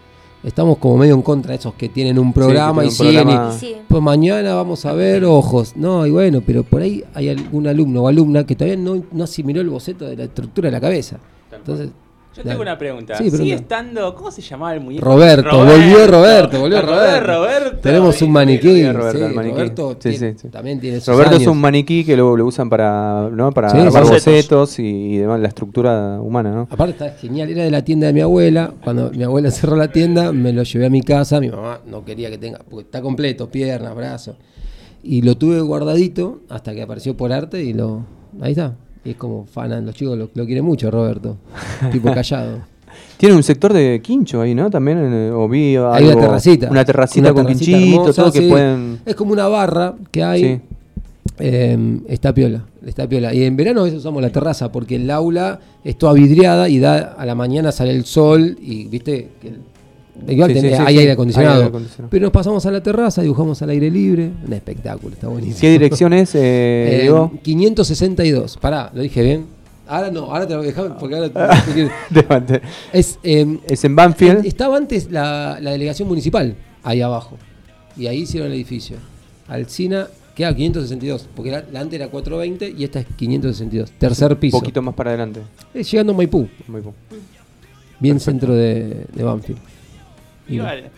Estamos 0.44 0.78
como 0.78 0.96
medio 0.98 1.14
en 1.14 1.22
contra 1.22 1.50
de 1.52 1.56
esos 1.58 1.74
que 1.74 1.88
tienen 1.88 2.18
un 2.18 2.32
programa 2.32 2.84
y 2.84 2.88
un 2.88 2.92
siguen 2.92 3.12
y- 3.14 3.16
programa- 3.32 3.54
Y 3.54 3.58
sí. 3.58 3.74
pues 3.88 4.02
mañana 4.02 4.54
vamos 4.54 4.84
a 4.86 4.92
ver 4.92 5.24
ojos. 5.24 5.74
No, 5.76 6.06
y 6.06 6.10
bueno, 6.10 6.40
pero 6.46 6.62
por 6.62 6.82
ahí 6.82 7.02
hay 7.14 7.30
algún 7.30 7.66
alumno 7.66 8.02
o 8.02 8.08
alumna 8.08 8.44
que 8.46 8.54
todavía 8.54 8.76
no, 8.76 9.02
no 9.10 9.24
asimiló 9.24 9.60
el 9.62 9.70
boceto 9.70 10.04
de 10.04 10.16
la 10.16 10.24
estructura 10.24 10.66
de 10.68 10.72
la 10.72 10.80
cabeza. 10.80 11.18
Entonces, 11.56 11.88
Yo 12.36 12.42
tengo 12.42 12.60
una 12.60 12.76
pregunta. 12.76 13.16
Sí, 13.16 13.30
¿Sigue 13.30 13.54
estando. 13.54 14.14
¿Cómo 14.14 14.30
se 14.30 14.42
llamaba 14.42 14.74
el 14.74 14.80
muñeco? 14.80 15.04
Roberto, 15.04 15.56
volvió 15.56 16.06
Roberto, 16.06 16.60
volvió 16.60 16.78
¿Te 16.78 16.84
acordás 16.84 17.12
de 17.14 17.20
Roberto. 17.20 17.60
Roberto. 17.60 17.78
tenemos 17.80 18.20
un 18.22 18.30
maniquí. 18.32 18.86
Roberto, 18.92 19.18
sí, 19.18 19.24
el 19.24 19.34
maniquí. 19.34 19.54
Roberto 19.56 19.96
Sí, 19.98 20.10
tiene- 20.10 20.34
también 20.50 20.80
tiene 20.80 21.00
sus 21.00 21.08
Roberto 21.14 21.36
es 21.36 21.46
un 21.46 21.58
maniquí 21.60 22.04
que 22.04 22.16
lo, 22.16 22.36
lo 22.36 22.44
usan 22.46 22.68
para, 22.68 23.28
¿no? 23.32 23.52
para 23.52 23.72
bocetos 24.02 24.78
y, 24.78 24.82
y 24.84 25.16
demás, 25.18 25.40
la 25.40 25.48
estructura 25.48 26.20
humana, 26.20 26.50
¿no? 26.52 26.68
Aparte 26.70 26.92
está 26.92 27.10
genial, 27.18 27.48
era 27.50 27.64
de 27.64 27.70
la 27.70 27.82
tienda 27.82 28.08
de 28.08 28.12
mi 28.12 28.20
abuela. 28.20 28.72
Cuando 28.84 29.10
mi 29.10 29.22
abuela 29.22 29.50
cerró 29.52 29.76
la 29.76 29.90
tienda, 29.90 30.32
me 30.32 30.52
lo 30.52 30.62
llevé 30.62 30.86
a 30.86 30.90
mi 30.90 31.00
casa. 31.00 31.40
Mi 31.40 31.48
mamá 31.48 31.80
no 31.86 32.04
quería 32.04 32.30
que 32.30 32.38
tenga, 32.38 32.58
porque 32.68 32.84
está 32.84 33.00
completo, 33.00 33.50
piernas, 33.50 33.94
brazos. 33.94 34.36
Y 35.02 35.22
lo 35.22 35.36
tuve 35.36 35.60
guardadito 35.60 36.40
hasta 36.48 36.74
que 36.74 36.82
apareció 36.82 37.16
por 37.16 37.32
arte 37.32 37.62
y 37.62 37.72
lo. 37.72 38.04
Ahí 38.40 38.50
está. 38.52 38.74
Es 39.06 39.16
como 39.16 39.46
fan, 39.46 39.84
los 39.86 39.94
chicos 39.94 40.18
lo, 40.18 40.28
lo 40.34 40.46
quieren 40.46 40.64
mucho, 40.64 40.90
Roberto. 40.90 41.36
tipo 41.92 42.12
callado. 42.12 42.58
Tiene 43.16 43.34
un 43.34 43.42
sector 43.42 43.72
de 43.72 44.00
quincho 44.02 44.40
ahí, 44.40 44.54
¿no? 44.54 44.70
También, 44.70 44.98
en- 44.98 45.32
o 45.32 45.48
vi 45.48 45.76
algo, 45.76 45.92
Hay 45.92 46.04
una 46.04 46.20
terracita. 46.20 46.70
Una 46.70 46.84
terracita 46.84 47.30
Una 47.30 47.34
con 47.34 47.46
terracita 47.46 47.76
quinchito, 47.78 48.00
hermosa, 48.02 48.22
todo 48.22 48.32
que 48.32 48.42
pueden... 48.42 49.00
Es 49.06 49.14
como 49.14 49.32
una 49.32 49.48
barra 49.48 49.94
que 50.10 50.22
hay. 50.22 50.42
Sí. 50.42 50.60
Eh, 51.38 52.00
está 52.08 52.32
piola, 52.32 52.64
está 52.84 53.06
piola. 53.06 53.34
Y 53.34 53.44
en 53.44 53.56
verano 53.56 53.80
a 53.82 53.84
veces 53.84 53.98
usamos 54.00 54.22
la 54.22 54.30
terraza 54.30 54.72
porque 54.72 54.96
el 54.96 55.10
aula 55.10 55.60
es 55.84 55.96
toda 55.98 56.14
vidriada 56.14 56.68
y 56.68 56.78
da 56.78 57.14
a 57.18 57.26
la 57.26 57.34
mañana 57.34 57.72
sale 57.72 57.90
el 57.90 58.04
sol 58.06 58.56
y 58.62 58.86
viste 58.86 59.28
que 59.42 59.52
igual 60.28 60.50
Sí, 60.52 60.58
tenés- 60.58 60.70
sí, 60.70 60.76
sí, 60.76 60.82
hay 60.86 60.98
aire 60.98 61.12
acondicionado. 61.12 61.52
Hay 61.54 61.58
aire 61.60 61.68
acondicionado. 61.68 62.10
Pero 62.10 62.22
nos 62.24 62.32
pasamos 62.32 62.66
a 62.66 62.70
la 62.70 62.82
terraza, 62.82 63.22
dibujamos 63.22 63.60
al 63.62 63.70
aire 63.70 63.90
libre, 63.90 64.30
un 64.46 64.52
espectáculo, 64.52 65.14
está 65.14 65.28
buenísimo. 65.28 65.60
¿Qué 65.60 65.70
dirección 65.70 66.12
es, 66.12 66.34
eh, 66.34 66.38
Eh, 66.92 66.98
Diego? 67.02 67.32
562. 67.42 68.56
Pará, 68.58 68.90
lo 68.94 69.02
dije 69.02 69.22
bien. 69.22 69.46
Ahora 69.88 70.10
no, 70.10 70.24
ahora 70.24 70.46
te 70.48 70.54
lo 70.54 70.62
dejame 70.62 70.90
porque 70.98 71.14
ahora 71.14 71.28
te. 71.74 71.90
Levante. 72.14 72.60
es 72.92 73.18
eh, 73.22 73.58
Es 73.68 73.84
en 73.84 73.94
Banfield. 73.94 74.44
estaba 74.44 74.76
antes 74.76 75.10
la, 75.12 75.58
la 75.60 75.70
delegación 75.70 76.08
municipal, 76.08 76.56
ahí 76.82 77.00
abajo. 77.02 77.36
Y 77.96 78.08
ahí 78.08 78.22
hicieron 78.22 78.48
el 78.48 78.54
edificio. 78.54 78.96
Alcina 79.48 80.08
queda 80.34 80.54
562, 80.54 81.28
porque 81.36 81.50
la, 81.52 81.64
la 81.72 81.80
antes 81.80 81.98
era 81.98 82.08
420 82.08 82.74
y 82.76 82.82
esta 82.84 82.98
es 83.00 83.06
562. 83.16 83.92
Tercer 83.92 84.32
Un 84.32 84.38
piso. 84.38 84.58
poquito 84.58 84.82
más 84.82 84.94
para 84.94 85.10
adelante. 85.10 85.40
Es 85.72 85.90
llegando 85.90 86.12
a 86.12 86.16
Maipú, 86.16 86.48
bien 88.00 88.20
centro 88.20 88.54
de, 88.54 89.06
de 89.14 89.22
Banfield. 89.22 89.58
Igual, 90.48 90.90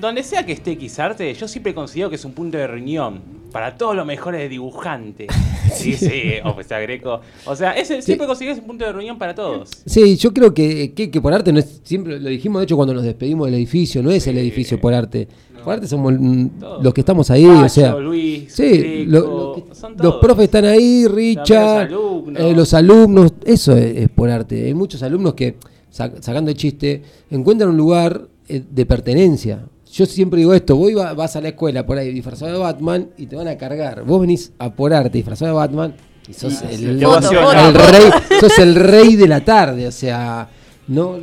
donde 0.00 0.22
sea 0.22 0.44
que 0.46 0.52
esté 0.52 0.76
Xarte, 0.88 1.32
yo 1.34 1.46
siempre 1.48 1.74
considero 1.74 2.08
que 2.08 2.16
es 2.16 2.24
un 2.24 2.32
punto 2.32 2.56
de 2.58 2.66
reunión 2.66 3.20
para 3.52 3.76
todos 3.76 3.94
los 3.94 4.06
mejores 4.06 4.48
dibujantes. 4.50 5.28
Sí, 5.72 5.94
sí, 5.94 6.22
o 6.44 6.62
sea, 6.62 6.80
Greco. 6.80 7.20
O 7.46 7.56
sea, 7.56 7.72
ese, 7.72 8.02
siempre 8.02 8.26
considero 8.26 8.52
que 8.52 8.58
es 8.58 8.60
un 8.62 8.66
punto 8.68 8.84
de 8.84 8.92
reunión 8.92 9.18
para 9.18 9.34
todos. 9.34 9.70
Sí, 9.86 10.16
yo 10.16 10.32
creo 10.34 10.52
que, 10.52 10.92
que, 10.92 11.10
que 11.10 11.20
por 11.20 11.32
arte 11.32 11.50
no 11.50 11.58
es, 11.60 11.80
siempre 11.82 12.20
lo 12.20 12.28
dijimos 12.28 12.60
de 12.60 12.64
hecho 12.64 12.76
cuando 12.76 12.92
nos 12.92 13.02
despedimos 13.04 13.46
del 13.46 13.54
edificio, 13.54 14.02
no 14.02 14.10
es 14.10 14.26
el 14.26 14.36
edificio 14.38 14.78
por 14.78 14.92
arte. 14.92 15.26
Por 15.64 15.72
arte 15.74 15.86
somos 15.88 16.12
Todos. 16.60 16.84
los 16.84 16.92
que 16.92 17.00
estamos 17.00 17.30
ahí, 17.30 17.46
Pacho, 17.46 17.64
o 17.64 17.68
sea. 17.70 17.94
Luis, 17.96 18.52
Sí, 18.52 18.78
Greco, 18.78 19.10
lo- 19.10 19.20
lo 19.20 19.64
que- 19.68 19.74
son 19.74 19.94
los 19.98 20.16
profes 20.16 20.44
están 20.44 20.66
ahí, 20.66 21.06
Richard, 21.08 21.90
los 21.90 22.02
alumnos. 22.02 22.42
eh, 22.42 22.52
los 22.54 22.74
alumnos, 22.74 23.32
eso 23.44 23.76
es, 23.76 23.96
es 23.96 24.08
por 24.10 24.28
arte. 24.28 24.66
Hay 24.66 24.74
muchos 24.74 25.02
alumnos 25.02 25.32
que, 25.34 25.56
sa- 25.88 26.12
sacando 26.20 26.50
el 26.50 26.56
chiste, 26.56 27.02
encuentran 27.30 27.70
un 27.70 27.76
lugar 27.78 28.28
de 28.48 28.86
pertenencia. 28.86 29.64
Yo 29.92 30.06
siempre 30.06 30.38
digo 30.38 30.54
esto, 30.54 30.74
vos 30.76 30.90
iba- 30.90 31.12
vas 31.14 31.36
a 31.36 31.40
la 31.40 31.48
escuela 31.48 31.84
por 31.84 31.98
ahí 31.98 32.10
disfrazado 32.12 32.50
de 32.52 32.58
Batman 32.58 33.08
y 33.18 33.26
te 33.26 33.36
van 33.36 33.48
a 33.48 33.56
cargar. 33.58 34.04
Vos 34.04 34.20
venís 34.20 34.52
a 34.58 34.72
por 34.72 34.92
arte 34.94 35.18
disfrazado 35.18 35.50
de 35.50 35.56
Batman 35.56 35.94
y 36.28 36.32
sos 36.32 36.62
el, 36.62 37.00
rey, 37.00 38.10
sos 38.40 38.58
el 38.58 38.74
rey 38.74 39.16
de 39.16 39.28
la 39.28 39.44
tarde, 39.44 39.86
o 39.86 39.92
sea, 39.92 40.48
no 40.88 41.16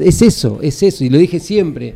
es 0.00 0.22
eso, 0.22 0.58
es 0.62 0.82
eso, 0.82 1.04
y 1.04 1.10
lo 1.10 1.18
dije 1.18 1.38
siempre. 1.38 1.94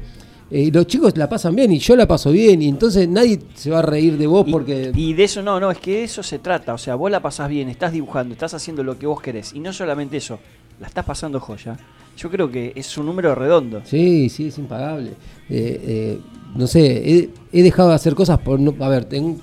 Eh, 0.51 0.71
los 0.73 0.87
chicos 0.87 1.17
la 1.17 1.29
pasan 1.29 1.57
bien 1.57 1.73
y 1.73 1.79
yo 1.81 1.97
la 1.97 2.07
paso 2.07 2.31
bien, 2.31 2.63
y 2.63 2.69
entonces 2.69 3.09
nadie 3.09 3.41
se 3.55 3.71
va 3.71 3.81
a 3.81 3.83
reír 3.83 4.17
de 4.17 4.27
vos 4.29 4.47
Y- 4.47 4.53
porque. 4.53 4.93
Y, 4.95 5.13
de 5.15 5.25
eso 5.25 5.43
no, 5.43 5.59
no, 5.59 5.71
es 5.73 5.79
que 5.79 5.93
de 5.93 6.05
eso 6.05 6.23
se 6.23 6.39
trata. 6.39 6.75
O 6.75 6.79
sea, 6.79 6.95
vos 6.95 7.11
la 7.11 7.21
pasás 7.21 7.49
bien, 7.49 7.69
estás 7.69 7.93
dibujando, 7.93 8.35
estás 8.35 8.55
haciendo 8.55 8.85
lo 8.85 8.97
que 8.97 9.07
vos 9.07 9.21
querés. 9.21 9.53
Y 9.55 9.59
no 9.59 9.73
solamente 9.73 10.19
eso, 10.19 10.39
la 10.81 10.87
estás 10.87 11.05
pasando 11.05 11.41
joya. 11.41 11.77
Yo 12.17 12.31
creo 12.31 12.51
que 12.51 12.73
es 12.75 12.97
un 12.99 13.07
número 13.07 13.35
redondo. 13.35 13.83
Sí, 13.85 14.29
sí, 14.29 14.47
es 14.49 14.59
impagable. 14.59 15.11
Eh, 15.51 15.81
eh, 15.87 16.19
no 16.55 16.67
sé, 16.67 17.11
he, 17.11 17.31
he 17.53 17.63
dejado 17.63 17.89
de 17.91 17.95
hacer 17.97 18.15
cosas 18.15 18.39
por 18.39 18.61
no. 18.61 18.75
A 18.81 18.89
ver, 18.89 19.05
tengo, 19.05 19.37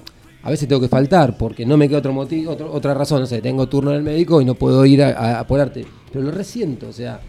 a 0.43 0.49
veces 0.49 0.67
tengo 0.67 0.81
que 0.81 0.87
faltar 0.87 1.37
porque 1.37 1.65
no 1.65 1.75
me 1.77 1.87
queda 1.89 1.99
otro 1.99 2.13
motivo, 2.13 2.51
otro- 2.53 2.71
otra 2.71 2.93
razón. 2.93 3.19
No 3.19 3.25
sé, 3.25 3.41
tengo 3.41 3.67
turno 3.67 3.91
en 3.91 3.97
el 3.97 4.03
médico 4.03 4.41
y 4.41 4.45
no 4.45 4.55
puedo 4.55 4.85
ir 4.85 5.03
a, 5.03 5.09
a, 5.09 5.39
a 5.41 5.47
por 5.47 5.59
arte. 5.59 5.85
Pero 6.11 6.23
lo 6.25 6.31
resiento, 6.31 6.87
o 6.89 6.93
sea, 6.93 7.19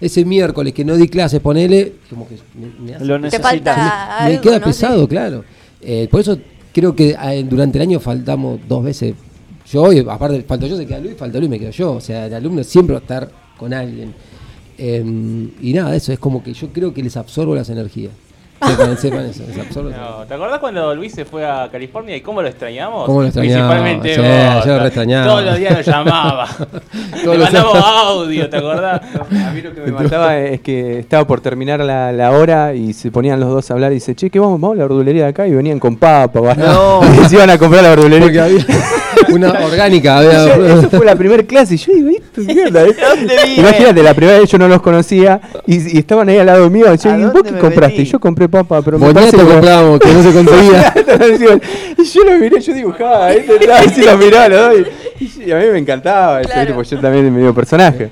ese 0.00 0.24
miércoles 0.24 0.72
que 0.72 0.84
no 0.84 0.96
di 0.96 1.08
clases, 1.08 1.40
ponele, 1.40 1.94
como 2.08 2.26
que 2.28 2.36
me, 2.54 2.66
me 2.90 2.94
hace 2.96 3.04
Lo 3.04 3.14
Te 3.16 3.20
necesitas. 3.22 3.50
falta 3.50 3.76
me 4.24 4.26
algo, 4.32 4.40
queda 4.42 4.58
¿no? 4.58 4.64
pesado, 4.66 5.00
Sí. 5.02 5.06
claro. 5.08 5.44
Eh, 5.80 6.08
por 6.10 6.20
eso 6.20 6.38
creo 6.72 6.94
que 6.94 7.10
eh, 7.20 7.44
durante 7.48 7.78
el 7.78 7.82
año 7.82 7.98
faltamos 8.00 8.60
dos 8.68 8.84
veces. 8.84 9.14
Yo, 9.70 9.92
y 9.92 9.98
aparte, 10.00 10.42
falto 10.42 10.66
yo, 10.66 10.76
se 10.76 10.86
queda 10.86 10.98
Luis, 10.98 11.16
falta 11.16 11.38
Luis, 11.38 11.50
me 11.50 11.58
quedo 11.58 11.70
yo. 11.70 11.92
O 11.94 12.00
sea, 12.00 12.26
el 12.26 12.34
alumno 12.34 12.62
siempre 12.64 12.94
va 12.94 12.98
a 13.00 13.02
estar 13.02 13.30
con 13.56 13.72
alguien. 13.74 14.12
Eh, 14.78 15.48
y 15.60 15.72
nada, 15.72 15.94
eso 15.94 16.12
es 16.12 16.18
como 16.18 16.42
que 16.42 16.52
yo 16.52 16.68
creo 16.72 16.94
que 16.94 17.02
les 17.02 17.16
absorbo 17.16 17.54
las 17.54 17.68
energías. 17.70 18.12
Sepan, 18.66 18.96
sepan 18.98 19.26
eso, 19.26 19.42
las 19.56 19.76
No, 19.76 20.24
¿Te 20.28 20.34
acordás 20.34 20.58
cuando 20.60 20.94
Luis 20.94 21.12
se 21.12 21.24
fue 21.24 21.44
a 21.44 21.68
California 21.70 22.16
y 22.16 22.20
cómo 22.20 22.42
lo 22.42 22.48
extrañamos? 22.48 23.06
¿Cómo 23.06 23.20
lo 23.22 23.26
extrañamos? 23.28 23.68
Principalmente 23.74 24.14
Sí, 24.14 24.20
vos. 24.20 24.64
yo 24.66 24.78
lo 24.78 24.86
extrañaba. 24.86 25.26
Todos 25.26 25.44
los 25.44 25.58
días 25.58 25.72
lo 25.86 25.92
llamaba. 25.92 26.48
Le 27.22 27.24
los 27.24 27.38
mandamos 27.38 27.76
audio, 27.76 28.48
¿te 28.50 28.56
acordás? 28.56 29.00
A 29.02 29.50
mí 29.52 29.60
lo 29.60 29.74
que 29.74 29.80
me 29.82 29.92
mataba 29.92 30.38
es 30.38 30.60
que 30.60 30.98
estaba 31.00 31.26
por 31.26 31.40
terminar 31.40 31.80
la, 31.80 32.10
la 32.12 32.30
hora 32.32 32.74
y 32.74 32.92
se 32.92 33.10
ponían 33.10 33.38
los 33.40 33.50
dos 33.50 33.70
a 33.70 33.74
hablar 33.74 33.92
y 33.92 33.96
dice, 33.96 34.14
che, 34.14 34.30
¿qué 34.30 34.38
vamos? 34.38 34.60
Vamos 34.60 34.76
a 34.76 34.78
la 34.78 34.84
verdulería 34.84 35.24
de 35.24 35.28
acá 35.28 35.46
y 35.46 35.52
venían 35.54 35.78
con 35.78 35.96
papa. 35.96 36.54
No. 36.54 37.00
Y 37.22 37.28
se 37.28 37.34
iban 37.36 37.50
a 37.50 37.58
comprar 37.58 37.82
la 37.82 37.94
Porque 37.94 38.08
verdulería. 38.08 38.44
había 38.44 38.64
una 39.28 39.50
orgánica. 39.64 40.22
Yo- 40.22 40.30
Había, 40.54 40.74
Eso 40.78 40.90
fue 40.90 41.04
la 41.06 41.14
primera 41.16 41.42
clase 41.44 41.74
y 41.74 41.78
yo 41.78 41.92
digo, 41.92 42.08
¿esto 42.10 42.40
vive? 42.40 42.94
Imagínate, 43.56 44.02
la 44.02 44.14
primera 44.14 44.38
vez 44.38 44.50
yo 44.50 44.58
no 44.58 44.68
los 44.68 44.80
conocía 44.82 45.40
y, 45.66 45.94
y 45.96 45.98
estaban 45.98 46.28
ahí 46.28 46.38
al 46.38 46.46
lado 46.46 46.68
mío. 46.70 46.86
Yo, 46.94 47.10
¿A 47.10 47.18
¿y 47.18 47.22
vos 47.24 47.32
dónde 47.34 47.52
qué 47.52 47.58
compraste? 47.58 48.02
Y 48.02 48.04
yo 48.06 48.18
compré 48.20 48.48
papa, 48.52 48.80
pero 48.82 48.98
me 49.00 49.12
parece 49.12 49.36
que- 49.36 49.42
comprábamos, 49.42 49.98
que 49.98 50.12
no 50.12 50.22
se 50.22 50.32
conseguía. 50.38 50.94
y 51.98 52.04
yo 52.04 52.24
lo 52.24 52.38
miré, 52.38 52.60
yo 52.60 52.72
dibujaba, 52.74 53.32
¿eh? 53.32 53.44
y 53.96 54.00
lo 54.02 54.16
miraba 54.18 54.48
los 54.48 54.60
dos. 54.78 54.86
Y, 55.18 55.42
y 55.46 55.50
a 55.52 55.56
mí 55.58 55.64
me 55.72 55.78
encantaba 55.78 56.40
Claro. 56.42 56.60
¿viste? 56.60 56.74
porque 56.74 56.88
yo 56.90 57.00
también 57.00 57.34
medio 57.34 57.52
personaje. 57.54 58.10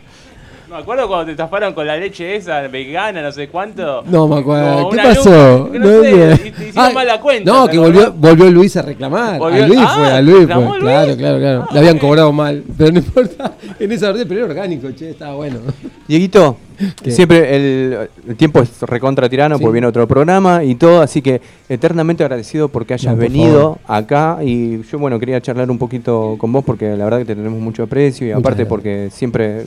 Me 0.70 0.76
acuerdo 0.76 1.08
cuando 1.08 1.26
te 1.26 1.34
taparon 1.34 1.74
con 1.74 1.84
la 1.84 1.96
leche 1.96 2.36
esa 2.36 2.60
vegana, 2.68 3.20
no 3.22 3.32
sé 3.32 3.48
cuánto. 3.48 4.04
No 4.06 4.28
me 4.28 4.38
acuerdo. 4.38 4.88
¿Qué 4.90 4.96
pasó? 4.98 5.68
no 5.72 6.02
sé, 6.02 6.40
y 6.46 6.50
te 6.52 6.68
hicieron 6.68 6.94
mal 6.94 7.06
la 7.06 7.20
cuenta, 7.20 7.50
No, 7.52 7.66
¿te 7.66 7.72
que 7.72 7.78
volvió, 7.78 8.12
volvió 8.12 8.50
Luis 8.50 8.76
a 8.76 8.82
reclamar. 8.82 9.38
Volvió- 9.38 9.64
a 9.64 9.66
Luis 9.66 9.80
Ah, 9.82 9.94
fue, 9.96 10.06
a 10.12 10.20
Luis 10.22 10.38
reclamó 10.40 10.68
fue. 10.68 10.78
Luis. 10.80 10.90
Claro, 10.92 11.16
claro, 11.16 11.38
claro. 11.38 11.66
Le 11.72 11.78
habían 11.78 11.98
cobrado 11.98 12.32
mal. 12.32 12.62
Pero 12.78 12.92
no 12.92 12.98
importa. 12.98 13.52
En 13.80 13.90
esa 13.92 14.10
orden, 14.10 14.28
pero 14.28 14.40
era 14.40 14.48
orgánico, 14.50 14.90
che, 14.92 15.10
estaba 15.10 15.34
bueno. 15.34 15.58
Dieguito, 16.06 16.56
¿Qué? 17.02 17.10
siempre 17.10 17.56
el, 17.56 18.08
el 18.28 18.36
tiempo 18.36 18.60
es 18.60 18.80
recontra 18.82 19.28
tirano 19.28 19.56
Sí. 19.56 19.62
porque 19.62 19.72
viene 19.72 19.86
otro 19.86 20.06
programa 20.06 20.62
y 20.64 20.74
todo, 20.76 21.00
así 21.02 21.20
que 21.22 21.40
eternamente 21.68 22.22
agradecido 22.22 22.68
porque 22.68 22.94
hayas 22.94 23.14
No, 23.14 23.20
por 23.20 23.28
venido 23.30 23.78
acá 23.86 24.38
y 24.42 24.82
yo 24.82 24.98
bueno 24.98 25.18
quería 25.18 25.40
charlar 25.40 25.70
un 25.70 25.78
poquito 25.78 26.36
con 26.38 26.52
vos 26.52 26.64
porque 26.64 26.96
la 26.96 27.04
verdad 27.04 27.18
que 27.18 27.24
te 27.26 27.34
tenemos 27.36 27.58
mucho 27.60 27.82
aprecio 27.84 28.26
y 28.26 28.30
Muchas 28.30 28.40
aparte 28.40 28.56
gracias. 28.64 28.68
porque 28.68 29.08
siempre 29.12 29.64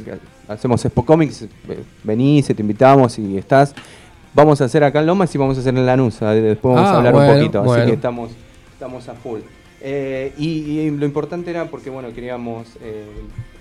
hacemos 0.48 0.84
Expo 0.86 1.06
Comics, 1.06 1.44
eh, 1.44 1.48
venís, 2.04 2.48
te 2.48 2.62
invitamos 2.62 3.18
y 3.20 3.38
estás. 3.38 3.74
Vamos 4.34 4.60
a 4.62 4.66
hacer 4.66 4.84
acá 4.84 5.00
en 5.00 5.06
Lomas 5.06 5.34
y 5.36 5.38
vamos 5.38 5.58
a 5.58 5.62
hacer 5.62 5.76
en 5.78 5.86
Lanús, 5.86 6.22
ah, 6.22 6.32
después 6.34 6.74
vamos 6.76 6.90
Ah, 6.90 6.94
a 6.94 6.98
hablar 6.98 7.14
bueno, 7.14 7.32
un 7.34 7.38
poquito, 7.40 7.72
así 7.74 7.86
que 7.86 7.94
estamos, 7.94 8.32
estamos 8.74 9.08
a 9.10 9.14
full. 9.14 9.40
Eh, 9.86 10.32
y, 10.38 10.48
y 10.48 10.90
lo 10.92 11.06
importante 11.06 11.50
era 11.52 11.66
porque 11.66 11.90
bueno 11.90 12.08
queríamos 12.16 12.68
eh, 12.82 13.04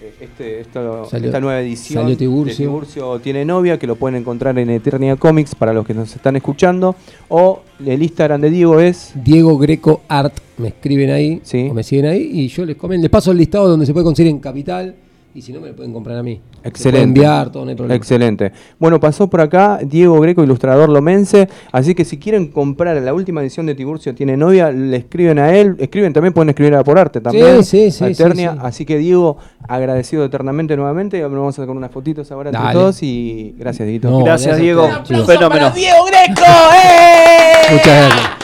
eh, 0.00 0.14
este, 0.20 0.60
esto- 0.60 1.04
Salió- 1.10 1.26
esta 1.26 1.40
nueva 1.40 1.60
edición 1.60 2.04
salió 2.04 2.16
Tiburcio. 2.16 2.52
de 2.52 2.56
Tiburcio 2.70 3.18
tiene 3.18 3.44
novia 3.44 3.76
que 3.76 3.88
lo 3.88 3.96
pueden 3.96 4.20
encontrar 4.20 4.56
en 4.56 4.70
Eternia 4.70 5.16
Comics 5.16 5.56
para 5.56 5.72
los 5.72 5.84
que 5.84 5.94
nos 5.94 6.14
están 6.14 6.36
escuchando 6.36 6.94
o 7.28 7.62
el 7.84 8.00
Instagram 8.04 8.40
de 8.40 8.50
Diego 8.50 8.78
es 8.78 9.10
Diego 9.16 9.58
Greco 9.58 10.02
Art, 10.06 10.32
me 10.58 10.68
escriben 10.68 11.10
ahí, 11.10 11.40
Sí. 11.42 11.66
o 11.68 11.74
me 11.74 11.82
siguen 11.82 12.06
ahí, 12.06 12.22
y 12.32 12.46
yo 12.46 12.64
les 12.64 12.76
comento, 12.76 13.02
les 13.02 13.10
paso 13.10 13.32
el 13.32 13.38
listado 13.38 13.66
donde 13.68 13.84
se 13.84 13.92
puede 13.92 14.04
conseguir 14.04 14.30
en 14.30 14.38
Capital, 14.38 14.94
y 15.34 15.42
si 15.42 15.52
no 15.52 15.60
me 15.60 15.68
lo 15.68 15.76
pueden 15.76 15.92
comprar 15.92 16.18
a 16.18 16.22
mí. 16.22 16.40
Se 16.62 16.68
Excelente. 16.68 17.02
enviar, 17.04 17.50
todo, 17.50 17.64
no 17.64 17.70
hay 17.70 17.76
problema. 17.76 17.94
Excelente. 17.96 18.52
Bueno, 18.78 19.00
pasó 19.00 19.28
por 19.28 19.40
acá 19.40 19.80
Diego 19.82 20.20
Greco, 20.20 20.42
ilustrador 20.44 20.88
lomense. 20.90 21.48
Así 21.72 21.94
que 21.94 22.04
si 22.04 22.18
quieren 22.18 22.48
comprar 22.48 23.00
la 23.00 23.14
última 23.14 23.40
edición 23.40 23.66
de 23.66 23.74
Tiburcio 23.74 24.14
Tiene 24.14 24.36
Novia, 24.36 24.70
le 24.70 24.96
escriben 24.96 25.38
a 25.38 25.54
él. 25.54 25.76
Escriben 25.78 26.12
también, 26.12 26.32
pueden 26.34 26.50
escribir 26.50 26.74
a 26.74 26.84
por 26.84 26.98
arte 26.98 27.20
también. 27.20 27.64
Sí, 27.64 27.90
sí, 27.90 27.98
sí, 27.98 28.04
a 28.04 28.08
Eternia. 28.08 28.52
sí, 28.52 28.58
sí. 28.58 28.66
Así 28.66 28.84
que 28.84 28.98
Diego, 28.98 29.38
agradecido 29.66 30.24
eternamente 30.24 30.76
nuevamente. 30.76 31.18
Y 31.18 31.22
ahora 31.22 31.36
vamos 31.38 31.58
a 31.58 31.62
sacar 31.62 31.74
unas 31.76 31.90
fotitos 31.90 32.30
ahora 32.30 32.50
entre 32.50 32.62
Dale. 32.62 32.74
todos. 32.74 33.02
Y 33.02 33.54
gracias, 33.58 33.86
Dieguito. 33.86 34.10
No, 34.10 34.24
Gracias, 34.24 34.58
Diego. 34.58 34.88
chicos. 35.04 35.26
Fenómeno. 35.26 35.70
Diego 35.70 36.04
Greco! 36.04 36.42
¡eh! 36.74 37.72
Muchas 37.72 37.86
gracias. 37.86 38.41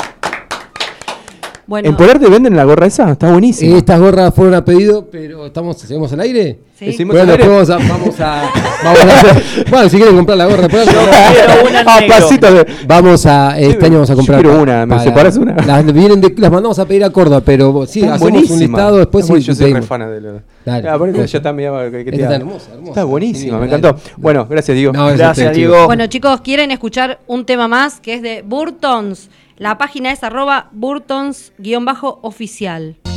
Bueno, 1.68 1.90
¿En 1.90 1.96
por 1.96 2.08
arte 2.08 2.26
venden 2.30 2.56
la 2.56 2.64
gorra 2.64 2.86
esa? 2.86 3.12
Está 3.12 3.30
buenísima. 3.30 3.76
Estas 3.76 4.00
gorras 4.00 4.32
fueron 4.34 4.54
a 4.54 4.64
pedido, 4.64 5.06
pero 5.12 5.44
estamos, 5.46 5.76
¿seguimos 5.78 6.10
al 6.14 6.20
aire? 6.20 6.60
sí. 6.78 6.86
Decimos- 6.86 7.14
Bueno, 7.14 7.34
al 7.34 7.38
aire? 7.38 7.46
después 7.46 7.68
vamos 7.68 7.84
a, 7.84 7.92
vamos 7.92 8.20
a, 8.20 8.50
vamos 8.84 9.00
a 9.00 9.20
hacer- 9.20 9.66
bueno, 9.70 9.88
si 9.90 9.96
quieren 9.98 10.16
comprar 10.16 10.38
la 10.38 10.46
gorra, 10.46 10.62
después 10.62 10.88
Quiero 10.88 11.68
una 11.68 11.80
Ah, 11.86 12.00
negro. 12.00 12.14
pasito 12.16 12.54
de- 12.54 12.66
vamos 12.86 13.26
a, 13.26 13.58
este 13.60 13.84
año 13.84 13.94
vamos 13.96 14.08
a 14.10 14.12
yo 14.14 14.16
comprar. 14.16 14.40
quiero 14.40 14.56
pa- 14.56 14.62
una, 14.62 14.86
¿me 14.86 14.94
para- 14.94 15.04
separas 15.04 15.36
una? 15.36 15.56
Las, 15.66 15.92
vienen 15.92 16.20
de- 16.22 16.34
las 16.38 16.50
mandamos 16.50 16.78
a 16.78 16.86
pedir 16.86 17.04
a 17.04 17.10
Córdoba, 17.10 17.42
pero 17.44 17.84
sí, 17.86 18.00
Está 18.00 18.14
hacemos 18.14 18.30
buenísima. 18.32 18.54
un 18.54 18.60
listado 18.60 18.96
después 18.96 19.24
Está 19.28 19.38
yo 19.38 19.54
soy 19.54 19.72
fan 19.82 20.00
de 20.10 20.20
lo- 20.22 20.40
Dale. 20.64 20.88
Ah, 20.88 20.96
porque 20.98 21.26
ya 21.26 21.38
está 21.38 21.54
que, 21.56 22.04
que 22.04 22.12
te 22.12 22.22
hermosa, 22.22 22.70
hermosa. 22.72 22.90
Está 22.92 23.04
buenísima, 23.04 23.56
Sí, 23.58 23.60
me 23.62 23.66
dale. 23.68 23.76
encantó. 23.88 24.00
Bueno, 24.16 24.46
gracias, 24.48 24.74
Diego. 24.74 24.92
No, 24.94 25.06
Gracias, 25.08 25.48
a 25.48 25.50
Diego. 25.50 25.84
Bueno, 25.86 26.06
chicos, 26.06 26.40
quieren 26.40 26.70
escuchar 26.70 27.18
un 27.26 27.44
tema 27.44 27.68
más 27.68 28.00
que 28.00 28.14
es 28.14 28.22
de 28.22 28.42
Burtons. 28.46 29.28
La 29.58 29.76
página 29.76 30.12
es 30.12 30.22
arroba 30.22 30.70
burtons-oficial. 30.72 33.07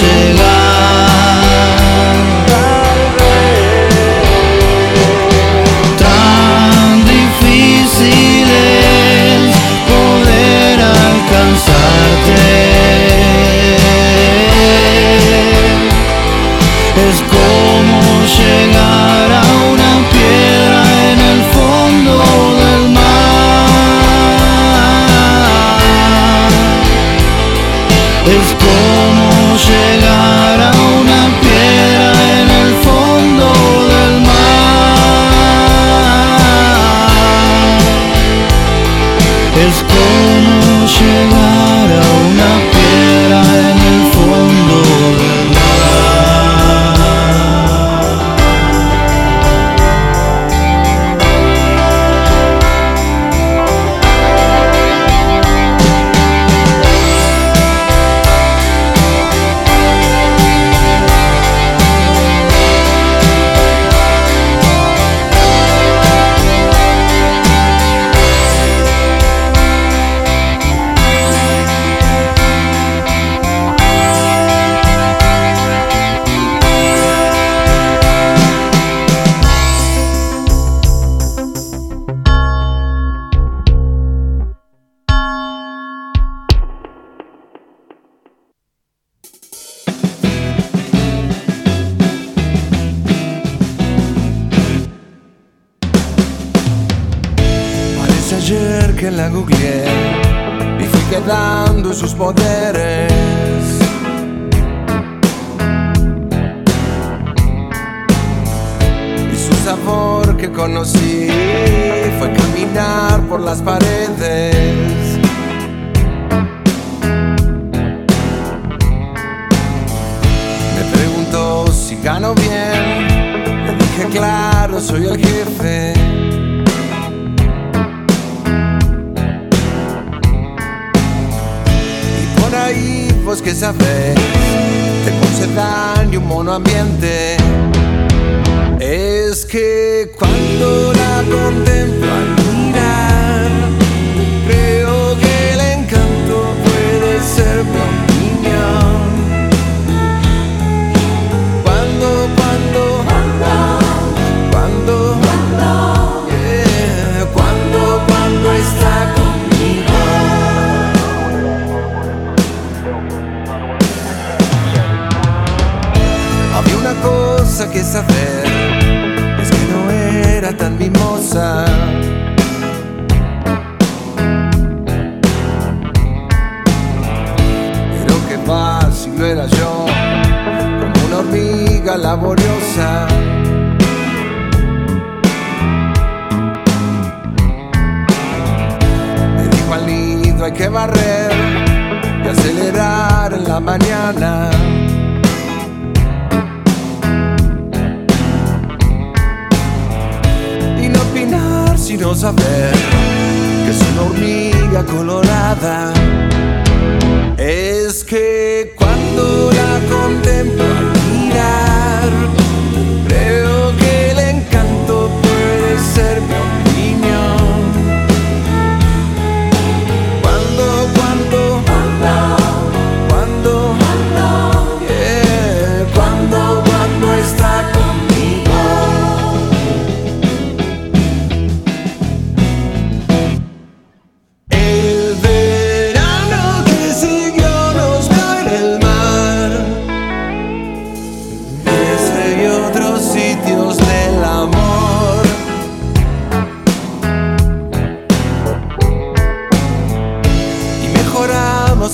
Para 0.00 0.37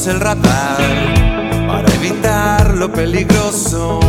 el 0.06 0.20
radar 0.20 0.78
para 1.66 1.88
evitar 1.94 2.74
lo 2.74 2.92
peligroso. 2.92 4.00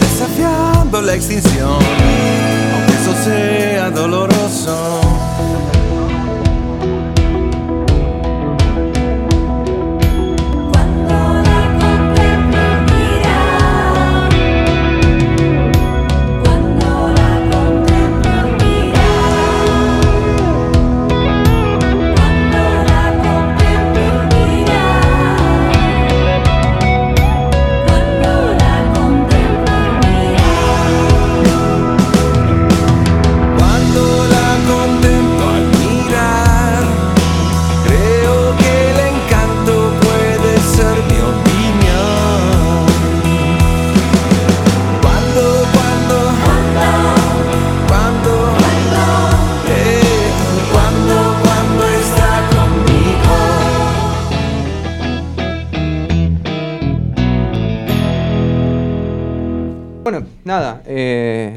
desafiando 0.00 1.02
la 1.02 1.14
extinción, 1.14 1.78
aunque 2.74 2.92
eso 2.92 3.24
sea 3.24 3.90
doloroso. 3.90 5.11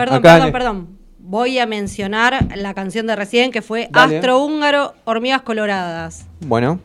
Perdón, 0.06 0.18
acá 0.20 0.34
perdón, 0.36 0.52
perdón. 0.52 0.98
Voy 1.20 1.58
a 1.60 1.66
mencionar 1.66 2.48
la 2.56 2.74
canción 2.74 3.08
de 3.08 3.16
recién 3.16 3.52
que 3.52 3.62
fue 3.62 3.90
Dale. 3.92 4.18
Astrohúngaro, 4.18 4.94
Hormigas 5.06 5.42
Coloradas. 5.42 6.26
Bueno. 6.42 6.80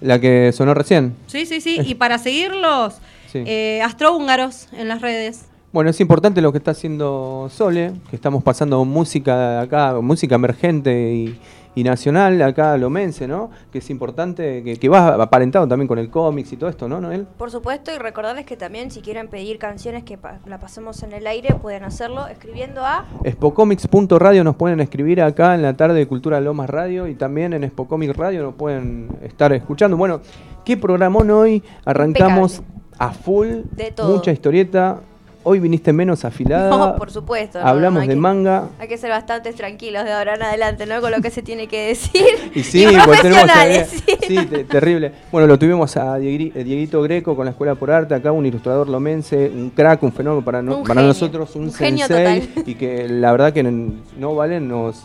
La 0.00 0.20
que 0.20 0.52
sonó 0.52 0.74
recién. 0.74 1.14
Sí, 1.26 1.46
sí, 1.46 1.60
sí. 1.60 1.78
Y 1.84 1.94
para 1.94 2.18
seguirlos, 2.18 2.94
Sí. 3.32 3.42
eh, 3.46 3.80
Astrohúngaros 3.84 4.68
en 4.72 4.88
las 4.88 5.00
redes. 5.00 5.46
Bueno, 5.72 5.90
es 5.90 6.00
importante 6.00 6.40
lo 6.40 6.52
que 6.52 6.58
está 6.58 6.70
haciendo 6.72 7.48
Sole, 7.52 7.92
que 8.10 8.16
estamos 8.16 8.42
pasando 8.42 8.84
música 8.84 9.60
acá, 9.60 9.94
música 10.00 10.34
emergente 10.34 11.12
y, 11.14 11.38
y 11.76 11.84
nacional 11.84 12.42
acá 12.42 12.76
lomense, 12.76 13.28
¿no? 13.28 13.50
Que 13.70 13.78
es 13.78 13.90
importante, 13.90 14.64
que, 14.64 14.76
que 14.78 14.88
va 14.88 15.08
aparentado 15.22 15.68
también 15.68 15.86
con 15.86 15.98
el 15.98 16.10
cómics 16.10 16.52
y 16.52 16.56
todo 16.56 16.68
esto, 16.68 16.88
¿no, 16.88 17.00
Noel? 17.00 17.26
Por 17.36 17.50
supuesto, 17.52 17.92
y 17.94 17.98
recordarles 17.98 18.46
que 18.46 18.56
también 18.56 18.90
si 18.90 19.02
quieren 19.02 19.28
pedir 19.28 19.58
canciones 19.58 20.02
que 20.02 20.16
pa- 20.18 20.40
la 20.46 20.58
pasemos 20.58 21.02
en 21.04 21.12
el 21.12 21.26
aire, 21.28 21.54
pueden 21.54 21.84
hacerlo 21.84 22.26
escribiendo 22.26 22.84
a... 22.84 23.04
Spocomics.radio 23.30 24.42
nos 24.42 24.56
pueden 24.56 24.80
escribir 24.80 25.22
acá 25.22 25.54
en 25.54 25.62
la 25.62 25.74
tarde 25.76 25.98
de 25.98 26.08
Cultura 26.08 26.40
Lomas 26.40 26.68
Radio 26.70 27.06
y 27.06 27.14
también 27.14 27.52
en 27.52 27.68
Spocomics 27.68 28.16
Radio 28.16 28.42
nos 28.42 28.54
pueden 28.54 29.08
estar 29.22 29.52
escuchando. 29.52 29.96
Bueno, 29.96 30.20
¿qué 30.64 30.76
programón 30.76 31.30
hoy? 31.30 31.62
Arrancamos 31.84 32.62
a 32.98 33.10
full, 33.12 33.48
De 33.72 33.90
todo. 33.92 34.14
mucha 34.16 34.32
historieta. 34.32 35.00
Hoy 35.48 35.60
viniste 35.60 35.92
menos 35.92 36.24
afilada. 36.24 36.70
No, 36.70 36.96
por 36.96 37.08
supuesto. 37.12 37.60
no, 37.60 37.66
Hablamos 37.68 38.02
no, 38.02 38.08
de 38.08 38.14
que- 38.14 38.20
manga. 38.20 38.68
Hay 38.80 38.88
que 38.88 38.98
ser 38.98 39.10
bastante 39.10 39.52
tranquilos 39.52 40.04
de 40.04 40.12
ahora 40.12 40.34
en 40.34 40.42
adelante, 40.42 40.86
¿no? 40.86 41.00
Con 41.00 41.12
lo 41.12 41.20
que 41.20 41.30
se 41.30 41.40
tiene 41.40 41.68
que 41.68 41.86
decir. 41.88 42.24
Y 42.54 42.64
sí, 42.64 42.84
pues 43.04 43.22
tenemos 43.22 43.48
a- 43.50 43.84
sí. 43.84 44.00
sí, 44.26 44.46
te- 44.46 44.64
terrible. 44.64 45.12
Bueno, 45.30 45.46
lo 45.46 45.56
tuvimos 45.56 45.96
a 45.96 46.18
eh, 46.18 46.22
Dieguito 46.64 47.00
Greco 47.02 47.36
con 47.36 47.44
la 47.44 47.52
Escuela 47.52 47.76
por 47.76 47.92
Arte, 47.92 48.14
acá 48.16 48.32
un 48.32 48.44
ilustrador 48.44 48.88
lomense, 48.88 49.48
un 49.54 49.70
crack, 49.70 50.02
un 50.02 50.12
fenómeno 50.12 50.44
para, 50.44 50.62
no- 50.62 50.78
Un 50.78 50.82
para 50.82 50.94
genio, 51.02 51.08
nosotros, 51.08 51.54
un, 51.54 51.64
un 51.66 51.72
genio 51.72 52.08
sensei, 52.08 52.40
total. 52.40 52.64
y 52.66 52.74
que 52.74 53.08
la 53.08 53.30
verdad 53.30 53.52
que 53.52 53.62
no 53.62 54.34
valen 54.34 54.66
nos... 54.66 55.04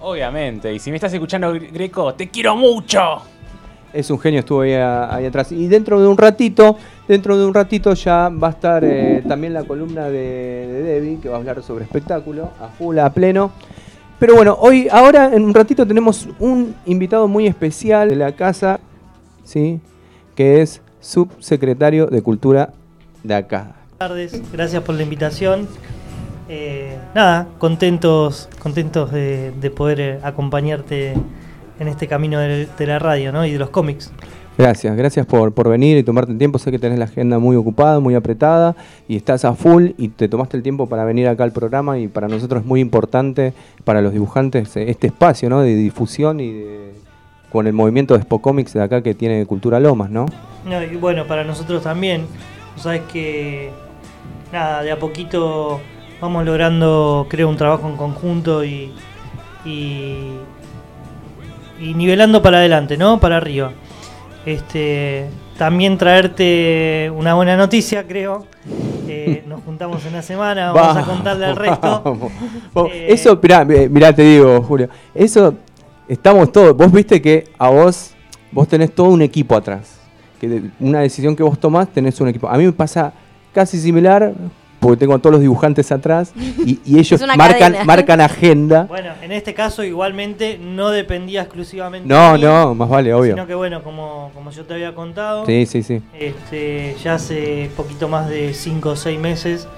Obviamente. 0.00 0.72
Y 0.72 0.78
si 0.78 0.90
me 0.90 0.96
estás 0.96 1.12
escuchando, 1.12 1.52
Greco, 1.52 2.14
te 2.14 2.28
quiero 2.30 2.56
mucho. 2.56 3.20
Es 3.92 4.10
un 4.10 4.18
genio, 4.18 4.40
estuvo 4.40 4.60
ahí, 4.60 4.74
ahí 4.74 5.24
atrás. 5.24 5.50
Y 5.52 5.66
dentro 5.66 6.00
de 6.00 6.06
un 6.06 6.18
ratito, 6.18 6.76
dentro 7.06 7.38
de 7.38 7.46
un 7.46 7.54
ratito 7.54 7.94
ya 7.94 8.28
va 8.28 8.48
a 8.48 8.50
estar 8.50 8.84
eh, 8.84 9.22
también 9.26 9.54
la 9.54 9.64
columna 9.64 10.04
de, 10.04 10.66
de 10.66 10.82
Debbie, 10.82 11.18
que 11.20 11.28
va 11.28 11.36
a 11.36 11.38
hablar 11.38 11.62
sobre 11.62 11.84
espectáculo, 11.84 12.50
a 12.60 12.68
full, 12.68 12.98
a 12.98 13.10
pleno. 13.10 13.50
Pero 14.18 14.34
bueno, 14.34 14.56
hoy, 14.60 14.88
ahora 14.90 15.32
en 15.32 15.44
un 15.44 15.54
ratito 15.54 15.86
tenemos 15.86 16.28
un 16.38 16.74
invitado 16.86 17.28
muy 17.28 17.46
especial 17.46 18.08
de 18.08 18.16
la 18.16 18.32
casa, 18.32 18.80
¿sí? 19.44 19.80
Que 20.34 20.60
es 20.60 20.82
subsecretario 21.00 22.06
de 22.06 22.20
Cultura 22.20 22.72
de 23.22 23.34
acá. 23.34 23.76
Buenas 23.98 23.98
tardes, 23.98 24.52
gracias 24.52 24.82
por 24.82 24.96
la 24.96 25.02
invitación. 25.02 25.68
Eh, 26.48 26.96
nada, 27.14 27.46
contentos, 27.58 28.48
contentos 28.58 29.12
de, 29.12 29.52
de 29.52 29.70
poder 29.70 30.00
eh, 30.00 30.18
acompañarte 30.22 31.14
en 31.78 31.88
este 31.88 32.06
camino 32.06 32.38
de, 32.38 32.66
de 32.66 32.86
la 32.86 32.98
radio 32.98 33.32
¿no? 33.32 33.44
y 33.46 33.52
de 33.52 33.58
los 33.58 33.70
cómics. 33.70 34.12
Gracias, 34.58 34.96
gracias 34.96 35.24
por, 35.24 35.54
por 35.54 35.68
venir 35.68 35.96
y 35.98 36.02
tomarte 36.02 36.32
el 36.32 36.38
tiempo. 36.38 36.58
Sé 36.58 36.72
que 36.72 36.80
tenés 36.80 36.98
la 36.98 37.04
agenda 37.04 37.38
muy 37.38 37.54
ocupada, 37.54 38.00
muy 38.00 38.16
apretada 38.16 38.74
y 39.06 39.16
estás 39.16 39.44
a 39.44 39.54
full 39.54 39.90
y 39.96 40.08
te 40.08 40.28
tomaste 40.28 40.56
el 40.56 40.64
tiempo 40.64 40.88
para 40.88 41.04
venir 41.04 41.28
acá 41.28 41.44
al 41.44 41.52
programa 41.52 41.96
y 42.00 42.08
para 42.08 42.26
nosotros 42.26 42.62
es 42.62 42.66
muy 42.66 42.80
importante, 42.80 43.52
para 43.84 44.02
los 44.02 44.12
dibujantes, 44.12 44.76
eh, 44.76 44.90
este 44.90 45.06
espacio 45.06 45.48
¿no? 45.48 45.60
de 45.60 45.76
difusión 45.76 46.40
y 46.40 46.52
de, 46.52 46.92
con 47.52 47.68
el 47.68 47.72
movimiento 47.72 48.14
de 48.14 48.22
Spocomics 48.22 48.72
de 48.72 48.82
acá 48.82 49.00
que 49.00 49.14
tiene 49.14 49.46
Cultura 49.46 49.78
Lomas, 49.78 50.10
¿no? 50.10 50.26
No, 50.64 50.82
y 50.82 50.96
bueno, 50.96 51.24
para 51.26 51.44
nosotros 51.44 51.84
también. 51.84 52.26
Sabes 52.76 53.02
que, 53.12 53.70
nada, 54.52 54.82
de 54.82 54.90
a 54.90 54.98
poquito 54.98 55.80
vamos 56.20 56.44
logrando, 56.44 57.26
creo, 57.30 57.48
un 57.48 57.56
trabajo 57.56 57.88
en 57.88 57.96
conjunto 57.96 58.64
y, 58.64 58.92
y, 59.64 60.32
y 61.80 61.94
nivelando 61.94 62.42
para 62.42 62.58
adelante, 62.58 62.96
¿no? 62.96 63.18
Para 63.20 63.36
arriba. 63.36 63.72
Este, 64.46 65.26
también 65.56 65.98
traerte 65.98 67.10
una 67.14 67.34
buena 67.34 67.56
noticia, 67.56 68.06
creo. 68.06 68.46
Eh, 69.06 69.44
nos 69.48 69.62
juntamos 69.62 70.04
en 70.04 70.12
una 70.12 70.22
semana, 70.22 70.72
vamos 70.72 70.96
a 70.96 71.02
contarle 71.04 71.46
al 71.46 71.56
resto. 71.56 72.02
Vamos. 72.04 72.32
Vos, 72.72 72.90
Eso, 72.94 73.38
mirá, 73.42 73.66
eh, 73.68 73.88
mirá, 73.88 74.12
te 74.12 74.22
digo, 74.22 74.62
Julio, 74.62 74.88
eso 75.14 75.54
estamos 76.08 76.50
todos. 76.52 76.76
Vos 76.76 76.90
viste 76.92 77.20
que 77.20 77.44
a 77.58 77.68
vos, 77.68 78.12
vos 78.52 78.68
tenés 78.68 78.94
todo 78.94 79.08
un 79.08 79.22
equipo 79.22 79.54
atrás. 79.56 79.98
Que 80.40 80.48
de- 80.48 80.70
una 80.80 81.00
decisión 81.00 81.34
que 81.34 81.42
vos 81.42 81.58
tomás, 81.58 81.88
tenés 81.88 82.20
un 82.20 82.28
equipo. 82.28 82.48
A 82.48 82.56
mí 82.56 82.64
me 82.64 82.72
pasa 82.72 83.12
casi 83.52 83.78
similar, 83.78 84.32
porque 84.80 84.96
tengo 84.96 85.14
a 85.14 85.18
todos 85.18 85.32
los 85.32 85.40
dibujantes 85.40 85.90
atrás 85.92 86.32
y, 86.36 86.80
y 86.84 86.98
ellos 86.98 87.20
marcan, 87.36 87.58
cadena. 87.58 87.84
marcan 87.84 88.20
agenda. 88.20 88.82
Bueno, 88.84 89.10
en 89.22 89.32
este 89.32 89.54
caso 89.54 89.82
igualmente 89.82 90.58
no 90.58 90.90
dependía 90.90 91.42
exclusivamente 91.42 92.06
No, 92.08 92.32
de 92.32 92.38
mí, 92.38 92.44
no, 92.44 92.74
más 92.74 92.88
vale, 92.88 93.12
obvio. 93.12 93.34
Sino 93.34 93.46
que 93.46 93.54
bueno, 93.54 93.82
como, 93.82 94.30
como 94.34 94.50
yo 94.50 94.64
te 94.64 94.74
había 94.74 94.94
contado, 94.94 95.44
Sí, 95.46 95.66
sí, 95.66 95.82
sí. 95.82 96.00
Este, 96.18 96.96
ya 97.02 97.14
hace 97.14 97.70
poquito 97.76 98.08
más 98.08 98.28
de 98.28 98.54
5 98.54 98.90
o 98.90 98.96
6 98.96 99.18
meses, 99.18 99.68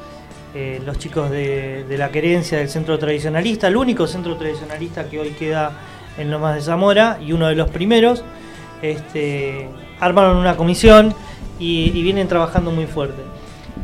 eh, 0.55 0.81
los 0.85 0.99
chicos 0.99 1.31
de, 1.31 1.85
de 1.89 1.99
la 1.99 2.11
querencia 2.11 2.59
del 2.59 2.69
centro 2.69 2.99
tradicionalista, 2.99 3.69
el 3.69 3.77
único 3.77 4.07
centro 4.07 4.37
tradicionalista 4.37 5.09
que 5.09 5.21
hoy 5.21 5.31
queda 5.31 5.73
en 6.19 6.31
Lomas 6.31 6.57
de 6.57 6.61
Zamora 6.63 7.19
y 7.25 7.33
uno 7.33 7.47
de 7.47 7.55
los 7.55 7.71
primeros, 7.71 8.25
este, 8.83 9.69
armaron 10.01 10.37
una 10.37 10.57
comisión 10.57 11.15
y, 11.59 11.93
y 11.95 12.03
vienen 12.03 12.27
trabajando 12.29 12.71
muy 12.71 12.87
fuerte. 12.87 13.23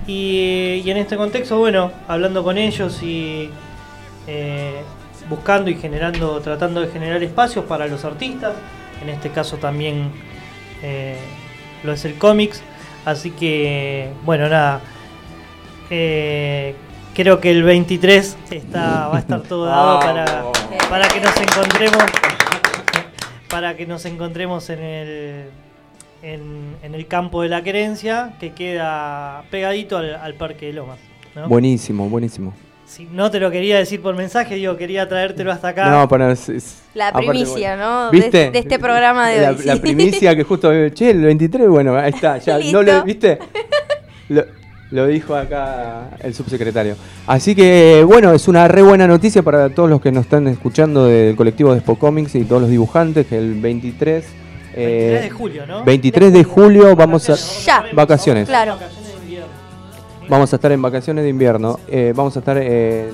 Y, 0.07 0.83
y 0.85 0.91
en 0.91 0.97
este 0.99 1.17
contexto, 1.17 1.59
bueno, 1.59 1.91
hablando 2.07 2.45
con 2.45 2.59
ellos 2.59 3.03
y 3.03 3.51
eh, 4.27 4.83
buscando 5.29 5.71
y 5.71 5.75
generando, 5.77 6.41
tratando 6.41 6.81
de 6.81 6.89
generar 6.89 7.23
espacios 7.23 7.65
para 7.65 7.87
los 7.87 8.05
artistas, 8.05 8.55
en 9.03 9.09
este 9.09 9.31
caso 9.31 9.57
también 9.57 10.11
eh, 10.83 11.19
lo 11.83 11.93
es 11.93 12.05
el 12.05 12.17
cómics, 12.17 12.63
así 13.05 13.31
que, 13.31 14.11
bueno, 14.25 14.49
nada, 14.49 14.81
eh, 15.91 16.75
creo 17.15 17.41
que 17.41 17.51
el 17.51 17.63
23 17.63 18.37
está, 18.51 19.09
va 19.09 19.17
a 19.17 19.21
estar 19.21 19.43
todo 19.43 19.67
dado 19.67 20.01
para, 20.01 20.45
para 20.89 21.09
que 21.09 21.21
nos 21.21 21.37
encontremos, 21.37 22.05
para 23.49 23.77
que 23.77 23.87
nos 23.87 24.05
encontremos 24.05 24.71
en 24.71 24.83
el 24.83 25.51
en, 26.23 26.77
en 26.83 26.95
el 26.95 27.07
campo 27.07 27.43
de 27.43 27.49
la 27.49 27.63
querencia 27.63 28.35
que 28.41 28.53
queda 28.53 29.45
pegadito 29.51 29.97
al, 29.99 30.15
al 30.17 30.35
Parque 30.35 30.67
de 30.67 30.73
Lomas. 30.75 30.99
¿no? 31.35 31.49
Buenísimo, 31.49 32.09
buenísimo. 32.09 32.55
Si 32.87 33.05
no 33.13 33.31
te 33.33 33.41
lo 33.41 33.51
quería 33.51 33.79
decir 33.79 34.01
por 34.01 34.15
mensaje, 34.15 34.55
digo, 34.55 34.77
quería 34.77 35.09
traértelo 35.09 35.51
hasta 35.51 35.69
acá. 35.69 35.91
No, 35.91 36.09
para. 36.09 36.31
es- 36.33 36.49
es- 36.49 36.83
La 36.95 37.09
aparte, 37.09 37.29
primicia, 37.29 37.77
bueno, 37.77 38.05
¿no? 38.07 38.11
¿Viste? 38.13 38.39
De, 38.39 38.51
de 38.53 38.59
este 38.61 38.79
programa 38.79 39.29
de 39.29 39.41
la, 39.41 39.51
hoy. 39.51 39.57
la 39.65 39.75
sí. 39.75 39.81
primicia 39.81 40.37
que 40.37 40.45
justo. 40.45 40.71
Che, 40.91 41.11
el 41.11 41.21
23, 41.23 41.69
bueno, 41.69 41.97
ahí 41.97 42.11
está. 42.15 42.39
Ya, 42.39 42.57
Listo. 42.59 42.81
no 42.81 42.83
lo, 42.85 43.03
¿Viste? 43.03 43.39
Lo, 44.29 44.45
lo 44.93 45.07
dijo 45.09 45.35
acá 45.35 46.11
el 46.21 46.33
subsecretario. 46.33 46.95
Así 47.27 47.57
que, 47.57 48.05
bueno, 48.07 48.33
es 48.33 48.47
una 48.47 48.69
re 48.69 48.83
buena 48.83 49.09
noticia 49.09 49.43
para 49.43 49.69
todos 49.71 49.91
los 49.91 50.01
que 50.01 50.13
nos 50.13 50.23
están 50.25 50.47
escuchando 50.47 51.07
del 51.07 51.35
colectivo 51.35 51.75
de 51.75 51.81
Spocomics 51.81 52.37
y 52.37 52.45
todos 52.45 52.63
los 52.63 52.71
dibujantes, 52.71 53.27
que 53.27 53.37
el 53.37 53.61
23. 53.61 54.25
23 54.77 55.23
de 55.23 55.31
julio, 55.31 55.67
¿no? 55.67 55.85
23 55.85 56.33
de 56.33 56.45
julio 56.45 56.95
vamos 56.97 57.29
a. 57.31 57.35
Ya. 57.35 57.85
Vacaciones. 57.93 58.47
Claro. 58.49 58.77
Vamos 60.29 60.53
a 60.53 60.57
estar 60.57 60.73
en 60.73 60.83
vacaciones 60.83 61.23
de 61.23 61.31
invierno. 61.31 61.79
Eh, 61.87 62.13
vamos 62.15 62.35
a 62.35 62.41
estar 62.41 62.57
en 62.59 62.65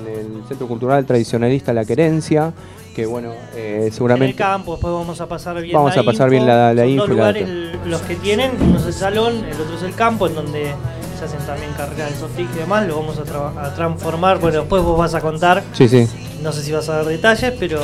el 0.07 0.43
Centro 0.47 0.67
Cultural 0.67 1.05
Tradicionalista 1.05 1.71
La 1.71 1.85
Querencia, 1.85 2.51
que 2.95 3.05
bueno, 3.05 3.31
eh, 3.55 3.75
En 3.77 3.83
el 3.83 3.93
seguramente... 3.93 4.35
campo, 4.35 4.71
después 4.71 4.91
vamos 4.91 5.21
a 5.21 5.27
pasar 5.27 5.61
bien 5.61 5.73
Vamos 5.75 5.95
la 5.95 6.01
a 6.01 6.05
pasar 6.05 6.27
info. 6.27 6.31
bien 6.31 6.47
la- 6.47 6.73
la 6.73 6.81
Son 6.81 6.89
info 6.89 7.01
dos 7.01 7.09
la 7.09 7.13
lugares 7.15 7.49
los 7.85 8.01
que 8.01 8.15
tienen, 8.15 8.51
uno 8.59 8.79
es 8.79 8.85
el 8.87 8.93
salón, 8.93 9.45
el 9.45 9.61
otro 9.61 9.75
es 9.77 9.83
el 9.83 9.93
campo, 9.93 10.25
en 10.25 10.33
donde 10.33 10.71
se 11.19 11.25
hacen 11.25 11.39
también 11.45 11.71
carreras 11.77 12.09
de 12.11 12.17
softix 12.17 12.49
y 12.55 12.59
demás, 12.59 12.87
lo 12.87 12.95
vamos 12.97 13.19
a, 13.19 13.23
tra- 13.25 13.57
a 13.63 13.75
transformar, 13.75 14.39
bueno, 14.39 14.59
después 14.61 14.81
vos 14.81 14.97
vas 14.97 15.13
a 15.13 15.21
contar. 15.21 15.61
Sí, 15.73 15.87
sí. 15.87 16.07
No 16.41 16.51
sé 16.51 16.63
si 16.63 16.71
vas 16.71 16.89
a 16.89 16.95
dar 16.97 17.05
detalles, 17.05 17.53
pero, 17.59 17.79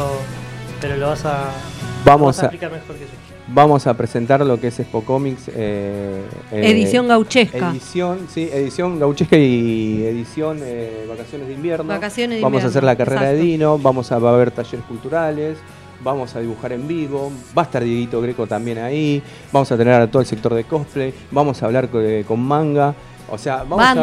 pero 0.82 0.98
lo 0.98 1.06
vas 1.08 1.24
a, 1.26 1.44
Vamos 2.04 2.22
lo 2.22 2.26
vas 2.28 2.40
a 2.40 2.42
a- 2.42 2.46
explicar 2.46 2.72
mejor 2.72 2.96
que 2.96 3.02
yo. 3.06 3.12
Vamos 3.52 3.88
a 3.88 3.96
presentar 3.96 4.46
lo 4.46 4.60
que 4.60 4.68
es 4.68 4.76
Spocomics. 4.76 5.50
Eh, 5.56 6.22
eh, 6.52 6.72
Edición 6.72 7.08
gauchesca. 7.08 7.72
Edición, 7.72 8.28
sí, 8.32 8.48
edición 8.52 9.00
gauchesca 9.00 9.38
y 9.38 10.04
edición 10.06 10.60
eh, 10.62 11.06
vacaciones 11.10 11.48
de 11.48 11.54
invierno. 11.56 11.86
Vacaciones 11.88 12.38
de 12.38 12.44
vamos 12.44 12.58
a 12.64 12.68
invierno, 12.68 12.70
hacer 12.70 12.84
la 12.84 12.96
carrera 12.96 13.22
de. 13.32 13.38
Dino, 13.42 13.80
vamos 13.80 14.12
a, 14.12 14.20
va 14.20 14.30
a 14.32 14.34
haber 14.36 14.52
talleres 14.52 14.86
culturales, 14.86 15.58
vamos 16.04 16.36
a 16.36 16.42
dibujar 16.42 16.74
en 16.74 16.88
vivo, 16.88 17.32
va 17.58 17.64
a 17.64 17.66
estar 17.66 17.84
Dieguito 17.84 18.22
Greco 18.22 18.46
también 18.46 18.78
ahí, 18.78 19.22
vamos 19.52 19.72
a 19.72 19.78
tener 19.78 19.94
a 20.00 20.08
todo 20.10 20.22
el 20.22 20.28
sector 20.28 20.54
de 20.54 20.66
cosplay, 20.66 21.14
vamos 21.32 21.64
a 21.64 21.66
hablar 21.66 21.90
eh, 21.96 22.24
con 22.28 22.40
manga, 22.42 22.94
o 23.32 23.38
sea, 23.38 23.64
vamos 23.64 23.80
a- 23.84 23.94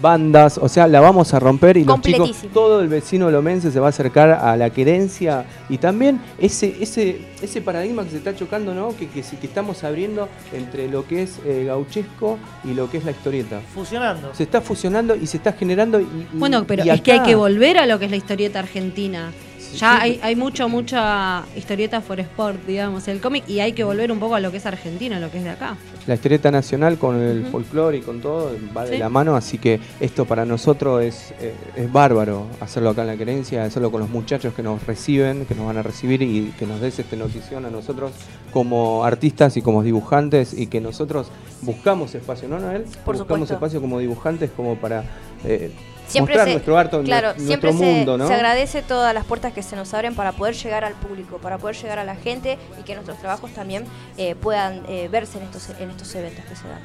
Bandas. 0.00 0.58
o 0.58 0.68
sea, 0.68 0.86
la 0.86 1.00
vamos 1.00 1.34
a 1.34 1.40
romper 1.40 1.76
y 1.76 1.84
los 1.84 2.00
chicos, 2.00 2.44
todo 2.52 2.80
el 2.80 2.88
vecino 2.88 3.30
lomense 3.30 3.70
se 3.70 3.80
va 3.80 3.86
a 3.86 3.90
acercar 3.90 4.30
a 4.30 4.56
la 4.56 4.70
querencia 4.70 5.44
y 5.68 5.78
también 5.78 6.20
ese 6.38 6.76
ese 6.80 7.20
ese 7.42 7.60
paradigma 7.60 8.04
que 8.04 8.10
se 8.10 8.16
está 8.18 8.34
chocando, 8.34 8.74
¿no? 8.74 8.96
Que, 8.96 9.08
que, 9.08 9.22
que 9.22 9.46
estamos 9.46 9.84
abriendo 9.84 10.28
entre 10.52 10.88
lo 10.88 11.06
que 11.06 11.22
es 11.22 11.38
eh, 11.44 11.64
gauchesco 11.66 12.38
y 12.64 12.74
lo 12.74 12.90
que 12.90 12.98
es 12.98 13.04
la 13.04 13.10
historieta. 13.10 13.60
Fusionando. 13.74 14.34
Se 14.34 14.42
está 14.42 14.60
fusionando 14.60 15.14
y 15.14 15.26
se 15.26 15.36
está 15.36 15.52
generando 15.52 16.00
y, 16.00 16.06
Bueno, 16.32 16.64
pero 16.66 16.84
y 16.84 16.90
es 16.90 17.00
que 17.00 17.12
hay 17.12 17.22
que 17.22 17.34
volver 17.34 17.78
a 17.78 17.86
lo 17.86 17.98
que 17.98 18.06
es 18.06 18.10
la 18.10 18.16
historieta 18.16 18.60
argentina. 18.60 19.32
Ya 19.74 20.00
hay, 20.00 20.18
hay 20.22 20.36
mucho, 20.36 20.68
mucha 20.68 21.44
historieta 21.56 22.00
for 22.00 22.18
sport, 22.20 22.64
digamos, 22.66 23.06
el 23.08 23.20
cómic, 23.20 23.44
y 23.48 23.60
hay 23.60 23.72
que 23.72 23.84
volver 23.84 24.10
un 24.10 24.18
poco 24.18 24.34
a 24.36 24.40
lo 24.40 24.50
que 24.50 24.56
es 24.58 24.66
argentino, 24.66 25.16
a 25.16 25.20
lo 25.20 25.30
que 25.30 25.38
es 25.38 25.44
de 25.44 25.50
acá. 25.50 25.76
La 26.06 26.14
historieta 26.14 26.50
nacional 26.50 26.98
con 26.98 27.20
el 27.20 27.42
Ujú. 27.42 27.50
folclore 27.50 27.98
y 27.98 28.00
con 28.00 28.20
todo 28.20 28.52
va 28.76 28.84
de 28.84 28.92
Sí. 28.92 28.98
la 28.98 29.08
mano, 29.08 29.36
así 29.36 29.58
que 29.58 29.80
esto 30.00 30.24
para 30.24 30.44
nosotros 30.46 31.02
es, 31.02 31.34
eh, 31.40 31.52
es 31.76 31.92
bárbaro 31.92 32.46
hacerlo 32.60 32.90
acá 32.90 33.02
en 33.02 33.08
la 33.08 33.16
querencia, 33.16 33.64
hacerlo 33.64 33.90
con 33.90 34.00
los 34.00 34.08
muchachos 34.10 34.54
que 34.54 34.62
nos 34.62 34.86
reciben, 34.86 35.44
que 35.46 35.54
nos 35.54 35.66
van 35.66 35.76
a 35.78 35.82
recibir 35.82 36.22
y 36.22 36.54
que 36.58 36.64
nos 36.66 36.80
des 36.80 36.98
esta 36.98 37.16
notición 37.16 37.66
a 37.66 37.70
nosotros 37.70 38.12
como 38.52 39.04
artistas 39.04 39.56
y 39.56 39.62
como 39.62 39.82
dibujantes 39.82 40.54
y 40.58 40.68
que 40.68 40.80
nosotros 40.80 41.26
buscamos 41.62 42.14
espacio, 42.14 42.48
¿no, 42.48 42.58
Noel? 42.60 42.82
Por 43.04 43.16
buscamos 43.16 43.48
supuesto. 43.48 43.54
espacio 43.54 43.80
como 43.80 43.98
dibujantes 43.98 44.50
como 44.56 44.76
para 44.76 45.04
eh, 45.44 45.70
Siempre 46.06 46.34
mostrar 46.34 46.46
se, 46.46 46.52
nuestro 46.52 46.78
arte, 46.78 47.02
claro, 47.02 47.28
nuestro 47.28 47.46
siempre 47.46 47.72
se, 47.72 47.78
mundo, 47.78 48.18
¿no? 48.18 48.28
se 48.28 48.34
agradece 48.34 48.82
todas 48.82 49.12
las 49.12 49.24
puertas 49.24 49.52
que 49.52 49.62
se 49.62 49.76
nos 49.76 49.92
abren 49.92 50.14
para 50.14 50.32
poder 50.32 50.54
llegar 50.54 50.84
al 50.84 50.94
público, 50.94 51.38
para 51.38 51.58
poder 51.58 51.76
llegar 51.76 51.98
a 51.98 52.04
la 52.04 52.16
gente 52.16 52.58
y 52.80 52.82
que 52.84 52.94
nuestros 52.94 53.18
trabajos 53.18 53.50
también 53.52 53.84
eh, 54.16 54.34
puedan 54.34 54.82
eh, 54.88 55.08
verse 55.10 55.38
en 55.38 55.44
estos, 55.44 55.70
en 55.80 55.90
estos 55.90 56.14
eventos 56.14 56.44
que 56.44 56.56
se 56.56 56.68
dan. 56.68 56.80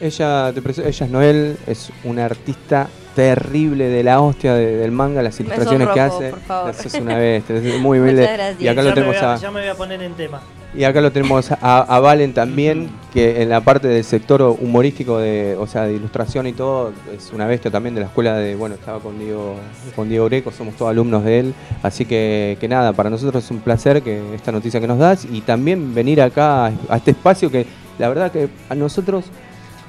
Ella, 0.00 0.52
te 0.52 0.88
ella 0.88 1.06
es 1.06 1.10
Noel, 1.10 1.58
es 1.66 1.90
una 2.04 2.24
artista 2.26 2.88
terrible 3.16 3.88
de 3.88 4.02
la 4.04 4.20
hostia 4.20 4.54
de- 4.54 4.76
del 4.76 4.92
manga, 4.92 5.22
las 5.22 5.40
ilustraciones 5.40 5.88
que 5.88 6.00
hace. 6.00 6.30
por 6.30 6.40
favor. 6.40 6.70
Es 6.84 6.94
una 6.94 7.16
bestia, 7.16 7.56
es 7.56 7.62
muy 7.80 7.98
Muchas 7.98 8.12
humilde. 8.14 8.22
gracias. 8.32 8.60
Y 8.62 8.68
acá 8.68 8.76
ya, 8.76 8.82
lo 8.82 8.88
me 8.90 8.94
tenemos 8.94 9.16
voy 9.16 9.24
a, 9.24 9.32
a, 9.32 9.36
ya 9.38 9.50
me 9.50 9.60
voy 9.60 9.68
a 9.70 9.74
poner 9.74 10.02
en 10.02 10.12
tema. 10.14 10.40
y 10.74 10.84
acá 10.84 11.00
lo 11.00 11.10
tenemos 11.10 11.50
a, 11.50 11.56
a 11.80 12.00
Valen 12.00 12.34
también, 12.34 12.90
que 13.14 13.40
en 13.42 13.48
la 13.48 13.62
parte 13.62 13.88
del 13.88 14.04
sector 14.04 14.42
humorístico, 14.42 15.18
de, 15.18 15.56
o 15.58 15.66
sea, 15.66 15.84
de 15.84 15.94
ilustración 15.94 16.46
y 16.46 16.52
todo, 16.52 16.92
es 17.16 17.32
una 17.32 17.46
bestia 17.46 17.70
también 17.70 17.94
de 17.94 18.02
la 18.02 18.08
escuela 18.08 18.36
de, 18.36 18.54
bueno, 18.54 18.74
estaba 18.74 19.00
con 19.00 19.18
Diego, 19.18 19.54
con 19.96 20.08
Diego 20.10 20.26
Greco, 20.26 20.52
somos 20.52 20.74
todos 20.76 20.90
alumnos 20.90 21.24
de 21.24 21.38
él, 21.40 21.54
así 21.82 22.04
que, 22.04 22.58
que 22.60 22.68
nada, 22.68 22.92
para 22.92 23.08
nosotros 23.08 23.42
es 23.42 23.50
un 23.50 23.60
placer 23.60 24.02
que 24.02 24.20
esta 24.34 24.52
noticia 24.52 24.78
que 24.78 24.86
nos 24.86 24.98
das 24.98 25.24
y 25.24 25.40
también 25.40 25.94
venir 25.94 26.20
acá 26.20 26.66
a, 26.66 26.72
a 26.90 26.96
este 26.98 27.12
espacio 27.12 27.50
que 27.50 27.64
la 27.98 28.08
verdad 28.10 28.30
que 28.30 28.48
a 28.68 28.74
nosotros, 28.74 29.24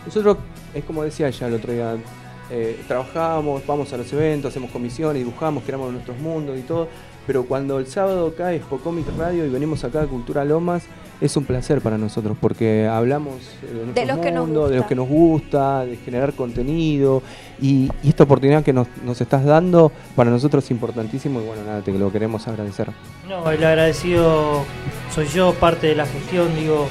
nosotros, 0.05 0.37
es 0.73 0.85
como 0.85 1.03
decía 1.03 1.27
ella 1.27 1.47
el 1.47 1.53
otro 1.55 1.73
día, 1.73 1.95
eh, 2.49 2.79
trabajamos, 2.87 3.65
vamos 3.65 3.91
a 3.93 3.97
los 3.97 4.11
eventos, 4.13 4.51
hacemos 4.51 4.71
comisiones, 4.71 5.21
dibujamos, 5.23 5.63
creamos 5.63 5.91
nuestros 5.91 6.17
mundos 6.19 6.57
y 6.57 6.61
todo, 6.61 6.87
pero 7.25 7.43
cuando 7.43 7.77
el 7.79 7.87
sábado 7.87 8.33
cae 8.37 8.61
Comic 8.61 9.05
Radio 9.17 9.45
y 9.45 9.49
venimos 9.49 9.83
acá 9.83 10.01
a 10.01 10.07
Cultura 10.07 10.45
Lomas, 10.45 10.83
es 11.19 11.35
un 11.35 11.45
placer 11.45 11.81
para 11.81 11.97
nosotros 11.97 12.37
porque 12.39 12.87
hablamos 12.87 13.35
eh, 13.63 13.73
de, 13.73 13.85
nuestro 13.85 14.05
los 14.05 14.19
que 14.19 14.31
nos 14.31 14.45
mundo, 14.45 14.69
de 14.69 14.75
los 14.75 14.83
gusta. 14.83 14.87
que 14.87 14.95
nos 14.95 15.07
gusta, 15.09 15.85
de 15.85 15.97
generar 15.97 16.33
contenido 16.33 17.21
y, 17.59 17.89
y 18.03 18.09
esta 18.09 18.23
oportunidad 18.23 18.63
que 18.63 18.71
nos, 18.71 18.87
nos 19.03 19.19
estás 19.19 19.43
dando 19.43 19.91
para 20.15 20.29
nosotros 20.29 20.63
es 20.63 20.71
importantísimo 20.71 21.41
y 21.41 21.45
bueno, 21.45 21.63
nada, 21.65 21.81
te 21.81 21.91
lo 21.91 22.11
queremos 22.11 22.47
agradecer. 22.47 22.89
No, 23.27 23.49
el 23.51 23.63
agradecido 23.63 24.63
soy 25.13 25.27
yo, 25.27 25.53
parte 25.53 25.87
de 25.87 25.95
la 25.95 26.05
gestión, 26.05 26.55
digo, 26.55 26.87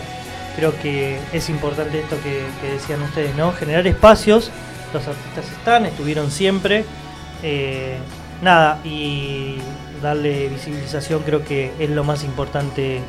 creo 0.57 0.73
que 0.83 1.19
es 1.33 1.49
importante 1.49 2.01
esto 2.01 2.17
que, 2.23 2.43
que 2.61 2.75
decían 2.75 3.01
ustedes, 3.03 3.35
¿no? 3.37 3.53
Generar 3.53 3.87
espacios, 3.87 4.51
los 4.97 5.07
artistas 5.07 5.45
están, 5.53 5.87
estuvieron 5.87 6.31
siempre, 6.31 6.85
eh, 7.43 7.97
nada, 8.43 8.81
y 8.85 9.57
darle 10.03 10.49
visibilización 10.49 11.23
creo 11.23 11.45
que 11.45 11.73
es 11.79 11.91
lo 11.91 12.05
más 12.05 12.25
importante 12.25 13.01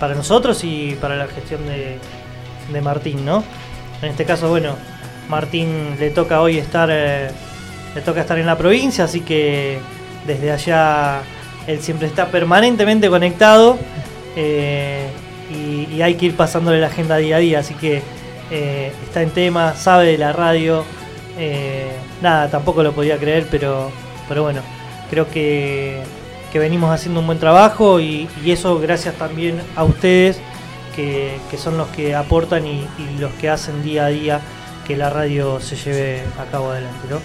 para 0.00 0.14
nosotros 0.14 0.62
y 0.64 0.96
para 1.00 1.16
la 1.16 1.26
gestión 1.26 1.60
de, 1.66 1.98
Martín, 2.82 3.24
¿no? 3.24 3.42
En 4.02 4.10
este 4.10 4.24
caso, 4.24 4.48
bueno, 4.50 4.76
Martín 5.28 5.96
le 5.98 6.10
toca 6.10 6.42
hoy 6.42 6.58
estar, 6.58 6.90
eh, 6.92 7.28
le 7.94 8.00
toca 8.02 8.20
estar 8.20 8.38
en 8.38 8.46
la 8.46 8.58
provincia, 8.58 9.04
así 9.04 9.20
que 9.20 9.78
desde 10.26 10.52
allá 10.52 11.22
él 11.66 11.80
siempre 11.80 12.06
está 12.06 12.26
permanentemente 12.26 13.08
conectado 13.08 13.78
eh, 14.36 15.08
y, 15.50 16.02
hay 16.02 16.14
que 16.14 16.26
ir 16.26 16.36
pasándole 16.36 16.78
la 16.80 16.88
agenda 16.88 17.16
día 17.16 17.36
a 17.36 17.38
día, 17.38 17.58
así 17.60 17.74
que 17.74 18.02
está 18.50 19.22
en 19.22 19.30
tema, 19.30 19.74
sabe 19.74 20.06
de 20.06 20.18
la 20.18 20.32
radio, 20.32 20.84
eh, 21.38 21.92
nada, 22.20 22.50
tampoco 22.50 22.82
lo 22.82 22.92
podía 22.92 23.16
creer, 23.18 23.46
pero, 23.50 23.90
pero 24.28 24.42
bueno, 24.42 24.60
creo 25.10 25.30
que, 25.30 26.02
que 26.52 26.58
venimos 26.58 26.90
haciendo 26.90 27.20
un 27.20 27.26
buen 27.26 27.38
trabajo 27.38 28.00
y, 28.00 28.28
eso 28.46 28.78
gracias 28.80 29.14
también 29.14 29.60
a 29.76 29.84
ustedes 29.84 30.40
que, 30.96 31.38
que 31.50 31.56
son 31.56 31.78
los 31.78 31.88
que 31.88 32.14
aportan 32.14 32.66
y, 32.66 32.86
y 32.98 33.18
los 33.18 33.32
que 33.34 33.48
hacen 33.48 33.82
día 33.82 34.06
a 34.06 34.08
día 34.08 34.40
que 34.86 34.96
la 34.96 35.10
radio 35.10 35.60
se 35.60 35.76
lleve 35.76 36.22
a 36.38 36.50
cabo 36.50 36.70
adelante, 36.70 37.06
¿no? 37.10 37.20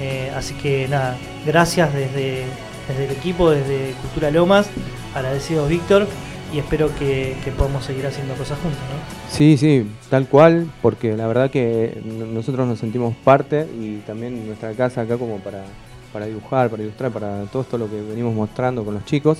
Eh, 0.00 0.32
así 0.34 0.54
que 0.54 0.88
nada, 0.88 1.16
gracias 1.44 1.92
desde, 1.92 2.44
desde 2.88 3.04
el 3.04 3.10
equipo, 3.10 3.50
desde 3.50 3.92
Cultura 4.00 4.30
Lomas, 4.30 4.68
agradecidos 5.14 5.68
Víctor 5.68 6.06
y 6.54 6.58
espero 6.58 6.88
que, 6.96 7.34
podamos 7.56 7.84
seguir 7.84 8.06
haciendo 8.06 8.34
cosas 8.34 8.58
juntos, 8.60 8.78
¿no? 8.80 9.34
Sí, 9.36 9.56
sí, 9.56 9.86
tal 10.08 10.28
cual, 10.28 10.68
porque 10.82 11.16
la 11.16 11.26
verdad 11.26 11.50
que 11.50 12.00
nosotros 12.32 12.68
nos 12.68 12.78
sentimos 12.78 13.14
parte 13.24 13.66
y 13.80 13.96
también 14.06 14.46
nuestra 14.46 14.72
casa 14.72 15.00
acá 15.00 15.16
como 15.18 15.38
para, 15.38 15.64
para 16.12 16.26
dibujar, 16.26 16.70
para 16.70 16.84
ilustrar, 16.84 17.10
para 17.10 17.42
todo 17.46 17.62
esto 17.62 17.76
lo 17.76 17.90
que 17.90 18.00
venimos 18.00 18.34
mostrando 18.34 18.84
con 18.84 18.94
los 18.94 19.04
chicos. 19.04 19.38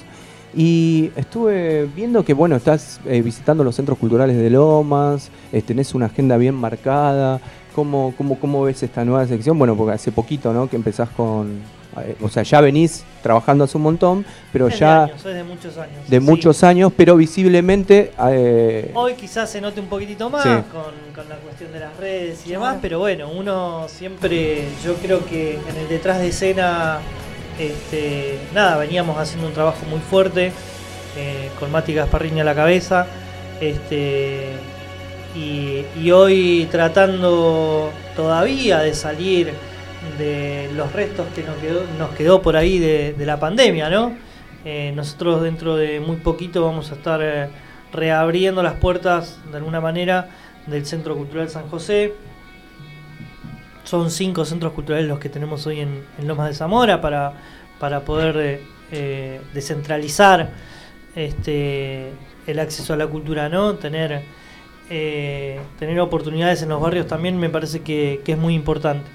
Y 0.57 1.11
estuve 1.15 1.89
viendo 1.95 2.24
que, 2.24 2.35
bueno, 2.35 2.57
estás 2.57 3.01
eh, 3.07 3.23
visitando 3.23 3.62
los 3.62 3.77
centros 3.77 3.97
culturales 3.99 4.36
de 4.36 4.51
Lomas, 4.51 5.31
eh, 5.53 5.62
tenés 5.62 5.95
una 5.95 6.07
agenda 6.07 6.36
bien 6.36 6.55
marcada. 6.55 7.41
¿Cómo, 7.77 8.15
cómo, 8.16 8.39
¿Cómo 8.39 8.62
ves 8.62 8.82
esta 8.82 9.05
nueva 9.05 9.27
sección? 9.27 9.59
Bueno, 9.59 9.77
porque 9.77 9.95
hace 9.95 10.11
poquito, 10.11 10.53
¿no? 10.53 10.69
Que 10.69 10.77
empezás 10.77 11.09
con... 11.11 11.59
eh, 12.03 12.16
o 12.23 12.29
sea, 12.29 12.43
ya 12.43 12.61
venís 12.61 13.05
trabajando 13.23 13.65
hace 13.65 13.77
un 13.77 13.83
montón, 13.85 14.25
pero 14.53 14.66
Es 14.69 14.75
de 14.75 14.81
ya... 14.81 15.03
años, 15.05 15.25
es 15.25 15.35
de 15.35 15.45
muchos 15.45 15.77
años. 15.79 16.09
de 16.09 16.19
sí. 16.19 16.25
muchos 16.25 16.62
años, 16.65 16.93
pero 16.97 17.16
visiblemente... 17.16 18.12
eh, 18.31 18.91
Hoy 18.95 19.15
quizás 19.15 19.51
se 19.51 19.61
note 19.61 19.81
un 19.81 19.87
poquito 19.87 20.29
más 20.31 20.43
Sí. 20.43 20.49
con, 20.73 20.93
con 21.15 21.29
la 21.29 21.37
cuestión 21.37 21.73
de 21.73 21.81
las 21.81 21.97
redes 21.97 22.47
y 22.47 22.51
demás, 22.51 22.79
pero 22.83 22.99
bueno, 22.99 23.29
uno 23.31 23.87
siempre, 23.89 24.65
yo 24.85 24.95
creo 24.97 25.25
que 25.27 25.55
en 25.55 25.77
el 25.81 25.89
detrás 25.89 26.19
de 26.19 26.29
escena, 26.29 26.99
este, 27.59 28.39
nada, 28.55 28.77
veníamos 28.79 29.16
haciendo 29.19 29.47
un 29.47 29.53
trabajo 29.55 29.79
muy 29.89 30.01
fuerte, 30.01 30.53
eh, 31.16 31.49
con 31.61 31.71
Mati 31.71 31.95
Gasparrini 31.95 32.41
a 32.41 32.45
la 32.45 32.55
cabeza, 32.55 33.07
este, 33.61 34.49
y, 35.37 35.85
y 36.01 36.11
hoy 36.11 36.69
tratando 36.71 37.91
todavía 38.16 38.81
de 38.81 38.95
salir 38.95 39.53
de 40.19 40.70
los 40.74 40.93
restos 40.93 41.27
que 41.35 41.43
nos 41.43 41.57
quedó, 41.57 41.85
nos 41.99 42.11
quedó 42.11 42.43
por 42.43 42.57
ahí 42.57 42.78
de, 42.78 43.15
la 43.19 43.39
pandemia, 43.39 43.91
¿no? 43.91 44.12
Eh, 44.65 44.93
nosotros 44.95 45.43
dentro 45.43 45.77
de 45.77 46.01
muy 46.01 46.16
poquito 46.16 46.65
vamos 46.65 46.91
a 46.91 46.95
estar 46.95 47.20
eh, 47.23 47.49
reabriendo 47.93 48.62
las 48.62 48.74
puertas 48.74 49.39
de 49.51 49.59
alguna 49.59 49.81
manera 49.81 50.28
del 50.66 50.86
Centro 50.86 51.16
Cultural 51.16 51.49
San 51.51 51.69
José. 51.69 52.15
Son 53.85 54.11
cinco 54.11 54.45
centros 54.45 54.73
culturales 54.73 55.07
los 55.07 55.19
que 55.19 55.28
tenemos 55.28 55.66
hoy 55.66 55.81
en, 55.81 56.05
Lomas 56.27 56.49
de 56.49 56.55
Zamora 56.55 57.01
para, 57.01 57.35
para 57.78 58.01
poder 58.01 58.61
eh, 58.91 59.41
descentralizar 59.53 60.51
este, 61.15 62.11
el 62.47 62.59
acceso 62.59 62.95
a 62.95 62.97
la 62.97 63.07
cultura, 63.07 63.49
¿no? 63.51 63.74
Tener, 63.74 64.23
tener 64.89 66.01
oportunidades 66.01 66.62
en 66.62 66.70
los 66.70 66.81
barrios 66.81 67.07
también 67.07 67.39
me 67.39 67.51
parece 67.51 67.82
que 67.82 68.23
es 68.24 68.39
muy 68.39 68.55
importante. 68.55 69.14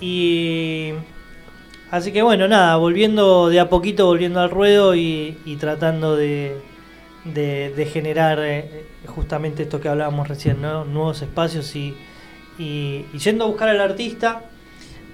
Y 0.00 0.92
así 1.90 2.12
que 2.12 2.22
bueno, 2.22 2.48
nada, 2.48 2.76
volviendo 2.76 3.48
de 3.48 3.60
a 3.60 3.68
poquito, 3.68 4.06
volviendo 4.06 4.40
al 4.40 4.50
ruedo 4.50 4.94
y, 4.94 5.36
tratando 5.58 6.16
de, 6.16 6.56
de, 7.24 7.72
de 7.76 7.86
generar 7.86 8.38
eh, 8.40 8.86
justamente 9.06 9.64
esto 9.64 9.80
que 9.80 9.88
hablábamos 9.88 10.28
recién, 10.28 10.62
¿no? 10.62 10.84
nuevos 10.84 11.20
espacios 11.22 11.74
y, 11.76 11.94
y, 12.58 13.04
y 13.12 13.18
yendo 13.18 13.44
a 13.44 13.48
buscar 13.48 13.68
al 13.68 13.80
artista 13.80 14.44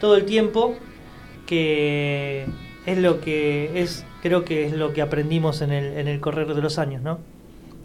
todo 0.00 0.16
el 0.16 0.24
tiempo, 0.24 0.76
que 1.46 2.46
es 2.86 2.98
lo 2.98 3.20
que 3.20 3.82
es, 3.82 4.04
creo 4.22 4.44
que 4.44 4.66
es 4.66 4.72
lo 4.72 4.92
que 4.92 5.02
aprendimos 5.02 5.62
en 5.62 5.72
el, 5.72 5.98
en 5.98 6.08
el 6.08 6.20
correr 6.20 6.54
de 6.54 6.62
los 6.62 6.78
años, 6.78 7.02
¿no? 7.02 7.18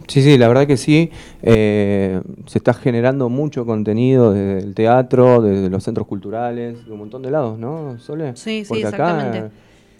Sí, 0.08 0.22
sí, 0.22 0.38
la 0.38 0.48
verdad 0.48 0.66
que 0.66 0.76
sí. 0.76 1.10
Eh, 1.42 2.20
se 2.46 2.58
está 2.58 2.74
generando 2.74 3.28
mucho 3.28 3.64
contenido 3.66 4.32
desde 4.32 4.58
el 4.66 4.74
teatro, 4.74 5.42
desde 5.42 5.68
los 5.70 5.82
centros 5.84 6.06
culturales, 6.06 6.84
de 6.86 6.92
un 6.92 6.98
montón 6.98 7.22
de 7.22 7.30
lados, 7.30 7.58
¿no, 7.58 7.98
Sole? 7.98 8.36
Sí, 8.36 8.64
sí, 8.64 8.68
Porque 8.68 8.82
exactamente. 8.82 9.38
Acá, 9.38 9.50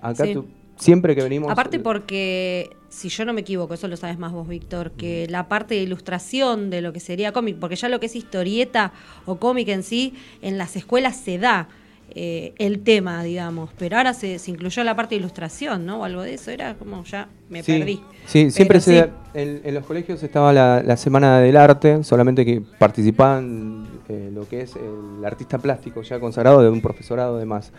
acá 0.00 0.24
Sí. 0.26 0.34
tú- 0.34 0.46
siempre 0.76 1.14
que 1.14 1.22
venimos... 1.22 1.50
Aparte 1.50 1.78
porque, 1.78 2.70
si 2.88 3.08
yo 3.08 3.24
no 3.24 3.32
me 3.32 3.42
equivoco, 3.42 3.74
eso 3.74 3.86
lo 3.88 3.96
sabes 3.96 4.18
más 4.18 4.32
vos, 4.32 4.48
Víctor, 4.48 4.90
que 4.92 5.26
la 5.30 5.48
parte 5.48 5.74
de 5.76 5.82
ilustración 5.82 6.70
de 6.70 6.82
lo 6.82 6.92
que 6.92 6.98
sería 7.00 7.32
cómic, 7.32 7.56
porque 7.60 7.76
ya 7.76 7.88
lo 7.88 8.00
que 8.00 8.06
es 8.06 8.16
historieta 8.16 8.92
o 9.26 9.36
cómic 9.36 9.68
en 9.68 9.82
sí, 9.84 10.14
en 10.40 10.58
las 10.58 10.74
escuelas 10.76 11.16
se 11.16 11.38
da 11.38 11.68
eh, 12.14 12.52
el 12.58 12.80
tema, 12.80 13.22
digamos, 13.22 13.70
pero 13.78 13.96
ahora 13.96 14.14
se, 14.14 14.38
se 14.38 14.50
incluyó 14.50 14.82
la 14.84 14.94
parte 14.96 15.14
de 15.14 15.20
ilustración, 15.20 15.84
¿no? 15.86 16.00
O 16.00 16.04
algo 16.04 16.22
de 16.22 16.34
eso, 16.34 16.50
era 16.50 16.74
como 16.74 17.04
ya 17.04 17.28
me 17.48 17.62
Sí, 17.62 17.78
perdí. 17.78 18.00
Sí, 18.26 18.50
siempre 18.50 18.80
se, 18.80 19.10
en, 19.34 19.60
en 19.64 19.74
los 19.74 19.84
colegios 19.84 20.22
estaba 20.22 20.52
la, 20.52 20.82
la 20.84 20.96
Semana 20.96 21.38
del 21.40 21.56
Arte, 21.56 22.04
solamente 22.04 22.44
que 22.44 22.60
participaban 22.78 23.86
eh, 24.08 24.30
lo 24.32 24.48
que 24.48 24.62
es 24.62 24.74
el 24.76 25.24
artista 25.24 25.58
plástico 25.58 26.02
ya 26.02 26.20
consagrado 26.20 26.62
de 26.62 26.70
un 26.70 26.80
profesorado 26.80 27.36
además. 27.36 27.72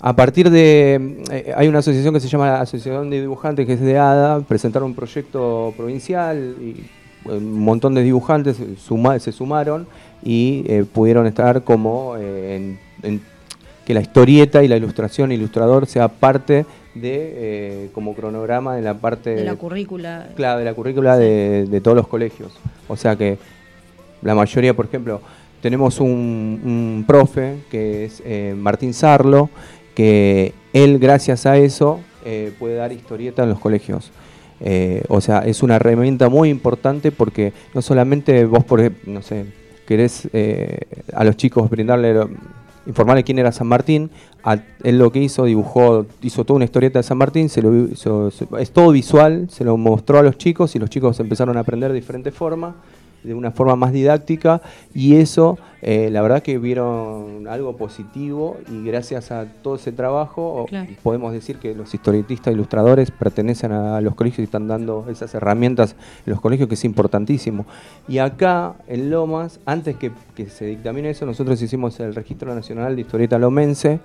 A 0.00 0.14
partir 0.14 0.50
de... 0.50 1.22
eh, 1.30 1.52
hay 1.56 1.68
una 1.68 1.78
asociación 1.78 2.12
que 2.12 2.20
se 2.20 2.28
llama 2.28 2.46
la 2.48 2.60
Asociación 2.60 3.08
de 3.10 3.20
Dibujantes, 3.20 3.66
que 3.66 3.72
es 3.72 3.80
de 3.80 3.98
ADA, 3.98 4.40
presentaron 4.40 4.90
un 4.90 4.94
proyecto 4.94 5.72
provincial 5.76 6.54
y 6.60 6.84
un 7.28 7.58
montón 7.60 7.94
de 7.94 8.02
dibujantes 8.02 8.56
suma- 8.78 9.18
se 9.18 9.32
sumaron 9.32 9.86
y 10.22 10.64
eh, 10.68 10.84
pudieron 10.84 11.26
estar 11.26 11.64
como 11.64 12.14
eh, 12.18 12.56
en- 12.56 12.78
en 13.02 13.20
que 13.86 13.94
la 13.94 14.00
historieta 14.00 14.64
y 14.64 14.68
la 14.68 14.76
ilustración, 14.76 15.30
ilustrador, 15.30 15.86
sea 15.86 16.08
parte 16.08 16.66
de 16.94 17.32
eh, 17.36 17.90
como 17.94 18.14
cronograma 18.14 18.78
en 18.78 18.84
la 18.84 18.94
parte 18.94 19.30
De 19.30 19.44
la 19.44 19.54
currícula. 19.54 20.30
claro, 20.34 20.58
de 20.58 20.64
la 20.64 20.74
currícula 20.74 21.16
de, 21.16 21.66
de 21.66 21.80
todos 21.80 21.96
los 21.96 22.08
colegios. 22.08 22.52
O 22.88 22.96
sea 22.96 23.14
que 23.14 23.38
la 24.22 24.34
mayoría, 24.34 24.74
por 24.74 24.86
ejemplo, 24.86 25.20
tenemos 25.62 26.00
un, 26.00 26.60
un 26.64 27.04
profe 27.06 27.58
que 27.70 28.06
es 28.06 28.20
eh, 28.26 28.56
Martín 28.58 28.92
Sarlo, 28.92 29.50
que 29.94 30.52
él 30.72 30.98
gracias 30.98 31.46
a 31.46 31.56
eso 31.56 32.00
eh, 32.24 32.52
puede 32.58 32.74
dar 32.74 32.92
historieta 32.92 33.44
en 33.44 33.50
los 33.50 33.60
colegios. 33.60 34.10
O 35.08 35.20
sea, 35.20 35.40
es 35.40 35.62
una 35.62 35.76
herramienta 35.76 36.28
muy 36.28 36.48
importante 36.48 37.12
porque 37.12 37.52
no 37.74 37.82
solamente 37.82 38.46
vos, 38.46 38.64
por 38.64 38.80
no 39.06 39.20
sé, 39.20 39.44
querés 39.86 40.26
a 41.12 41.24
los 41.24 41.36
chicos 41.36 41.68
brindarle 41.68 42.14
informarle 42.86 43.24
quién 43.24 43.38
era 43.38 43.52
San 43.52 43.66
Martín. 43.66 44.10
A- 44.44 44.58
él 44.82 44.98
lo 44.98 45.10
que 45.12 45.20
hizo, 45.22 45.44
dibujó, 45.44 46.06
hizo 46.22 46.44
toda 46.44 46.56
una 46.56 46.64
historieta 46.64 46.98
de 46.98 47.02
San 47.02 47.18
Martín, 47.18 47.48
se 47.48 47.62
lo, 47.62 47.74
hizo- 47.88 48.30
es 48.58 48.70
todo 48.70 48.90
visual, 48.92 49.48
se 49.50 49.64
lo 49.64 49.76
mostró 49.76 50.18
a 50.18 50.22
los 50.22 50.38
chicos 50.38 50.74
y 50.76 50.78
los 50.78 50.88
chicos 50.90 51.18
empezaron 51.20 51.56
a 51.56 51.60
aprender 51.60 51.90
de 51.90 51.96
diferentes 51.96 52.34
formas, 52.34 52.74
de 53.22 53.34
una 53.34 53.50
forma 53.50 53.74
más 53.76 53.92
didáctica 53.92 54.62
y 54.94 55.16
eso, 55.16 55.58
eh, 55.82 56.10
la 56.10 56.22
verdad 56.22 56.42
que 56.42 56.58
vieron 56.58 57.48
algo 57.48 57.76
positivo 57.76 58.56
y 58.70 58.84
gracias 58.84 59.32
a 59.32 59.46
todo 59.62 59.74
ese 59.76 59.90
trabajo 59.92 60.66
Claro. 60.68 60.88
podemos 61.02 61.32
decir 61.32 61.56
que 61.56 61.74
los 61.74 61.92
historietistas, 61.92 62.54
ilustradores 62.54 63.10
pertenecen 63.10 63.72
a 63.72 64.00
los 64.00 64.14
colegios 64.14 64.40
y 64.40 64.42
están 64.44 64.68
dando 64.68 65.06
esas 65.10 65.34
herramientas 65.34 65.96
en 66.24 66.32
los 66.32 66.40
colegios 66.40 66.68
que 66.68 66.74
es 66.74 66.84
importantísimo. 66.84 67.66
Y 68.08 68.18
acá 68.18 68.74
en 68.86 69.10
Lomas, 69.10 69.58
antes 69.66 69.96
que, 69.96 70.12
que 70.34 70.48
se 70.48 70.66
dictamine 70.66 71.10
eso, 71.10 71.26
nosotros 71.26 71.60
hicimos 71.60 71.98
el 72.00 72.14
Registro 72.14 72.54
Nacional 72.54 72.94
de 72.94 73.02
Historieta 73.02 73.38
Lomense. 73.38 73.98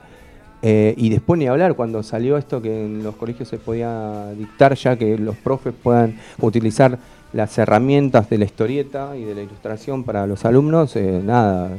eh, 0.64 0.94
y 0.98 1.10
después 1.10 1.40
ni 1.40 1.48
hablar, 1.48 1.74
cuando 1.76 2.04
salió 2.04 2.38
esto 2.38 2.62
que 2.62 2.86
en 2.86 3.04
los 3.04 3.16
colegios 3.16 3.50
se 3.50 3.58
podía 3.58 4.30
dictar 4.38 4.76
ya 4.76 4.96
que 4.96 5.18
los 5.18 5.36
profes 5.36 5.74
puedan 5.82 6.18
utilizar 6.40 7.00
las 7.34 7.58
herramientas 7.58 8.30
de 8.30 8.38
la 8.38 8.46
historieta 8.46 9.16
y 9.18 9.24
de 9.24 9.36
la 9.36 9.42
ilustración 9.42 10.04
para 10.04 10.28
los 10.28 10.44
alumnos, 10.46 10.96
eh, 10.96 11.22
nada, 11.24 11.70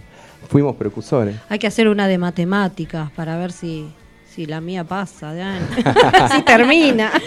fuimos 0.49 0.77
precursores. 0.77 1.37
Hay 1.49 1.59
que 1.59 1.67
hacer 1.67 1.89
una 1.89 2.09
de 2.09 2.19
matemáticas 2.19 3.11
para 3.13 3.37
ver 3.37 3.53
si, 3.53 3.87
si 4.35 4.47
la 4.47 4.61
mía 4.61 4.85
pasa, 4.85 5.35
Dan. 5.35 5.61
si 6.35 6.43
termina. 6.43 7.11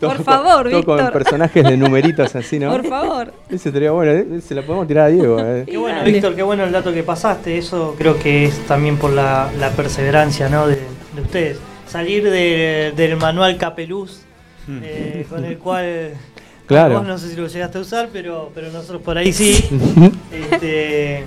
Por 0.00 0.22
favor, 0.22 0.68
todo 0.68 0.84
con 0.84 0.96
Víctor. 0.98 1.12
personajes 1.14 1.64
de 1.64 1.76
numeritos 1.78 2.34
así, 2.36 2.58
¿no? 2.58 2.70
Por 2.70 2.86
favor. 2.86 3.32
Ese 3.48 3.72
sería 3.72 3.90
bueno, 3.92 4.12
¿eh? 4.12 4.40
se 4.42 4.54
la 4.54 4.60
podemos 4.60 4.86
tirar 4.86 5.06
a 5.06 5.08
Diego. 5.08 5.38
¿eh? 5.40 5.64
Qué 5.66 5.78
bueno, 5.78 6.04
Víctor, 6.04 6.34
qué 6.34 6.42
bueno 6.42 6.64
el 6.64 6.72
dato 6.72 6.92
que 6.92 7.02
pasaste. 7.02 7.56
Eso 7.56 7.94
creo 7.96 8.18
que 8.18 8.44
es 8.44 8.58
también 8.66 8.98
por 8.98 9.12
la, 9.12 9.50
la 9.58 9.70
perseverancia 9.70 10.50
¿no? 10.50 10.66
de, 10.66 10.78
de 11.14 11.22
ustedes. 11.22 11.58
Salir 11.86 12.24
de- 12.28 12.92
del 12.94 13.16
manual 13.16 13.56
Capeluz, 13.56 14.20
eh, 14.68 15.24
con 15.30 15.42
el 15.44 15.56
cual 15.56 16.10
Claro. 16.66 16.98
vos 16.98 17.06
no 17.06 17.18
sé 17.18 17.30
si 17.30 17.36
lo 17.36 17.46
llegaste 17.46 17.78
a 17.78 17.80
usar, 17.82 18.08
pero, 18.12 18.50
pero 18.54 18.70
nosotros 18.70 19.02
por 19.02 19.18
ahí 19.18 19.32
sí. 19.32 19.64
Este, 20.32 21.24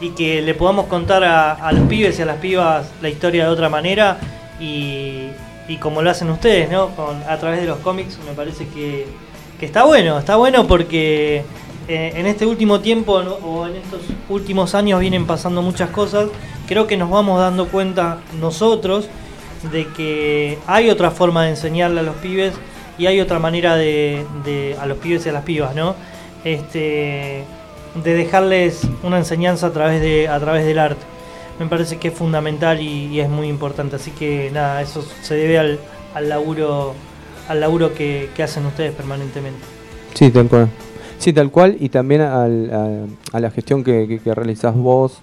y 0.00 0.10
que 0.10 0.42
le 0.42 0.54
podamos 0.54 0.86
contar 0.86 1.22
a, 1.24 1.52
a 1.52 1.72
los 1.72 1.86
pibes 1.88 2.18
y 2.18 2.22
a 2.22 2.26
las 2.26 2.38
pibas 2.38 2.90
la 3.02 3.08
historia 3.08 3.44
de 3.44 3.50
otra 3.50 3.68
manera 3.68 4.18
y, 4.58 5.28
y 5.68 5.76
como 5.76 6.02
lo 6.02 6.10
hacen 6.10 6.30
ustedes, 6.30 6.70
¿no? 6.70 6.88
Con, 6.96 7.22
a 7.28 7.36
través 7.38 7.60
de 7.60 7.66
los 7.66 7.78
cómics, 7.78 8.18
me 8.26 8.32
parece 8.34 8.66
que, 8.68 9.06
que 9.58 9.66
está 9.66 9.84
bueno, 9.84 10.18
está 10.18 10.36
bueno 10.36 10.66
porque 10.66 11.44
eh, 11.88 12.12
en 12.16 12.26
este 12.26 12.46
último 12.46 12.80
tiempo 12.80 13.22
¿no? 13.22 13.32
o 13.34 13.66
en 13.66 13.76
estos 13.76 14.00
últimos 14.28 14.74
años 14.74 15.00
vienen 15.00 15.26
pasando 15.26 15.62
muchas 15.62 15.90
cosas. 15.90 16.28
Creo 16.66 16.86
que 16.86 16.96
nos 16.96 17.10
vamos 17.10 17.38
dando 17.40 17.68
cuenta 17.68 18.18
nosotros 18.40 19.08
de 19.72 19.86
que 19.88 20.58
hay 20.66 20.88
otra 20.88 21.10
forma 21.10 21.44
de 21.44 21.50
enseñarle 21.50 22.00
a 22.00 22.02
los 22.02 22.16
pibes 22.16 22.54
y 23.00 23.06
hay 23.06 23.18
otra 23.18 23.38
manera 23.38 23.76
de, 23.76 24.76
a 24.78 24.84
los 24.84 24.98
pibes 24.98 25.24
y 25.24 25.30
a 25.30 25.32
las 25.32 25.42
pibas, 25.42 25.74
¿no? 25.74 25.94
Este, 26.44 27.44
de 27.94 28.14
dejarles 28.14 28.82
una 29.02 29.16
enseñanza 29.16 29.68
a 29.68 29.72
través 29.72 30.02
de 30.02 30.28
a 30.28 30.38
través 30.38 30.66
del 30.66 30.78
arte. 30.78 31.00
Me 31.58 31.64
parece 31.66 31.96
que 31.96 32.08
es 32.08 32.14
fundamental 32.14 32.78
y, 32.82 33.18
es 33.18 33.30
muy 33.30 33.48
importante. 33.48 33.96
Así 33.96 34.10
que 34.10 34.50
nada, 34.52 34.82
eso 34.82 35.02
se 35.22 35.34
debe 35.34 35.58
al, 35.58 35.78
al 36.14 36.28
laburo 36.28 36.94
al 37.48 37.60
laburo 37.60 37.94
que, 37.94 38.28
que 38.36 38.42
hacen 38.42 38.66
ustedes 38.66 38.92
permanentemente. 38.92 39.60
Sí, 40.12 40.30
tal 40.30 40.48
cual. 40.48 40.68
Sí, 41.16 41.32
tal 41.32 41.50
cual. 41.50 41.78
Y 41.80 41.88
también 41.88 42.20
a 42.20 42.46
la 42.46 43.50
gestión 43.50 43.82
que, 43.82 44.06
que, 44.08 44.18
que 44.18 44.34
realizás 44.34 44.74
vos. 44.74 45.22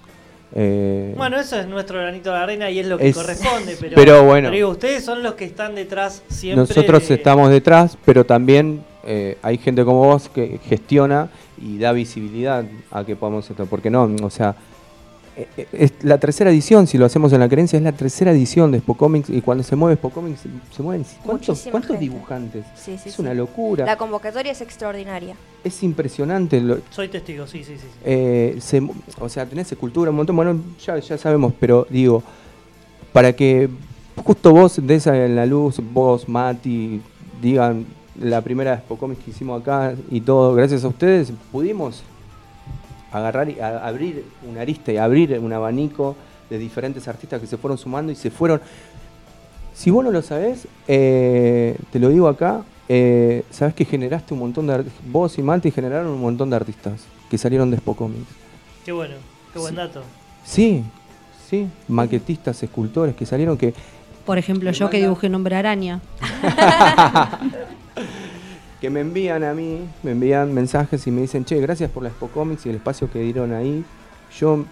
Eh, 0.54 1.14
Bueno, 1.16 1.38
eso 1.38 1.58
es 1.58 1.66
nuestro 1.66 1.98
granito 1.98 2.30
de 2.30 2.36
arena 2.38 2.70
y 2.70 2.78
es 2.78 2.86
lo 2.86 2.98
que 2.98 3.08
Es- 3.08 3.16
corresponde, 3.16 3.76
pero, 3.80 3.94
pero 3.96 4.24
bueno. 4.24 4.46
pero 4.48 4.56
digo, 4.56 4.68
ustedes 4.70 5.04
son 5.04 5.22
los 5.22 5.34
que 5.34 5.44
están 5.44 5.74
detrás 5.74 6.22
siempre. 6.28 6.60
nosotros 6.66 7.08
de- 7.08 7.14
estamos 7.14 7.50
detrás, 7.50 7.96
pero 8.04 8.24
también 8.24 8.82
eh, 9.04 9.38
hay 9.42 9.58
gente 9.58 9.84
como 9.84 10.04
vos 10.04 10.28
que 10.28 10.58
gestiona 10.68 11.28
y 11.60 11.78
da 11.78 11.92
visibilidad 11.92 12.64
a 12.90 13.04
que 13.04 13.16
podamos 13.16 13.48
esto. 13.50 13.66
Porque 13.66 13.90
no, 13.90 14.10
o 14.22 14.30
sea, 14.30 14.54
es 15.72 15.92
la 16.02 16.18
tercera 16.18 16.50
edición, 16.50 16.86
si 16.86 16.98
lo 16.98 17.04
hacemos 17.06 17.32
en 17.32 17.40
la 17.40 17.48
creencia, 17.48 17.76
es 17.76 17.82
la 17.82 17.92
tercera 17.92 18.32
edición 18.32 18.72
de 18.72 18.80
Spocomics 18.80 19.30
y 19.30 19.40
cuando 19.40 19.62
se 19.64 19.76
mueve 19.76 19.96
Spocomics 19.96 20.40
se 20.74 20.82
mueven 20.82 21.04
¿cuántos, 21.24 21.98
dibujantes? 21.98 22.64
Sí, 22.74 22.96
sí, 22.98 23.08
es 23.10 23.14
sí. 23.14 23.22
una 23.22 23.34
locura. 23.34 23.84
La 23.86 23.96
convocatoria 23.96 24.52
es 24.52 24.60
extraordinaria. 24.60 25.34
Es 25.62 25.82
impresionante. 25.82 26.60
lo- 26.60 26.78
Soy 26.90 27.08
testigo, 27.08 27.46
sí, 27.46 27.64
sí, 27.64 27.74
sí. 27.76 27.82
sí. 27.82 27.88
eh, 28.04 28.56
se- 28.60 28.88
o 29.20 29.28
sea, 29.28 29.46
tenés 29.46 29.70
escultura, 29.70 30.10
un 30.10 30.16
montón, 30.16 30.36
bueno, 30.36 30.60
ya, 30.84 30.98
ya 30.98 31.16
sabemos, 31.18 31.52
pero 31.60 31.86
digo, 31.90 32.22
para 33.12 33.32
que 33.34 33.68
justo 34.24 34.52
vos 34.52 34.80
des 34.84 35.06
en 35.06 35.36
la 35.36 35.46
luz, 35.46 35.80
vos, 35.92 36.28
Mati, 36.28 37.00
digan 37.40 37.86
la 38.20 38.40
primera 38.42 38.76
Spocomics 38.78 39.22
que 39.24 39.30
hicimos 39.30 39.62
acá 39.62 39.94
y 40.10 40.20
todo, 40.20 40.54
gracias 40.54 40.82
a 40.84 40.88
ustedes, 40.88 41.32
pudimos 41.52 42.02
agarrar 43.12 43.48
y 43.50 43.60
a- 43.60 43.86
abrir 43.86 44.24
una 44.48 44.62
arista 44.62 44.92
y 44.92 44.96
abrir 44.96 45.38
un 45.38 45.52
abanico 45.52 46.16
de 46.50 46.58
diferentes 46.58 47.06
artistas 47.08 47.40
que 47.40 47.46
se 47.46 47.56
fueron 47.56 47.78
sumando 47.78 48.12
y 48.12 48.14
se 48.14 48.30
fueron. 48.30 48.60
Si 49.74 49.90
vos 49.90 50.04
no 50.04 50.10
lo 50.10 50.22
sabés, 50.22 50.66
eh, 50.88 51.76
te 51.92 51.98
lo 51.98 52.08
digo 52.08 52.28
acá, 52.28 52.62
eh, 52.88 53.44
sabés 53.50 53.74
que 53.74 53.84
generaste 53.84 54.34
un 54.34 54.40
montón 54.40 54.66
de 54.66 54.84
vos 55.06 55.38
y 55.38 55.42
Mati 55.42 55.70
generaron 55.70 56.08
un 56.12 56.20
montón 56.20 56.50
de 56.50 56.56
artistas 56.56 57.00
que 57.30 57.38
salieron 57.38 57.70
de 57.70 57.76
Spocomics. 57.76 58.26
Qué 58.84 58.92
bueno, 58.92 59.14
qué 59.52 59.58
buen 59.58 59.74
dato. 59.74 60.02
Sí, 60.44 60.82
sí, 61.48 61.68
maquetistas, 61.88 62.62
escultores 62.62 63.14
que 63.14 63.26
salieron 63.26 63.56
que 63.58 63.74
Por 64.24 64.38
ejemplo, 64.38 64.70
yo 64.72 64.90
que 64.90 64.98
dibujé 64.98 65.28
nombre 65.28 65.54
araña. 65.54 66.00
que 68.80 68.90
me 68.90 69.00
envían 69.00 69.44
a 69.44 69.54
mí, 69.54 69.88
me 70.02 70.12
envían 70.12 70.54
mensajes 70.54 71.06
y 71.06 71.10
me 71.10 71.22
dicen, 71.22 71.44
che, 71.44 71.60
gracias 71.60 71.90
por 71.90 72.02
la 72.02 72.10
Expo 72.10 72.28
Comics 72.28 72.66
y 72.66 72.70
el 72.70 72.76
espacio 72.76 73.10
que 73.10 73.20
dieron 73.20 73.52
ahí. 73.52 73.84
Yo 74.38 74.64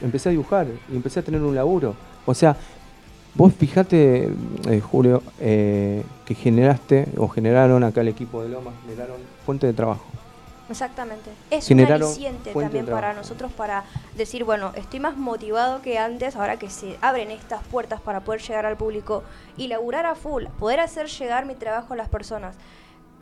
empecé 0.00 0.28
a 0.28 0.32
dibujar 0.32 0.66
y 0.90 0.96
empecé 0.96 1.20
a 1.20 1.22
tener 1.22 1.40
un 1.42 1.54
laburo. 1.54 1.94
O 2.26 2.34
sea, 2.34 2.56
vos 3.34 3.52
fijate, 3.54 4.30
eh, 4.68 4.80
Julio, 4.80 5.22
eh, 5.40 6.02
que 6.24 6.34
generaste 6.34 7.08
o 7.16 7.28
generaron 7.28 7.84
acá 7.84 8.00
el 8.00 8.08
equipo 8.08 8.42
de 8.42 8.48
Loma, 8.48 8.72
generaron 8.86 9.16
fuente 9.44 9.66
de 9.66 9.72
trabajo. 9.72 10.04
Exactamente. 10.68 11.30
Es 11.50 11.66
Generaron 11.66 12.08
un 12.08 12.14
aliciente 12.14 12.52
también 12.52 12.86
para 12.86 13.12
nosotros 13.12 13.52
para 13.52 13.84
decir, 14.16 14.44
bueno, 14.44 14.72
estoy 14.74 15.00
más 15.00 15.16
motivado 15.16 15.82
que 15.82 15.98
antes 15.98 16.34
ahora 16.34 16.58
que 16.58 16.70
se 16.70 16.96
abren 17.02 17.30
estas 17.30 17.62
puertas 17.64 18.00
para 18.00 18.20
poder 18.20 18.40
llegar 18.40 18.64
al 18.64 18.76
público 18.76 19.22
y 19.56 19.68
laburar 19.68 20.06
a 20.06 20.14
full, 20.14 20.44
poder 20.58 20.80
hacer 20.80 21.08
llegar 21.08 21.44
mi 21.46 21.54
trabajo 21.54 21.92
a 21.92 21.96
las 21.96 22.08
personas. 22.08 22.56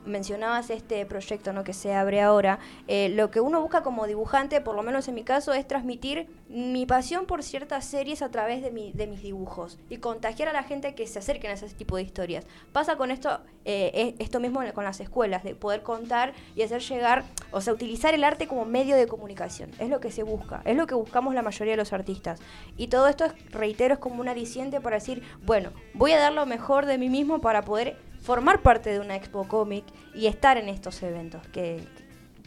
Mencionabas 0.06 0.70
este 0.70 1.04
proyecto 1.06 1.52
¿no? 1.52 1.62
que 1.62 1.72
se 1.74 1.94
abre 1.94 2.20
ahora. 2.22 2.58
Eh, 2.88 3.10
lo 3.10 3.30
que 3.30 3.40
uno 3.40 3.60
busca 3.60 3.82
como 3.82 4.06
dibujante, 4.06 4.60
por 4.60 4.74
lo 4.74 4.82
menos 4.82 5.06
en 5.08 5.14
mi 5.14 5.24
caso, 5.24 5.52
es 5.52 5.66
transmitir 5.68 6.28
mi 6.48 6.86
pasión 6.86 7.26
por 7.26 7.42
ciertas 7.42 7.84
series 7.84 8.22
a 8.22 8.30
través 8.30 8.62
de, 8.62 8.70
mi- 8.70 8.92
de 8.92 9.06
mis 9.06 9.22
dibujos 9.22 9.78
y 9.88 9.98
contagiar 9.98 10.48
a 10.48 10.52
la 10.52 10.62
gente 10.62 10.94
que 10.94 11.06
se 11.06 11.18
acerquen 11.18 11.50
a 11.50 11.54
ese 11.54 11.68
tipo 11.68 11.96
de 11.96 12.02
historias. 12.02 12.46
Pasa 12.72 12.96
con 12.96 13.10
esto, 13.10 13.40
eh, 13.64 13.90
es- 13.94 14.14
esto 14.24 14.40
mismo 14.40 14.60
con 14.74 14.84
las 14.84 15.00
escuelas, 15.00 15.44
de 15.44 15.54
poder 15.54 15.82
contar 15.82 16.32
y 16.56 16.62
hacer 16.62 16.80
llegar, 16.80 17.24
o 17.52 17.60
sea, 17.60 17.72
utilizar 17.74 18.14
el 18.14 18.24
arte 18.24 18.46
como 18.48 18.64
medio 18.64 18.96
de 18.96 19.06
comunicación. 19.06 19.70
Es 19.78 19.90
lo 19.90 20.00
que 20.00 20.10
se 20.10 20.22
busca, 20.22 20.62
es 20.64 20.76
lo 20.76 20.86
que 20.86 20.94
buscamos 20.94 21.34
la 21.34 21.42
mayoría 21.42 21.74
de 21.74 21.76
los 21.78 21.92
artistas. 21.92 22.40
Y 22.76 22.88
todo 22.88 23.06
esto, 23.06 23.26
es, 23.26 23.32
reitero, 23.52 23.94
es 23.94 24.00
como 24.00 24.20
un 24.20 24.28
aliciente 24.28 24.80
para 24.80 24.96
decir, 24.96 25.22
bueno, 25.44 25.70
voy 25.94 26.12
a 26.12 26.18
dar 26.18 26.32
lo 26.32 26.46
mejor 26.46 26.86
de 26.86 26.96
mí 26.98 27.08
mismo 27.10 27.40
para 27.40 27.62
poder 27.62 27.96
formar 28.22 28.62
parte 28.62 28.90
de 28.90 29.00
una 29.00 29.16
expo 29.16 29.46
cómic 29.48 29.84
y 30.14 30.26
estar 30.26 30.56
en 30.56 30.68
estos 30.68 31.02
eventos 31.02 31.46
que, 31.48 31.80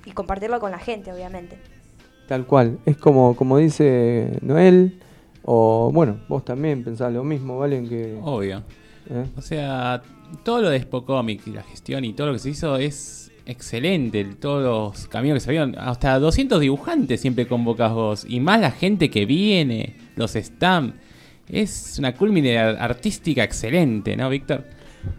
y 0.06 0.12
compartirlo 0.12 0.60
con 0.60 0.72
la 0.72 0.80
gente, 0.80 1.12
obviamente. 1.12 1.58
Tal 2.28 2.46
cual. 2.46 2.80
Es 2.86 2.98
como, 2.98 3.36
como 3.36 3.58
dice 3.58 4.38
Noel, 4.42 5.00
o 5.44 5.92
bueno, 5.94 6.20
vos 6.30 6.46
también 6.46 6.84
pensás 6.84 7.12
lo 7.12 7.24
mismo, 7.24 7.58
¿vale? 7.60 7.84
Que, 7.88 8.18
Obvio. 8.22 8.64
¿eh? 9.10 9.26
O 9.38 9.42
sea, 9.42 10.02
todo 10.44 10.62
lo 10.62 10.70
de 10.70 10.80
Spocomics 10.82 11.48
y 11.48 11.52
la 11.52 11.64
gestión 11.64 12.06
y 12.06 12.14
todo 12.14 12.28
lo 12.28 12.34
que 12.34 12.40
se 12.40 12.50
hizo 12.52 12.78
es 12.78 13.32
excelente. 13.46 14.22
el- 14.22 14.38
Todos 14.38 14.64
los 14.64 15.08
caminos 15.10 15.36
que 15.38 15.40
se 15.42 15.52
vieron. 15.52 15.76
Hasta 15.78 16.18
200 16.18 16.62
dibujantes 16.62 17.20
siempre 17.20 17.46
convocas 17.46 17.92
vos. 17.92 18.26
Y 18.28 18.40
más 18.40 18.62
la 18.62 18.72
gente 18.72 19.10
que 19.10 19.26
viene, 19.26 19.98
los 20.16 20.32
stands. 20.34 20.96
Es 21.50 21.98
una 22.00 22.14
culmine 22.16 22.58
ar- 22.58 22.78
artística 22.80 23.44
excelente, 23.44 24.16
¿no, 24.16 24.30
Víctor? 24.30 24.64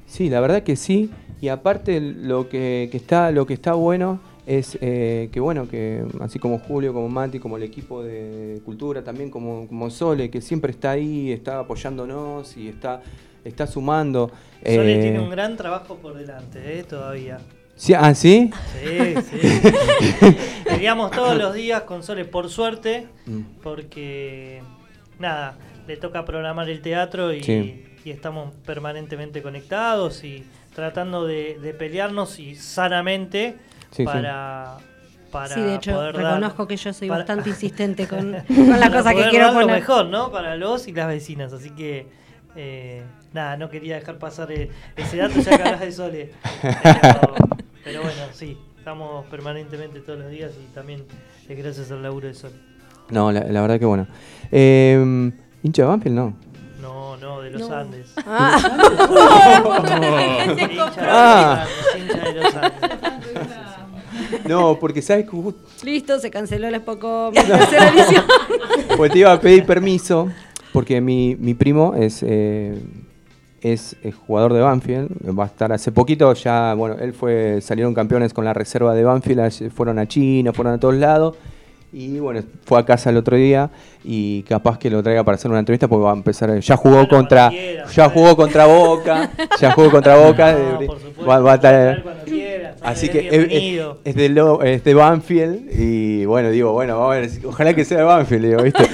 Sí, 0.06 0.28
la 0.30 0.40
verdad 0.40 0.62
que 0.62 0.76
sí. 0.76 1.10
Y 1.40 1.48
aparte 1.48 2.00
lo 2.00 2.48
que, 2.48 2.88
que 2.90 2.96
está, 2.96 3.30
lo 3.30 3.46
que 3.46 3.54
está 3.54 3.74
bueno 3.74 4.20
es 4.46 4.76
eh, 4.80 5.28
que 5.32 5.40
bueno, 5.40 5.68
que 5.68 6.04
así 6.20 6.38
como 6.38 6.58
Julio, 6.58 6.92
como 6.92 7.08
Mati, 7.08 7.38
como 7.38 7.56
el 7.56 7.62
equipo 7.62 8.02
de 8.02 8.60
cultura, 8.64 9.02
también 9.02 9.30
como, 9.30 9.66
como 9.66 9.90
Sole, 9.90 10.30
que 10.30 10.40
siempre 10.40 10.70
está 10.70 10.92
ahí, 10.92 11.32
está 11.32 11.58
apoyándonos 11.60 12.56
y 12.56 12.68
está, 12.68 13.02
está 13.44 13.66
sumando. 13.66 14.30
Sole 14.64 14.98
eh, 14.98 15.02
tiene 15.02 15.20
un 15.20 15.30
gran 15.30 15.56
trabajo 15.56 15.96
por 15.96 16.14
delante, 16.14 16.78
¿eh? 16.78 16.84
Todavía. 16.84 17.38
sí, 17.74 17.92
¿Ah, 17.94 18.14
sí? 18.14 18.50
Sí, 18.82 19.14
sí. 19.30 19.48
Peleamos 20.64 21.10
todos 21.10 21.36
los 21.36 21.54
días 21.54 21.82
con 21.82 22.02
Sole, 22.02 22.24
por 22.24 22.48
suerte, 22.48 23.06
Mm. 23.26 23.40
porque 23.62 24.62
nada, 25.18 25.56
le 25.86 25.96
toca 25.96 26.24
programar 26.24 26.68
el 26.68 26.80
teatro 26.82 27.32
y, 27.32 27.42
Sí. 27.42 27.82
Y 28.04 28.10
estamos 28.10 28.52
permanentemente 28.66 29.42
conectados 29.42 30.22
y 30.24 30.44
tratando 30.74 31.26
de, 31.26 31.58
de 31.60 31.72
pelearnos 31.74 32.38
y 32.38 32.54
sanamente 32.54 33.56
Sí, 33.90 34.02
sí. 34.02 34.04
para, 34.04 34.76
para 35.30 35.54
Sí, 35.54 35.60
de 35.62 35.74
hecho, 35.76 35.92
poder 35.92 36.14
dar- 36.14 36.24
reconozco 36.24 36.66
que 36.66 36.76
yo 36.76 36.92
soy 36.92 37.08
para- 37.08 37.18
bastante 37.20 37.48
insistente 37.50 38.06
con, 38.06 38.32
con 38.46 38.70
la 38.80 38.88
para 38.88 38.90
cosa 38.98 39.14
que 39.14 39.28
quiero 39.30 39.46
dar 39.46 39.54
lo 39.54 39.60
poner. 39.60 39.76
mejor, 39.80 40.06
¿no? 40.06 40.30
Para 40.32 40.56
los 40.56 40.86
y 40.88 40.92
las 40.92 41.06
vecinas. 41.08 41.52
Así 41.52 41.70
que, 41.70 42.06
eh, 42.56 43.02
nada, 43.32 43.56
no 43.56 43.70
quería 43.70 43.94
dejar 43.96 44.18
pasar 44.18 44.50
eh, 44.52 44.70
ese 44.96 45.16
dato 45.16 45.40
ya 45.40 45.56
que 45.56 45.62
hablas 45.62 45.80
de 45.80 45.92
Sole. 45.92 46.30
Pero, 46.82 47.34
pero 47.84 48.00
bueno, 48.02 48.22
sí, 48.32 48.56
estamos 48.78 49.26
permanentemente 49.26 50.00
todos 50.00 50.18
los 50.20 50.30
días 50.30 50.52
y 50.58 50.74
también 50.74 51.04
es 51.48 51.58
gracias 51.58 51.90
al 51.90 52.02
laburo 52.02 52.28
de 52.28 52.34
Sol. 52.34 52.52
No, 53.10 53.30
la, 53.30 53.40
la 53.44 53.60
verdad 53.60 53.78
que 53.78 53.84
bueno. 53.84 54.06
Eh, 54.50 55.30
¿Hincha 55.62 55.82
de 55.82 55.88
Banfield? 55.88 56.16
No. 56.16 56.34
No, 57.24 57.36
no, 57.36 57.40
de 57.40 57.50
los 57.50 57.68
No. 57.68 57.74
Andes. 57.74 58.12
Ah. 58.26 58.58
Ah. 61.00 61.66
de 61.94 62.34
los. 62.34 62.54
No, 64.46 64.78
porque 64.78 65.00
sabes 65.00 65.26
que 65.28 65.36
Listo, 65.84 66.18
se 66.18 66.30
canceló 66.30 66.70
la 66.70 66.78
Spocom, 66.78 67.34
edición. 67.34 68.24
Pues 68.96 69.10
te 69.12 69.18
iba 69.20 69.32
a 69.32 69.40
pedir 69.40 69.64
permiso, 69.64 70.28
porque 70.72 71.00
mi, 71.00 71.34
mi 71.36 71.54
primo 71.54 71.94
es, 71.94 72.22
eh, 72.22 72.78
es 73.60 73.96
eh, 74.02 74.12
jugador 74.12 74.52
de 74.52 74.60
Banfield, 74.60 75.08
va 75.38 75.44
a 75.44 75.46
estar 75.46 75.72
hace 75.72 75.92
poquito, 75.92 76.32
ya, 76.34 76.74
bueno, 76.74 76.96
él 77.00 77.12
fue, 77.14 77.60
salieron 77.60 77.94
campeones 77.94 78.34
con 78.34 78.44
la 78.44 78.52
reserva 78.52 78.94
de 78.94 79.02
Banfield, 79.02 79.70
fueron 79.72 79.98
a 79.98 80.06
China, 80.06 80.52
fueron 80.52 80.74
a 80.74 80.78
todos 80.78 80.94
lados, 80.94 81.36
y 81.94 82.18
bueno, 82.18 82.42
fue 82.64 82.78
a 82.80 82.84
casa 82.84 83.08
el 83.10 83.16
otro 83.16 83.36
día, 83.36 83.70
y 84.02 84.42
capaz 84.42 84.78
que 84.78 84.90
lo 84.90 85.02
traiga 85.02 85.22
para 85.24 85.36
hacer 85.36 85.50
una 85.50 85.60
entrevista, 85.60 85.88
porque 85.88 86.04
va 86.04 86.10
a 86.10 86.14
empezar, 86.14 86.58
ya 86.58 86.76
jugó 86.76 87.08
contra, 87.08 87.48
quiera, 87.50 87.86
ya 87.86 88.08
jugó 88.10 88.36
contra 88.36 88.66
Boca, 88.66 89.30
ya 89.60 89.70
jugó 89.72 89.90
contra 89.90 90.16
Boca, 90.16 90.52
No, 90.52 90.58
eh, 90.82 90.86
por 90.86 90.98
supuesto, 90.98 91.26
va, 91.26 91.38
va 91.38 91.52
a 91.52 91.54
estar... 91.54 92.02
quiera, 92.24 92.74
Así 92.82 93.08
que 93.08 93.28
es, 94.04 94.14
de 94.14 94.28
lo- 94.28 94.62
es 94.62 94.84
de 94.84 94.92
Banfield 94.92 95.70
y 95.80 96.26
bueno, 96.26 96.50
digo, 96.50 96.72
bueno, 96.72 96.98
vamos 96.98 97.16
a 97.16 97.20
ver, 97.20 97.30
ojalá 97.46 97.72
que 97.72 97.82
sea 97.84 97.96
de 97.98 98.04
Banfield, 98.04 98.44
digo, 98.44 98.62
¿viste? 98.62 98.84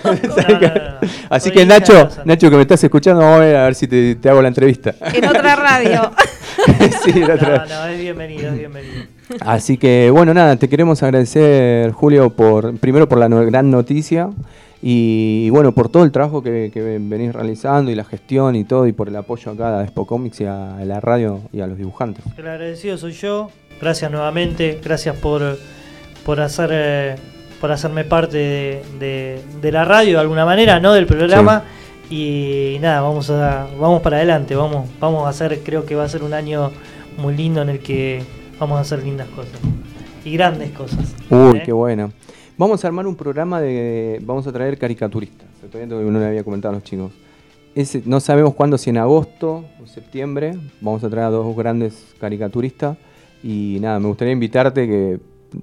Así 1.30 1.50
que 1.50 1.64
Nacho. 1.66 2.08
Nacho 2.24 2.50
que 2.50 2.56
me 2.56 2.62
estás 2.62 2.82
escuchando, 2.82 3.20
vamos 3.20 3.36
a 3.40 3.44
ver, 3.44 3.56
a 3.56 3.64
ver 3.64 3.74
si 3.74 3.86
te, 3.86 4.16
te 4.16 4.28
hago 4.28 4.42
la 4.42 4.48
entrevista. 4.48 4.94
En 5.12 5.24
otra 5.26 5.56
radio. 5.56 6.10
Sí, 7.04 7.12
la 7.20 7.34
otra- 7.34 7.64
No, 7.66 7.74
no, 7.74 7.86
es 7.86 7.98
bienvenido, 8.00 8.48
es 8.52 8.58
bienvenido. 8.58 9.04
Así 9.40 9.76
que 9.78 10.10
bueno, 10.10 10.34
nada, 10.34 10.56
te 10.56 10.68
queremos 10.68 11.02
agradecer, 11.02 11.92
Julio, 11.92 12.30
por 12.30 12.76
primero 12.78 13.08
por 13.08 13.18
la 13.18 13.28
no- 13.28 13.44
gran 13.46 13.70
noticia 13.70 14.30
y, 14.82 15.50
bueno, 15.50 15.72
por 15.72 15.88
todo 15.90 16.04
el 16.04 16.10
trabajo 16.10 16.42
que, 16.42 16.70
que 16.72 16.80
venís 16.82 17.32
realizando 17.34 17.90
y 17.90 17.94
la 17.94 18.04
gestión 18.04 18.56
y 18.56 18.64
todo 18.64 18.86
y 18.86 18.92
por 18.92 19.08
el 19.08 19.16
apoyo 19.16 19.52
acá 19.52 19.78
a 19.78 19.82
Expo 19.84 20.06
Comics 20.06 20.40
y 20.40 20.46
a 20.46 20.76
la 20.84 21.00
radio 21.00 21.40
y 21.52 21.60
a 21.60 21.66
los 21.66 21.76
dibujantes. 21.76 22.24
El 22.38 22.48
agradecido 22.48 22.96
soy 22.96 23.12
yo. 23.12 23.50
Gracias 23.80 24.10
nuevamente. 24.10 24.80
Gracias 24.82 25.16
por, 25.16 25.58
por 26.24 26.40
hacer 26.40 26.70
eh, 26.72 27.14
por 27.60 27.70
hacerme 27.72 28.04
parte 28.04 28.36
de, 28.38 28.82
de- 28.98 29.40
de 29.60 29.72
la 29.72 29.84
radio 29.84 30.14
de 30.14 30.20
alguna 30.20 30.44
manera, 30.46 30.80
¿no? 30.80 30.92
Del 30.94 31.06
programa. 31.06 31.64
Y 32.08 32.78
nada, 32.80 33.02
vamos 33.02 33.28
a 33.30 33.68
vamos 33.78 34.00
para 34.02 34.16
adelante. 34.16 34.54
Vamos, 34.56 34.88
vamos 34.98 35.26
a 35.26 35.28
hacer, 35.28 35.60
creo 35.62 35.84
que 35.84 35.94
va 35.94 36.04
a 36.04 36.08
ser 36.08 36.22
un 36.22 36.32
año 36.34 36.70
muy 37.18 37.36
lindo 37.36 37.60
en 37.62 37.68
el 37.68 37.80
que 37.80 38.22
vamos 38.60 38.78
a 38.78 38.80
hacer 38.82 39.02
lindas 39.02 39.28
cosas. 39.30 39.58
Y 40.24 40.32
grandes 40.34 40.70
cosas. 40.72 41.14
Uy, 41.30 41.58
¿eh? 41.58 41.62
qué 41.64 41.72
bueno. 41.72 42.12
Vamos 42.58 42.84
a 42.84 42.88
armar 42.88 43.06
un 43.06 43.16
programa 43.16 43.60
de. 43.60 44.20
Vamos 44.22 44.46
a 44.46 44.52
traer 44.52 44.78
caricaturistas. 44.78 45.48
Todavía 45.72 45.86
no 46.10 46.18
le 46.18 46.26
había 46.26 46.44
comentado 46.44 46.72
a 46.72 46.76
los 46.76 46.84
chicos. 46.84 47.10
No 48.04 48.20
sabemos 48.20 48.54
cuándo, 48.54 48.76
si 48.76 48.90
en 48.90 48.98
agosto 48.98 49.64
o 49.82 49.86
septiembre. 49.86 50.58
Vamos 50.80 51.02
a 51.04 51.08
traer 51.08 51.26
a 51.26 51.30
dos 51.30 51.56
grandes 51.56 52.04
caricaturistas. 52.20 52.98
Y 53.42 53.78
nada, 53.80 53.98
me 53.98 54.08
gustaría 54.08 54.32
invitarte 54.34 54.86
que 54.86 55.20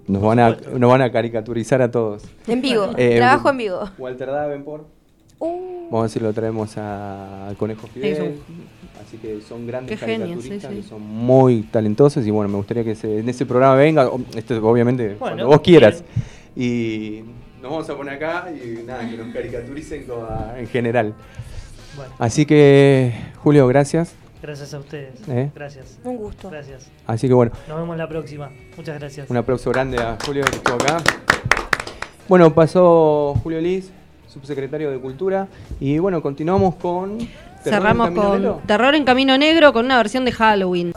nos 0.08 0.22
van 0.24 0.40
a, 0.40 0.58
nos 0.78 0.90
van 0.90 1.02
a 1.04 1.12
caricaturizar 1.12 1.82
a 1.84 1.92
todos. 1.92 2.24
En 2.48 2.62
vivo. 2.62 2.88
Eh, 2.98 3.18
Trabajo 3.18 3.50
en 3.52 3.58
vivo. 3.58 3.80
Walter 4.00 4.28
Davenport. 4.30 4.86
Uh, 5.40 5.84
Vamos 5.92 6.00
a 6.00 6.02
ver 6.02 6.10
si 6.10 6.20
lo 6.20 6.34
traemos 6.34 6.78
a- 6.78 7.48
al 7.50 7.58
Conejo 7.58 7.86
Fidel. 7.88 8.40
Así 9.08 9.18
que 9.18 9.40
son 9.42 9.66
grandes 9.66 9.98
Qué 9.98 10.06
caricaturistas 10.06 10.70
sí, 10.70 10.76
sí. 10.78 10.82
que 10.84 10.88
son 10.90 11.02
muy 11.02 11.62
talentosos 11.64 12.28
y 12.28 12.32
bueno, 12.32 12.50
me 12.50 12.58
gustaría 12.58 12.84
que 12.84 12.94
se- 12.94 13.20
en 13.20 13.30
ese 13.30 13.46
programa 13.46 13.76
venga, 13.76 14.10
esto 14.36 14.58
obviamente 14.68 15.16
cuando 15.18 15.38
Bueno, 15.46 15.48
vos 15.48 15.62
quieras. 15.62 16.04
Y 16.56 17.22
nos 17.62 17.72
vamos 17.72 17.90
a 17.90 17.96
poner 17.96 18.16
acá 18.16 18.50
y 18.52 18.84
nada, 18.86 19.10
que 19.10 19.16
nos 19.16 19.34
caricaturicen 19.34 20.04
con- 20.04 20.24
a- 20.26 20.60
en 20.60 20.68
general. 20.68 21.14
Bueno, 21.96 22.12
Así 22.20 22.46
que, 22.46 23.14
Julio, 23.38 23.66
gracias. 23.68 24.14
gracias 24.42 24.74
a 24.74 24.80
ustedes. 24.80 25.14
¿Eh? 25.30 25.52
Gracias. 25.56 26.00
un 26.04 26.18
gusto. 26.18 26.50
Gracias. 26.50 26.90
Así 27.06 27.28
que 27.30 27.34
bueno, 27.34 27.54
Nos 27.70 27.78
vemos 27.80 27.96
la 27.98 28.10
próxima. 28.10 28.50
Muchas 28.76 29.00
gracias. 29.00 29.30
un 29.30 29.38
aplauso 29.38 29.70
grande 29.72 29.98
a 30.00 30.18
Julio 30.26 30.44
que 30.44 30.58
estuvo 30.58 30.76
acá. 30.76 30.98
Bueno, 32.28 32.54
pasó 32.54 33.36
Julio 33.42 33.62
Liz, 33.62 33.90
subsecretario 34.28 34.92
de 34.92 35.00
Cultura. 35.00 35.48
Y 35.80 35.98
bueno, 36.00 36.22
continuamos 36.22 36.76
con... 36.76 37.18
Cerramos 37.70 38.12
con. 38.12 38.62
Terror 38.66 38.96
en 38.96 39.06
Camino 39.06 39.38
Negro 39.38 39.74
con 39.74 39.86
una 39.86 39.98
versión 39.98 40.26
de 40.26 40.32
Halloween. 40.32 40.94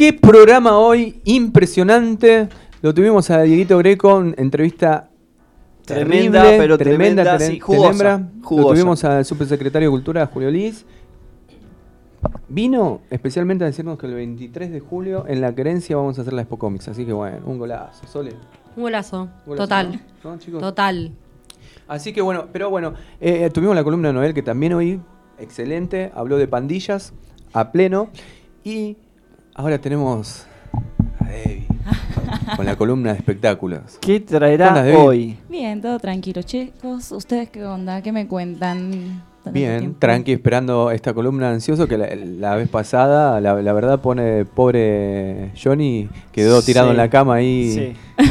Qué 0.00 0.14
programa 0.14 0.78
hoy 0.78 1.20
impresionante. 1.26 2.48
Lo 2.80 2.94
tuvimos 2.94 3.28
a 3.28 3.42
Dieguito 3.42 3.76
Greco, 3.76 4.18
en 4.22 4.34
entrevista 4.38 5.10
Tremenda, 5.84 6.40
terrible, 6.40 6.58
pero 6.58 6.78
tremenda, 6.78 7.36
tele- 7.36 7.46
sí, 7.52 7.60
jugosa. 7.60 8.26
Lo 8.50 8.68
tuvimos 8.68 9.04
al 9.04 9.26
subsecretario 9.26 9.88
de 9.88 9.92
Cultura, 9.92 10.24
Julio 10.24 10.50
Liz. 10.50 10.86
Vino 12.48 13.02
especialmente 13.10 13.64
a 13.64 13.66
decirnos 13.66 13.98
que 13.98 14.06
el 14.06 14.14
23 14.14 14.72
de 14.72 14.80
julio 14.80 15.26
en 15.28 15.42
la 15.42 15.54
querencia 15.54 15.96
vamos 15.96 16.18
a 16.18 16.22
hacer 16.22 16.32
la 16.32 16.40
Expo 16.42 16.58
Comics. 16.58 16.88
Así 16.88 17.04
que 17.04 17.12
bueno, 17.12 17.36
un 17.44 17.58
golazo. 17.58 18.06
Sole. 18.06 18.32
Un 18.76 18.82
golazo. 18.84 19.28
Golazo, 19.44 19.64
Total. 19.64 20.00
¿no? 20.24 20.30
¿No, 20.30 20.38
chicos? 20.38 20.60
Total. 20.62 21.12
Así 21.88 22.14
que 22.14 22.22
bueno, 22.22 22.46
pero 22.50 22.70
bueno, 22.70 22.94
eh, 23.20 23.50
tuvimos 23.52 23.76
la 23.76 23.84
columna 23.84 24.08
de 24.08 24.14
Noel 24.14 24.32
que 24.32 24.42
también 24.42 24.72
hoy, 24.72 24.98
excelente, 25.38 26.10
habló 26.14 26.38
de 26.38 26.48
pandillas 26.48 27.12
a 27.52 27.70
pleno. 27.70 28.08
Y 28.64 28.96
ahora 29.54 29.78
tenemos 29.78 30.44
a 31.20 31.24
Debbie 31.28 31.66
con 32.56 32.66
la 32.66 32.76
columna 32.76 33.12
de 33.12 33.18
espectáculos. 33.18 33.98
¿Qué 34.00 34.22
¿Qué 34.24 34.34
onda, 34.34 34.38
traerá 34.38 34.98
hoy? 34.98 35.36
Bien, 35.48 35.80
todo 35.80 35.98
tranquilo, 35.98 36.42
chicos. 36.42 37.12
¿Ustedes 37.12 37.50
qué 37.50 37.64
onda? 37.64 38.02
¿Qué 38.02 38.12
me 38.12 38.26
cuentan? 38.26 39.22
Bien, 39.52 39.94
tranqui, 39.98 40.32
esperando 40.32 40.90
esta 40.90 41.14
columna 41.14 41.50
ansioso 41.50 41.88
que 41.88 41.96
la, 41.96 42.14
la 42.14 42.56
vez 42.56 42.68
pasada, 42.68 43.40
la, 43.40 43.54
la 43.62 43.72
verdad 43.72 43.98
pone 43.98 44.44
pobre 44.44 45.50
Johnny, 45.60 46.10
quedó 46.30 46.60
tirado 46.60 46.88
Sí, 46.88 46.90
en 46.90 46.96
la 46.98 47.08
cama 47.08 47.36
ahí. 47.36 47.72
sí. 47.72 47.96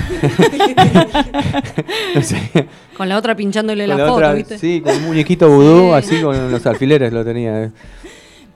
No 2.16 2.22
sé, 2.22 2.68
Con 2.96 3.10
la 3.10 3.18
otra 3.18 3.36
pinchándole 3.36 3.88
con 3.88 3.98
la, 3.98 4.00
la 4.04 4.04
foto, 4.06 4.16
otra- 4.18 4.34
¿viste? 4.34 4.60
Sí, 4.60 4.82
con 4.82 4.96
un 4.96 5.06
muñequito 5.08 5.50
vudú, 5.50 5.88
Sí. 5.90 5.94
así 5.96 6.22
con 6.22 6.52
los 6.52 6.66
alfileres 6.68 7.12
lo 7.12 7.26
tenía. 7.26 7.72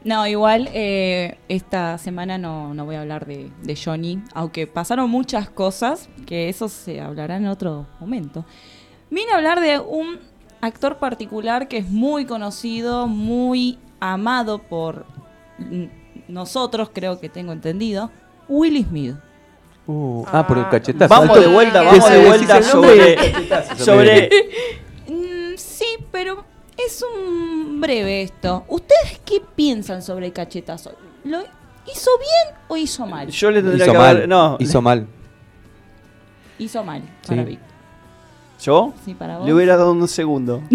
No, 0.03 0.27
igual 0.27 0.69
eh, 0.73 1.37
esta 1.47 1.97
semana 1.97 2.37
no, 2.37 2.73
no 2.73 2.85
voy 2.85 2.95
a 2.95 3.01
hablar 3.01 3.25
de, 3.25 3.51
de 3.61 3.75
Johnny, 3.81 4.21
aunque 4.33 4.67
pasaron 4.67 5.09
muchas 5.09 5.49
cosas, 5.49 6.09
que 6.25 6.49
eso 6.49 6.67
se 6.67 6.99
hablará 6.99 7.37
en 7.37 7.47
otro 7.47 7.87
momento. 7.99 8.45
Vine 9.09 9.31
a 9.31 9.37
hablar 9.37 9.61
de 9.61 9.79
un 9.79 10.19
actor 10.59 10.97
particular 10.97 11.67
que 11.67 11.77
es 11.77 11.89
muy 11.89 12.25
conocido, 12.25 13.07
muy 13.07 13.79
amado 14.01 14.59
por 14.59 15.05
nosotros, 16.27 16.89
creo 16.93 17.19
que 17.19 17.29
tengo 17.29 17.53
entendido, 17.53 18.11
Will 18.49 18.83
Smith. 18.85 19.15
Uh, 19.85 20.23
ah, 20.31 20.45
por 20.47 20.57
el 20.57 20.69
cachetazo. 20.69 21.09
Vamos 21.13 21.29
Alto- 21.29 21.41
de 21.41 21.53
vuelta, 21.53 21.81
vamos 21.81 22.09
de 22.09 22.25
vuelta 22.25 22.61
sobre, 22.61 23.17
sobre. 23.77 24.29
Mm, 25.05 25.57
sí, 25.57 25.85
pero 26.11 26.45
es 26.77 27.03
un 27.03 27.79
breve 27.81 28.23
esto. 28.23 28.63
¿Ustedes 28.67 29.19
qué 29.25 29.41
piensan 29.55 30.01
sobre 30.01 30.27
el 30.27 30.33
cachetazo? 30.33 30.91
¿Lo 31.23 31.39
hizo 31.41 32.11
bien 32.19 32.57
o 32.67 32.77
hizo 32.77 33.05
mal? 33.05 33.29
Yo 33.29 33.51
le 33.51 33.61
tendría 33.61 33.85
Hizo 33.85 33.91
que 33.93 33.97
mal, 33.97 34.15
haber. 34.17 34.29
No, 34.29 34.57
hizo 34.59 34.81
mal. 34.81 35.07
Hizo 36.59 36.83
mal, 36.83 37.01
Sí. 37.21 37.27
para 37.29 37.43
Víctor. 37.43 37.67
¿Yo? 38.61 38.93
Sí, 39.03 39.13
para 39.13 39.37
vos. 39.39 39.45
Le 39.47 39.53
hubiera 39.53 39.75
dado 39.77 39.91
un 39.91 40.07
segundo. 40.07 40.61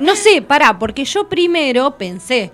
No 0.00 0.16
sé, 0.16 0.42
pará, 0.42 0.78
porque 0.78 1.04
yo 1.04 1.28
primero 1.28 1.96
pensé, 1.96 2.50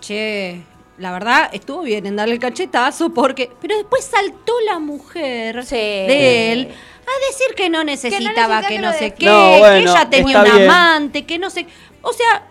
che, 0.00 0.60
la 0.98 1.12
verdad 1.12 1.48
estuvo 1.52 1.82
bien 1.82 2.04
en 2.04 2.16
darle 2.16 2.34
el 2.34 2.40
cachetazo 2.40 3.10
porque. 3.14 3.50
Pero 3.60 3.76
después 3.76 4.04
saltó 4.04 4.52
la 4.66 4.80
mujer 4.80 5.64
Sí. 5.64 5.76
de 5.76 6.52
él 6.52 6.68
a 7.10 7.30
decir 7.30 7.54
que 7.56 7.68
no 7.70 7.84
necesitaba 7.84 8.20
necesitaba 8.20 8.62
que 8.62 8.78
no 8.78 8.92
sé 8.92 9.14
qué, 9.14 9.26
No, 9.26 9.50
que 9.62 9.78
ella 9.78 10.08
tenía 10.10 10.38
un 10.38 10.44
bien. 10.44 10.70
amante, 10.70 11.24
que 11.26 11.38
no 11.38 11.50
sé. 11.50 11.66
O 12.02 12.12
sea, 12.12 12.44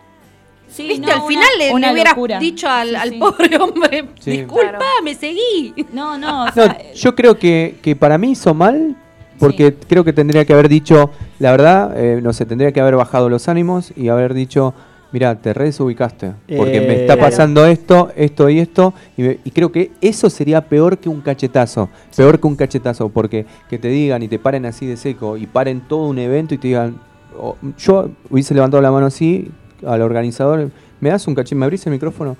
Sí, 0.67 0.87
viste, 0.87 1.07
no, 1.07 1.11
al 1.13 1.17
una- 1.19 1.27
final 1.27 1.49
le, 1.57 1.71
una 1.73 1.91
le 1.93 2.03
locura. 2.03 2.37
dicho 2.39 2.69
al, 2.69 2.89
Sí, 2.89 2.95
al 2.95 3.09
sí. 3.09 3.17
pobre 3.17 3.57
hombre, 3.57 4.05
Sí. 4.19 4.31
disculpa, 4.37 4.85
me 5.03 5.15
seguí. 5.15 5.73
No, 5.93 6.17
no, 6.17 6.43
o 6.43 6.45
No, 6.45 6.51
sea, 6.53 6.93
yo 6.93 7.15
creo 7.15 7.37
que, 7.39 7.77
que 7.81 7.95
para 7.95 8.17
mí 8.19 8.31
hizo 8.31 8.53
mal, 8.53 8.95
porque 9.39 9.73
creo 9.73 10.03
que 10.03 10.13
tendría 10.13 10.45
que 10.45 10.53
haber 10.53 10.69
dicho, 10.69 11.11
la 11.39 11.51
verdad, 11.51 11.93
eh, 11.97 12.19
no 12.21 12.33
sé, 12.33 12.45
tendría 12.45 12.71
que 12.71 12.79
haber 12.81 12.95
bajado 12.95 13.29
los 13.29 13.47
ánimos 13.47 13.91
y 13.95 14.09
haber 14.09 14.33
dicho, 14.35 14.73
mira, 15.11 15.35
te 15.41 15.53
redesubicaste, 15.53 16.33
porque 16.55 16.77
Eh, 16.77 16.81
me 16.81 16.93
está 16.93 17.15
Claro. 17.15 17.21
pasando 17.21 17.65
esto, 17.65 18.11
esto 18.15 18.49
y 18.49 18.59
esto, 18.59 18.93
y, 19.17 19.21
me- 19.23 19.39
y 19.43 19.51
creo 19.51 19.71
que 19.71 19.91
eso 20.01 20.29
sería 20.29 20.61
peor 20.67 20.97
que 20.99 21.09
un 21.09 21.21
cachetazo, 21.21 21.89
peor 22.15 22.39
que 22.39 22.47
un 22.47 22.55
cachetazo, 22.55 23.09
porque 23.09 23.45
que 23.69 23.77
te 23.79 23.87
digan 23.87 24.21
y 24.23 24.27
te 24.27 24.37
paren 24.39 24.65
así 24.65 24.85
de 24.85 24.97
seco 24.97 25.37
y 25.37 25.45
paren 25.47 25.81
todo 25.81 26.07
un 26.07 26.19
evento 26.19 26.53
y 26.53 26.57
te 26.57 26.67
digan, 26.69 26.97
oh, 27.39 27.55
yo 27.77 28.09
hubiese 28.29 28.53
levantado 28.53 28.81
la 28.81 28.91
mano 28.91 29.07
así 29.07 29.49
al 29.85 30.01
organizador, 30.01 30.69
me 30.99 31.09
das 31.09 31.27
un 31.27 31.35
cachete, 31.35 31.55
me 31.55 31.65
abrís 31.65 31.85
el 31.87 31.93
micrófono, 31.93 32.37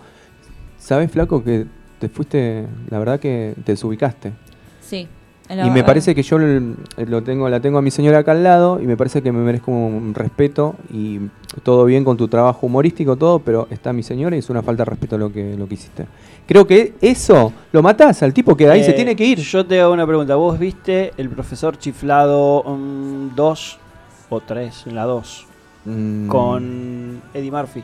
¿sabes, 0.78 1.12
flaco, 1.12 1.44
que 1.44 1.66
te 2.00 2.08
fuiste, 2.10 2.66
la 2.90 3.00
verdad 3.00 3.20
que 3.20 3.54
te 3.66 3.72
desubicaste? 3.74 4.32
sí. 4.82 5.08
Y 5.52 5.70
me 5.72 5.84
parece 5.84 6.14
que 6.14 6.22
yo 6.22 6.38
lo 6.38 7.24
tengo, 7.24 7.50
la 7.50 7.60
tengo 7.60 7.80
a 7.80 7.82
mi 7.82 7.90
señora 7.90 8.20
acá 8.20 8.34
al 8.34 8.44
lado 8.44 8.80
y 8.80 8.86
me 8.86 8.96
parece 8.96 9.24
que 9.24 9.32
me 9.32 9.40
merezco 9.40 9.72
un 9.72 10.14
respeto 10.14 10.76
y 10.94 11.20
todo 11.64 11.86
bien 11.86 12.04
con 12.04 12.18
tu 12.18 12.28
trabajo 12.28 12.68
humorístico, 12.68 13.16
todo, 13.16 13.40
pero 13.40 13.68
está 13.72 13.92
mi 13.92 14.04
señora 14.04 14.36
y 14.36 14.40
es 14.40 14.50
una 14.52 14.62
falta 14.62 14.84
de 14.86 14.92
respeto 14.92 15.18
lo 15.18 15.32
que, 15.34 15.56
lo 15.58 15.68
que 15.68 15.74
hiciste. 15.74 16.06
Creo 16.46 16.68
que 16.68 16.94
eso 17.02 17.52
lo 17.72 17.82
matás 17.82 18.22
al 18.22 18.32
tipo 18.34 18.56
que 18.56 18.70
ahí 18.70 18.84
se 18.84 18.92
Eh, 18.92 18.94
tiene 18.94 19.16
que 19.16 19.26
ir. 19.26 19.40
Yo 19.40 19.66
te 19.66 19.82
hago 19.82 19.92
una 19.94 20.06
pregunta. 20.06 20.36
¿Vos 20.36 20.60
viste 20.60 21.14
el 21.18 21.30
profesor 21.30 21.78
chiflado 21.80 22.64
2 23.36 23.78
o 24.30 24.40
3? 24.42 24.84
En 24.88 24.96
la 24.96 25.06
2. 25.06 25.46
Mm, 25.86 26.28
Con 26.28 27.22
Eddie 27.34 27.52
Murphy. 27.52 27.84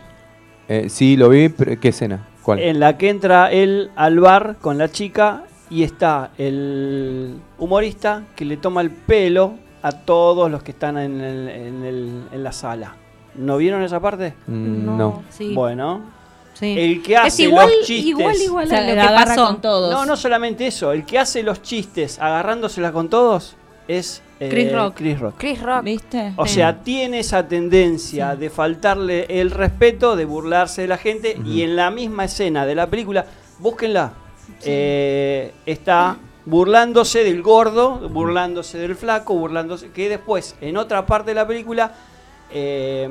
eh, 0.68 0.86
sí, 0.90 1.16
lo 1.18 1.30
vi, 1.30 1.50
pero 1.50 1.80
¿qué 1.80 1.88
escena? 1.90 2.28
¿Cuál? 2.44 2.60
En 2.60 2.80
la 2.80 2.98
que 2.98 3.10
entra 3.10 3.52
él 3.52 3.90
al 3.96 4.20
bar 4.20 4.58
con 4.62 4.78
la 4.78 4.92
chica 4.92 5.44
y 5.76 5.84
está 5.84 6.32
el 6.38 7.36
humorista 7.58 8.24
que 8.36 8.46
le 8.46 8.56
toma 8.58 8.80
el 8.82 8.92
pelo 8.92 9.56
a 9.82 9.92
todos 9.92 10.50
los 10.50 10.64
que 10.64 10.72
están 10.72 10.98
en, 10.98 11.20
el- 11.20 11.50
en 11.50 11.84
el- 11.84 12.24
en 12.32 12.44
la 12.44 12.52
sala. 12.54 12.96
¿No 13.36 13.58
vieron 13.58 13.84
esa 13.84 14.00
parte? 14.00 14.34
Mm, 14.48 14.98
no. 14.98 15.24
Sí. 15.30 15.54
Bueno, 15.54 16.02
sí. 16.54 16.76
el 16.80 17.04
que 17.04 17.14
es 17.16 17.20
hace 17.20 17.44
igual, 17.44 17.68
los 17.70 17.86
chistes. 17.86 18.06
igual, 18.06 18.36
igual 18.42 18.66
O 18.66 18.70
sea, 18.70 18.80
lo 18.88 18.94
que 18.94 19.00
agarra 19.02 19.26
pasó. 19.26 19.46
con 19.48 19.62
todos. 19.62 19.92
No, 19.92 20.06
no 20.06 20.16
solamente 20.16 20.66
eso, 20.66 20.94
el 20.94 21.06
que 21.06 21.20
hace 21.20 21.44
los 21.44 21.62
chistes 21.62 22.20
agarrándosela 22.20 22.94
con 22.94 23.10
todos 23.10 23.58
es 23.90 24.22
eh, 24.40 24.48
Chris 24.50 24.72
Rock. 24.74 24.94
Chris 24.96 25.20
Rock. 25.20 25.36
Chris 25.38 25.62
Rock. 25.62 25.84
¿Viste? 25.84 26.34
O 26.38 26.46
Sí. 26.48 26.56
sea, 26.56 26.82
tiene 26.82 27.20
esa 27.20 27.46
tendencia 27.48 28.36
de 28.38 28.50
faltarle 28.50 29.26
el 29.42 29.52
respeto, 29.52 30.16
de 30.16 30.24
burlarse 30.26 30.84
de 30.84 30.88
la 30.88 30.98
gente 30.98 31.38
y 31.46 31.62
en 31.64 31.76
la 31.76 31.92
misma 31.92 32.24
escena 32.26 32.66
de 32.66 32.76
la 32.76 32.88
película, 32.88 33.26
búsquenla, 33.60 34.14
eh, 34.64 35.54
está 35.66 36.18
burlándose 36.46 37.24
del 37.24 37.42
gordo, 37.42 38.10
burlándose 38.10 38.78
del 38.78 38.96
flaco, 38.96 39.34
burlándose, 39.36 39.90
que 39.92 40.10
después 40.10 40.56
en 40.62 40.78
otra 40.78 41.06
parte 41.06 41.32
de 41.32 41.36
la 41.36 41.48
película 41.48 41.94
eh, 42.52 43.10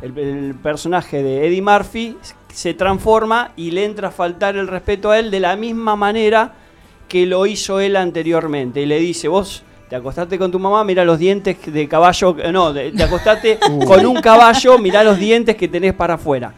el, 0.00 0.18
el 0.18 0.54
personaje 0.54 1.22
de 1.22 1.46
Eddie 1.46 1.62
Murphy 1.62 2.16
se 2.52 2.74
transforma 2.74 3.52
y 3.56 3.72
le 3.72 3.84
entra 3.84 4.08
a 4.08 4.10
faltar 4.10 4.56
el 4.56 4.68
respeto 4.68 5.10
a 5.10 5.18
él 5.18 5.30
de 5.30 5.40
la 5.40 5.56
misma 5.56 5.96
manera 5.96 6.54
que 7.08 7.26
lo 7.26 7.46
hizo 7.46 7.80
él 7.80 7.96
anteriormente. 7.96 8.82
Y 8.82 8.86
le 8.86 8.98
dice, 9.00 9.28
vos 9.28 9.64
te 9.88 9.96
acostaste 9.96 10.38
con 10.38 10.50
tu 10.50 10.58
mamá, 10.58 10.84
mira 10.84 11.04
los 11.04 11.18
dientes 11.18 11.56
de 11.64 11.88
caballo, 11.88 12.36
eh, 12.38 12.52
no, 12.52 12.72
te 12.72 13.02
acostaste 13.02 13.58
con 13.86 14.04
un 14.04 14.20
caballo, 14.20 14.78
mira 14.78 15.02
los 15.02 15.18
dientes 15.18 15.56
que 15.56 15.66
tenés 15.66 15.94
para 15.94 16.14
afuera. 16.14 16.52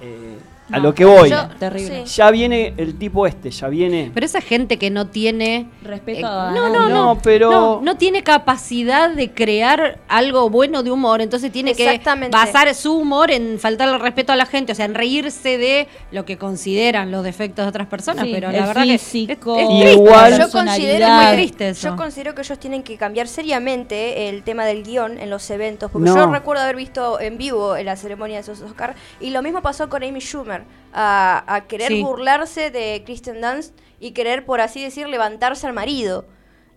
Eh, 0.00 0.37
a 0.70 0.78
lo 0.78 0.94
que 0.94 1.04
voy. 1.04 1.30
Yo- 1.30 1.48
Terrible. 1.58 2.06
sí. 2.06 2.14
Ya 2.16 2.30
viene 2.30 2.74
el 2.76 2.96
tipo 2.98 3.26
este, 3.26 3.50
ya 3.50 3.68
viene... 3.68 4.10
Pero 4.12 4.26
esa 4.26 4.40
gente 4.40 4.78
que 4.78 4.90
no 4.90 5.06
tiene 5.06 5.66
Respeto 5.82 6.20
Eh, 6.20 6.24
a 6.24 6.50
no, 6.50 6.68
no, 6.68 6.88
no, 6.88 7.14
No, 7.14 7.18
pero- 7.22 7.50
no, 7.50 7.80
no 7.82 7.96
tiene 7.96 8.22
capacidad 8.22 9.10
de 9.10 9.32
crear 9.32 9.98
algo 10.08 10.50
bueno 10.50 10.82
de 10.82 10.90
humor, 10.90 11.20
entonces 11.20 11.50
tiene 11.52 11.74
que 11.74 12.00
basar 12.30 12.74
su 12.74 12.94
humor 12.96 13.30
en 13.30 13.58
faltarle 13.58 13.94
el 13.94 14.00
respeto 14.00 14.32
a 14.32 14.36
la 14.36 14.46
gente, 14.46 14.72
o 14.72 14.74
sea, 14.74 14.84
en 14.84 14.94
reírse 14.94 15.58
de 15.58 15.88
lo 16.12 16.24
que 16.24 16.36
consideran 16.38 17.10
los 17.10 17.24
defectos 17.24 17.64
de 17.64 17.68
otras 17.70 17.86
personas, 17.86 18.24
Sí, 18.24 18.32
pero 18.34 18.50
la 18.52 18.66
verdad 18.66 18.84
que 18.84 18.94
es, 18.94 19.02
físico, 19.02 19.56
es 19.58 19.66
triste. 19.68 19.92
igual- 19.92 20.38
Yo 20.38 20.50
considero, 20.50 21.06
Es 21.06 21.12
muy 21.12 21.32
triste 21.34 21.68
eso. 21.70 21.88
yo 21.88 21.96
considero 21.96 22.34
que 22.34 22.42
ellos 22.42 22.58
tienen 22.58 22.82
que 22.82 22.96
cambiar 22.96 23.26
seriamente 23.28 24.28
el 24.28 24.42
tema 24.42 24.64
del 24.64 24.82
guion 24.82 25.18
en 25.18 25.30
los 25.30 25.48
eventos. 25.50 25.90
Porque 25.90 26.08
No. 26.08 26.16
yo 26.16 26.30
recuerdo 26.30 26.62
haber 26.62 26.76
visto 26.76 27.20
en 27.20 27.38
vivo 27.38 27.76
en 27.76 27.86
la 27.86 27.96
ceremonia 27.96 28.36
de 28.36 28.42
esos 28.42 28.60
Oscar. 28.62 28.94
Y 29.20 29.30
lo 29.30 29.42
mismo 29.42 29.62
pasó 29.62 29.88
con 29.88 30.02
Amy 30.02 30.20
Schumer. 30.20 30.57
A, 30.92 31.44
a 31.54 31.66
querer 31.66 31.88
Sí. 31.88 32.02
burlarse 32.02 32.70
de 32.70 33.02
Kristen 33.04 33.40
Dunst 33.40 33.78
y 34.00 34.12
querer, 34.12 34.44
por 34.46 34.60
así 34.60 34.82
decir, 34.82 35.06
levantarse 35.08 35.66
al 35.66 35.72
marido. 35.74 36.24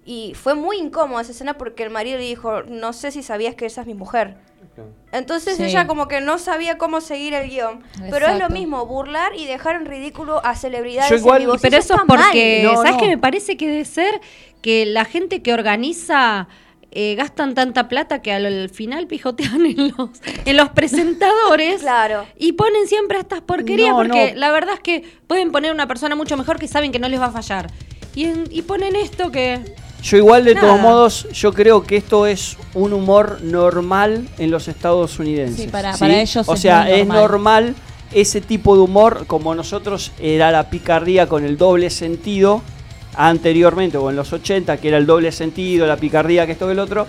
Y 0.05 0.33
fue 0.35 0.53
muy 0.55 0.77
incómoda 0.77 1.21
esa 1.21 1.31
escena 1.31 1.57
porque 1.57 1.83
el 1.83 1.89
marido 1.91 2.17
le 2.17 2.25
dijo, 2.25 2.63
no 2.63 2.91
sé 2.93 3.11
si 3.11 3.23
sabías 3.23 3.55
que 3.55 3.65
esa 3.67 3.81
es 3.81 3.87
mi 3.87 3.93
mujer. 3.93 4.35
Entonces 5.11 5.57
Sí. 5.57 5.63
ella 5.63 5.85
como 5.87 6.07
que 6.07 6.21
no 6.21 6.37
sabía 6.39 6.77
cómo 6.77 7.01
seguir 7.01 7.33
el 7.33 7.49
guion. 7.49 7.83
Pero 8.09 8.27
es 8.27 8.39
lo 8.39 8.49
mismo, 8.49 8.85
burlar 8.85 9.33
y 9.35 9.45
dejar 9.45 9.75
en 9.75 9.85
ridículo 9.85 10.43
a 10.45 10.55
celebridades. 10.55 11.09
Yo 11.09 11.17
igual-. 11.17 11.45
Pero 11.61 11.77
eso 11.77 11.95
es 11.95 12.01
porque, 12.07 12.61
No, 12.63 12.75
¿sabes 12.77 12.93
no. 12.93 12.97
qué 12.99 13.07
me 13.07 13.17
parece 13.17 13.57
que 13.57 13.67
debe 13.67 13.85
ser? 13.85 14.21
Que 14.61 14.85
la 14.85 15.05
gente 15.05 15.41
que 15.41 15.53
organiza 15.53 16.47
eh, 16.91 17.15
gastan 17.15 17.53
tanta 17.53 17.87
plata 17.87 18.21
que 18.21 18.31
al, 18.33 18.45
al 18.45 18.69
final 18.69 19.07
pijotean 19.07 19.65
en 19.65 19.87
los, 19.97 20.09
en 20.45 20.57
los 20.57 20.69
presentadores 20.69 21.81
Claro. 21.81 22.25
y 22.37 22.53
ponen 22.53 22.87
siempre 22.87 23.17
estas 23.19 23.41
porquerías 23.41 23.89
No, 23.91 23.95
porque 23.97 24.33
no. 24.33 24.39
la 24.39 24.51
verdad 24.51 24.75
es 24.75 24.79
que 24.81 25.03
pueden 25.27 25.51
poner 25.51 25.71
una 25.71 25.87
persona 25.87 26.15
mucho 26.15 26.37
mejor 26.37 26.59
que 26.59 26.67
saben 26.67 26.91
que 26.91 26.99
no 26.99 27.07
les 27.09 27.19
va 27.19 27.25
a 27.27 27.31
fallar. 27.31 27.71
Y, 28.15 28.25
en- 28.25 28.43
y 28.49 28.61
ponen 28.63 28.95
esto 28.95 29.31
que... 29.31 29.61
Yo 30.03 30.17
igual 30.17 30.43
de 30.45 30.55
Nada. 30.55 30.67
todos 30.67 30.81
modos, 30.81 31.27
yo 31.31 31.53
creo 31.53 31.83
que 31.83 31.95
esto 31.95 32.25
es 32.25 32.57
un 32.73 32.91
humor 32.91 33.39
normal 33.41 34.27
en 34.39 34.49
los 34.51 34.67
estadounidenses. 34.67 35.65
Sí, 35.65 35.67
para- 35.67 35.95
para 35.95 36.19
ellos 36.21 36.49
O 36.49 36.55
es 36.55 36.59
sea, 36.59 36.89
es 36.89 37.05
normal. 37.07 37.21
normal 37.21 37.75
ese 38.11 38.41
tipo 38.41 38.75
de 38.75 38.81
humor, 38.81 39.25
como 39.27 39.55
nosotros 39.55 40.11
era 40.19 40.51
la 40.51 40.69
picardía 40.69 41.27
con 41.27 41.45
el 41.45 41.55
doble 41.57 41.89
sentido 41.89 42.61
anteriormente, 43.15 43.97
o 43.97 44.09
en 44.09 44.15
los 44.15 44.31
80, 44.33 44.77
que 44.77 44.87
era 44.89 44.97
el 44.97 45.05
doble 45.05 45.31
sentido, 45.31 45.85
la 45.87 45.97
picardía, 45.97 46.45
que 46.45 46.53
esto 46.53 46.65
que 46.67 46.73
el 46.73 46.79
otro. 46.79 47.07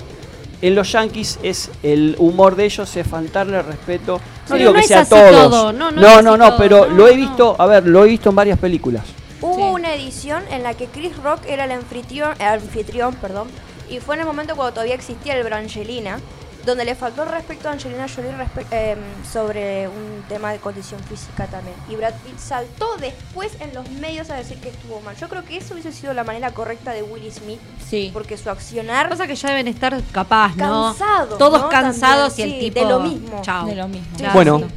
En 0.61 0.77
los 0.77 0.93
yankees 0.93 1.41
es 1.43 1.70
el 1.83 2.15
humor 2.19 2.55
de 2.55 2.65
ellos 2.66 2.95
es 2.97 3.07
faltarle 3.07 3.62
respeto. 3.62 4.20
No 4.49 4.57
Pero 4.57 4.59
digo 4.59 4.73
no 4.73 4.79
que 4.79 4.81
es 4.83 4.87
sea 4.87 5.01
así 5.01 5.11
todos. 5.11 5.51
todo, 5.51 5.73
no, 5.73 5.91
no 5.91 6.01
no, 6.01 6.19
es 6.19 6.23
no, 6.23 6.35
así 6.35 6.39
no, 6.39 6.49
todo, 6.51 6.57
pero 6.57 6.87
no, 6.87 6.95
lo 6.95 7.09
he 7.09 7.16
no. 7.16 7.16
visto, 7.16 7.57
a 7.59 7.66
ver, 7.66 7.87
lo 7.87 8.05
he 8.05 8.09
visto 8.09 8.31
en 8.31 8.37
varias 8.37 8.59
películas. 8.59 9.05
Hubo 9.41 9.57
Sí. 9.57 9.62
una 9.74 9.93
edición 9.95 10.45
en 10.51 10.62
la 10.62 10.74
que 10.74 10.87
Chris 10.87 11.16
Rock 11.16 11.41
era 11.49 11.65
el 11.65 11.73
anfitrión, 11.73 12.33
el 12.39 12.47
anfitrión 12.47 13.15
perdón, 13.16 13.49
y 13.91 13.99
fue 13.99 14.15
en 14.15 14.20
el 14.20 14.27
momento 14.27 14.55
cuando 14.55 14.73
todavía 14.74 14.95
existía 14.95 15.35
el 15.37 15.43
Brangelina, 15.43 16.20
donde 16.65 16.85
le 16.85 16.95
faltó 16.95 17.23
el 17.25 17.29
respeto 17.31 17.69
a 17.69 17.73
Angelina 17.73 18.07
Jolie 18.09 18.31
em, 18.71 18.99
sobre 19.31 19.89
un 19.89 20.23
tema 20.29 20.53
de 20.53 20.59
condición 20.59 21.01
física 21.05 21.47
también. 21.47 21.75
Y 21.89 21.97
Brad 21.97 22.15
Pitt 22.25 22.39
saltó 22.39 22.97
después 22.99 23.53
en 23.61 23.75
los 23.75 23.89
medios 23.91 24.31
a 24.31 24.35
decir 24.37 24.59
que 24.59 24.69
estuvo 24.69 25.01
mal. 25.01 25.17
Yo 25.17 25.29
creo 25.29 25.45
que 25.45 25.57
eso 25.57 25.75
hubiese 25.75 25.93
sido 25.93 26.15
la 26.15 26.25
manera 26.25 26.53
correcta 26.53 26.93
de 26.93 27.03
Will 27.03 27.31
Smith, 27.33 27.61
Sí. 27.89 28.11
porque 28.13 28.37
su 28.37 28.49
accionar 28.51 29.09
Pasa 29.09 29.27
que 29.27 29.35
ya 29.35 29.49
deben 29.51 29.69
estar 29.69 30.01
capaz, 30.13 30.57
¿no? 30.57 30.95
cansado, 30.97 31.37
Todos 31.37 31.63
¿no? 31.63 31.69
cansados 31.69 32.37
También, 32.37 32.49
y 32.49 32.53
el 32.53 32.59
sí, 32.61 32.65
tipo... 32.71 32.81
de 32.81 32.93
lo 32.93 33.01
mismo. 33.01 33.43
Chao. 33.43 33.67
De 33.67 33.75
lo 33.75 33.89
mismo. 33.89 34.17
Claro. 34.17 34.33
Bueno. 34.35 34.69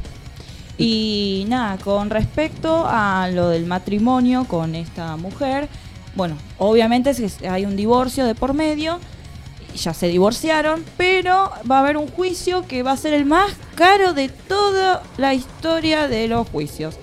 Y 0.78 1.46
nada, 1.48 1.78
con 1.78 2.10
respecto 2.10 2.84
a 2.86 3.28
lo 3.32 3.48
del 3.48 3.64
matrimonio 3.64 4.44
con 4.46 4.74
esta 4.74 5.16
mujer, 5.16 5.68
bueno, 6.14 6.36
obviamente 6.58 7.12
hay 7.48 7.64
un 7.64 7.76
divorcio 7.76 8.26
de 8.26 8.34
por 8.34 8.52
medio, 8.52 8.98
ya 9.76 9.94
se 9.94 10.08
divorciaron, 10.08 10.84
pero 10.96 11.50
va 11.70 11.76
a 11.76 11.80
haber 11.80 11.96
un 11.96 12.08
juicio 12.08 12.66
que 12.66 12.82
va 12.82 12.92
a 12.92 12.96
ser 12.96 13.14
el 13.14 13.24
más 13.24 13.52
caro 13.74 14.12
de 14.12 14.28
toda 14.28 15.02
la 15.16 15.34
historia 15.34 16.08
de 16.08 16.28
los 16.28 16.48
juicios. 16.48 16.96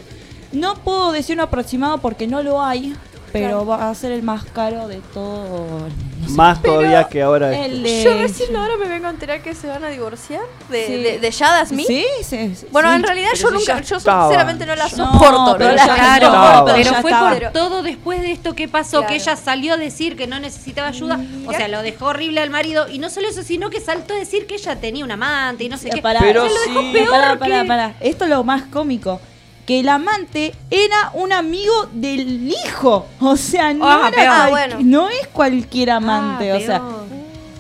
No 0.52 0.76
puedo 0.76 1.12
decir 1.12 1.36
un 1.36 1.42
aproximado 1.42 1.98
porque 2.00 2.28
no 2.28 2.44
lo 2.44 2.62
hay, 2.62 2.96
pero 3.34 3.66
va 3.66 3.90
a 3.90 3.96
ser 3.96 4.12
el 4.14 4.24
más 4.24 4.44
caro 4.46 4.88
de 4.88 5.02
todo. 5.14 5.88
no 6.22 6.30
sé. 6.30 6.36
Más 6.36 6.62
todavía 6.62 7.04
que 7.10 7.22
ahora. 7.22 7.54
El 7.66 7.86
esto. 7.86 8.10
de- 8.10 8.16
Yo 8.18 8.22
recién 8.22 8.56
ahora 8.56 8.78
me 8.78 8.88
vengo 8.88 9.08
a 9.08 9.10
enterar 9.10 9.42
que 9.42 9.54
se 9.54 9.68
van 9.68 9.84
a 9.84 9.90
divorciar 9.90 10.40
de, 10.70 10.88
Sí. 10.88 10.94
de, 11.04 11.20
de 11.20 11.32
Jada 11.34 11.66
Smith. 11.66 11.86
Sí, 11.86 12.06
sí, 12.24 12.56
sí, 12.56 12.68
Bueno, 12.72 12.90
sí. 12.90 12.96
en 12.96 13.04
realidad 13.04 13.30
Pero 13.34 13.42
yo 13.42 13.48
si 13.50 13.54
nunca, 13.68 13.82
yo 13.82 13.98
estaba. 13.98 14.24
sinceramente 14.24 14.66
no 14.66 14.76
la 14.76 14.84
No, 14.86 14.90
soporto. 14.90 15.56
pero 15.58 15.70
no 15.72 15.76
la 15.76 15.84
Claro, 15.84 16.26
estaba. 16.28 16.66
pero 16.76 16.94
fue 17.02 17.12
estaba. 17.12 17.30
por 17.40 17.52
todo 17.52 17.84
después 17.84 18.22
de 18.22 18.32
esto 18.32 18.56
que 18.56 18.70
pasó, 18.70 19.00
Claro. 19.00 19.08
que 19.08 19.16
ella 19.16 19.36
salió 19.36 19.74
a 19.74 19.78
decir 19.78 20.16
que 20.16 20.28
no 20.28 20.40
necesitaba 20.40 20.88
ayuda, 20.88 21.20
o 21.46 21.52
sea, 21.52 21.68
lo 21.68 21.82
dejó 21.82 22.06
horrible 22.06 22.40
al 22.42 22.50
marido, 22.52 22.88
y 22.88 23.00
no 23.00 23.10
solo 23.10 23.28
eso, 23.28 23.44
sino 23.44 23.70
que 23.70 23.82
saltó 23.82 24.14
a 24.14 24.18
decir 24.18 24.48
que 24.48 24.56
ella 24.56 24.78
tenía 24.78 25.04
un 25.04 25.12
amante 25.12 25.66
y 25.66 25.70
no 25.70 25.78
sé 25.78 25.90
qué. 25.90 26.02
Pará, 26.02 26.22
Pero 26.22 26.46
lo 26.46 26.54
dejó 26.54 26.82
sí. 26.82 26.90
peor 26.94 27.10
pará, 27.10 27.38
pará, 27.40 27.62
que- 27.64 27.68
pará. 27.68 27.94
Esto 28.00 28.24
es 28.24 28.30
lo 28.30 28.44
más 28.46 28.64
cómico. 28.72 29.20
Que 29.66 29.80
el 29.80 29.88
amante 29.90 30.54
era 30.70 31.12
un 31.14 31.32
amigo 31.32 31.88
del 31.94 32.50
hijo. 32.52 33.06
O 33.22 33.38
sea, 33.38 33.74
no, 33.74 33.86
Ah, 33.90 34.12
era. 34.16 34.46
Ah, 34.46 34.50
bueno. 34.50 34.78
no 34.82 35.10
es 35.10 35.28
cualquier 35.28 35.92
amante. 35.92 36.52
Ah, 36.52 36.56
o 36.58 36.60
sea, 36.60 36.82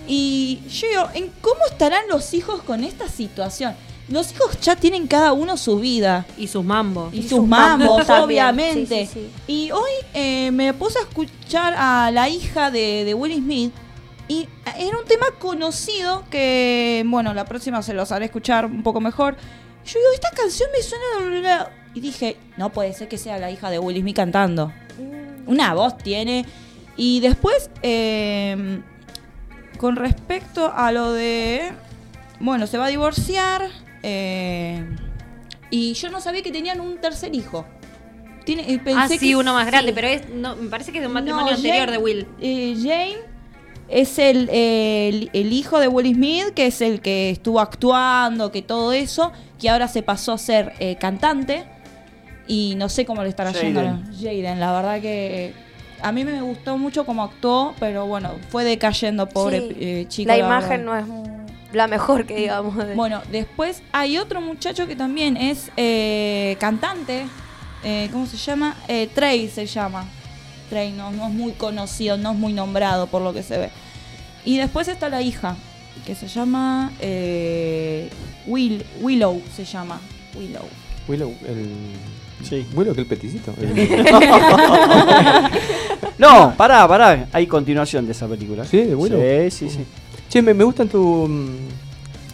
y 0.07 0.59
yo 0.69 0.87
digo, 0.89 1.07
¿en 1.13 1.31
¿cómo 1.41 1.61
estarán 1.69 2.03
los 2.09 2.33
hijos 2.33 2.61
con 2.63 2.83
esta 2.83 3.07
situación? 3.07 3.73
Los 4.09 4.33
hijos 4.33 4.59
ya 4.59 4.75
tienen 4.75 5.07
cada 5.07 5.31
uno 5.31 5.55
su 5.55 5.79
vida. 5.79 6.25
Y 6.37 6.47
sus 6.49 6.63
mambos. 6.65 7.13
Y, 7.13 7.19
Y 7.19 7.21
sus 7.21 7.29
sus 7.31 7.47
mambos, 7.47 8.05
también. 8.05 8.23
obviamente. 8.25 9.07
Sí, 9.07 9.11
sí, 9.13 9.31
Y 9.47 9.71
hoy 9.71 9.91
eh, 10.13 10.51
me 10.51 10.73
puse 10.73 10.99
a 10.99 11.03
escuchar 11.03 11.73
a 11.77 12.11
la 12.11 12.27
hija 12.27 12.69
de, 12.69 13.05
de 13.05 13.13
Will 13.13 13.33
Smith. 13.37 13.73
Y 14.27 14.47
era 14.77 14.97
un 14.97 15.05
tema 15.05 15.27
conocido 15.39 16.25
que, 16.29 17.03
bueno, 17.07 17.33
la 17.33 17.45
próxima 17.45 17.81
se 17.81 17.93
los 17.93 18.11
haré 18.11 18.25
escuchar 18.25 18.65
un 18.65 18.83
poco 18.83 18.99
mejor. 18.99 19.37
Yo 19.85 19.99
digo, 19.99 20.11
esta 20.13 20.31
canción 20.31 20.69
me 20.75 20.83
suena... 20.83 21.69
Y 21.93 21.99
dije, 22.01 22.37
no 22.57 22.71
puede 22.71 22.93
ser 22.93 23.07
que 23.07 23.17
sea 23.17 23.37
la 23.37 23.51
hija 23.51 23.69
de 23.69 23.79
Will 23.79 23.99
Smith 23.99 24.15
cantando. 24.15 24.71
Una 25.45 25.73
voz 25.73 25.97
tiene. 25.97 26.45
Y 26.97 27.19
después, 27.19 27.69
eh, 27.81 28.81
con 29.77 29.95
respecto 29.95 30.71
a 30.75 30.91
lo 30.91 31.11
de... 31.13 31.71
Bueno, 32.39 32.67
se 32.67 32.77
va 32.77 32.85
a 32.85 32.89
divorciar. 32.89 33.67
eh, 34.01 34.85
y 35.69 35.93
yo 35.93 36.09
no 36.11 36.21
sabía 36.21 36.43
que 36.43 36.51
tenían 36.51 36.79
un 36.81 36.97
tercer 36.99 37.33
hijo. 37.33 37.65
Tiene, 38.45 38.71
eh, 38.73 38.79
pensé 38.79 38.99
Ah, 38.99 39.07
sí, 39.07 39.17
que- 39.17 39.35
uno 39.35 39.53
más 39.53 39.65
grande, 39.65 39.89
sí. 39.91 39.95
pero 39.95 40.07
es, 40.07 40.29
no, 40.29 40.55
me 40.55 40.69
parece 40.69 40.91
que 40.91 40.97
es 40.99 41.01
de 41.03 41.07
un 41.07 41.13
No, 41.13 41.19
matrimonio 41.21 41.55
anterior 41.55 41.87
Jane- 41.87 41.91
de 41.91 41.97
Will. 41.97 42.27
eh, 42.41 42.75
Jane 42.77 43.15
es 43.89 44.19
el, 44.19 44.49
el, 44.51 45.29
el 45.33 45.51
hijo 45.53 45.79
de 45.79 45.87
Will 45.87 46.13
Smith, 46.13 46.53
que 46.53 46.67
es 46.67 46.81
el 46.81 47.01
que 47.01 47.29
estuvo 47.31 47.59
actuando, 47.59 48.51
que 48.51 48.61
todo 48.61 48.91
eso, 48.93 49.31
que 49.59 49.69
ahora 49.69 49.87
se 49.87 50.03
pasó 50.03 50.33
a 50.33 50.37
ser 50.37 50.73
eh, 50.79 50.97
cantante. 50.99 51.65
Y 52.47 52.75
no 52.75 52.89
sé 52.89 53.05
cómo 53.05 53.23
le 53.23 53.29
estará 53.29 53.51
yendo 53.51 53.79
a 53.81 53.99
Jaden. 54.21 54.59
La 54.59 54.73
verdad 54.73 55.01
que 55.01 55.53
a 56.01 56.11
mí 56.11 56.25
me 56.25 56.41
gustó 56.41 56.77
mucho 56.77 57.05
cómo 57.05 57.23
actuó, 57.23 57.73
pero 57.79 58.05
bueno, 58.05 58.31
fue 58.49 58.63
decayendo, 58.65 59.27
pobre 59.29 59.59
Sí, 59.59 59.75
eh, 59.79 60.05
chico. 60.09 60.27
La 60.27 60.37
imagen 60.37 60.83
no 60.83 60.95
es 60.97 61.05
la 61.71 61.87
mejor 61.87 62.25
que 62.25 62.35
digamos. 62.35 62.75
de- 62.75 62.95
Bueno, 62.95 63.21
después 63.31 63.81
hay 63.93 64.17
otro 64.17 64.41
muchacho 64.41 64.85
que 64.87 64.95
también 64.95 65.37
es 65.37 65.71
eh, 65.77 66.57
cantante. 66.59 67.25
eh, 67.85 68.09
¿Cómo 68.11 68.25
se 68.25 68.37
llama? 68.37 68.75
Eh, 68.87 69.09
Trey 69.13 69.47
se 69.49 69.65
llama. 69.65 70.05
Trey 70.69 70.91
no, 70.91 71.11
no 71.11 71.27
es 71.27 71.33
muy 71.33 71.51
conocido, 71.53 72.17
no 72.17 72.31
es 72.31 72.37
muy 72.37 72.51
nombrado 72.53 73.07
por 73.07 73.21
lo 73.21 73.33
que 73.33 73.43
se 73.43 73.57
ve. 73.57 73.69
Y 74.45 74.57
después 74.57 74.87
está 74.89 75.07
la 75.09 75.21
hija, 75.21 75.55
que 76.05 76.15
se 76.15 76.27
llama 76.27 76.91
eh, 76.99 78.09
Will, 78.47 78.85
Willow, 79.01 79.41
se 79.55 79.63
llama. 79.65 79.99
Willow. 80.35 80.65
Willow, 81.07 81.33
el. 81.47 81.69
Sí. 82.43 82.65
Willow, 82.75 82.93
que 82.93 83.01
el 83.01 83.07
peticito. 83.07 83.53
No, 86.17 86.53
pará, 86.55 86.87
pará. 86.87 87.27
Hay 87.33 87.47
continuación 87.47 88.05
de 88.05 88.11
esa 88.11 88.27
película. 88.27 88.65
¿Sí? 88.65 88.77
¿De 88.77 88.95
Willow? 88.95 89.19
Sí, 89.49 89.51
sí, 89.51 89.69
sí. 89.69 89.85
Che, 90.29 90.41
me, 90.41 90.53
me 90.53 90.63
gusta 90.63 90.85
tu. 90.85 91.27
mm, 91.27 91.57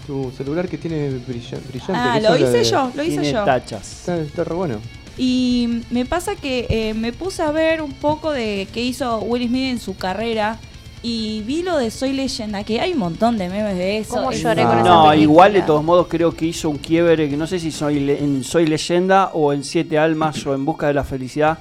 Tu 0.06 0.31
celular 0.36 0.68
que 0.68 0.77
tiene 0.77 1.10
brilla- 1.10 1.60
brillante. 1.68 1.94
Ah, 1.94 2.19
lo 2.19 2.36
hice 2.36 2.49
de- 2.49 2.64
yo, 2.64 2.91
lo 2.95 3.03
hice 3.03 3.22
Tiene 3.22 3.31
yo. 3.31 3.44
tachas. 3.45 3.91
Está, 3.99 4.18
está 4.18 4.44
re 4.44 4.56
bueno. 4.56 4.80
Y 5.18 5.81
me 5.91 6.06
pasa 6.06 6.36
que 6.36 6.65
eh, 6.69 6.94
me 6.94 7.14
puse 7.14 7.41
a 7.41 7.52
ver 7.52 7.81
un 7.81 7.94
poco 7.94 8.31
de 8.31 8.68
qué 8.73 8.81
hizo 8.84 9.19
Will 9.19 9.48
Smith 9.48 9.72
en 9.72 9.80
su 9.80 9.95
carrera 9.95 10.57
y 11.01 11.41
vi 11.43 11.63
lo 11.63 11.77
de 11.77 11.91
Soy 11.91 12.13
Leyenda, 12.13 12.63
que 12.63 12.80
hay 12.81 12.93
un 12.93 12.99
montón 12.99 13.38
de 13.38 13.47
memes 13.49 13.76
de 13.77 13.99
eso. 13.99 14.15
¿Cómo 14.15 14.31
lloré 14.31 14.63
con 14.63 14.80
esa 14.80 14.84
No, 14.89 15.03
película? 15.09 15.15
igual 15.15 15.53
de 15.53 15.61
todos 15.61 15.84
modos 15.84 16.07
creo 16.09 16.34
que 16.35 16.45
hizo 16.45 16.69
un 16.69 16.77
quiebre, 16.77 17.30
que 17.30 17.38
no 17.38 17.47
sé 17.47 17.59
si 17.59 17.71
soy 17.71 17.99
le- 18.01 18.19
en 18.23 18.43
Soy 18.43 18.65
Leyenda 18.67 19.30
o 19.34 19.53
en 19.53 19.63
Siete 19.63 19.97
Almas 19.97 20.45
o 20.45 20.53
en 20.53 20.65
Busca 20.65 20.88
de 20.88 20.93
la 20.93 21.03
Felicidad, 21.03 21.57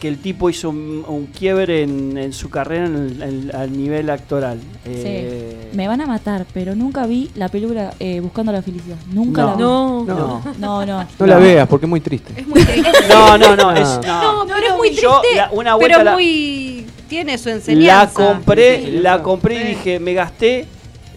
que 0.00 0.06
el 0.06 0.18
tipo 0.18 0.48
hizo 0.48 0.70
un, 0.70 1.04
un 1.08 1.26
quiebre 1.26 1.82
en, 1.82 2.16
en 2.16 2.32
su 2.32 2.48
carrera 2.50 2.86
en 2.86 2.94
el- 2.94 3.22
en- 3.22 3.56
al 3.56 3.76
nivel 3.76 4.08
actoral. 4.10 4.58
Eh, 4.86 5.70
Me 5.74 5.88
van 5.88 6.00
a 6.00 6.06
matar, 6.06 6.46
pero 6.54 6.74
nunca 6.76 7.04
vi 7.06 7.28
la 7.34 7.48
película 7.48 7.92
eh, 7.98 8.20
Buscando 8.20 8.52
la 8.52 8.62
Felicidad. 8.62 8.96
Nunca 9.12 9.42
No. 9.42 9.48
la 9.48 9.54
vi. 9.56 9.62
No. 9.62 10.04
No. 10.04 10.14
no. 10.16 10.42
No, 10.58 10.86
no. 10.86 11.06
No 11.18 11.26
la 11.26 11.36
veas 11.38 11.68
porque 11.68 11.86
es 11.86 11.90
muy 11.90 12.00
triste. 12.00 12.32
Es 12.36 12.46
muy 12.46 12.62
triste. 12.64 12.90
No, 13.08 13.36
no, 13.36 13.56
no, 13.56 13.70
Ah. 13.70 13.78
es, 13.80 14.06
no. 14.06 14.44
No, 14.46 14.54
pero 14.54 14.66
es 14.68 14.76
muy 14.76 14.88
triste. 14.88 15.02
Yo 15.02 15.20
la- 15.34 15.50
una 15.50 15.74
vuelta 15.74 15.96
pero 15.98 16.04
la- 16.04 16.12
muy. 16.14 16.86
Tiene 17.08 17.38
su 17.38 17.48
La 17.48 17.54
enseñanza. 17.56 18.12
compré, 18.14 18.82
Sí. 18.84 18.90
la 19.00 19.22
compré 19.22 19.54
y 19.60 19.64
dije, 19.64 19.98
me 19.98 20.12
gasté 20.14 20.66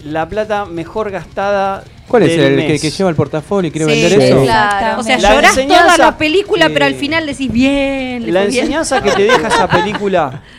la 0.05 0.27
plata 0.27 0.65
mejor 0.65 1.11
gastada. 1.11 1.83
¿Cuál 2.07 2.23
es 2.23 2.29
del 2.35 2.53
el 2.59 2.61
que, 2.65 2.67
mes. 2.73 2.81
que 2.81 2.89
lleva 2.91 3.09
el 3.09 3.15
portafofolio 3.15 3.69
y 3.69 3.71
quiere 3.71 3.93
Sí, 3.93 4.01
vender 4.01 4.21
eso? 4.21 4.41
claro. 4.43 4.99
O 4.99 5.03
sea, 5.03 5.17
La 5.19 5.35
llorás 5.35 5.55
toda 5.55 5.97
la 5.97 6.17
película, 6.17 6.69
pero 6.69 6.85
al 6.85 6.95
final 6.95 7.25
decís 7.25 7.51
bien. 7.51 8.25
le 8.25 8.31
La 8.31 8.45
bien. 8.45 8.61
enseñanza 8.63 9.01
que 9.01 9.11
te 9.11 9.23
deja 9.23 9.47
esa 9.47 9.67
película. 9.67 10.41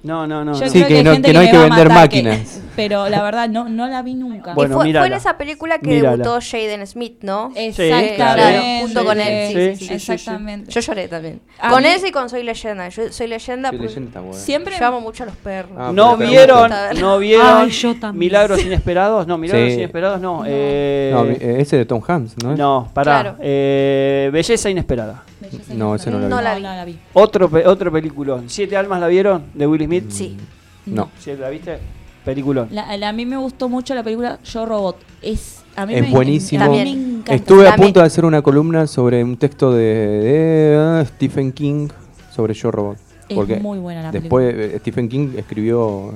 No, 0.00 0.28
no, 0.28 0.44
no. 0.44 0.54
Yo 0.54 0.60
no. 0.64 0.70
Sí, 0.70 0.84
que 0.84 0.98
hay 0.98 1.02
no- 1.02 1.20
que 1.20 1.32
no 1.32 1.40
hay 1.40 1.50
que 1.50 1.58
vender 1.58 1.88
matar, 1.88 1.92
máquinas. 1.92 2.38
pero 2.78 3.08
la 3.08 3.22
verdad, 3.22 3.48
no, 3.48 3.68
no 3.68 3.86
la 3.88 4.02
vi 4.02 4.14
nunca. 4.14 4.54
Bueno, 4.54 4.76
y 4.86 4.92
fue, 4.92 4.98
fue 5.00 5.06
en 5.08 5.12
esa 5.12 5.36
película 5.36 5.78
que 5.80 5.88
Mírala. 5.88 6.16
debutó 6.16 6.38
Jaden 6.40 6.86
Smith, 6.86 7.18
¿no? 7.22 7.50
Exactamente. 7.56 8.14
claro, 8.14 8.42
junto 8.82 9.04
con 9.04 9.20
él, 9.20 9.76
sí, 9.76 9.86
sí. 9.86 9.94
Exactamente. 9.94 10.70
Yo 10.70 10.80
lloré 10.80 11.08
también. 11.08 11.40
A 11.60 11.70
con 11.70 11.82
mí- 11.82 11.88
ese 11.88 12.08
y 12.08 12.10
con 12.12 12.28
Soy 12.30 12.42
Leyenda. 12.44 12.88
Yo 12.88 13.12
soy 13.12 13.26
leyenda 13.26 13.70
Soy 13.70 13.78
porque 13.78 13.94
leyenda 13.94 14.20
buena. 14.20 14.38
Siempre 14.38 14.74
yo 14.78 14.86
amo 14.86 15.00
mucho 15.00 15.24
a 15.24 15.26
los 15.26 15.36
perros. 15.36 15.72
Ah, 15.76 15.90
No 15.92 16.16
pero- 16.16 16.30
vieron, 16.30 16.72
no 17.00 17.18
vieron 17.18 17.46
Ay, 17.62 17.70
yo 17.70 17.94
también. 17.98 18.18
Milagros 18.18 18.64
Inesperados. 18.64 19.26
No, 19.26 19.36
Milagros 19.38 19.68
Sí. 19.70 19.74
Inesperados 19.74 20.20
no. 20.20 20.44
eh, 20.46 21.10
No, 21.12 21.24
eh, 21.26 21.56
ese 21.60 21.76
de 21.78 21.84
Tom 21.84 22.00
Hanks, 22.06 22.36
¿no? 22.42 22.52
es? 22.52 22.58
no, 22.58 22.88
pará. 22.94 23.20
Claro. 23.22 23.36
Eh, 23.40 24.30
Belleza 24.32 24.70
Inesperada. 24.70 25.24
No, 25.74 25.94
ese 25.94 26.10
no. 26.10 26.18
No 26.20 26.40
la 26.40 26.50
No, 26.50 26.56
vi. 26.56 26.62
no 26.62 26.74
la 26.74 26.84
vi. 26.84 26.98
Otro, 27.14 27.48
pe- 27.50 27.66
otro 27.66 27.90
peliculón. 27.90 28.48
¿Siete 28.48 28.76
almas 28.76 29.00
la 29.00 29.08
vieron? 29.08 29.46
De 29.54 29.66
Will 29.66 29.84
Smith. 29.84 30.10
Sí. 30.10 30.36
No. 30.86 31.10
¿Sí, 31.18 31.34
¿La 31.36 31.48
viste? 31.50 31.78
Película. 32.32 32.66
La- 32.70 32.96
la- 32.96 33.08
a 33.08 33.12
mí 33.12 33.24
me 33.26 33.36
gustó 33.36 33.68
mucho 33.68 33.94
la 33.94 34.02
película 34.02 34.38
Yo 34.44 34.66
Robot. 34.66 34.96
Es, 35.22 35.62
a 35.76 35.86
mí 35.86 35.94
Es 35.94 36.02
me- 36.02 36.10
buenísimo. 36.10 36.64
a 36.64 36.68
mí 36.68 36.76
me 36.76 36.90
encanta. 36.90 37.34
Estuve 37.34 37.68
a 37.68 37.74
punto 37.76 38.00
de 38.00 38.06
hacer 38.06 38.24
una 38.24 38.42
columna 38.42 38.86
sobre 38.86 39.22
un 39.24 39.36
texto 39.36 39.72
de, 39.72 39.84
de, 39.84 40.76
ah, 40.78 41.04
Stephen 41.06 41.52
King 41.52 41.88
sobre 42.34 42.54
Yo 42.54 42.70
Robot. 42.70 42.96
Es 43.28 43.62
muy 43.62 43.78
buena 43.78 44.02
la 44.02 44.10
después 44.10 44.54
eh, 44.56 44.76
Stephen 44.80 45.08
King 45.08 45.28
escribió 45.36 46.14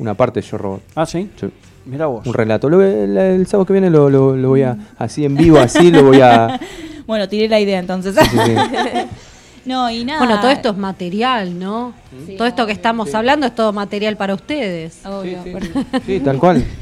una 0.00 0.14
parte 0.14 0.40
de 0.40 0.46
Yo 0.46 0.58
Robot. 0.58 0.82
Ah, 0.94 1.06
sí. 1.06 1.30
Sí. 1.40 1.46
Mira 1.86 2.06
vos. 2.06 2.26
Un 2.26 2.34
relato. 2.34 2.68
Lo- 2.68 2.82
el, 2.82 3.16
el 3.16 3.46
sábado 3.46 3.64
que 3.66 3.72
viene 3.72 3.88
lo, 3.90 4.10
lo- 4.10 4.36
lo 4.36 4.48
voy 4.48 4.62
a, 4.62 4.76
así 4.98 5.24
en 5.24 5.34
vivo, 5.36 5.58
así 5.58 5.90
lo 5.90 6.02
voy 6.04 6.20
a... 6.20 6.58
Bueno, 7.08 7.26
tiré 7.26 7.48
la 7.48 7.58
idea 7.58 7.78
entonces. 7.78 8.14
Sí, 8.14 8.28
sí, 8.28 8.36
sí. 8.38 9.08
no, 9.68 9.90
y 9.90 10.04
nada. 10.04 10.18
Bueno, 10.18 10.40
todo 10.40 10.50
esto 10.50 10.70
es 10.70 10.76
material, 10.76 11.58
¿no? 11.58 11.92
Sí, 12.26 12.36
todo 12.36 12.48
esto 12.48 12.66
que 12.66 12.72
estamos 12.72 13.14
hablando 13.14 13.46
es 13.46 13.54
todo 13.54 13.72
material 13.72 14.16
para 14.16 14.34
ustedes. 14.34 15.04
Obvio, 15.04 15.42
Sí, 15.44 15.50
sí. 15.52 15.56
pero- 15.92 16.02
Sí, 16.06 16.20
tal 16.20 16.38
cual. 16.38 16.64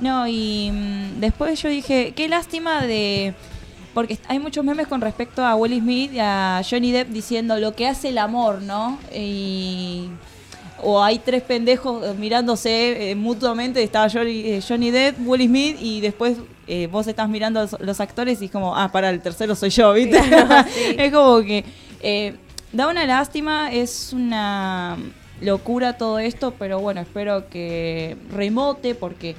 No, 0.00 0.26
y 0.26 0.70
mm, 0.72 1.20
después 1.20 1.62
yo 1.62 1.68
dije, 1.68 2.12
qué 2.16 2.28
lástima 2.28 2.84
de... 2.84 3.32
Porque 3.94 4.18
hay 4.26 4.40
muchos 4.40 4.64
memes 4.64 4.88
con 4.88 5.00
respecto 5.00 5.44
a 5.46 5.54
Will 5.54 5.78
Smith 5.78 6.12
y 6.12 6.18
a 6.18 6.60
Johnny 6.68 6.90
Depp 6.90 7.10
diciendo 7.10 7.56
lo 7.58 7.74
que 7.76 7.86
hace 7.86 8.08
el 8.08 8.18
amor, 8.18 8.60
¿no? 8.60 8.98
Y... 9.16 10.08
O 10.82 11.02
hay 11.02 11.20
tres 11.20 11.42
pendejos 11.42 12.04
eh, 12.04 12.12
mirándose 12.18 13.12
eh, 13.12 13.14
mutuamente, 13.14 13.82
estaba 13.82 14.10
Johnny, 14.10 14.40
eh, 14.44 14.60
Johnny 14.68 14.90
Depp, 14.90 15.16
Will 15.24 15.46
Smith, 15.46 15.76
y 15.80 16.00
después 16.00 16.36
eh, 16.66 16.88
vos 16.90 17.06
estás 17.06 17.28
mirando 17.28 17.60
los, 17.62 17.80
los 17.80 18.00
actores 18.00 18.42
y 18.42 18.46
es 18.46 18.50
como, 18.50 18.76
ah, 18.76 18.90
para, 18.90 19.08
el 19.10 19.20
tercero 19.20 19.54
soy 19.54 19.70
yo, 19.70 19.92
¿viste? 19.94 20.18
es 20.98 21.12
como 21.12 21.40
que 21.42 21.64
eh, 22.04 22.34
da 22.72 22.88
una 22.88 23.04
lástima, 23.06 23.72
es 23.72 24.12
una 24.12 24.96
locura 25.40 25.96
todo 25.96 26.18
esto, 26.20 26.54
pero 26.58 26.78
bueno, 26.80 27.00
espero 27.00 27.48
que 27.48 28.16
remote 28.30 28.94
porque 28.94 29.34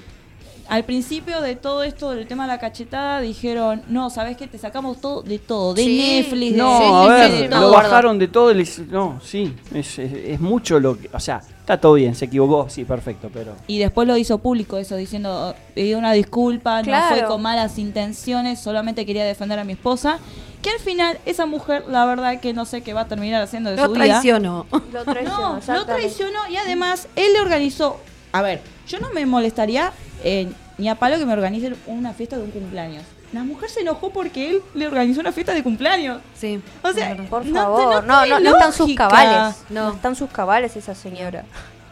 al 0.68 0.84
principio 0.84 1.42
de 1.42 1.56
todo 1.56 1.84
esto 1.84 2.12
del 2.12 2.28
tema 2.28 2.44
de 2.46 2.54
la 2.54 2.60
cachetada 2.60 3.22
dijeron, 3.22 3.84
no, 3.88 4.10
¿sabes 4.10 4.36
qué? 4.36 4.48
Te 4.48 4.58
sacamos 4.58 5.00
todo 5.00 5.22
de 5.22 5.38
todo, 5.40 5.74
de 5.76 5.84
Sí. 5.84 5.98
Netflix, 6.24 6.52
de 6.54 6.58
No, 6.58 6.78
sí, 6.80 6.84
a 7.12 7.14
ver, 7.14 7.32
de 7.32 7.48
lo 7.50 7.60
todo. 7.62 7.72
bajaron 7.72 8.18
de 8.20 8.28
todo 8.28 8.52
y 8.52 8.56
le 8.56 8.64
hice- 8.64 8.86
No, 8.90 9.20
sí, 9.24 9.54
es, 9.74 10.00
es- 10.00 10.12
es 10.14 10.40
mucho 10.40 10.80
lo 10.80 11.00
que. 11.00 11.10
O 11.14 11.20
sea, 11.20 11.42
está 11.66 11.80
todo 11.80 11.94
bien, 11.94 12.14
se 12.14 12.26
equivocó, 12.26 12.70
sí, 12.70 12.86
perfecto, 12.86 13.32
pero. 13.34 13.56
Y 13.66 13.80
después 13.80 14.08
lo 14.08 14.16
hizo 14.18 14.38
público 14.38 14.78
eso, 14.78 14.96
diciendo, 14.96 15.56
pidió 15.74 15.98
una 15.98 16.12
disculpa, 16.12 16.84
no 16.84 17.02
fue 17.10 17.24
con 17.24 17.42
malas 17.42 17.80
intenciones, 17.80 18.60
solamente 18.60 19.04
quería 19.06 19.26
defender 19.26 19.58
a 19.58 19.64
mi 19.64 19.74
esposa. 19.74 20.20
Que 20.62 20.70
al 20.70 20.80
final, 20.80 21.18
esa 21.26 21.48
mujer, 21.48 21.86
la 21.90 22.06
verdad 22.06 22.40
que 22.40 22.54
no 22.54 22.66
sé 22.66 22.82
qué 22.82 22.94
va 22.94 23.02
a 23.02 23.08
terminar 23.08 23.42
haciendo 23.42 23.72
de 23.72 23.78
Lo 23.78 23.86
su 23.88 23.92
vida. 23.94 24.06
traicionó. 24.06 24.68
Lo 24.94 25.04
traicionó, 25.04 25.60
No, 25.68 25.74
lo 25.74 25.86
traicionó 25.86 26.40
y 26.50 26.58
además 26.58 27.08
él 27.16 27.34
le 27.34 27.40
organizó. 27.40 28.00
A 28.32 28.42
ver, 28.44 28.62
yo 28.88 29.00
no 29.00 29.10
me 29.12 29.26
molestaría 29.26 29.92
eh, 30.24 30.48
ni 30.78 30.88
a 30.88 30.96
palo 30.96 31.18
que 31.18 31.26
me 31.26 31.34
organicen 31.34 31.76
una 31.88 32.14
fiesta 32.14 32.38
de 32.38 32.44
un 32.44 32.52
cumpleaños. 32.52 33.04
La 33.36 33.44
mujer 33.44 33.70
se 33.70 33.82
enojó 33.82 34.10
porque 34.12 34.50
él 34.50 34.62
le 34.74 34.88
organizó 34.88 35.20
una 35.20 35.32
fiesta 35.32 35.54
de 35.54 35.62
cumpleaños. 35.62 36.22
Sí. 36.36 36.62
O 36.84 36.92
sea. 36.94 37.16
Por 37.30 37.46
no- 37.46 37.54
favor, 37.62 38.04
no 38.06 38.26
no, 38.26 38.40
no, 38.40 38.50
están 38.52 38.74
sus 38.74 38.94
cabales. 38.96 39.58
No. 39.70 39.90
No. 39.90 39.94
están 39.96 40.16
sus 40.16 40.30
cabales 40.32 40.76
esa 40.76 40.96
señora. 40.96 41.44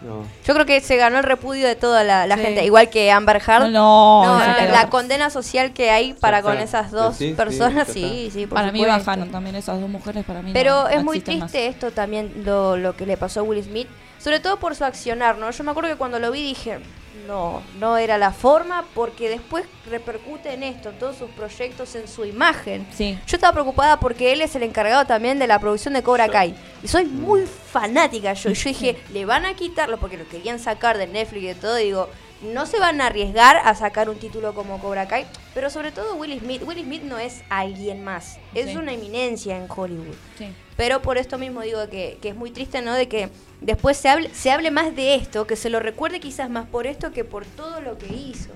No. 0.01 0.25
Yo 0.45 0.53
creo 0.53 0.65
que 0.65 0.81
se 0.81 0.97
ganó 0.97 1.17
el 1.19 1.23
repudio 1.23 1.65
de 1.67 1.75
toda 1.75 2.03
la, 2.03 2.27
la 2.27 2.35
Sí. 2.35 2.41
gente, 2.43 2.65
igual 2.65 2.89
que 2.89 3.09
Amber 3.11 3.37
Heard. 3.45 3.69
No, 3.71 4.23
No, 4.25 4.39
no, 4.39 4.39
la, 4.39 4.65
no. 4.65 4.71
la 4.71 4.89
condena 4.89 5.29
social 5.29 5.71
que 5.73 5.91
hay 5.91 6.13
para 6.13 6.41
con 6.41 6.57
esas 6.57 6.91
dos 6.91 7.15
Sí, 7.17 7.33
personas, 7.33 7.87
sí, 7.87 8.29
sí, 8.33 8.45
por 8.45 8.55
para 8.59 8.71
mí 8.73 8.83
bajaron 8.85 9.29
también 9.31 9.55
esas 9.55 9.79
dos 9.79 9.89
mujeres, 9.89 10.25
para 10.25 10.41
mí 10.41 10.51
Pero 10.53 10.83
no 10.83 10.89
es 10.89 11.03
muy 11.03 11.17
más. 11.19 11.23
triste 11.25 11.67
esto 11.67 11.91
también, 11.91 12.43
lo, 12.45 12.75
lo 12.77 12.95
que 12.97 13.05
le 13.05 13.15
pasó 13.15 13.39
a 13.39 13.43
Will 13.43 13.63
Smith, 13.63 13.87
sobre 14.19 14.39
todo 14.41 14.57
por 14.57 14.75
su 14.75 14.83
accionar, 14.83 15.37
¿no? 15.37 15.49
Yo 15.51 15.63
me 15.63 15.71
acuerdo 15.71 15.89
que 15.89 15.95
cuando 15.97 16.19
lo 16.19 16.31
vi 16.31 16.41
dije, 16.43 16.79
no, 17.27 17.61
no 17.79 17.97
era 17.97 18.17
la 18.17 18.31
forma, 18.31 18.85
porque 18.93 19.29
después 19.29 19.65
repercute 19.89 20.53
en 20.53 20.63
esto, 20.63 20.89
en 20.89 20.99
todos 20.99 21.17
sus 21.17 21.29
proyectos, 21.31 21.95
en 21.95 22.07
su 22.07 22.25
imagen. 22.25 22.85
Sí. 22.93 23.17
Yo 23.27 23.37
estaba 23.37 23.53
preocupada 23.53 23.99
porque 23.99 24.33
él 24.33 24.41
es 24.41 24.55
el 24.55 24.63
encargado 24.63 25.05
también 25.05 25.39
de 25.39 25.47
la 25.47 25.59
producción 25.59 25.93
de 25.93 26.03
Cobra 26.03 26.29
Kai. 26.29 26.55
Y 26.83 26.87
soy 26.87 27.05
muy 27.05 27.45
fanática 27.45 28.33
yo. 28.33 28.49
Y 28.49 28.53
yo 28.53 28.69
dije, 28.69 28.97
le 29.13 29.25
van 29.25 29.45
a 29.45 29.55
quitarlo 29.55 29.97
porque 29.99 30.17
lo 30.17 30.27
querían 30.27 30.59
sacar 30.59 30.97
de 30.97 31.07
Netflix 31.07 31.43
y 31.43 31.47
de 31.47 31.55
todo. 31.55 31.75
Digo, 31.75 32.09
no 32.41 32.65
se 32.65 32.77
van 32.79 32.99
a 33.01 33.05
arriesgar 33.07 33.57
a 33.57 33.73
sacar 33.73 34.09
un 34.09 34.17
título 34.17 34.53
como 34.53 34.79
Cobra 34.79 35.07
Kai. 35.07 35.25
Pero 35.53 35.69
sobre 35.69 35.91
todo 35.91 36.15
Will 36.15 36.37
Smith. 36.39 36.61
Will 36.65 36.81
Smith 36.83 37.03
no 37.03 37.17
es 37.19 37.41
alguien 37.49 38.03
más. 38.03 38.37
Es 38.53 38.71
Sí. 38.71 38.75
una 38.77 38.91
eminencia 38.93 39.55
en 39.57 39.67
Hollywood. 39.69 40.15
Sí. 40.37 40.47
Pero 40.75 41.01
por 41.01 41.17
esto 41.17 41.37
mismo 41.37 41.61
digo 41.61 41.87
que, 41.89 42.17
que 42.21 42.29
es 42.29 42.35
muy 42.35 42.51
triste, 42.51 42.81
¿no? 42.81 42.93
De 42.95 43.07
que 43.07 43.29
después 43.63 43.97
se 43.97 44.09
hable, 44.09 44.29
se 44.33 44.51
hable 44.51 44.71
más 44.71 44.95
de 44.95 45.15
esto, 45.15 45.47
que 45.47 45.55
se 45.55 45.69
lo 45.69 45.79
recuerde 45.79 46.19
quizás 46.19 46.49
más 46.49 46.67
por 46.67 46.85
esto 46.87 47.11
que 47.11 47.23
por 47.23 47.45
todo 47.45 47.81
lo 47.81 47.97
que 47.97 48.07
hizo. 48.13 48.49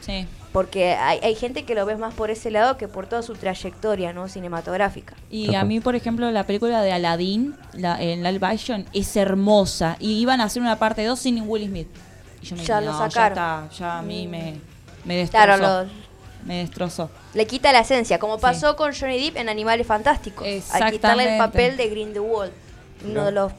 Sí. 0.00 0.26
Porque 0.52 0.94
hay, 0.94 1.18
hay 1.22 1.34
gente 1.34 1.64
que 1.64 1.74
lo 1.74 1.86
ve 1.86 1.96
más 1.96 2.12
por 2.12 2.30
ese 2.30 2.50
lado 2.50 2.76
que 2.76 2.88
por 2.88 3.06
toda 3.06 3.22
su 3.22 3.34
trayectoria, 3.34 4.12
¿no? 4.12 4.28
Cinematográfica. 4.28 5.14
Y 5.30 5.54
a 5.54 5.64
mí, 5.64 5.80
por 5.80 5.94
ejemplo, 5.94 6.30
la 6.30 6.44
película 6.44 6.82
de 6.82 6.92
Aladdin, 6.92 7.54
la, 7.72 8.02
en 8.02 8.22
live 8.22 8.46
action, 8.46 8.84
es 8.92 9.16
hermosa. 9.16 9.96
Y 10.00 10.18
iban 10.20 10.40
a 10.40 10.44
hacer 10.44 10.60
una 10.60 10.78
parte 10.78 11.04
2 11.04 11.18
sin 11.18 11.48
Will 11.48 11.68
Smith. 11.68 11.88
Y 12.42 12.46
yo 12.46 12.56
me 12.56 12.64
Ya 12.64 12.80
dije, 12.80 12.86
lo 12.90 12.98
no, 12.98 12.98
sacaron. 13.10 13.36
ya 13.38 13.62
está, 13.68 13.76
ya 13.78 13.98
a 13.98 14.02
mí 14.02 14.26
me, 14.26 14.56
me 15.04 15.16
destrozó. 15.16 15.46
Claro, 15.46 15.84
lo- 15.84 15.90
Me 16.44 16.58
destrozó. 16.58 17.08
le 17.34 17.46
quita 17.46 17.72
la 17.72 17.78
esencia, 17.80 18.18
como 18.18 18.34
Sí. 18.36 18.42
pasó 18.42 18.74
con 18.76 18.92
Johnny 18.92 19.18
Depp 19.24 19.36
en 19.38 19.48
Animales 19.48 19.86
Fantásticos. 19.86 20.46
Al 20.72 20.90
quitarle 20.90 21.32
el 21.34 21.38
papel 21.38 21.76
de 21.78 21.88
Green 21.88 22.12
the 22.12 22.20
Wall, 22.20 22.50
uno 23.04 23.10
Mirá. 23.10 23.24
de 23.26 23.32
los 23.32 23.52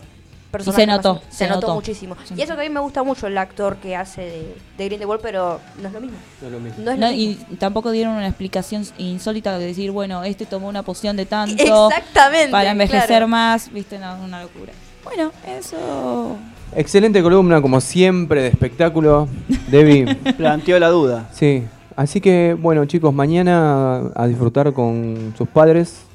personajes 0.54 0.84
se 0.86 0.88
notó, 0.88 1.14
más- 1.16 1.24
se, 1.30 1.36
se 1.38 1.48
notó, 1.48 1.62
notó. 1.62 1.76
muchísimo. 1.76 2.16
Y 2.38 2.42
eso 2.42 2.56
que 2.56 2.62
a 2.62 2.64
mí 2.64 2.70
me 2.70 2.80
gusta 2.80 3.04
mucho 3.04 3.28
el 3.28 3.38
actor 3.38 3.76
que 3.78 3.96
hace 3.96 4.22
de, 4.22 4.56
de 4.78 4.86
Green 4.86 5.00
the 5.00 5.06
Wall, 5.06 5.20
pero 5.22 5.60
no 5.82 5.88
es 5.88 5.94
lo 5.94 6.00
mismo. 6.00 6.18
No 6.42 6.48
es 6.48 6.54
lo 6.54 6.60
mismo. 6.60 6.84
No 6.84 6.92
es 6.92 6.98
No, 7.00 7.08
lo 7.08 7.14
y 7.14 7.28
mismo. 7.28 7.46
tampoco 7.60 7.92
dieron 7.92 8.14
una 8.16 8.28
explicación 8.28 8.86
insólita 8.98 9.58
de 9.58 9.66
decir, 9.66 9.92
bueno, 9.92 10.24
este 10.24 10.46
tomó 10.46 10.70
una 10.70 10.84
poción 10.84 11.18
de 11.18 11.26
tanto 11.26 11.62
Exactamente. 11.92 12.52
para 12.52 12.72
envejecer 12.72 13.08
claro. 13.08 13.28
más, 13.28 13.72
viste, 13.74 13.98
no, 14.00 14.16
una 14.24 14.42
locura. 14.44 14.72
Bueno, 15.04 15.32
eso. 15.58 16.38
Excelente 16.76 17.22
columna, 17.22 17.62
como 17.62 17.82
siempre, 17.82 18.42
de 18.44 18.48
espectáculo. 18.48 19.28
Debbie. 19.70 20.16
Planteó 20.38 20.80
la 20.80 20.88
duda. 20.90 21.30
Sí. 21.34 21.64
Así 21.96 22.22
que, 22.22 22.56
bueno, 22.60 22.86
chicos, 22.86 23.14
mañana 23.14 24.02
a 24.16 24.26
disfrutar 24.28 24.74
con 24.74 25.34
sus 25.38 25.48
padres. 25.48 26.06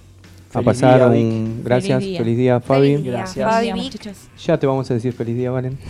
A 0.59 0.62
pasar 0.62 0.98
día, 0.98 1.06
un. 1.06 1.62
Gracias, 1.64 2.02
Feliz 2.02 2.18
feliz 2.18 2.36
día. 2.36 2.60
Fabi. 2.60 2.89
Feliz 2.89 3.02
día, 3.02 3.12
Gracias. 3.12 3.51
Fabi, 3.51 3.72
muchachos. 3.72 4.16
Ya 4.44 4.59
te 4.59 4.66
vamos 4.66 4.90
a 4.90 4.94
decir 4.94 5.12
feliz 5.12 5.36
día, 5.36 5.51
Valen. 5.51 5.78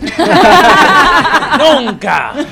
¡Nunca! 1.59 2.33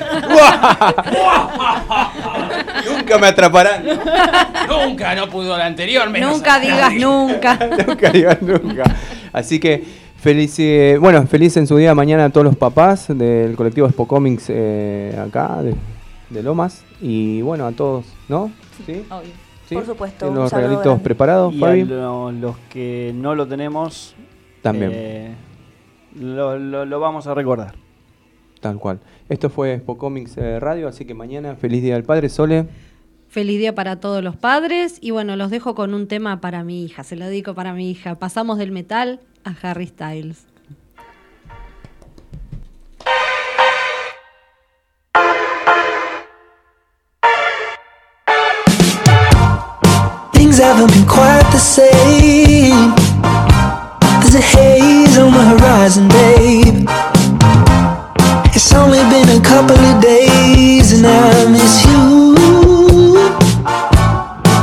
Nunca 2.85 3.18
me 3.18 3.27
atraparán. 3.27 3.84
¡Nunca! 4.68 5.15
No 5.15 5.30
pudo 5.30 5.57
la 5.57 5.65
anterior, 5.65 6.10
menos 6.10 6.34
Nunca 6.34 6.60
digas 6.60 6.94
nunca. 6.94 7.57
nunca 7.88 8.10
digan 8.10 8.38
nunca. 8.41 8.84
Así 9.31 9.60
que 9.60 9.84
feliz, 10.19 10.56
eh, 10.60 10.98
bueno, 10.99 11.26
feliz 11.27 11.56
en 11.57 11.68
su 11.68 11.77
día 11.77 11.94
mañana 11.95 12.26
a 12.26 12.30
todos 12.30 12.45
los 12.45 12.57
papás 12.57 13.07
del 13.10 13.56
colectivo 13.56 13.88
Expo 13.88 14.07
Comics 14.07 14.45
eh, 14.49 15.18
acá 15.26 15.61
de, 15.61 15.76
de 16.30 16.44
Lomas 16.44 16.84
y 17.02 17.41
bueno 17.41 17.65
a 17.65 17.72
todos, 17.72 18.06
¿no? 18.27 18.52
Sí. 18.85 19.03
Obvio. 19.10 19.47
¿Sí? 19.68 19.76
Por 19.76 19.85
supuesto, 19.85 20.19
¿Tienen 20.19 20.38
un 20.38 20.44
los 20.44 20.52
regalitos 20.53 20.84
grande. 20.85 21.03
preparados, 21.03 21.53
Y 21.53 21.57
a 21.57 21.60
Fabi? 21.60 21.84
lo- 21.84 22.31
los 22.31 22.57
que 22.69 23.11
no 23.15 23.35
lo 23.35 23.48
tenemos, 23.48 24.15
También, 24.61 24.91
eh, 24.94 25.35
lo, 26.15 26.57
lo- 26.57 26.85
lo 26.85 26.99
vamos 26.99 27.27
a 27.27 27.34
recordar. 27.34 27.76
tal 28.61 28.80
cual. 28.80 28.99
Esto 29.30 29.49
fue 29.49 29.73
Expo 29.73 29.98
Comics 29.98 30.38
eh, 30.38 30.60
Radio, 30.60 30.88
así 30.88 31.06
que 31.06 31.14
mañana 31.14 31.56
feliz 31.56 31.84
día 31.84 31.94
del 31.95 32.03
padre, 32.03 32.30
Sole. 32.30 32.68
Feliz 33.30 33.60
día 33.60 33.76
para 33.76 33.99
todos 33.99 34.23
los 34.23 34.35
padres. 34.38 34.98
Y 35.02 35.11
bueno, 35.11 35.35
los 35.35 35.52
dejo 35.52 35.76
con 35.76 35.94
un 35.94 36.07
tema 36.07 36.39
para 36.41 36.64
mi 36.64 36.84
hija. 36.85 37.03
Se 37.03 37.15
lo 37.18 37.26
dedico 37.26 37.53
para 37.53 37.73
mi 37.73 37.91
hija. 37.91 38.15
Pasamos 38.15 38.57
del 38.57 38.72
metal 38.72 39.19
a 39.44 39.53
Harry 39.61 39.85
Styles. 39.88 40.48
Haven't 50.77 50.93
been 50.93 51.07
quite 51.07 51.49
the 51.51 51.57
same. 51.57 52.93
There's 54.21 54.35
a 54.35 54.41
haze 54.41 55.17
on 55.17 55.31
the 55.33 55.43
horizon, 55.53 56.07
babe. 56.07 56.85
It's 58.53 58.71
only 58.73 59.01
been 59.09 59.29
a 59.29 59.41
couple 59.41 59.75
of 59.75 60.01
days 60.01 60.93
and 60.93 61.07
I 61.07 61.49
miss 61.49 61.83
you. 61.83 62.35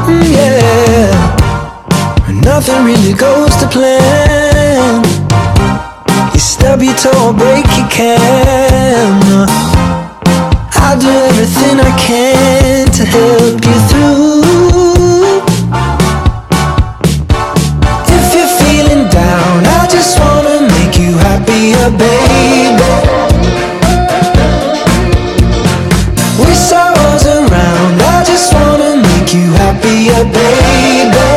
Mm, 0.07 0.23
yeah. 0.39 1.11
Nothing 2.43 2.85
really 2.85 3.15
goes 3.15 3.57
to 3.57 3.67
plan. 3.67 5.03
You 6.33 6.39
stub 6.39 6.81
your 6.81 6.95
toe, 6.95 7.33
break 7.33 7.67
your 7.77 7.89
can. 7.89 9.49
I'll 10.75 10.97
do 10.97 11.09
everything 11.09 11.81
I 11.81 11.91
can 11.99 12.87
to 12.93 13.05
help 13.05 13.65
you 13.65 13.89
through. 13.89 14.34
baby. 21.91 22.93
Wish 26.41 26.73
I 26.73 26.91
was 26.97 27.27
around, 27.27 28.01
I 28.01 28.25
just 28.25 28.53
wanna 28.55 28.97
make 28.97 29.35
you 29.35 29.53
happier, 29.63 30.25
baby. 30.39 31.29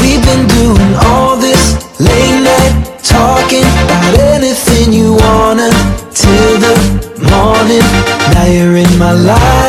We've 0.00 0.24
been 0.24 0.46
doing 0.58 0.94
all 1.06 1.36
this 1.36 1.76
late 2.00 2.40
night 2.42 2.74
talking 3.02 3.68
about 3.84 4.18
anything 4.34 4.92
you 4.92 5.14
wanna 5.14 5.70
till 6.14 6.54
the 6.64 6.74
morning. 7.30 7.86
Now 8.32 8.46
you're 8.46 8.76
in 8.76 8.98
my 8.98 9.12
life. 9.12 9.67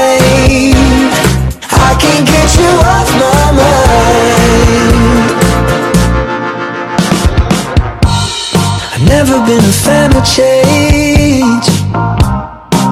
Been 9.49 9.65
a 9.65 9.71
fan 9.71 10.15
of 10.15 10.23
change, 10.23 11.65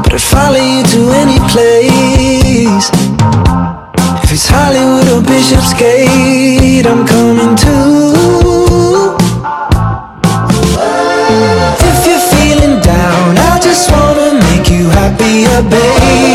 but 0.02 0.12
I'd 0.12 0.28
follow 0.34 0.58
you 0.58 0.82
to 0.94 1.00
any 1.22 1.38
place. 1.54 2.90
If 4.24 4.32
it's 4.32 4.48
Hollywood 4.50 5.08
or 5.14 5.22
Bishopsgate, 5.22 6.88
I'm 6.88 7.06
coming 7.06 7.56
too. 7.56 9.16
If 11.90 12.00
you're 12.08 12.26
feeling 12.34 12.82
down, 12.82 13.38
I 13.38 13.60
just 13.62 13.92
wanna 13.92 14.42
make 14.50 14.68
you 14.72 14.90
happier, 14.90 15.62
baby. 15.62 16.27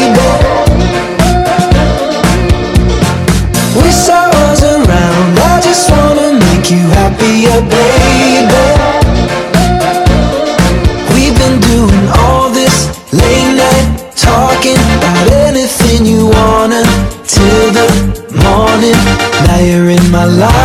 My 20.12 20.26
life. 20.26 20.61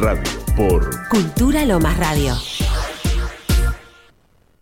Radio 0.00 0.22
por 0.56 1.08
Cultura 1.08 1.66
Lomas 1.66 1.98
Radio. 1.98 2.49